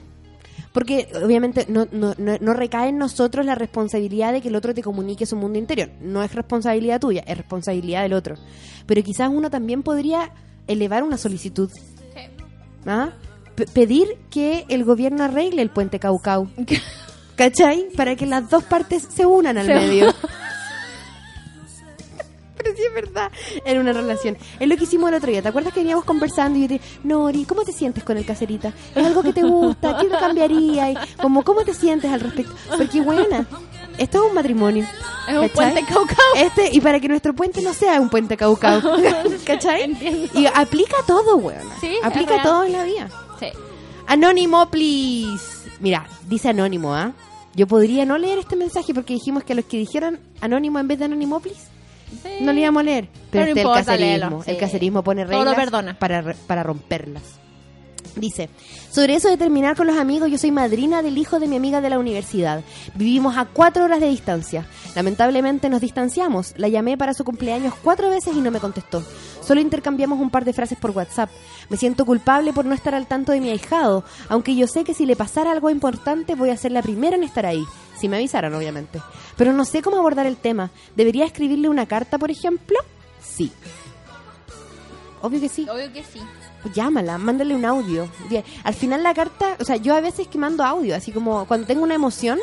Porque 0.73 1.09
obviamente 1.25 1.67
no, 1.69 1.87
no, 1.93 2.15
no, 2.19 2.37
no 2.41 2.53
recae 2.55 2.91
en 2.91 2.99
nosotros 2.99 3.45
la 3.47 3.55
responsabilidad 3.55 4.33
de 4.33 4.41
que 4.41 4.49
el 4.49 4.57
otro 4.57 4.75
te 4.75 4.83
comunique 4.83 5.27
su 5.27 5.37
mundo 5.37 5.59
interior. 5.59 5.91
No 6.01 6.23
es 6.23 6.35
responsabilidad 6.35 7.01
tuya, 7.01 7.25
es 7.27 7.37
responsabilidad 7.37 8.03
del 8.03 8.13
otro. 8.13 8.37
Pero 8.87 9.03
quizás 9.03 9.31
uno 9.31 9.51
también 9.51 9.83
podría 9.83 10.31
elevar 10.67 11.03
una 11.03 11.17
solicitud. 11.17 11.71
¿Ah? 12.87 13.11
Pedir 13.73 14.07
que 14.31 14.65
el 14.69 14.85
gobierno 14.85 15.25
arregle 15.25 15.63
el 15.63 15.71
puente 15.71 15.99
Caucau. 15.99 16.49
¿Cachai? 17.37 17.89
Para 17.97 18.17
que 18.17 18.27
las 18.27 18.51
dos 18.51 18.65
partes 18.65 19.07
se 19.15 19.27
unan 19.27 19.59
al 19.59 19.67
medio. 19.67 20.15
Pero 22.59 22.77
sí 22.77 22.83
es 22.85 22.95
verdad, 22.95 23.31
en 23.65 23.79
una 23.79 23.93
relación. 23.93 24.37
Es 24.59 24.69
lo 24.69 24.77
que 24.77 24.85
hicimos 24.85 25.11
el 25.11 25.17
otro 25.17 25.31
día. 25.31 25.43
¿Te 25.43 25.49
acuerdas 25.49 25.73
que 25.73 25.81
veníamos 25.81 26.05
conversando 26.05 26.59
y 26.59 26.63
yo 26.63 26.69
te 26.69 26.81
Nori, 27.05 27.45
¿cómo 27.45 27.65
te 27.65 27.73
sientes 27.73 28.05
con 28.05 28.17
el 28.17 28.27
caserita? 28.27 28.73
¿Es 28.95 29.05
algo 29.05 29.23
que 29.23 29.33
te 29.33 29.43
gusta? 29.43 29.97
¿Qué 29.99 30.09
lo 30.09 30.19
cambiaría? 30.19 30.91
Y 30.91 30.99
como, 31.21 31.43
¿Cómo 31.45 31.63
te 31.63 31.75
sientes 31.75 32.11
al 32.11 32.21
respecto? 32.21 32.53
Porque, 32.77 33.01
buena, 33.01 33.47
esto 33.97 34.19
es 34.19 34.29
un 34.29 34.35
matrimonio. 34.35 34.87
Es 35.29 35.35
un 35.35 35.49
¿cachai? 35.49 35.73
puente 35.73 35.93
Caucau. 35.93 36.17
Este, 36.37 36.71
y 36.73 36.81
para 36.81 37.01
que 37.01 37.09
nuestro 37.09 37.35
puente 37.35 37.61
no 37.63 37.73
sea 37.75 38.01
un 38.01 38.09
puente 38.09 38.37
caucau. 38.37 38.81
¿Cachai? 39.45 40.31
Y 40.35 40.47
aplica 40.47 40.97
todo, 41.07 41.37
weona. 41.37 41.77
Sí, 41.81 41.97
aplica 42.03 42.43
todo 42.43 42.65
en 42.65 42.73
la 42.73 42.85
vida. 42.85 43.09
Sí. 43.39 43.47
Anónimo, 44.07 44.71
please. 44.71 45.69
Mira, 45.81 46.07
dice 46.29 46.49
anónimo, 46.49 46.95
¿ah? 46.95 47.13
Yo 47.55 47.67
podría 47.67 48.05
no 48.05 48.19
leer 48.19 48.39
este 48.39 48.57
mensaje 48.57 48.95
porque 48.95 49.15
dijimos 49.15 49.43
que 49.43 49.53
a 49.53 49.57
los 49.57 49.65
que 49.65 49.79
dijeran 49.79 50.21
anónimo 50.41 50.79
en 50.79 50.89
vez 50.89 50.99
de 50.99 51.07
anónimo, 51.07 51.41
please, 51.41 51.68
no 52.41 52.53
le 52.53 52.61
íbamos 52.61 52.81
a 52.81 52.85
leer. 52.85 53.09
Pero, 53.09 53.21
Pero 53.31 53.45
no 53.45 53.49
este, 53.49 53.61
importa, 53.61 53.81
el 53.81 53.87
caserismo. 53.87 54.29
léelo, 54.29 54.43
sí. 54.43 54.51
El 54.51 54.59
caserismo 54.59 55.03
pone 55.05 55.25
reglas 55.25 55.55
perdona. 55.55 55.99
Para, 55.99 56.35
para 56.47 56.63
romperlas. 56.63 57.23
Dice, 58.17 58.49
sobre 58.91 59.15
eso 59.15 59.29
de 59.29 59.37
terminar 59.37 59.77
con 59.77 59.87
los 59.87 59.97
amigos, 59.97 60.31
yo 60.31 60.39
soy 60.39 60.51
madrina 60.51 61.03
del 61.03 61.19
hijo 61.19 61.39
de 61.39 61.47
mi 61.47 61.57
amiga 61.57 61.81
de 61.81 61.91
la 61.91 61.99
universidad. 62.01 62.63
Vivimos 62.95 63.37
a 63.37 63.45
cuatro 63.45 63.85
horas 63.85 64.01
de 64.01 64.09
distancia. 64.09 64.67
Lamentablemente 64.97 65.69
nos 65.69 65.81
distanciamos. 65.81 66.53
La 66.57 66.67
llamé 66.69 66.99
para 66.99 67.15
su 67.15 67.23
cumpleaños 67.23 67.75
cuatro 67.83 68.11
veces 68.11 68.35
y 68.35 68.41
no 68.41 68.51
me 68.51 68.59
contestó. 68.59 69.05
Solo 69.41 69.61
intercambiamos 69.61 70.19
un 70.21 70.31
par 70.31 70.45
de 70.45 70.53
frases 70.53 70.79
por 70.79 70.91
WhatsApp. 70.91 71.31
Me 71.69 71.77
siento 71.77 72.05
culpable 72.05 72.53
por 72.53 72.65
no 72.65 72.75
estar 72.75 72.95
al 72.95 73.07
tanto 73.07 73.31
de 73.33 73.41
mi 73.41 73.51
ahijado, 73.51 74.05
aunque 74.29 74.57
yo 74.57 74.67
sé 74.67 74.83
que 74.85 74.95
si 74.95 75.07
le 75.07 75.15
pasara 75.15 75.53
algo 75.53 75.71
importante 75.71 76.35
voy 76.35 76.51
a 76.51 76.57
ser 76.57 76.73
la 76.73 76.83
primera 76.83 77.15
en 77.17 77.23
estar 77.23 77.47
ahí. 77.47 77.63
Si 78.01 78.09
me 78.09 78.17
avisaran, 78.17 78.55
obviamente. 78.55 79.01
Pero 79.37 79.53
no 79.53 79.65
sé 79.65 79.83
cómo 79.83 79.97
abordar 79.99 80.27
el 80.27 80.37
tema. 80.37 80.71
¿Debería 80.97 81.25
escribirle 81.25 81.69
una 81.69 81.87
carta, 81.87 82.19
por 82.19 82.31
ejemplo? 82.31 82.79
Sí. 83.21 83.51
Obvio 85.23 85.41
que 85.41 85.49
sí. 85.49 85.67
Obvio 85.69 85.93
que 85.93 86.05
sí. 86.05 86.21
Pues 86.63 86.75
llámala, 86.75 87.19
mándale 87.19 87.55
un 87.55 87.65
audio. 87.65 88.09
Di- 88.29 88.43
Al 88.65 88.75
final 88.75 89.03
la 89.03 89.15
carta, 89.15 89.57
o 89.61 89.65
sea, 89.65 89.77
yo 89.77 89.95
a 89.95 90.01
veces 90.01 90.29
que 90.29 90.39
mando 90.39 90.65
audio, 90.65 90.95
así 90.97 91.13
como 91.13 91.45
cuando 91.47 91.67
tengo 91.67 91.83
una 91.83 91.95
emoción, 91.95 92.39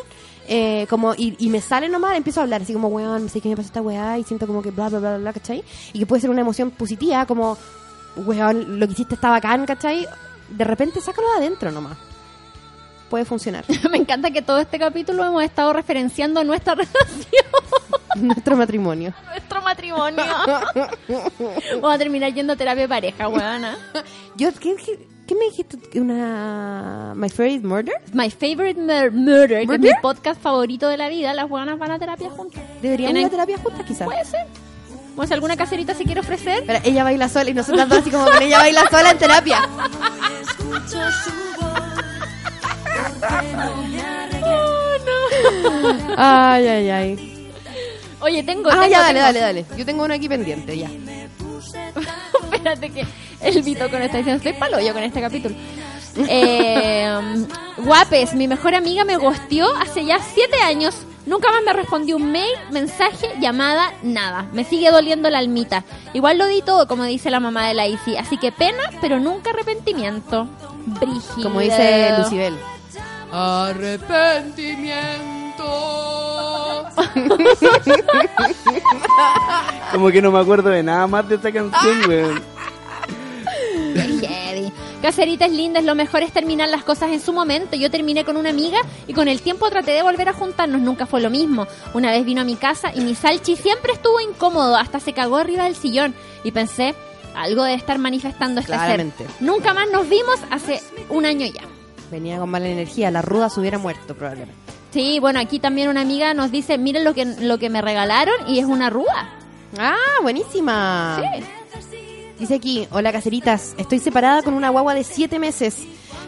eh, 0.47 0.85
como 0.89 1.13
y, 1.15 1.35
y 1.39 1.49
me 1.49 1.59
sale 1.61 1.89
nomás, 1.89 2.15
empiezo 2.17 2.39
a 2.39 2.43
hablar, 2.43 2.61
así 2.61 2.73
como, 2.73 2.87
weón, 2.89 3.29
sé 3.29 3.41
que 3.41 3.49
me 3.49 3.55
pasa 3.55 3.67
esta 3.67 3.81
weá 3.81 4.17
y 4.17 4.23
siento 4.23 4.45
como 4.47 4.61
que 4.61 4.71
bla, 4.71 4.89
bla, 4.89 4.99
bla, 4.99 5.09
bla, 5.11 5.17
bla, 5.19 5.33
¿cachai? 5.33 5.63
Y 5.93 5.99
que 5.99 6.05
puede 6.05 6.21
ser 6.21 6.29
una 6.29 6.41
emoción 6.41 6.71
positiva, 6.71 7.25
como, 7.25 7.57
weón, 8.17 8.79
lo 8.79 8.85
que 8.87 8.93
hiciste 8.93 9.15
está 9.15 9.29
bacán, 9.29 9.65
¿cachai? 9.65 10.07
De 10.49 10.63
repente 10.63 11.01
sácalo 11.01 11.27
de 11.31 11.37
adentro 11.37 11.71
nomás. 11.71 11.97
Puede 13.09 13.25
funcionar. 13.25 13.63
Me 13.91 13.97
encanta 13.97 14.31
que 14.31 14.41
todo 14.41 14.57
este 14.59 14.79
capítulo 14.79 15.23
hemos 15.23 15.43
estado 15.43 15.73
referenciando 15.73 16.43
nuestra 16.43 16.73
relación, 16.75 18.27
Nuestro 18.27 18.55
matrimonio. 18.57 19.13
nuestro 19.29 19.61
matrimonio. 19.61 20.23
Vamos 21.75 21.93
a 21.95 21.97
terminar 21.97 22.33
yendo 22.33 22.53
a 22.53 22.55
terapia 22.55 22.83
de 22.83 22.89
pareja, 22.89 23.27
weona. 23.27 23.77
Yo, 24.37 24.51
¿qué, 24.53 24.75
qué, 24.75 25.07
qué 25.27 25.35
me 25.35 25.45
dijiste? 25.45 25.77
¿Una 25.99 27.13
My 27.15 27.29
Favorite 27.29 27.65
Murder? 27.67 27.95
My 28.13 28.31
Favorite 28.31 28.79
Mur- 28.81 29.11
Murder, 29.11 29.47
que 29.49 29.61
es 29.61 29.67
¿Murder? 29.67 29.79
mi 29.81 30.01
podcast 30.01 30.41
favorito 30.41 30.87
de 30.87 30.97
la 30.97 31.09
vida. 31.09 31.33
Las 31.33 31.49
weonas 31.49 31.77
van 31.77 31.91
a 31.91 31.99
terapia 31.99 32.29
juntas. 32.29 32.63
¿Deberíamos 32.81 33.11
ir 33.11 33.15
¿Tienen- 33.15 33.25
a 33.27 33.29
terapia 33.29 33.57
juntas 33.57 33.85
quizás? 33.85 34.05
Puede 34.05 34.25
ser. 34.25 34.45
Bueno, 35.15 35.27
si 35.27 35.33
alguna 35.33 35.55
caserita 35.55 35.93
se 35.93 36.03
quiere 36.03 36.19
ofrecer. 36.21 36.63
Pero 36.67 36.79
ella 36.83 37.03
baila 37.05 37.29
sola 37.29 37.49
y 37.49 37.53
nosotras 37.53 37.87
dos 37.87 37.99
así 37.99 38.09
como 38.11 38.25
que 38.31 38.45
ella 38.45 38.57
baila 38.57 38.83
sola 38.89 39.11
en 39.11 39.17
terapia. 39.17 39.61
Ay, 46.17 46.67
ay, 46.67 46.89
ay. 46.89 47.49
Oye, 48.21 48.43
tengo. 48.43 48.69
Ah, 48.69 48.81
tengo, 48.81 48.87
ya, 48.87 49.01
dale, 49.01 49.13
tengo. 49.13 49.25
dale, 49.25 49.39
dale. 49.39 49.65
Yo 49.77 49.85
tengo 49.85 50.03
uno 50.03 50.13
aquí 50.13 50.27
pendiente, 50.27 50.77
ya. 50.77 50.89
Espérate 52.43 52.89
que 52.89 53.05
el 53.41 53.61
Vito 53.61 53.89
con 53.89 54.01
esta 54.01 54.17
diciendo, 54.17 54.37
estoy 54.37 54.53
palo 54.53 54.79
yo 54.79 54.93
con 54.93 55.03
este 55.03 55.21
capítulo. 55.21 55.55
Eh, 56.17 57.07
guapes, 57.77 58.33
mi 58.33 58.47
mejor 58.47 58.73
amiga 58.73 59.03
me 59.03 59.17
gosteó 59.17 59.67
hace 59.75 60.05
ya 60.05 60.19
siete 60.19 60.57
años. 60.61 60.95
Nunca 61.25 61.51
más 61.51 61.63
me 61.63 61.73
respondió 61.73 62.17
un 62.17 62.31
mail, 62.31 62.53
mensaje, 62.71 63.27
llamada, 63.39 63.93
nada. 64.03 64.47
Me 64.53 64.63
sigue 64.63 64.91
doliendo 64.91 65.29
la 65.29 65.39
almita. 65.39 65.83
Igual 66.13 66.37
lo 66.37 66.45
di 66.45 66.61
todo, 66.61 66.87
como 66.87 67.03
dice 67.03 67.31
la 67.31 67.39
mamá 67.39 67.67
de 67.67 67.73
la 67.73 67.87
Isi. 67.87 68.15
Así 68.15 68.37
que 68.37 68.51
pena, 68.51 68.91
pero 69.01 69.19
nunca 69.19 69.49
arrepentimiento. 69.49 70.47
Brígido. 70.85 71.49
Como 71.49 71.61
dice 71.61 72.13
Lucibel. 72.19 72.55
Como 79.91 80.09
que 80.09 80.21
no 80.21 80.31
me 80.31 80.39
acuerdo 80.39 80.69
de 80.69 80.83
nada 80.83 81.07
más 81.07 81.27
de 81.27 81.35
esta 81.35 81.51
canción, 81.51 82.01
weón. 82.07 82.41
Qué 83.93 84.27
heavy. 84.27 84.71
Cacerita 85.01 85.45
es 85.45 85.51
linda, 85.51 85.79
es 85.79 85.85
lo 85.85 85.95
mejor 85.95 86.23
es 86.23 86.31
terminar 86.31 86.69
las 86.69 86.83
cosas 86.83 87.11
en 87.11 87.21
su 87.21 87.31
momento. 87.31 87.75
Yo 87.75 87.91
terminé 87.91 88.25
con 88.25 88.37
una 88.37 88.49
amiga 88.49 88.79
y 89.07 89.13
con 89.13 89.27
el 89.27 89.41
tiempo 89.41 89.69
traté 89.69 89.91
de 89.91 90.01
volver 90.01 90.29
a 90.29 90.33
juntarnos, 90.33 90.81
nunca 90.81 91.05
fue 91.05 91.21
lo 91.21 91.29
mismo. 91.29 91.67
Una 91.93 92.11
vez 92.11 92.25
vino 92.25 92.41
a 92.41 92.43
mi 92.43 92.55
casa 92.55 92.91
y 92.93 93.01
mi 93.01 93.15
salchi 93.15 93.55
siempre 93.55 93.93
estuvo 93.93 94.19
incómodo, 94.19 94.75
hasta 94.75 94.99
se 94.99 95.13
cagó 95.13 95.37
arriba 95.37 95.65
del 95.65 95.75
sillón 95.75 96.15
y 96.43 96.51
pensé, 96.51 96.95
algo 97.35 97.63
debe 97.63 97.75
estar 97.75 97.99
manifestando 97.99 98.61
este 98.61 98.73
Claramente. 98.73 99.25
ser. 99.25 99.27
Nunca 99.41 99.73
más 99.73 99.89
nos 99.91 100.09
vimos 100.09 100.39
hace 100.49 100.81
un 101.09 101.25
año 101.25 101.45
ya. 101.45 101.61
Venía 102.11 102.39
con 102.39 102.49
mala 102.49 102.67
energía, 102.67 103.11
la 103.11 103.21
ruda 103.21 103.49
se 103.49 103.59
hubiera 103.59 103.77
muerto 103.77 104.15
probablemente. 104.15 104.55
Sí, 104.91 105.19
bueno, 105.19 105.39
aquí 105.39 105.59
también 105.59 105.89
una 105.89 106.01
amiga 106.01 106.33
nos 106.33 106.51
dice, 106.51 106.77
miren 106.77 107.03
lo 107.03 107.13
que, 107.13 107.25
lo 107.25 107.57
que 107.57 107.69
me 107.69 107.81
regalaron 107.81 108.35
y 108.47 108.59
es 108.59 108.65
una 108.65 108.89
rúa. 108.89 109.29
Ah, 109.77 109.95
buenísima. 110.21 111.19
Sí. 111.19 111.43
Dice 112.39 112.55
aquí, 112.55 112.87
hola 112.91 113.11
caseritas, 113.13 113.75
estoy 113.77 113.99
separada 113.99 114.41
con 114.41 114.53
una 114.53 114.69
guagua 114.69 114.93
de 114.93 115.03
7 115.03 115.39
meses. 115.39 115.77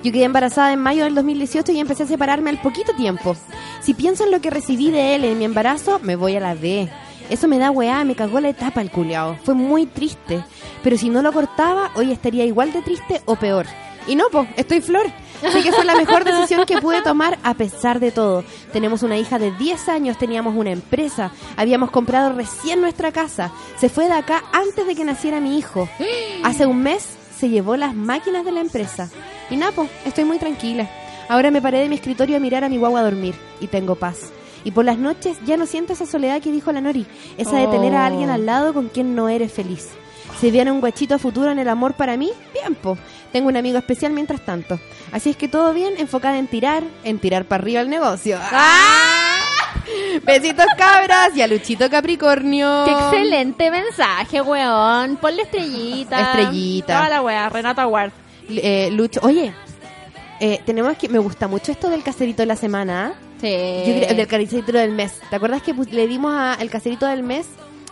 Yo 0.04 0.12
quedé 0.12 0.24
embarazada 0.24 0.72
en 0.72 0.80
mayo 0.80 1.04
del 1.04 1.16
2018 1.16 1.72
y 1.74 1.80
empecé 1.80 2.04
a 2.04 2.08
separarme 2.08 2.50
al 2.50 2.62
poquito 2.62 2.94
tiempo. 2.94 3.36
Si 3.82 3.94
pienso 3.94 4.24
en 4.24 4.32
lo 4.32 4.40
que 4.40 4.50
recibí 4.50 4.90
de 4.90 5.16
él 5.16 5.26
en 5.26 5.38
mi 5.38 5.46
embarazo, 5.46 6.00
me 6.00 6.16
voy 6.16 6.36
a 6.36 6.40
la 6.40 6.56
D. 6.56 6.90
Eso 7.30 7.48
me 7.48 7.58
da 7.58 7.72
weá, 7.72 8.06
me 8.06 8.16
cagó 8.16 8.40
la 8.40 8.50
etapa 8.50 8.82
el 8.82 8.90
culiao. 8.90 9.38
Fue 9.44 9.54
muy 9.54 9.86
triste. 9.86 10.44
Pero 10.82 10.98
si 10.98 11.10
no 11.10 11.22
lo 11.22 11.34
cortaba, 11.34 11.92
hoy 11.96 12.12
estaría 12.12 12.46
igual 12.46 12.72
de 12.72 12.82
triste 12.82 13.22
o 13.26 13.36
peor. 13.36 13.66
Y 14.08 14.16
no, 14.16 14.26
pues, 14.32 14.48
estoy 14.56 14.80
flor. 14.80 15.08
Sé 15.42 15.64
que 15.64 15.72
fue 15.72 15.86
la 15.86 15.96
mejor 15.96 16.24
decisión 16.24 16.66
que 16.66 16.80
pude 16.80 17.02
tomar 17.02 17.38
a 17.44 17.54
pesar 17.54 18.00
de 18.00 18.12
todo. 18.12 18.44
Tenemos 18.74 19.04
una 19.04 19.18
hija 19.18 19.40
de 19.40 19.52
10 19.52 19.90
años, 19.90 20.18
teníamos 20.18 20.56
una 20.56 20.72
empresa, 20.72 21.32
habíamos 21.56 21.92
comprado 21.92 22.34
recién 22.34 22.82
nuestra 22.82 23.12
casa. 23.12 23.52
Se 23.78 23.90
fue 23.90 24.06
de 24.06 24.14
acá 24.14 24.44
antes 24.52 24.86
de 24.86 24.96
que 24.96 25.06
naciera 25.06 25.40
mi 25.40 25.58
hijo. 25.58 25.88
Hace 26.44 26.66
un 26.66 26.82
mes 26.82 27.08
se 27.38 27.50
llevó 27.50 27.78
las 27.78 27.94
máquinas 27.96 28.46
de 28.46 28.52
la 28.52 28.62
empresa. 28.62 29.10
Y 29.50 29.58
Napo, 29.58 29.88
estoy 30.06 30.26
muy 30.26 30.40
tranquila. 30.40 30.90
Ahora 31.30 31.52
me 31.52 31.62
paré 31.62 31.80
de 31.80 31.90
mi 31.90 31.96
escritorio 31.96 32.38
a 32.38 32.40
mirar 32.40 32.64
a 32.64 32.70
mi 32.70 32.78
guagua 32.78 33.02
a 33.02 33.04
dormir 33.04 33.36
y 33.60 33.68
tengo 33.68 33.96
paz. 33.96 34.32
Y 34.64 34.72
por 34.72 34.86
las 34.86 34.98
noches 34.98 35.38
ya 35.46 35.56
no 35.56 35.66
siento 35.66 35.94
esa 35.94 36.06
soledad 36.06 36.42
que 36.42 36.52
dijo 36.52 36.72
la 36.72 36.82
Nori, 36.82 37.06
esa 37.38 37.58
de 37.58 37.68
tener 37.68 37.96
a 37.96 38.06
alguien 38.06 38.30
al 38.30 38.46
lado 38.46 38.74
con 38.74 38.90
quien 38.90 39.16
no 39.16 39.30
eres 39.30 39.54
feliz. 39.54 39.90
Si 40.40 40.52
viene 40.52 40.72
un 40.72 40.80
guachito 40.80 41.18
futuro 41.18 41.52
en 41.52 41.58
el 41.60 41.68
amor 41.68 41.94
para 41.96 42.16
mí, 42.16 42.32
bien, 42.54 42.76
po. 42.76 42.98
Tengo 43.32 43.48
un 43.50 43.58
amigo 43.58 43.78
especial 43.78 44.12
mientras 44.14 44.42
tanto. 44.42 44.80
Así 45.12 45.32
es 45.32 45.36
que 45.38 45.48
todo 45.48 45.74
bien, 45.74 45.96
enfocada 45.98 46.38
en 46.38 46.48
tirar, 46.48 46.84
en 47.04 47.18
tirar 47.20 47.46
para 47.46 47.64
arriba 47.64 47.82
el 47.82 47.90
negocio. 47.90 48.38
¡Ah! 48.42 49.40
Besitos 50.24 50.66
cabras 50.78 51.36
y 51.36 51.42
a 51.42 51.48
Luchito 51.48 51.90
Capricornio. 51.90 52.84
Qué 52.86 52.92
excelente 52.92 53.72
mensaje, 53.72 54.42
weón. 54.42 55.18
Ponle 55.18 55.44
estrellita. 55.44 56.22
Estrellita. 56.22 56.98
Toda 56.98 57.10
la 57.10 57.22
weá, 57.22 57.50
Renata 57.50 57.88
Ward. 57.88 58.12
Eh, 58.50 58.90
Lucho, 58.92 59.20
oye, 59.24 59.54
eh, 60.40 60.62
tenemos 60.66 60.98
que. 60.98 61.10
Me 61.10 61.20
gusta 61.20 61.48
mucho 61.48 61.72
esto 61.72 61.90
del 61.90 62.04
caserito 62.04 62.42
de 62.44 62.46
la 62.48 62.56
semana. 62.56 63.08
¿ah? 63.16 63.20
Sí. 63.42 63.48
Yo 63.50 63.94
creo- 64.06 64.16
del 64.16 64.28
caserito 64.28 64.72
del 64.74 64.92
mes. 64.92 65.20
¿Te 65.30 65.36
acuerdas 65.36 65.62
que 65.64 65.74
le 65.74 66.08
dimos 66.08 66.34
a- 66.36 66.56
el 66.60 66.70
caserito 66.70 67.06
del 67.06 67.24
mes 67.24 67.48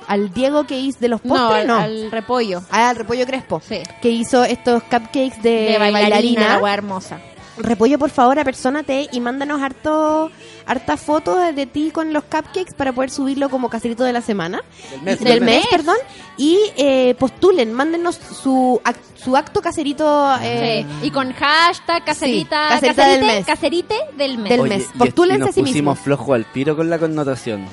al 0.08 0.34
Diego 0.34 0.66
que 0.66 0.80
hizo 0.80 1.00
de 1.00 1.08
los 1.10 1.24
No, 1.26 1.36
postres? 1.36 1.62
al, 1.62 1.68
No, 1.68 1.76
al 1.78 2.12
repollo. 2.12 2.62
Ah, 2.70 2.90
al 2.90 2.96
repollo 2.96 3.26
Crespo. 3.26 3.62
Sí. 3.68 3.82
Que 4.02 4.10
hizo 4.10 4.44
estos 4.44 4.84
cupcakes 4.84 5.42
de, 5.42 5.50
De 5.52 5.78
bailarina, 5.78 6.00
bailarina. 6.02 6.48
la 6.56 6.58
weá 6.60 6.74
hermosa. 6.74 7.20
Repollo, 7.58 7.98
por 7.98 8.10
favor, 8.10 8.38
apersónate 8.38 9.08
y 9.14 9.22
mándanos 9.22 9.62
harto, 9.62 10.30
hartas 10.66 11.00
fotos 11.00 11.56
de, 11.56 11.66
ti 11.66 11.90
con 11.90 12.12
los 12.12 12.26
cupcakes 12.26 12.74
para 12.76 12.92
poder 12.92 13.10
subirlo 13.10 13.48
como 13.50 13.70
caserito 13.70 14.04
de 14.04 14.12
la 14.12 14.20
semana. 14.22 14.62
Del 14.92 15.02
mes, 15.04 15.20
Del 15.20 15.28
del 15.36 15.42
mes, 15.42 15.56
mes. 15.60 15.68
perdón. 15.72 15.96
Y 16.36 16.58
eh, 16.76 17.16
postulen, 17.18 17.72
mándenos 17.72 18.16
su, 18.18 18.82
ac- 18.84 18.98
su 19.16 19.38
acto 19.38 19.62
caserito. 19.62 20.36
eh, 20.42 20.86
Sí. 21.02 21.08
Y 21.08 21.12
con 21.12 21.32
hashtag 21.32 22.04
caserita, 22.04 22.68
Sí, 22.78 22.88
caserita 22.88 22.96
caserite, 23.04 23.26
del 23.26 23.36
mes. 23.38 23.46
caserite 23.46 23.96
del 24.18 24.38
mes. 24.38 24.50
Del 24.50 24.60
Oye, 24.60 24.76
mes. 24.78 24.90
y- 24.94 24.98
Postúlense 24.98 25.36
y 25.38 25.40
nos 25.40 25.50
a 25.50 25.54
sí 25.54 25.60
pusimos 25.62 25.76
mismos. 25.76 26.00
flojo 26.00 26.34
al 26.34 26.44
piro 26.44 26.76
con 26.76 26.90
la 26.90 27.00
connotación. 27.00 27.66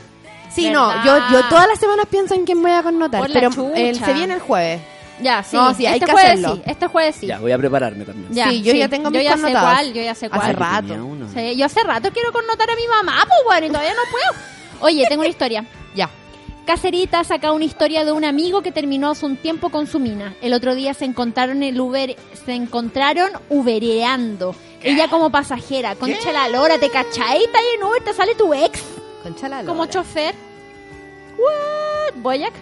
Sí, 0.54 0.66
¿Verdad? 0.68 0.96
no, 0.96 1.04
yo, 1.04 1.18
yo 1.32 1.48
todas 1.48 1.66
las 1.68 1.78
semanas 1.78 2.06
pienso 2.10 2.34
en 2.34 2.44
quién 2.44 2.60
voy 2.62 2.72
a 2.72 2.82
connotar, 2.82 3.22
pero 3.32 3.50
el- 3.74 3.98
se 3.98 4.12
viene 4.12 4.34
el 4.34 4.40
jueves. 4.40 4.80
Ya, 5.20 5.42
sí. 5.42 5.54
No, 5.56 5.72
sí, 5.72 5.86
hay 5.86 5.94
este 5.94 6.06
que 6.06 6.12
jueves 6.12 6.30
hacerlo. 6.32 6.56
sí. 6.56 6.62
Este 6.66 6.86
jueves 6.88 7.16
sí. 7.16 7.26
Ya, 7.28 7.38
voy 7.38 7.52
a 7.52 7.58
prepararme 7.58 8.04
también. 8.04 8.32
Ya, 8.32 8.48
Sí, 8.50 8.62
yo 8.62 8.72
ya 8.72 8.88
tengo 8.88 9.04
yo 9.10 9.18
mis 9.20 9.24
ya 9.24 9.36
sé 9.36 9.52
cuál, 9.52 9.92
yo 9.92 10.02
ya 10.02 10.14
sé 10.14 10.28
cuál. 10.28 10.42
Hace 10.42 10.52
rato. 10.54 10.94
Sí, 11.34 11.56
yo 11.56 11.66
hace 11.66 11.82
rato 11.84 12.10
quiero 12.12 12.32
connotar 12.32 12.68
a 12.70 12.74
mi 12.74 12.86
mamá, 12.88 13.24
pues 13.28 13.38
bueno, 13.46 13.66
y 13.66 13.70
todavía 13.70 13.92
no 13.92 14.00
puedo. 14.10 14.44
Oye, 14.80 15.06
tengo 15.08 15.20
una 15.20 15.28
historia. 15.30 15.64
Ya. 15.94 16.08
Cacerita 16.66 17.22
saca 17.24 17.52
una 17.52 17.64
historia 17.64 18.04
de 18.04 18.12
un 18.12 18.24
amigo 18.24 18.62
que 18.62 18.70
terminó 18.72 19.10
hace 19.10 19.26
un 19.26 19.36
tiempo 19.36 19.68
con 19.70 19.86
su 19.88 19.98
mina. 19.98 20.34
El 20.40 20.54
otro 20.54 20.74
día 20.76 20.94
se 20.94 21.04
encontraron 21.04 21.62
el 21.64 21.78
Uber, 21.80 22.16
se 22.46 22.54
encontraron 22.54 23.30
ubereando. 23.48 24.54
Ella 24.82 25.08
como 25.08 25.30
pasajera, 25.30 25.94
concha 25.96 26.32
la 26.32 26.48
lora, 26.48 26.78
¿te 26.78 26.88
cachai? 26.88 27.44
Está 27.44 27.58
ahí 27.58 27.64
en 27.76 27.84
Uber, 27.84 28.02
te 28.02 28.12
sale 28.14 28.34
tu 28.34 28.52
ex 28.54 28.80
Concha 29.22 29.48
la 29.48 29.64
como 29.64 29.86
chofer. 29.86 30.34
What? 31.38 32.22
Boyac. 32.22 32.52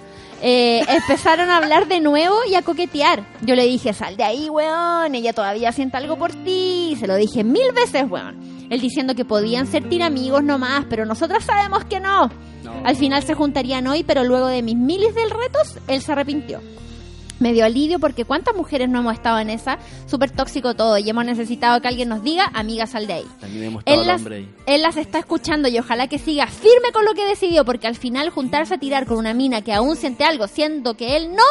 Eh, 0.42 0.82
empezaron 0.88 1.50
a 1.50 1.58
hablar 1.58 1.88
de 1.88 2.00
nuevo 2.00 2.36
y 2.48 2.54
a 2.54 2.62
coquetear. 2.62 3.24
Yo 3.42 3.54
le 3.54 3.66
dije, 3.66 3.92
sal 3.92 4.16
de 4.16 4.24
ahí, 4.24 4.48
weón. 4.48 5.14
Ella 5.14 5.32
todavía 5.32 5.72
siente 5.72 5.96
algo 5.96 6.16
por 6.16 6.32
ti. 6.32 6.96
Se 6.98 7.06
lo 7.06 7.16
dije 7.16 7.44
mil 7.44 7.72
veces, 7.72 8.04
weón. 8.08 8.38
Él 8.70 8.80
diciendo 8.80 9.14
que 9.14 9.24
podían 9.24 9.66
ser 9.66 9.88
tiramigos 9.88 10.44
nomás, 10.44 10.84
pero 10.88 11.04
nosotras 11.04 11.44
sabemos 11.44 11.84
que 11.84 11.98
no. 12.00 12.30
Al 12.84 12.96
final 12.96 13.22
se 13.24 13.34
juntarían 13.34 13.86
hoy, 13.88 14.04
pero 14.04 14.22
luego 14.22 14.46
de 14.46 14.62
mis 14.62 14.76
miles 14.76 15.14
de 15.14 15.24
retos, 15.24 15.78
él 15.88 16.00
se 16.00 16.12
arrepintió. 16.12 16.60
Me 17.40 17.52
dio 17.52 17.64
alivio 17.64 17.98
porque 17.98 18.24
cuántas 18.24 18.54
mujeres 18.54 18.88
no 18.88 19.00
hemos 19.00 19.14
estado 19.14 19.38
en 19.40 19.50
esa, 19.50 19.78
súper 20.06 20.30
tóxico 20.30 20.74
todo, 20.74 20.96
y 20.98 21.10
hemos 21.10 21.24
necesitado 21.24 21.80
que 21.80 21.88
alguien 21.88 22.08
nos 22.08 22.22
diga, 22.22 22.50
amiga, 22.54 22.86
sal 22.86 23.06
de 23.06 23.14
ahí. 23.14 23.26
También 23.40 23.64
hemos 23.64 23.80
estado 23.80 24.00
Él 24.00 24.06
las, 24.06 24.26
ahí. 24.26 24.54
él 24.66 24.82
las 24.82 24.96
está 24.96 25.18
escuchando 25.18 25.68
y 25.68 25.78
ojalá 25.78 26.06
que 26.06 26.18
siga 26.18 26.46
firme 26.46 26.92
con 26.92 27.04
lo 27.04 27.14
que 27.14 27.24
decidió, 27.26 27.64
porque 27.64 27.86
al 27.88 27.96
final 27.96 28.30
juntarse 28.30 28.74
a 28.74 28.78
tirar 28.78 29.06
con 29.06 29.16
una 29.18 29.34
mina 29.34 29.62
que 29.62 29.72
aún 29.72 29.96
siente 29.96 30.22
algo, 30.24 30.46
siendo 30.46 30.96
que 30.96 31.16
él 31.16 31.30
no, 31.34 31.42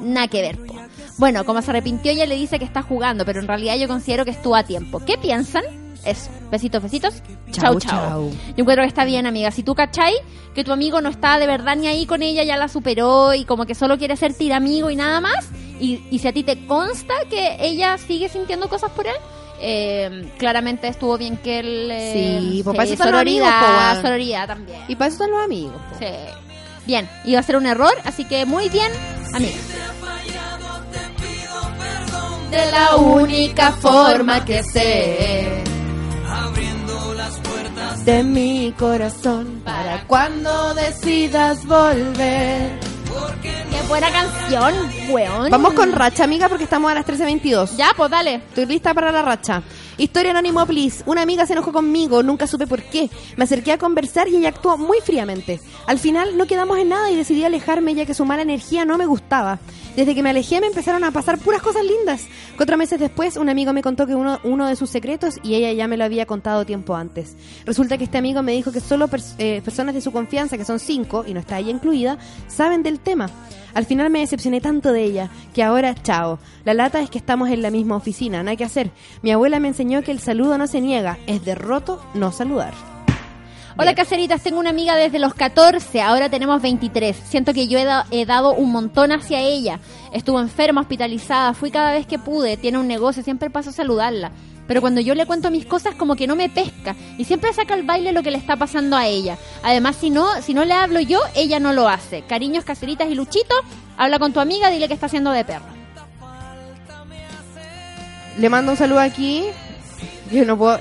nada 0.00 0.28
que 0.28 0.42
ver. 0.42 0.64
po. 0.64 0.74
Bueno, 1.18 1.44
como 1.44 1.60
se 1.60 1.70
arrepintió, 1.70 2.12
ella 2.12 2.26
le 2.26 2.36
dice 2.36 2.58
que 2.58 2.64
está 2.64 2.82
jugando, 2.82 3.24
pero 3.24 3.40
en 3.40 3.48
realidad 3.48 3.76
yo 3.76 3.88
considero 3.88 4.24
que 4.24 4.30
estuvo 4.30 4.54
a 4.54 4.62
tiempo. 4.64 5.00
¿Qué 5.04 5.18
piensan? 5.18 5.64
Eso. 6.06 6.30
Besitos, 6.50 6.82
besitos. 6.82 7.14
Chau, 7.50 7.78
Chau. 7.80 8.30
Yo 8.30 8.54
encuentro 8.58 8.82
que 8.84 8.88
está 8.88 9.04
bien, 9.04 9.26
amiga. 9.26 9.50
Si 9.50 9.62
tú 9.62 9.74
cachai 9.74 10.14
que 10.54 10.62
tu 10.64 10.72
amigo 10.72 11.00
no 11.00 11.08
está 11.08 11.38
de 11.38 11.46
verdad 11.46 11.76
ni 11.76 11.86
ahí 11.88 12.06
con 12.06 12.22
ella, 12.22 12.44
ya 12.44 12.56
la 12.56 12.68
superó 12.68 13.34
y 13.34 13.44
como 13.44 13.66
que 13.66 13.74
solo 13.74 13.98
quiere 13.98 14.16
ser 14.16 14.32
tiramigo 14.34 14.88
y 14.90 14.96
nada 14.96 15.20
más, 15.20 15.48
y, 15.80 16.00
y 16.10 16.18
si 16.20 16.28
a 16.28 16.32
ti 16.32 16.42
te 16.44 16.64
consta 16.66 17.14
que 17.28 17.56
ella 17.60 17.98
sigue 17.98 18.28
sintiendo 18.28 18.68
cosas 18.68 18.90
por 18.92 19.06
él, 19.06 19.16
eh, 19.60 20.30
claramente 20.38 20.86
estuvo 20.88 21.18
bien 21.18 21.36
que 21.38 21.58
él... 21.58 21.88
eh, 21.90 22.38
Sí, 22.40 22.60
pues 22.62 22.74
para 22.76 22.84
eso 22.84 22.92
están 22.94 23.10
los 23.12 23.20
amigos, 23.20 23.48
po, 23.48 24.00
sororidad 24.02 24.46
también. 24.46 24.78
Y 24.88 24.94
para 24.96 25.08
eso 25.08 25.14
están 25.24 25.30
los 25.32 25.44
amigos. 25.44 25.72
po. 25.90 25.98
Sí. 25.98 26.06
Bien, 26.86 27.08
iba 27.24 27.40
a 27.40 27.42
ser 27.42 27.56
un 27.56 27.66
error, 27.66 27.92
así 28.04 28.24
que 28.24 28.46
muy 28.46 28.68
bien, 28.68 28.92
amiga. 29.34 29.56
De 32.50 32.70
la 32.70 32.96
única 32.96 33.72
forma 33.72 34.44
que 34.44 34.62
sé. 34.62 35.62
De 38.04 38.22
mi 38.22 38.72
corazón 38.78 39.62
para 39.64 40.06
cuando 40.06 40.74
decidas 40.74 41.66
volver. 41.66 42.78
Qué 43.42 43.88
buena 43.88 44.10
canción, 44.10 44.74
weón. 45.10 45.50
Vamos 45.50 45.72
con 45.72 45.92
racha, 45.92 46.24
amiga, 46.24 46.48
porque 46.48 46.64
estamos 46.64 46.90
a 46.90 46.94
las 46.94 47.06
13.22. 47.06 47.76
Ya, 47.76 47.92
pues 47.96 48.10
dale. 48.10 48.36
Estoy 48.36 48.66
lista 48.66 48.94
para 48.94 49.10
la 49.10 49.22
racha. 49.22 49.62
Historia 49.98 50.30
anónimo, 50.32 50.64
please. 50.66 51.02
Una 51.06 51.22
amiga 51.22 51.46
se 51.46 51.54
enojó 51.54 51.72
conmigo, 51.72 52.22
nunca 52.22 52.46
supe 52.46 52.66
por 52.66 52.82
qué. 52.82 53.10
Me 53.36 53.44
acerqué 53.44 53.72
a 53.72 53.78
conversar 53.78 54.28
y 54.28 54.36
ella 54.36 54.50
actuó 54.50 54.76
muy 54.76 54.98
fríamente. 55.00 55.60
Al 55.86 55.98
final 55.98 56.36
no 56.36 56.46
quedamos 56.46 56.78
en 56.78 56.90
nada 56.90 57.10
y 57.10 57.16
decidí 57.16 57.44
alejarme 57.44 57.94
ya 57.94 58.06
que 58.06 58.14
su 58.14 58.24
mala 58.24 58.42
energía 58.42 58.84
no 58.84 58.98
me 58.98 59.06
gustaba. 59.06 59.58
Desde 59.96 60.14
que 60.14 60.22
me 60.22 60.28
alejé 60.28 60.60
me 60.60 60.66
empezaron 60.66 61.04
a 61.04 61.10
pasar 61.10 61.38
puras 61.38 61.62
cosas 61.62 61.82
lindas. 61.82 62.26
Cuatro 62.56 62.76
meses 62.76 63.00
después, 63.00 63.38
un 63.38 63.48
amigo 63.48 63.72
me 63.72 63.80
contó 63.82 64.06
que 64.06 64.14
uno, 64.14 64.38
uno 64.44 64.68
de 64.68 64.76
sus 64.76 64.90
secretos 64.90 65.36
y 65.42 65.54
ella 65.54 65.72
ya 65.72 65.88
me 65.88 65.96
lo 65.96 66.04
había 66.04 66.26
contado 66.26 66.66
tiempo 66.66 66.94
antes. 66.94 67.34
Resulta 67.64 67.96
que 67.96 68.04
este 68.04 68.18
amigo 68.18 68.42
me 68.42 68.52
dijo 68.52 68.72
que 68.72 68.80
solo 68.80 69.08
eh, 69.38 69.62
personas 69.64 69.94
de 69.94 70.02
su 70.02 70.12
confianza, 70.12 70.58
que 70.58 70.66
son 70.66 70.80
cinco, 70.80 71.24
y 71.26 71.32
no 71.32 71.40
está 71.40 71.58
ella 71.58 71.70
incluida, 71.70 72.18
saben 72.46 72.82
del 72.82 73.00
tema. 73.00 73.30
Al 73.72 73.86
final 73.86 74.10
me 74.10 74.20
decepcioné 74.20 74.60
tanto 74.60 74.92
de 74.92 75.02
ella 75.02 75.30
que 75.54 75.62
ahora, 75.62 75.94
chao. 75.94 76.38
La 76.64 76.74
lata 76.74 77.00
es 77.00 77.08
que 77.08 77.18
estamos 77.18 77.48
en 77.48 77.62
la 77.62 77.70
misma 77.70 77.96
oficina, 77.96 78.42
nada 78.42 78.56
que 78.56 78.64
hacer. 78.64 78.90
Mi 79.22 79.30
abuela 79.30 79.60
me 79.60 79.68
enseñó 79.68 80.02
que 80.02 80.12
el 80.12 80.20
saludo 80.20 80.58
no 80.58 80.66
se 80.66 80.82
niega, 80.82 81.18
es 81.26 81.42
de 81.44 81.54
roto 81.54 82.04
no 82.12 82.32
saludar. 82.32 82.95
Hola 83.78 83.94
caseritas, 83.94 84.42
tengo 84.42 84.58
una 84.58 84.70
amiga 84.70 84.96
desde 84.96 85.18
los 85.18 85.34
14, 85.34 86.00
ahora 86.00 86.30
tenemos 86.30 86.62
23. 86.62 87.14
Siento 87.14 87.52
que 87.52 87.68
yo 87.68 87.78
he, 87.78 87.84
da- 87.84 88.06
he 88.10 88.24
dado 88.24 88.54
un 88.54 88.72
montón 88.72 89.12
hacia 89.12 89.40
ella. 89.40 89.80
Estuvo 90.12 90.40
enferma, 90.40 90.80
hospitalizada, 90.80 91.52
fui 91.52 91.70
cada 91.70 91.92
vez 91.92 92.06
que 92.06 92.18
pude, 92.18 92.56
tiene 92.56 92.78
un 92.78 92.88
negocio, 92.88 93.22
siempre 93.22 93.50
paso 93.50 93.68
a 93.70 93.72
saludarla. 93.74 94.30
Pero 94.66 94.80
cuando 94.80 95.00
yo 95.02 95.14
le 95.14 95.26
cuento 95.26 95.50
mis 95.50 95.66
cosas 95.66 95.94
como 95.94 96.16
que 96.16 96.26
no 96.26 96.36
me 96.36 96.48
pesca 96.48 96.96
y 97.18 97.24
siempre 97.24 97.52
saca 97.52 97.74
al 97.74 97.82
baile 97.82 98.12
lo 98.12 98.22
que 98.22 98.30
le 98.30 98.38
está 98.38 98.56
pasando 98.56 98.96
a 98.96 99.06
ella. 99.06 99.36
Además, 99.62 99.96
si 99.96 100.08
no, 100.08 100.26
si 100.40 100.54
no 100.54 100.64
le 100.64 100.72
hablo 100.72 100.98
yo, 101.00 101.20
ella 101.34 101.60
no 101.60 101.74
lo 101.74 101.86
hace. 101.86 102.22
Cariños, 102.22 102.64
caseritas 102.64 103.08
y 103.10 103.14
Luchito, 103.14 103.54
habla 103.98 104.18
con 104.18 104.32
tu 104.32 104.40
amiga, 104.40 104.70
dile 104.70 104.88
que 104.88 104.94
está 104.94 105.06
haciendo 105.06 105.32
de 105.32 105.44
perro. 105.44 105.66
Le 108.38 108.48
mando 108.48 108.72
un 108.72 108.78
saludo 108.78 109.00
aquí. 109.00 109.44
Yo 110.32 110.44
no 110.46 110.56
puedo. 110.56 110.78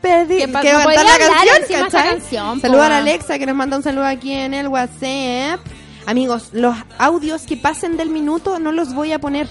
Perdí. 0.00 0.38
¿Qué 0.38 0.48
pasa? 0.48 0.62
que 0.62 0.72
No 0.72 0.78
cantar 0.78 1.04
la 1.04 1.18
canción, 1.18 1.90
canción, 1.90 2.60
Saluda 2.60 2.86
a 2.86 2.98
Alexa 2.98 3.38
que 3.38 3.46
nos 3.46 3.54
manda 3.54 3.76
un 3.76 3.82
saludo 3.82 4.04
aquí 4.06 4.32
en 4.32 4.54
el 4.54 4.68
WhatsApp. 4.68 5.60
Amigos, 6.06 6.50
los 6.52 6.76
audios 6.98 7.42
que 7.42 7.56
pasen 7.56 7.96
del 7.96 8.08
minuto 8.10 8.58
no 8.58 8.72
los 8.72 8.94
voy 8.94 9.12
a 9.12 9.18
poner. 9.18 9.48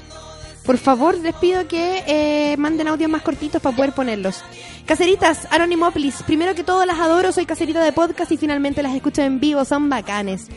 Por 0.66 0.78
favor, 0.78 1.18
les 1.18 1.34
pido 1.36 1.68
que 1.68 2.04
eh, 2.06 2.58
manden 2.58 2.88
audios 2.88 3.10
más 3.10 3.22
cortitos 3.22 3.62
para 3.62 3.76
poder 3.76 3.92
ponerlos. 3.94 4.44
Caseritas, 4.86 5.48
Anonymoplis, 5.52 6.24
primero 6.24 6.56
que 6.56 6.64
todo 6.64 6.86
las 6.86 7.00
adoro, 7.00 7.32
soy 7.32 7.46
caserita 7.46 7.84
de 7.84 7.92
podcast 7.92 8.32
y 8.32 8.38
finalmente 8.38 8.84
las 8.84 8.94
escucho 8.96 9.22
en 9.22 9.40
vivo, 9.40 9.64
son 9.66 9.90
bacanes. 9.90 10.48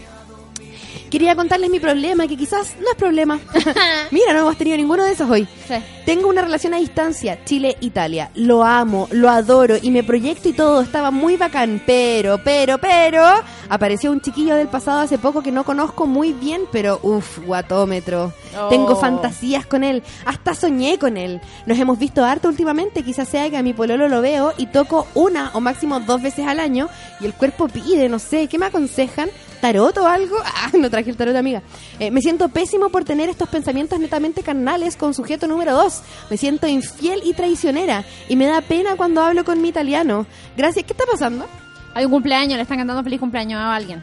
Quería 1.10 1.36
contarles 1.36 1.70
mi 1.70 1.81
problema, 1.81 2.27
que 2.27 2.36
quizás 2.36 2.77
no 2.81 2.90
es 2.90 2.97
problema. 2.97 3.39
Mira, 4.10 4.32
no 4.32 4.40
hemos 4.40 4.56
tenido 4.56 4.77
ninguno 4.77 5.05
de 5.05 5.12
esos 5.12 5.28
hoy. 5.31 5.47
Sí. 5.66 5.74
Tengo 6.05 6.28
una 6.28 6.43
relación 6.43 6.74
a 6.74 6.78
distancia, 6.78 7.44
Chile-Italia. 7.44 8.31
Lo 8.35 8.64
amo, 8.64 9.09
lo 9.12 9.28
adoro 9.31 9.77
y 9.81 9.90
me 9.90 10.02
proyecto 10.02 10.48
y 10.48 10.52
todo. 10.52 10.81
Estaba 10.81 11.10
muy 11.10 11.36
bacán, 11.36 11.82
pero, 11.86 12.40
pero, 12.43 12.78
pero, 12.78 13.23
Apareció 13.69 14.10
un 14.10 14.20
chiquillo 14.20 14.55
del 14.55 14.69
pasado 14.69 15.01
hace 15.01 15.16
poco 15.16 15.43
que 15.43 15.51
no 15.51 15.64
conozco 15.64 16.06
muy 16.06 16.32
bien, 16.32 16.62
pero 16.70 17.01
uff, 17.02 17.39
guatómetro. 17.39 18.32
Oh. 18.59 18.69
Tengo 18.69 18.97
fantasías 18.97 19.64
con 19.64 19.82
él. 19.82 20.02
Hasta 20.27 20.55
soñé 20.55 20.98
con 20.98 21.16
él. 21.16 21.40
Nos 21.64 21.78
hemos 21.78 21.98
visto 21.98 22.24
harto 22.24 22.48
últimamente. 22.48 23.02
Quizás 23.02 23.28
sea 23.28 23.48
que 23.48 23.56
a 23.56 23.62
mi 23.62 23.73
pololo 23.73 24.09
lo 24.09 24.20
veo 24.20 24.52
y 24.59 24.66
toco 24.66 25.06
una 25.14 25.51
o 25.55 25.60
máximo 25.60 26.01
dos 26.01 26.20
veces 26.20 26.47
al 26.47 26.60
año 26.60 26.89
y 27.20 27.27
el 27.27 27.32
cuerpo 27.32 27.69
pide, 27.69 28.09
no 28.09 28.19
sé, 28.19 28.48
¿qué 28.48 28.59
me 28.59 28.66
aconsejan? 28.66 29.31
¿Tarot 29.60 29.97
o 29.98 30.06
algo? 30.06 30.36
Ah, 30.64 30.70
no 30.83 30.91
traje 30.91 31.11
el 31.11 31.17
tarot, 31.17 31.35
amiga. 31.35 31.63
Eh, 31.99 32.11
me 32.11 32.21
siento 32.21 32.49
pésimo 32.51 32.91
por 32.91 33.05
tener 33.05 33.31
estos 33.31 33.49
pensamientos 33.49 33.99
netamente 33.99 34.43
carnales 34.43 34.97
con 34.97 35.15
sujeto 35.15 35.47
número 35.47 35.73
dos. 35.73 36.03
Me 36.29 36.37
siento 36.37 36.67
infiel 36.67 37.23
y 37.25 37.33
traicionera 37.33 38.05
y 38.29 38.37
me 38.37 38.47
da 38.47 38.61
pena 38.61 38.97
cuando 38.97 39.23
hablo 39.23 39.45
con 39.45 39.63
mi 39.63 39.69
italiano. 39.69 40.27
Gracias. 40.57 40.85
¿Qué 40.85 40.93
está 40.93 41.05
pasando? 41.11 41.47
Hay 41.95 42.05
un 42.05 42.11
cumpleaños, 42.11 42.57
le 42.57 42.63
están 42.63 42.79
cantando 42.79 43.03
feliz 43.03 43.21
cumpleaños 43.21 43.59
a 43.61 43.75
alguien. 43.75 44.03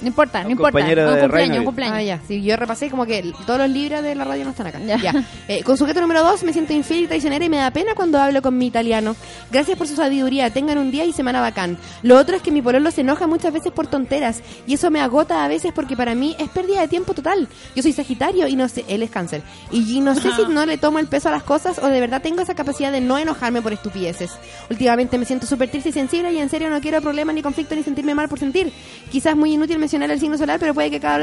No 0.00 0.08
importa, 0.08 0.44
no 0.44 0.50
importa. 0.50 0.72
compañero 0.72 1.08
un 1.08 1.14
de 1.14 1.20
cumpleaños, 1.20 1.58
un 1.58 1.64
cumpleaños. 1.64 1.96
Ah, 1.96 2.02
ya. 2.02 2.20
Sí, 2.26 2.42
yo 2.42 2.56
repasé 2.56 2.90
como 2.90 3.06
que 3.06 3.32
todos 3.46 3.58
los 3.58 3.70
libros 3.70 4.02
de 4.02 4.14
la 4.14 4.24
radio 4.24 4.44
no 4.44 4.50
están 4.50 4.66
acá. 4.66 4.78
Ya. 4.78 5.24
Eh, 5.48 5.62
con 5.62 5.76
sujeto 5.76 6.00
número 6.00 6.22
dos, 6.22 6.42
me 6.42 6.52
siento 6.52 6.72
infiel 6.72 7.04
y 7.04 7.06
traicionera 7.06 7.44
y 7.44 7.48
me 7.48 7.56
da 7.56 7.70
pena 7.70 7.94
cuando 7.94 8.20
hablo 8.20 8.42
con 8.42 8.56
mi 8.56 8.66
italiano. 8.66 9.16
Gracias 9.50 9.78
por 9.78 9.86
su 9.86 9.96
sabiduría. 9.96 10.50
Tengan 10.50 10.78
un 10.78 10.90
día 10.90 11.04
y 11.04 11.12
semana 11.12 11.40
bacán. 11.40 11.78
Lo 12.02 12.16
otro 12.16 12.36
es 12.36 12.42
que 12.42 12.50
mi 12.50 12.62
pololo 12.62 12.90
se 12.90 13.00
enoja 13.00 13.26
muchas 13.26 13.52
veces 13.52 13.72
por 13.72 13.86
tonteras 13.86 14.42
y 14.66 14.74
eso 14.74 14.90
me 14.90 15.00
agota 15.00 15.44
a 15.44 15.48
veces 15.48 15.72
porque 15.72 15.96
para 15.96 16.14
mí 16.14 16.36
es 16.38 16.48
pérdida 16.50 16.80
de 16.80 16.88
tiempo 16.88 17.14
total. 17.14 17.48
Yo 17.74 17.82
soy 17.82 17.92
Sagitario 17.92 18.48
y 18.48 18.56
no 18.56 18.68
sé, 18.68 18.84
él 18.88 19.02
es 19.02 19.10
cáncer. 19.10 19.42
Y 19.72 20.00
no 20.00 20.14
sé 20.14 20.30
si 20.32 20.44
no 20.52 20.66
le 20.66 20.78
tomo 20.78 20.98
el 20.98 21.06
peso 21.06 21.28
a 21.28 21.32
las 21.32 21.42
cosas 21.42 21.78
o 21.78 21.86
de 21.86 22.00
verdad 22.00 22.22
tengo 22.22 22.40
esa 22.42 22.54
capacidad 22.54 22.92
de 22.92 23.00
no 23.00 23.18
enojarme 23.18 23.62
por 23.62 23.72
estupideces. 23.72 24.32
Últimamente 24.70 25.18
me 25.18 25.24
siento 25.24 25.46
súper 25.46 25.70
triste 25.70 25.88
y 25.90 25.92
sensible 25.92 26.32
y 26.32 26.38
en 26.38 26.48
serio 26.48 26.70
no 26.70 26.80
quiero 26.80 27.00
problemas 27.00 27.34
ni 27.34 27.42
conflicto 27.42 27.74
ni 27.74 27.82
sentirme 27.82 28.14
mal 28.14 28.28
por 28.28 28.38
sentir. 28.38 28.72
Quizás 29.10 29.36
muy 29.36 29.54
inútil 29.54 29.78
mencionar 29.88 30.10
el 30.10 30.20
signo 30.20 30.36
solar, 30.36 30.60
pero 30.60 30.74
puede 30.74 30.90
que 30.90 31.00
cada... 31.00 31.18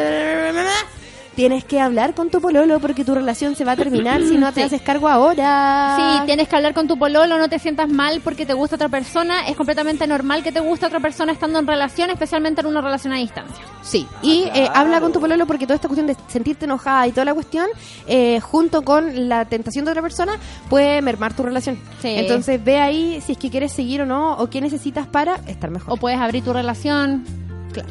Tienes 1.35 1.65
que 1.65 1.81
hablar 1.81 2.13
con 2.15 2.29
tu 2.29 2.39
pololo 2.39 2.79
porque 2.79 3.03
tu 3.03 3.13
relación 3.13 3.57
se 3.57 3.65
va 3.65 3.73
a 3.73 3.75
terminar 3.75 4.21
si 4.23 4.37
no 4.37 4.53
te 4.53 4.61
Sí. 4.61 4.67
haces 4.67 4.81
cargo 4.81 5.09
ahora. 5.09 5.97
Sí, 6.21 6.25
tienes 6.25 6.47
que 6.47 6.55
hablar 6.55 6.73
con 6.73 6.87
tu 6.87 6.97
pololo, 6.97 7.37
no 7.37 7.49
te 7.49 7.59
sientas 7.59 7.89
mal 7.89 8.21
porque 8.23 8.45
te 8.45 8.53
gusta 8.53 8.77
otra 8.77 8.87
persona. 8.87 9.45
Es 9.45 9.57
completamente 9.57 10.07
normal 10.07 10.43
que 10.43 10.53
te 10.53 10.61
guste 10.61 10.85
otra 10.85 11.01
persona 11.01 11.33
estando 11.33 11.59
en 11.59 11.67
relación, 11.67 12.09
especialmente 12.09 12.61
en 12.61 12.67
una 12.67 12.79
relación 12.79 13.11
a 13.11 13.17
distancia. 13.17 13.65
Sí, 13.83 14.07
y 14.21 14.43
eh, 14.55 14.69
habla 14.73 15.01
con 15.01 15.11
tu 15.11 15.19
pololo 15.19 15.45
porque 15.45 15.65
toda 15.65 15.75
esta 15.75 15.89
cuestión 15.89 16.07
de 16.07 16.15
sentirte 16.29 16.63
enojada 16.65 17.05
y 17.05 17.11
toda 17.11 17.25
la 17.25 17.33
cuestión, 17.33 17.67
eh, 18.07 18.39
junto 18.39 18.83
con 18.83 19.27
la 19.27 19.43
tentación 19.43 19.83
de 19.83 19.91
otra 19.91 20.01
persona, 20.01 20.39
puede 20.69 21.01
mermar 21.01 21.33
tu 21.35 21.43
relación. 21.43 21.77
Sí. 22.01 22.07
Entonces 22.15 22.63
ve 22.63 22.79
ahí 22.79 23.19
si 23.19 23.33
es 23.33 23.37
que 23.37 23.49
quieres 23.49 23.73
seguir 23.73 24.01
o 24.03 24.05
no, 24.05 24.37
o 24.37 24.49
qué 24.49 24.61
necesitas 24.61 25.05
para 25.05 25.35
estar 25.47 25.69
mejor. 25.69 25.91
O 25.93 25.97
puedes 25.97 26.17
abrir 26.17 26.45
tu 26.45 26.53
relación. 26.53 27.25
Claro. 27.73 27.89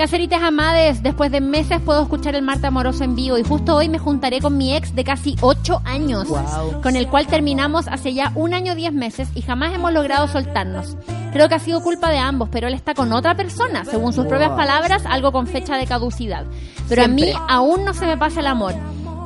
Caceritas 0.00 0.42
Amades, 0.42 1.02
después 1.02 1.30
de 1.30 1.42
meses 1.42 1.78
puedo 1.78 2.00
escuchar 2.00 2.34
el 2.34 2.40
Marte 2.40 2.66
Amoroso 2.66 3.04
en 3.04 3.14
vivo 3.14 3.36
y 3.36 3.42
justo 3.42 3.76
hoy 3.76 3.90
me 3.90 3.98
juntaré 3.98 4.40
con 4.40 4.56
mi 4.56 4.74
ex 4.74 4.94
de 4.94 5.04
casi 5.04 5.36
8 5.42 5.82
años, 5.84 6.26
Wow. 6.26 6.80
con 6.80 6.96
el 6.96 7.06
cual 7.06 7.26
terminamos 7.26 7.86
hace 7.86 8.14
ya 8.14 8.32
un 8.34 8.54
año 8.54 8.74
10 8.74 8.94
meses 8.94 9.28
y 9.34 9.42
jamás 9.42 9.74
hemos 9.74 9.92
logrado 9.92 10.26
soltarnos. 10.26 10.96
Creo 11.34 11.50
que 11.50 11.56
ha 11.56 11.58
sido 11.58 11.82
culpa 11.82 12.08
de 12.08 12.16
ambos, 12.16 12.48
pero 12.50 12.66
él 12.66 12.72
está 12.72 12.94
con 12.94 13.12
otra 13.12 13.34
persona, 13.34 13.84
según 13.84 14.14
sus 14.14 14.24
propias 14.24 14.52
palabras, 14.52 15.04
algo 15.04 15.32
con 15.32 15.46
fecha 15.46 15.76
de 15.76 15.86
caducidad. 15.86 16.46
Pero 16.88 17.04
a 17.04 17.06
mí 17.06 17.26
aún 17.50 17.84
no 17.84 17.92
se 17.92 18.06
me 18.06 18.16
pasa 18.16 18.40
el 18.40 18.46
amor. 18.46 18.72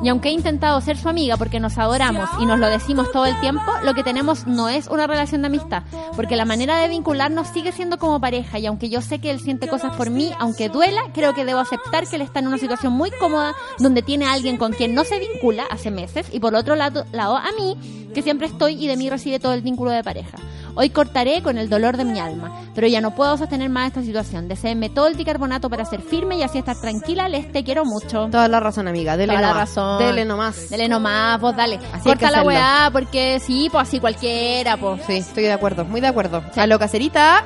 Y 0.05 0.09
aunque 0.09 0.29
he 0.29 0.33
intentado 0.33 0.79
ser 0.81 0.97
su 0.97 1.09
amiga 1.09 1.35
porque 1.35 1.59
nos 1.59 1.79
adoramos 1.79 2.29
y 2.39 2.45
nos 2.45 2.59
lo 2.59 2.67
decimos 2.67 3.11
todo 3.11 3.25
el 3.25 3.39
tiempo, 3.39 3.63
lo 3.83 3.95
que 3.95 4.03
tenemos 4.03 4.45
no 4.45 4.69
es 4.69 4.85
una 4.85 5.07
relación 5.07 5.41
de 5.41 5.47
amistad, 5.47 5.81
porque 6.15 6.35
la 6.35 6.45
manera 6.45 6.77
de 6.77 6.87
vincularnos 6.87 7.47
sigue 7.47 7.71
siendo 7.71 7.97
como 7.97 8.21
pareja 8.21 8.59
y 8.59 8.67
aunque 8.67 8.87
yo 8.87 9.01
sé 9.01 9.17
que 9.17 9.31
él 9.31 9.39
siente 9.39 9.67
cosas 9.67 9.95
por 9.95 10.11
mí, 10.11 10.31
aunque 10.37 10.69
duela, 10.69 11.01
creo 11.11 11.33
que 11.33 11.43
debo 11.43 11.57
aceptar 11.57 12.07
que 12.07 12.17
él 12.17 12.21
está 12.21 12.37
en 12.37 12.49
una 12.49 12.59
situación 12.59 12.93
muy 12.93 13.09
cómoda 13.19 13.55
donde 13.79 14.03
tiene 14.03 14.25
a 14.25 14.33
alguien 14.33 14.57
con 14.57 14.73
quien 14.73 14.93
no 14.93 15.05
se 15.05 15.17
vincula 15.17 15.63
hace 15.71 15.89
meses 15.89 16.27
y 16.31 16.39
por 16.39 16.53
otro 16.53 16.75
lado, 16.75 17.03
a 17.15 17.51
mí, 17.57 18.11
que 18.13 18.21
siempre 18.21 18.45
estoy 18.45 18.75
y 18.75 18.85
de 18.85 18.97
mí 18.97 19.09
recibe 19.09 19.39
todo 19.39 19.53
el 19.53 19.63
vínculo 19.63 19.89
de 19.89 20.03
pareja. 20.03 20.37
Hoy 20.75 20.89
cortaré 20.89 21.41
con 21.41 21.57
el 21.57 21.69
dolor 21.69 21.95
de 21.95 22.03
mi 22.03 22.19
alma, 22.19 22.51
pero 22.75 22.85
ya 22.87 22.99
no 22.99 23.15
puedo 23.15 23.37
sostener 23.37 23.69
más 23.69 23.87
esta 23.87 24.01
situación. 24.01 24.47
Deseenme 24.49 24.89
todo 24.89 25.07
el 25.07 25.15
bicarbonato 25.15 25.69
para 25.69 25.85
ser 25.85 26.01
firme 26.01 26.37
y 26.37 26.43
así 26.43 26.57
estar 26.57 26.75
tranquila. 26.79 27.29
Les 27.29 27.49
te 27.51 27.63
quiero 27.63 27.85
mucho. 27.85 28.27
Toda 28.29 28.47
la 28.49 28.59
razón, 28.59 28.87
amiga. 28.87 29.15
Dele 29.15 29.33
Toda 29.33 29.41
la 29.41 29.47
nomás. 29.49 29.69
razón. 29.69 29.99
Dele 29.99 30.25
nomás. 30.25 30.69
Dele 30.69 30.89
nomás, 30.89 31.39
vos 31.39 31.55
dale. 31.55 31.79
Así 31.93 32.09
Corta 32.09 32.29
la 32.29 32.43
weá, 32.43 32.89
porque 32.91 33.39
sí, 33.39 33.69
pues 33.71 33.87
así 33.87 33.99
cualquiera, 34.01 34.75
pues. 34.77 35.01
Sí, 35.07 35.13
estoy 35.17 35.43
de 35.43 35.53
acuerdo, 35.53 35.85
muy 35.85 36.01
de 36.01 36.07
acuerdo. 36.07 36.43
Aló, 36.57 36.77
caserita. 36.77 37.43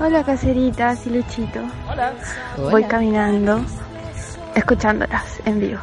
Hola 0.00 0.24
caseritas 0.24 1.06
y 1.06 1.10
Luchito. 1.10 1.60
Hola. 1.90 2.14
Voy 2.70 2.84
caminando, 2.84 3.60
escuchándolas 4.54 5.24
en 5.44 5.60
vivo, 5.60 5.80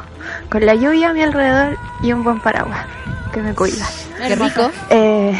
con 0.50 0.64
la 0.64 0.74
lluvia 0.74 1.10
a 1.10 1.12
mi 1.12 1.22
alrededor 1.22 1.76
y 2.02 2.12
un 2.12 2.24
buen 2.24 2.40
paraguas 2.40 2.80
que 3.32 3.42
me 3.42 3.54
cuida. 3.54 3.86
Qué 4.26 4.34
rico. 4.34 4.70
Eh, 4.90 5.36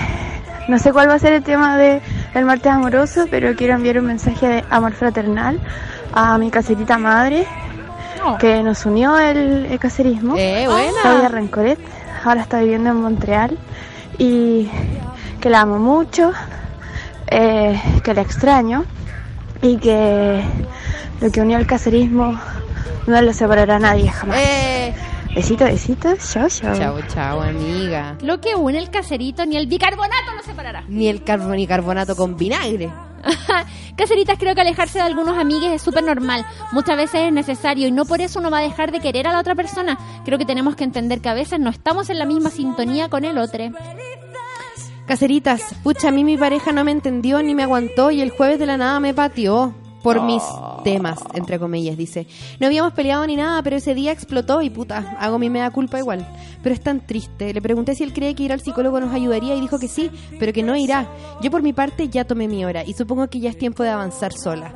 no 0.68 0.78
sé 0.78 0.92
cuál 0.92 1.08
va 1.08 1.14
a 1.14 1.18
ser 1.18 1.32
el 1.32 1.42
tema 1.42 1.76
de 1.76 2.00
el 2.34 2.44
martes 2.44 2.70
amoroso, 2.70 3.26
pero 3.30 3.54
quiero 3.56 3.74
enviar 3.74 3.98
un 3.98 4.06
mensaje 4.06 4.46
de 4.46 4.64
amor 4.70 4.92
fraternal 4.92 5.58
a 6.12 6.36
mi 6.38 6.50
caserita 6.50 6.98
madre 6.98 7.46
que 8.38 8.62
nos 8.62 8.84
unió 8.84 9.18
el, 9.18 9.66
el 9.66 9.78
caserismo. 9.78 10.34
Eh, 10.36 10.66
buena. 10.66 11.00
Claudia 11.02 11.28
Rencoret, 11.28 11.78
ahora 12.24 12.42
está 12.42 12.60
viviendo 12.60 12.90
en 12.90 12.96
Montreal 12.96 13.56
y 14.18 14.68
que 15.40 15.50
la 15.50 15.62
amo 15.62 15.78
mucho, 15.78 16.32
eh, 17.28 17.80
que 18.02 18.14
la 18.14 18.22
extraño 18.22 18.84
y 19.62 19.76
que 19.78 20.42
lo 21.20 21.30
que 21.30 21.40
unió 21.40 21.58
el 21.58 21.66
caserismo 21.66 22.38
no 23.06 23.22
lo 23.22 23.32
separará 23.32 23.78
nadie 23.78 24.08
jamás. 24.10 24.38
Eh. 24.38 24.94
Besito, 25.34 25.64
besito, 25.66 26.16
chao, 26.16 26.48
chao. 26.48 26.74
Chao, 26.76 27.00
chao, 27.08 27.42
amiga. 27.42 28.16
Lo 28.22 28.40
que 28.40 28.54
une 28.56 28.78
el 28.78 28.90
caserito 28.90 29.46
ni 29.46 29.56
el 29.56 29.66
bicarbonato 29.66 30.34
lo 30.34 30.42
separará. 30.42 30.84
Ni 30.88 31.08
el 31.08 31.22
carbo 31.22 31.54
ni 31.54 31.66
carbonato 31.66 32.16
con 32.16 32.36
vinagre. 32.36 32.90
Caseritas, 33.96 34.38
creo 34.38 34.54
que 34.54 34.62
alejarse 34.62 34.98
de 34.98 35.04
algunos 35.04 35.38
amigues 35.38 35.72
es 35.72 35.82
súper 35.82 36.02
normal. 36.02 36.44
Muchas 36.72 36.96
veces 36.96 37.20
es 37.22 37.32
necesario 37.32 37.86
y 37.86 37.92
no 37.92 38.04
por 38.04 38.20
eso 38.20 38.40
uno 38.40 38.50
va 38.50 38.58
a 38.58 38.62
dejar 38.62 38.90
de 38.90 39.00
querer 39.00 39.26
a 39.26 39.32
la 39.32 39.40
otra 39.40 39.54
persona. 39.54 39.98
Creo 40.24 40.38
que 40.38 40.44
tenemos 40.44 40.76
que 40.76 40.84
entender 40.84 41.20
que 41.20 41.28
a 41.28 41.34
veces 41.34 41.60
no 41.60 41.70
estamos 41.70 42.10
en 42.10 42.18
la 42.18 42.24
misma 42.24 42.50
sintonía 42.50 43.08
con 43.08 43.24
el 43.24 43.38
otro. 43.38 43.64
Caseritas, 45.06 45.74
pucha, 45.82 46.08
a 46.08 46.12
mí 46.12 46.24
mi 46.24 46.36
pareja 46.36 46.72
no 46.72 46.84
me 46.84 46.90
entendió 46.90 47.42
ni 47.42 47.54
me 47.54 47.62
aguantó 47.62 48.10
y 48.10 48.20
el 48.20 48.30
jueves 48.30 48.58
de 48.58 48.66
la 48.66 48.76
nada 48.76 49.00
me 49.00 49.14
pateó 49.14 49.74
por 50.02 50.22
mis 50.22 50.42
temas, 50.84 51.18
entre 51.34 51.58
comillas, 51.58 51.96
dice. 51.96 52.26
No 52.60 52.66
habíamos 52.66 52.92
peleado 52.92 53.26
ni 53.26 53.36
nada, 53.36 53.62
pero 53.62 53.76
ese 53.76 53.94
día 53.94 54.12
explotó 54.12 54.62
y 54.62 54.70
puta, 54.70 55.16
hago 55.18 55.38
mi 55.38 55.50
mea 55.50 55.70
culpa 55.70 55.98
igual. 55.98 56.26
Pero 56.62 56.74
es 56.74 56.80
tan 56.80 57.00
triste. 57.06 57.52
Le 57.52 57.60
pregunté 57.62 57.94
si 57.94 58.04
él 58.04 58.12
cree 58.12 58.34
que 58.34 58.42
ir 58.44 58.52
al 58.52 58.60
psicólogo 58.60 59.00
nos 59.00 59.12
ayudaría 59.14 59.54
y 59.56 59.60
dijo 59.60 59.78
que 59.78 59.88
sí, 59.88 60.10
pero 60.38 60.52
que 60.52 60.62
no 60.62 60.76
irá. 60.76 61.06
Yo 61.42 61.50
por 61.50 61.62
mi 61.62 61.72
parte 61.72 62.08
ya 62.08 62.24
tomé 62.24 62.46
mi 62.48 62.64
hora 62.64 62.84
y 62.84 62.94
supongo 62.94 63.28
que 63.28 63.40
ya 63.40 63.50
es 63.50 63.58
tiempo 63.58 63.82
de 63.82 63.90
avanzar 63.90 64.32
sola. 64.32 64.72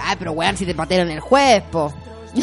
Ay, 0.00 0.16
pero 0.18 0.32
weón, 0.32 0.56
si 0.56 0.64
te 0.66 0.74
patearon 0.74 1.10
el 1.10 1.20
jueves, 1.20 1.62
po. 1.70 1.92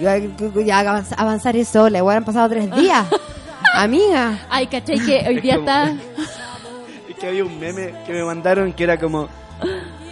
Ya 0.00 0.16
avanz- 0.16 1.14
avanzaré 1.16 1.64
sola, 1.64 1.98
igual 1.98 2.16
han 2.18 2.24
pasado 2.24 2.48
tres 2.48 2.74
días. 2.74 3.06
Amiga. 3.74 4.40
Ay, 4.50 4.66
caché 4.66 4.94
que 4.94 5.22
hoy 5.28 5.40
día 5.40 5.56
está... 5.56 5.92
Es 7.08 7.16
que 7.18 7.26
había 7.28 7.44
un 7.44 7.58
meme 7.60 7.94
que 8.06 8.12
me 8.12 8.24
mandaron 8.24 8.72
que 8.72 8.82
era 8.84 8.98
como. 8.98 9.28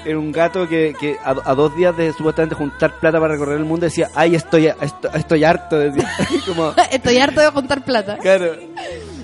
Era 0.04 0.18
un 0.18 0.32
gato 0.32 0.68
que, 0.68 0.94
que 0.98 1.16
a, 1.24 1.30
a 1.44 1.54
dos 1.54 1.74
días 1.76 1.96
de 1.96 2.12
supuestamente 2.12 2.54
juntar 2.54 2.98
plata 2.98 3.20
para 3.20 3.34
recorrer 3.34 3.58
el 3.58 3.64
mundo 3.64 3.86
decía, 3.86 4.08
ay, 4.14 4.34
estoy, 4.34 4.66
estoy, 4.66 5.10
estoy 5.14 5.44
harto. 5.44 5.78
Decía. 5.78 6.10
como, 6.46 6.72
Estoy 6.90 7.18
harto 7.18 7.40
de 7.40 7.50
juntar 7.50 7.84
plata. 7.84 8.18
claro. 8.18 8.56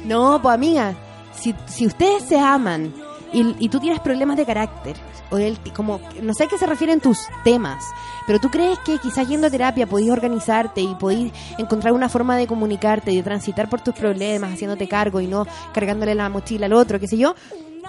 No, 0.05 0.40
pues 0.40 0.55
amiga, 0.55 0.94
si, 1.32 1.55
si 1.66 1.86
ustedes 1.86 2.23
se 2.24 2.39
aman 2.39 2.94
y, 3.32 3.57
y 3.59 3.69
tú 3.69 3.81
tienes 3.81 3.98
problemas 4.01 4.36
de 4.36 4.47
carácter, 4.47 4.97
o 5.31 5.39
él, 5.39 5.59
como, 5.74 6.01
no 6.23 6.32
sé 6.35 6.44
a 6.44 6.47
qué 6.47 6.59
se 6.59 6.66
refieren 6.66 7.01
tus 7.01 7.19
temas, 7.43 7.85
pero 8.27 8.39
tú 8.39 8.51
crees 8.51 8.78
que 8.81 8.98
quizás 8.98 9.27
yendo 9.28 9.48
a 9.48 9.51
terapia 9.51 9.86
podís 9.86 10.11
organizarte 10.11 10.81
y 10.81 10.94
podís 10.94 11.32
encontrar 11.59 11.93
una 11.93 12.09
forma 12.09 12.36
de 12.36 12.47
comunicarte 12.47 13.12
y 13.12 13.16
de 13.16 13.23
transitar 13.23 13.69
por 13.69 13.81
tus 13.81 13.94
problemas, 13.94 14.53
haciéndote 14.53 14.86
cargo 14.89 15.20
y 15.20 15.27
no 15.27 15.47
cargándole 15.73 16.15
la 16.15 16.28
mochila 16.28 16.66
al 16.66 16.73
otro, 16.73 17.01
qué 17.01 17.09
sé 17.09 17.16
yo, 17.19 17.35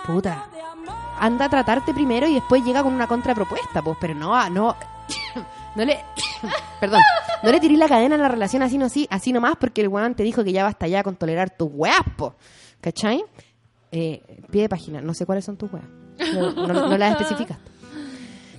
puta, 0.06 0.46
anda 1.20 1.46
a 1.46 1.50
tratarte 1.50 1.94
primero 1.94 2.28
y 2.28 2.36
después 2.36 2.64
llega 2.64 2.84
con 2.84 2.94
una 2.94 3.08
contrapropuesta, 3.08 3.82
pues, 3.82 3.98
pero 4.00 4.14
no, 4.14 4.50
no, 4.50 4.76
no 5.76 5.86
le, 5.86 6.00
perdón, 6.80 7.02
no 7.44 7.52
le 7.52 7.60
tirís 7.60 7.78
la 7.78 7.88
cadena 7.88 8.16
a 8.16 8.20
la 8.20 8.28
relación 8.28 8.62
así, 8.64 8.78
no, 8.78 8.86
así, 8.86 9.08
así 9.10 9.32
nomás 9.32 9.56
porque 9.60 9.82
el 9.82 9.88
weón 9.88 10.16
te 10.16 10.24
dijo 10.24 10.44
que 10.44 10.52
ya 10.52 10.64
basta 10.64 10.88
ya 10.88 11.04
con 11.04 11.16
tolerar 11.16 11.50
tus 11.50 11.70
weas, 11.72 12.02
po. 12.16 12.36
¿cachai? 12.82 13.24
Eh, 13.92 14.22
pie 14.52 14.64
de 14.64 14.70
página, 14.70 15.02
no 15.02 15.14
sé 15.14 15.26
cuáles 15.26 15.46
son 15.46 15.58
tus 15.58 15.72
weas, 15.72 15.86
no, 16.34 16.52
no, 16.52 16.90
no 16.90 16.98
las 16.98 17.12
especificas. 17.12 17.58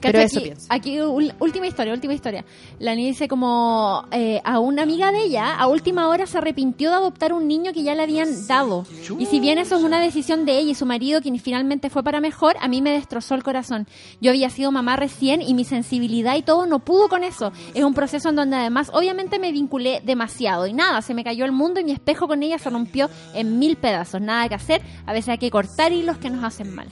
Pero 0.00 0.18
eso 0.20 0.38
aquí, 0.38 0.48
pienso. 0.48 0.66
aquí 0.68 1.00
última 1.00 1.66
historia, 1.66 1.92
última 1.92 2.14
historia. 2.14 2.44
La 2.78 2.94
niña 2.94 3.08
dice 3.08 3.28
como 3.28 4.06
eh, 4.10 4.40
a 4.44 4.58
una 4.58 4.82
amiga 4.82 5.12
de 5.12 5.24
ella, 5.24 5.54
a 5.54 5.66
última 5.66 6.08
hora 6.08 6.26
se 6.26 6.38
arrepintió 6.38 6.90
de 6.90 6.96
adoptar 6.96 7.32
un 7.32 7.48
niño 7.48 7.72
que 7.72 7.82
ya 7.82 7.94
le 7.94 8.02
habían 8.02 8.46
dado. 8.46 8.84
Y 9.18 9.26
si 9.26 9.40
bien 9.40 9.58
eso 9.58 9.76
es 9.76 9.82
una 9.82 10.00
decisión 10.00 10.44
de 10.44 10.58
ella 10.58 10.70
y 10.70 10.74
su 10.74 10.86
marido, 10.86 11.20
quien 11.20 11.38
finalmente 11.38 11.90
fue 11.90 12.02
para 12.02 12.20
mejor, 12.20 12.56
a 12.60 12.68
mí 12.68 12.82
me 12.82 12.90
destrozó 12.90 13.34
el 13.34 13.42
corazón. 13.42 13.86
Yo 14.20 14.30
había 14.30 14.50
sido 14.50 14.72
mamá 14.72 14.96
recién 14.96 15.42
y 15.42 15.54
mi 15.54 15.64
sensibilidad 15.64 16.36
y 16.36 16.42
todo 16.42 16.66
no 16.66 16.80
pudo 16.80 17.08
con 17.08 17.24
eso. 17.24 17.52
Es 17.74 17.84
un 17.84 17.94
proceso 17.94 18.28
en 18.28 18.36
donde 18.36 18.56
además 18.56 18.90
obviamente 18.92 19.38
me 19.38 19.52
vinculé 19.52 20.00
demasiado. 20.04 20.66
Y 20.66 20.72
nada, 20.72 21.02
se 21.02 21.14
me 21.14 21.24
cayó 21.24 21.44
el 21.44 21.52
mundo 21.52 21.80
y 21.80 21.84
mi 21.84 21.92
espejo 21.92 22.28
con 22.28 22.42
ella 22.42 22.58
se 22.58 22.70
rompió 22.70 23.08
en 23.34 23.58
mil 23.58 23.76
pedazos. 23.76 24.20
Nada 24.20 24.48
que 24.48 24.54
hacer, 24.54 24.82
a 25.06 25.12
veces 25.12 25.30
hay 25.30 25.38
que 25.38 25.50
cortar 25.50 25.92
hilos 25.92 26.18
que 26.18 26.30
nos 26.30 26.44
hacen 26.44 26.74
mal. 26.74 26.88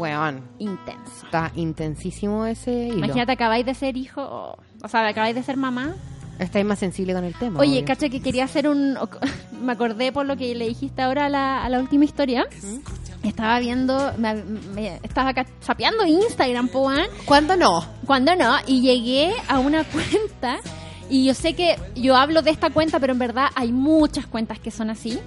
Weón. 0.00 0.42
Intenso. 0.58 1.24
Está 1.24 1.52
intensísimo 1.54 2.46
ese 2.46 2.88
hilo. 2.88 2.98
Imagínate, 2.98 3.32
acabáis 3.32 3.66
de 3.66 3.74
ser 3.74 3.96
hijo, 3.96 4.22
o, 4.22 4.56
o 4.82 4.88
sea, 4.88 5.06
acabáis 5.06 5.34
de 5.34 5.42
ser 5.42 5.56
mamá. 5.56 5.94
Estáis 6.38 6.64
más 6.64 6.78
sensible 6.78 7.12
con 7.12 7.22
el 7.24 7.34
tema. 7.34 7.60
Oye, 7.60 7.72
obvio. 7.78 7.84
cacha 7.84 8.08
que 8.08 8.20
quería 8.22 8.44
hacer 8.44 8.66
un... 8.68 8.96
Me 9.62 9.72
acordé 9.72 10.10
por 10.10 10.24
lo 10.24 10.36
que 10.38 10.54
le 10.54 10.66
dijiste 10.68 11.02
ahora 11.02 11.26
a 11.26 11.28
la, 11.28 11.62
a 11.64 11.68
la 11.68 11.78
última 11.80 12.04
historia. 12.06 12.46
Estaba 13.22 13.58
viendo, 13.58 14.12
me, 14.16 14.34
me- 14.74 14.96
estaba 15.02 15.30
acá 15.30 15.44
chapeando 15.60 16.06
Instagram, 16.06 16.68
po, 16.68 16.86
weón. 16.86 17.06
¿Cuándo 17.26 17.56
no? 17.56 17.84
Cuando 18.06 18.34
no, 18.36 18.56
y 18.66 18.80
llegué 18.80 19.34
a 19.48 19.58
una 19.58 19.84
cuenta, 19.92 20.56
y 21.10 21.26
yo 21.26 21.34
sé 21.34 21.52
que 21.54 21.76
yo 21.94 22.16
hablo 22.16 22.40
de 22.40 22.50
esta 22.50 22.70
cuenta, 22.70 22.98
pero 22.98 23.12
en 23.12 23.18
verdad 23.18 23.48
hay 23.54 23.70
muchas 23.72 24.24
cuentas 24.26 24.58
que 24.58 24.70
son 24.70 24.88
así, 24.88 25.18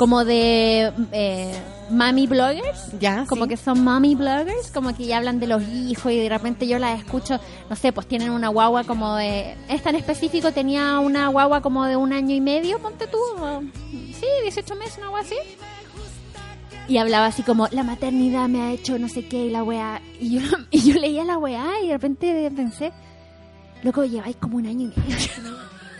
como 0.00 0.24
de 0.24 0.90
eh, 1.12 1.52
mami 1.90 2.26
bloggers, 2.26 2.98
ya, 2.98 3.26
como 3.28 3.46
que 3.46 3.58
son 3.58 3.84
mommy 3.84 4.14
bloggers, 4.14 4.70
como 4.72 4.96
que 4.96 5.04
ya 5.04 5.18
hablan 5.18 5.38
de 5.40 5.46
los 5.46 5.62
hijos 5.68 6.10
y 6.10 6.16
de 6.16 6.26
repente 6.30 6.66
yo 6.66 6.78
las 6.78 6.98
escucho, 6.98 7.38
no 7.68 7.76
sé, 7.76 7.92
pues 7.92 8.06
tienen 8.06 8.30
una 8.30 8.48
guagua 8.48 8.84
como 8.84 9.14
de, 9.16 9.58
esta 9.68 9.90
en 9.90 9.96
específico 9.96 10.52
tenía 10.52 10.98
una 11.00 11.28
guagua 11.28 11.60
como 11.60 11.84
de 11.84 11.96
un 11.96 12.14
año 12.14 12.34
y 12.34 12.40
medio, 12.40 12.78
ponte 12.78 13.08
tú, 13.08 13.18
o- 13.18 13.60
sí, 13.90 14.24
18 14.42 14.74
meses, 14.76 14.96
una 14.96 15.08
guagua 15.08 15.20
así. 15.26 15.36
Y 16.88 16.96
hablaba 16.96 17.26
así 17.26 17.42
como, 17.42 17.68
la 17.70 17.82
maternidad 17.82 18.48
me 18.48 18.62
ha 18.62 18.72
hecho 18.72 18.98
no 18.98 19.06
sé 19.10 19.28
qué 19.28 19.44
y 19.44 19.50
la 19.50 19.62
weá. 19.62 20.00
Y 20.18 20.30
yo, 20.30 20.40
y 20.70 20.80
yo 20.80 20.98
leía 20.98 21.24
la 21.26 21.36
weá 21.36 21.78
y 21.84 21.88
de 21.88 21.92
repente 21.92 22.50
pensé, 22.56 22.90
loco, 23.82 24.02
lleváis 24.06 24.36
como 24.36 24.56
un 24.56 24.66
año 24.66 24.90
y 24.96 24.98
medio. 24.98 25.16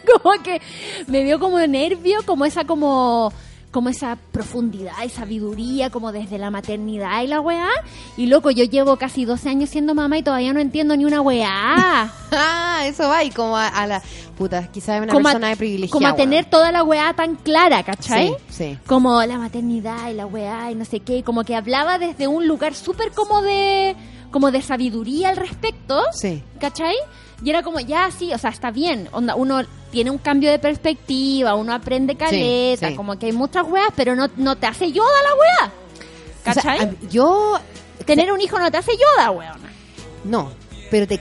como 0.23 0.43
que 0.43 0.63
me 1.07 1.23
dio 1.23 1.39
como 1.39 1.59
nervio, 1.67 2.21
como 2.25 2.47
esa 2.47 2.65
como 2.65 3.31
como 3.71 3.89
esa 3.89 4.17
profundidad 4.33 4.93
y 5.05 5.09
sabiduría 5.11 5.91
como 5.91 6.11
desde 6.11 6.39
la 6.39 6.51
maternidad 6.51 7.23
y 7.23 7.29
la 7.29 7.41
weá. 7.41 7.69
Y 8.17 8.27
loco, 8.27 8.51
yo 8.51 8.65
llevo 8.65 8.97
casi 8.97 9.25
12 9.25 9.49
años 9.49 9.71
siendo 9.71 9.95
mamá 9.95 10.19
y 10.19 10.23
todavía 10.23 10.53
no 10.53 10.61
entiendo 10.61 10.97
ni 10.97 11.05
una 11.05 11.21
weá. 11.21 12.13
ah, 12.33 12.83
eso 12.87 13.09
va 13.09 13.23
y 13.23 13.31
como 13.31 13.57
a, 13.57 13.69
a 13.69 13.87
la 13.87 14.03
puta, 14.37 14.69
quizás 14.73 14.97
es 14.97 15.03
una 15.03 15.13
Como 15.13 15.29
a- 15.29 15.33
persona 15.33 15.49
de 15.51 15.57
privilegiada. 15.57 15.93
como 15.93 16.07
a 16.09 16.17
tener 16.17 16.47
toda 16.47 16.73
la 16.73 16.83
weá 16.83 17.13
tan 17.15 17.37
clara, 17.37 17.83
¿cachai? 17.85 18.29
Sí, 18.49 18.55
sí. 18.73 18.79
Como 18.87 19.23
la 19.25 19.39
maternidad 19.39 20.11
y 20.11 20.15
la 20.15 20.27
weá 20.27 20.71
y 20.71 20.75
no 20.75 20.85
sé 20.85 21.01
qué, 21.01 21.23
como 21.23 21.45
que 21.45 21.55
hablaba 21.55 21.99
desde 21.99 22.27
un 22.27 22.49
lugar 22.49 22.75
súper 22.75 23.13
como 23.13 23.41
de 23.43 23.95
como 24.31 24.51
de 24.51 24.63
sabiduría 24.63 25.31
al 25.31 25.37
respecto, 25.37 26.03
Sí. 26.13 26.43
¿cachai? 26.61 26.95
Y 27.43 27.51
era 27.51 27.63
como, 27.63 27.81
ya, 27.81 28.11
sí, 28.11 28.33
o 28.35 28.39
sea, 28.39 28.51
está 28.51 28.71
bien, 28.71 29.09
onda, 29.13 29.35
uno 29.35 29.63
tiene 29.91 30.11
un 30.11 30.19
cambio 30.19 30.51
de 30.51 30.59
perspectiva, 30.59 31.55
uno 31.55 31.73
aprende 31.73 32.15
caleta, 32.17 32.89
sí. 32.91 32.95
como 32.95 33.19
que 33.19 33.27
hay 33.27 33.33
muchas 33.33 33.67
weas, 33.67 33.89
pero 33.97 34.15
no, 34.15 34.29
no 34.37 34.57
te 34.57 34.67
hace 34.67 34.93
yoda 34.93 35.09
la 35.25 35.35
wea, 35.35 35.73
O 36.41 36.53
sea, 36.53 36.55
¿cachai? 36.77 36.97
yo 37.11 37.59
Tener 38.05 38.31
un 38.33 38.41
hijo 38.41 38.59
no 38.59 38.71
te 38.71 38.77
hace 38.79 38.93
yoda, 38.93 39.31
weona. 39.31 39.71
no, 40.25 40.51
pero 40.91 41.07
te, 41.07 41.21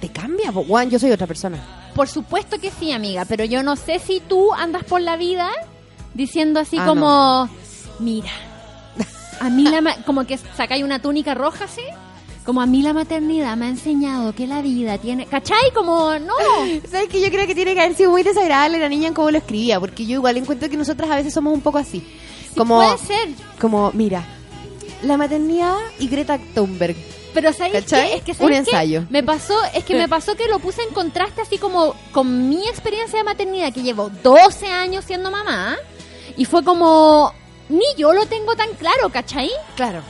te 0.00 0.08
cambia. 0.10 0.50
Juan, 0.52 0.90
yo 0.90 0.98
soy 0.98 1.10
otra 1.12 1.26
persona. 1.26 1.58
Por 1.94 2.08
supuesto 2.08 2.58
que 2.58 2.70
sí, 2.70 2.90
amiga, 2.92 3.24
pero 3.24 3.44
yo 3.44 3.62
no 3.62 3.76
sé 3.76 3.98
si 4.00 4.20
tú 4.20 4.52
andas 4.54 4.84
por 4.84 5.00
la 5.00 5.16
vida 5.16 5.48
diciendo 6.14 6.60
así 6.60 6.76
Ah, 6.78 6.86
como, 6.86 7.48
mira, 8.00 8.30
a 9.40 9.48
mí 9.50 9.64
la 9.64 9.96
como 10.04 10.24
que 10.26 10.38
sacáis 10.38 10.82
una 10.84 10.98
túnica 11.00 11.34
roja 11.34 11.64
así, 11.66 11.82
como 12.44 12.60
a 12.60 12.66
mí 12.66 12.82
la 12.82 12.92
maternidad 12.92 13.56
me 13.56 13.66
ha 13.66 13.68
enseñado 13.68 14.34
que 14.34 14.46
la 14.46 14.60
vida 14.62 14.98
tiene, 14.98 15.26
¿cachai? 15.26 15.70
Como, 15.74 16.18
no. 16.18 16.34
¿Sabes 16.90 17.08
que 17.08 17.20
Yo 17.20 17.30
creo 17.30 17.46
que 17.46 17.54
tiene 17.54 17.74
que 17.74 17.80
haber 17.80 17.96
sido 17.96 18.10
muy 18.10 18.22
desagradable 18.22 18.78
la 18.78 18.88
niña 18.88 19.08
en 19.08 19.14
cómo 19.14 19.30
lo 19.30 19.38
escribía, 19.38 19.80
porque 19.80 20.04
yo 20.06 20.14
igual 20.14 20.36
encuentro 20.36 20.68
que 20.68 20.76
nosotras 20.76 21.10
a 21.10 21.16
veces 21.16 21.32
somos 21.32 21.54
un 21.54 21.60
poco 21.62 21.78
así. 21.78 22.02
como, 22.56 22.76
puede 22.76 22.98
ser. 22.98 23.28
Como, 23.60 23.90
mira, 23.92 24.24
la 25.02 25.16
maternidad 25.16 25.76
y 25.98 26.08
Greta 26.08 26.38
Thunberg. 26.54 26.96
Pero 27.32 27.52
¿sabes 27.52 27.72
¿Cachai? 27.72 28.10
qué? 28.10 28.14
Es 28.16 28.22
que 28.22 28.30
Un 28.32 28.36
¿sabes 28.38 28.52
qué? 28.52 28.58
ensayo. 28.58 29.06
Me 29.10 29.22
pasó, 29.24 29.54
es 29.74 29.84
que 29.84 29.94
me 29.96 30.06
pasó 30.16 30.36
que 30.36 30.46
lo 30.46 30.60
puse 30.60 30.82
en 30.82 30.94
contraste 30.94 31.40
así 31.42 31.58
como 31.58 31.94
con 32.12 32.48
mi 32.48 32.64
experiencia 32.68 33.18
de 33.18 33.24
maternidad, 33.24 33.72
que 33.72 33.82
llevo 33.82 34.08
12 34.22 34.66
años 34.68 35.04
siendo 35.04 35.30
mamá, 35.32 35.76
y 36.36 36.44
fue 36.44 36.62
como, 36.62 37.32
ni 37.68 37.84
yo 37.96 38.12
lo 38.12 38.26
tengo 38.26 38.54
tan 38.54 38.72
claro, 38.74 39.08
¿cachai? 39.10 39.50
Claro. 39.76 40.00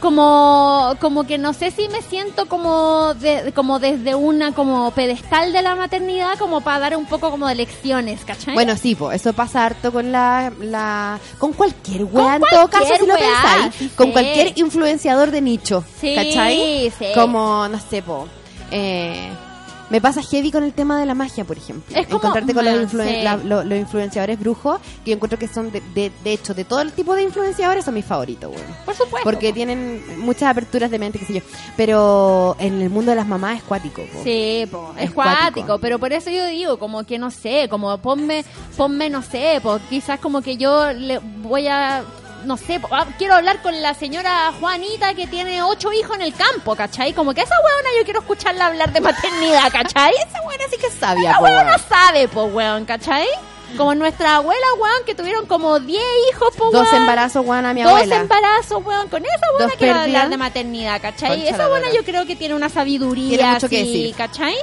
Como, 0.00 0.94
como 1.00 1.24
que 1.24 1.38
no 1.38 1.52
sé 1.52 1.70
si 1.72 1.88
me 1.88 2.02
siento 2.02 2.46
como, 2.46 3.14
de, 3.14 3.52
como 3.52 3.80
desde 3.80 4.14
una 4.14 4.52
como 4.52 4.92
pedestal 4.92 5.52
de 5.52 5.60
la 5.60 5.74
maternidad, 5.74 6.38
como 6.38 6.60
para 6.60 6.78
dar 6.78 6.96
un 6.96 7.06
poco 7.06 7.30
como 7.30 7.48
de 7.48 7.56
lecciones, 7.56 8.24
¿cachai? 8.24 8.54
Bueno, 8.54 8.76
sí, 8.76 8.94
po, 8.94 9.10
eso 9.10 9.32
pasa 9.32 9.66
harto 9.66 9.92
con 9.92 10.12
la, 10.12 10.52
la 10.60 11.18
con 11.38 11.52
cualquier 11.52 12.04
weá 12.04 12.36
en 12.36 12.42
todo 12.48 12.68
caso, 12.68 12.94
si 13.00 13.06
lo 13.06 13.14
pensáis, 13.14 13.74
sí 13.76 13.90
con 13.96 14.12
cualquier 14.12 14.52
influenciador 14.56 15.30
de 15.32 15.40
nicho, 15.40 15.82
Sí, 16.00 16.14
¿cachai? 16.14 16.92
Como, 17.14 17.66
no 17.68 17.80
sé, 17.80 18.02
po, 18.02 18.28
eh, 18.70 19.30
me 19.90 20.00
pasa 20.00 20.22
heavy 20.22 20.50
con 20.50 20.64
el 20.64 20.72
tema 20.72 20.98
de 21.00 21.06
la 21.06 21.14
magia, 21.14 21.44
por 21.44 21.56
ejemplo. 21.56 21.96
Es 21.96 22.06
como- 22.06 22.18
Encontrarte 22.18 22.54
con 22.54 22.64
los, 22.64 22.74
influen- 22.74 23.08
sí. 23.18 23.22
la- 23.22 23.36
lo- 23.36 23.64
los 23.64 23.78
influenciadores 23.78 24.38
brujos, 24.38 24.80
que 25.04 25.10
yo 25.10 25.16
encuentro 25.16 25.38
que 25.38 25.48
son, 25.48 25.70
de, 25.72 25.80
de, 25.94 26.12
de 26.24 26.32
hecho, 26.32 26.52
de 26.54 26.64
todo 26.64 26.80
el 26.80 26.92
tipo 26.92 27.14
de 27.14 27.22
influenciadores, 27.22 27.84
son 27.84 27.94
mis 27.94 28.04
favoritos, 28.04 28.50
weón. 28.50 28.66
Por 28.84 28.94
supuesto. 28.94 29.20
Porque 29.24 29.52
tienen 29.52 30.02
muchas 30.20 30.50
aperturas 30.50 30.90
de 30.90 30.98
mente, 30.98 31.18
qué 31.18 31.24
sé 31.24 31.34
yo. 31.34 31.40
Pero 31.76 32.56
en 32.58 32.82
el 32.82 32.90
mundo 32.90 33.12
de 33.12 33.16
las 33.16 33.26
mamás 33.26 33.58
es 33.58 33.62
cuático, 33.62 34.02
po. 34.12 34.22
Sí, 34.24 34.66
po, 34.70 34.92
es 34.96 35.04
Es 35.04 35.10
cuático. 35.12 35.38
cuático, 35.40 35.78
pero 35.78 35.98
por 35.98 36.12
eso 36.12 36.28
yo 36.30 36.44
digo, 36.46 36.78
como 36.78 37.04
que 37.04 37.18
no 37.18 37.30
sé, 37.30 37.68
como 37.70 37.96
ponme, 37.98 38.44
ponme, 38.76 39.08
no 39.10 39.22
sé, 39.22 39.60
pues 39.62 39.80
quizás 39.88 40.20
como 40.20 40.42
que 40.42 40.56
yo 40.56 40.92
le 40.92 41.18
voy 41.18 41.66
a, 41.68 42.02
no 42.44 42.56
sé, 42.56 42.80
ah, 42.90 43.06
quiero 43.18 43.34
hablar 43.34 43.60
con 43.62 43.80
la 43.82 43.94
señora 43.94 44.52
Juanita 44.60 45.14
que 45.14 45.26
tiene 45.26 45.62
ocho 45.62 45.92
hijos 45.92 46.16
en 46.16 46.22
el 46.22 46.34
campo, 46.34 46.74
¿cachai? 46.76 47.12
Como 47.12 47.34
que 47.34 47.42
esa 47.42 47.54
weona 47.64 47.88
yo 47.98 48.04
quiero 48.04 48.20
escucharla 48.20 48.66
hablar 48.66 48.92
de 48.92 49.00
maternidad, 49.00 49.70
¿cachai? 49.72 50.12
Esa 50.28 50.40
weona 50.46 50.64
sí 50.70 50.76
que 50.78 50.86
es 50.86 50.94
sabia, 50.94 51.30
Esa 51.30 51.38
po, 51.38 51.44
weona 51.44 51.62
weón. 51.70 51.80
sabe, 51.88 52.28
po, 52.28 52.44
weón, 52.44 52.84
¿cachai? 52.84 53.26
Como 53.76 53.94
nuestra 53.94 54.36
abuela, 54.36 54.66
weón, 54.80 55.04
que 55.04 55.14
tuvieron 55.14 55.44
como 55.46 55.78
10 55.78 56.02
hijos, 56.32 56.54
po, 56.56 56.70
Dos 56.70 56.84
weón. 56.84 56.96
embarazos, 57.02 57.44
weón, 57.44 57.66
a 57.66 57.74
mi 57.74 57.82
Dos 57.82 57.92
abuela. 57.92 58.16
embarazos, 58.16 58.84
weón. 58.84 59.08
Con 59.08 59.24
esa 59.24 59.46
Dos 59.58 59.72
quiero 59.78 59.98
hablar 60.00 60.28
de 60.30 60.36
maternidad, 60.38 61.00
¿cachai? 61.02 61.30
Concha 61.36 61.48
esa 61.50 61.58
la 61.58 61.68
buena 61.68 61.86
lora. 61.88 61.98
yo 61.98 62.04
creo 62.04 62.24
que 62.26 62.34
tiene 62.36 62.54
una 62.54 62.68
sabiduría 62.70 63.36
Tiene 63.36 63.52
mucho 63.52 63.68
que 63.68 63.80
así, 63.82 63.92
decir. 63.92 64.14
¿cachai? 64.16 64.54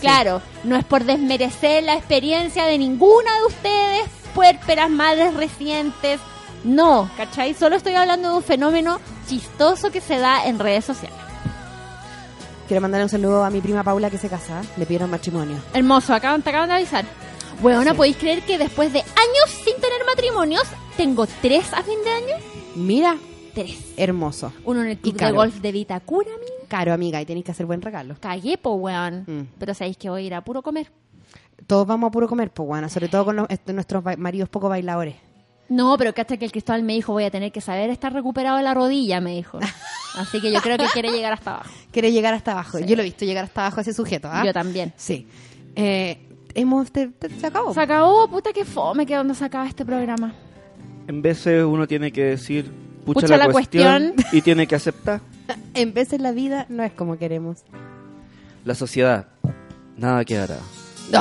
Claro, 0.00 0.42
no 0.64 0.76
es 0.76 0.84
por 0.84 1.04
desmerecer 1.04 1.82
la 1.84 1.94
experiencia 1.94 2.64
de 2.66 2.76
ninguna 2.78 3.34
de 3.38 3.44
ustedes, 3.46 4.04
puérperas, 4.34 4.90
madres 4.90 5.34
recientes. 5.34 6.20
No, 6.64 7.10
¿cachai? 7.16 7.54
Solo 7.54 7.76
estoy 7.76 7.94
hablando 7.94 8.30
de 8.30 8.36
un 8.36 8.42
fenómeno 8.42 9.00
chistoso 9.26 9.90
que 9.90 10.00
se 10.00 10.18
da 10.18 10.46
en 10.46 10.58
redes 10.58 10.84
sociales. 10.84 11.18
Quiero 12.68 12.80
mandar 12.80 13.02
un 13.02 13.08
saludo 13.08 13.44
a 13.44 13.50
mi 13.50 13.60
prima 13.60 13.82
Paula 13.82 14.08
que 14.10 14.18
se 14.18 14.28
casa. 14.28 14.62
Le 14.76 14.86
pidieron 14.86 15.10
matrimonio. 15.10 15.58
Hermoso, 15.74 16.14
acaban, 16.14 16.42
te 16.42 16.50
acaban 16.50 16.68
de 16.68 16.76
avisar. 16.76 17.04
Weona, 17.62 17.94
¿podéis 17.94 18.16
creer 18.16 18.42
que 18.42 18.58
después 18.58 18.92
de 18.92 19.00
años 19.00 19.50
sin 19.64 19.74
tener 19.76 20.04
matrimonios, 20.06 20.62
tengo 20.96 21.26
tres 21.40 21.72
a 21.74 21.82
fin 21.82 21.98
de 22.04 22.10
año? 22.10 22.36
Mira, 22.76 23.16
Tres. 23.54 23.92
hermoso. 23.96 24.52
Uno 24.64 24.82
en 24.82 24.88
el 24.90 24.98
club 24.98 25.16
de 25.16 25.30
golf 25.32 25.56
de 25.56 25.72
Vitacura, 25.72 26.30
amiga. 26.34 26.52
Caro, 26.68 26.92
amiga, 26.94 27.20
y 27.20 27.26
tenéis 27.26 27.44
que 27.44 27.50
hacer 27.52 27.66
buen 27.66 27.82
regalo. 27.82 28.16
Cagué, 28.18 28.56
po, 28.56 28.70
weón. 28.74 29.24
Mm. 29.26 29.48
Pero 29.58 29.74
sabéis 29.74 29.96
que 29.98 30.08
voy 30.08 30.22
a 30.22 30.26
ir 30.26 30.34
a 30.34 30.40
puro 30.42 30.62
comer. 30.62 30.90
Todos 31.66 31.86
vamos 31.86 32.08
a 32.08 32.10
puro 32.10 32.26
comer, 32.26 32.50
pues, 32.50 32.66
bueno, 32.66 32.88
sobre 32.88 33.08
todo 33.08 33.26
con 33.26 33.36
los- 33.36 33.46
nuestros 33.66 34.02
maridos 34.16 34.48
poco 34.48 34.68
bailadores. 34.70 35.16
No, 35.68 35.96
pero 35.96 36.10
hasta 36.16 36.36
que 36.36 36.44
el 36.44 36.52
Cristóbal 36.52 36.82
me 36.82 36.92
dijo, 36.94 37.12
voy 37.12 37.24
a 37.24 37.30
tener 37.30 37.50
que 37.50 37.60
saber 37.60 37.88
estar 37.90 38.12
recuperado 38.12 38.58
de 38.58 38.62
la 38.62 38.74
rodilla, 38.74 39.20
me 39.20 39.34
dijo. 39.34 39.58
Así 40.16 40.40
que 40.40 40.52
yo 40.52 40.60
creo 40.60 40.76
que 40.76 40.84
quiere 40.92 41.10
llegar 41.10 41.32
hasta 41.32 41.54
abajo. 41.54 41.70
Quiere 41.92 42.12
llegar 42.12 42.34
hasta 42.34 42.52
abajo. 42.52 42.78
Yo 42.78 42.94
lo 42.96 43.02
he 43.02 43.04
visto 43.06 43.24
llegar 43.24 43.44
hasta 43.44 43.62
abajo 43.62 43.78
a 43.78 43.80
ese 43.82 43.94
sujeto, 43.94 44.28
¿ah? 44.30 44.42
Yo 44.44 44.52
también. 44.52 44.92
Sí. 44.96 45.26
Eh, 45.76 46.26
hemos, 46.54 46.90
te- 46.92 47.08
te- 47.08 47.30
se 47.30 47.46
acabó. 47.46 47.72
Se 47.72 47.80
acabó, 47.80 48.28
puta 48.28 48.52
que 48.52 48.64
fome 48.66 49.06
que 49.06 49.14
donde 49.16 49.34
se 49.34 49.44
acaba 49.44 49.66
este 49.66 49.84
programa. 49.86 50.34
En 51.08 51.22
veces 51.22 51.64
uno 51.64 51.86
tiene 51.86 52.12
que 52.12 52.24
decir, 52.24 52.70
pucha, 53.06 53.20
Pucha 53.22 53.36
la, 53.38 53.46
la 53.46 53.52
cuestión, 53.52 54.12
cuestión. 54.14 54.38
y 54.38 54.42
tiene 54.42 54.66
que 54.66 54.74
aceptar. 54.74 55.20
En 55.74 55.92
veces 55.94 56.20
la 56.20 56.32
vida 56.32 56.66
no 56.68 56.82
es 56.82 56.92
como 56.92 57.16
queremos. 57.18 57.58
La 58.64 58.74
sociedad, 58.74 59.26
nada 59.96 60.24
quedará. 60.24 60.58
No, 61.10 61.18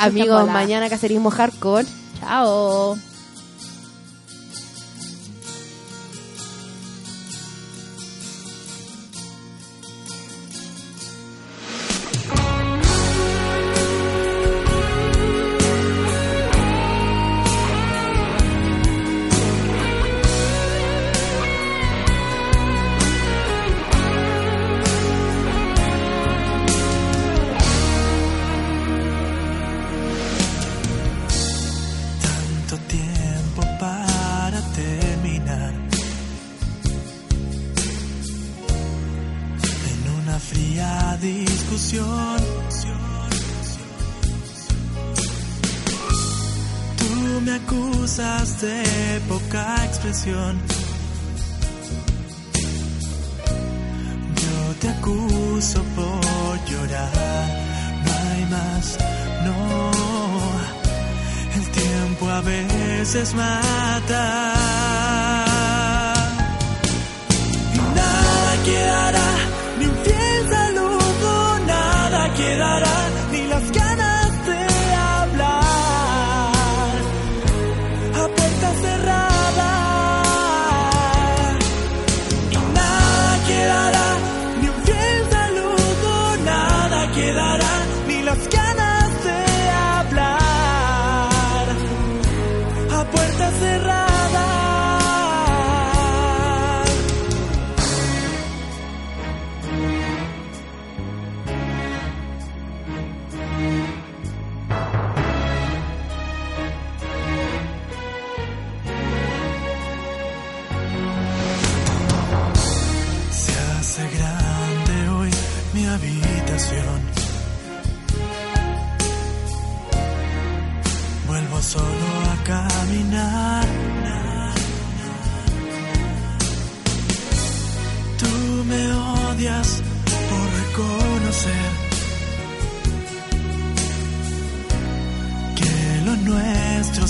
Amigos, 0.00 0.46
mañana 0.48 0.88
cacerismo 0.88 1.30
hardcore. 1.30 1.86
Chao. 2.20 2.96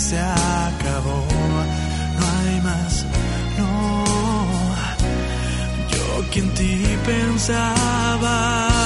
Se 0.00 0.18
acabó. 0.18 1.26
No 2.18 2.26
hay 2.38 2.60
más, 2.62 3.04
no. 3.58 4.04
Yo 5.92 6.30
que 6.30 6.38
en 6.40 6.54
ti 6.54 6.98
pensaba. 7.04 8.79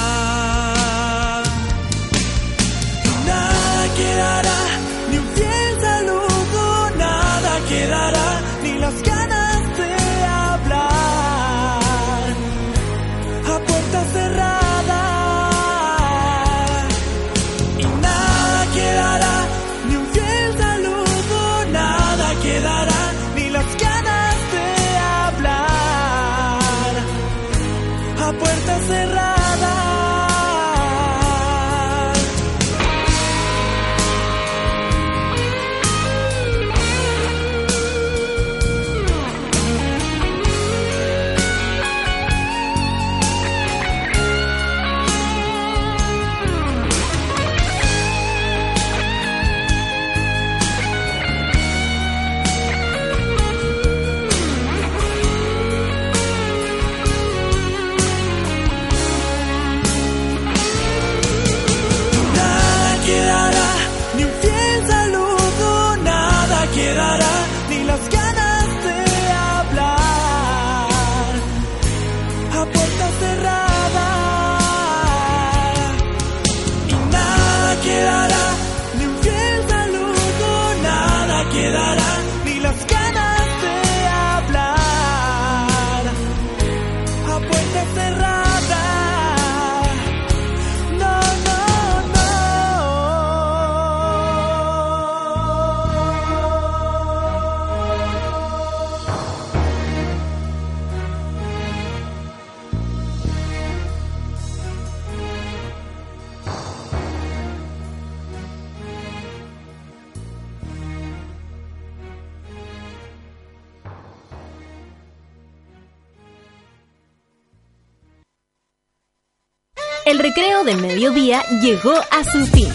El 120.65 120.71
recreo 120.71 120.87
de 120.87 120.95
mediodía 120.95 121.43
llegó 121.61 121.93
a 121.93 122.23
su 122.23 122.45
fin. 122.47 122.71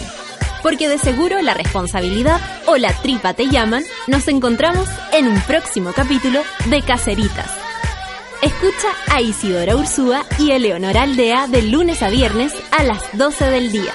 Porque 0.61 0.87
de 0.87 0.97
seguro 0.97 1.41
la 1.41 1.53
responsabilidad 1.53 2.39
o 2.67 2.77
la 2.77 2.93
tripa 3.01 3.33
te 3.33 3.47
llaman, 3.47 3.83
nos 4.07 4.27
encontramos 4.27 4.87
en 5.11 5.27
un 5.27 5.39
próximo 5.41 5.91
capítulo 5.93 6.41
de 6.69 6.81
Caceritas. 6.81 7.49
Escucha 8.41 8.87
a 9.11 9.21
Isidora 9.21 9.75
Ursúa 9.75 10.25
y 10.39 10.51
Eleonora 10.51 11.03
Aldea 11.03 11.47
de 11.47 11.63
lunes 11.63 12.01
a 12.01 12.09
viernes 12.09 12.53
a 12.71 12.83
las 12.83 13.01
12 13.17 13.45
del 13.45 13.71
día. 13.71 13.93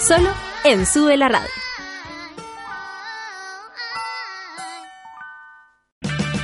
Solo 0.00 0.30
en 0.64 0.86
Sube 0.86 1.16
la 1.16 1.28
Radio. 1.28 1.63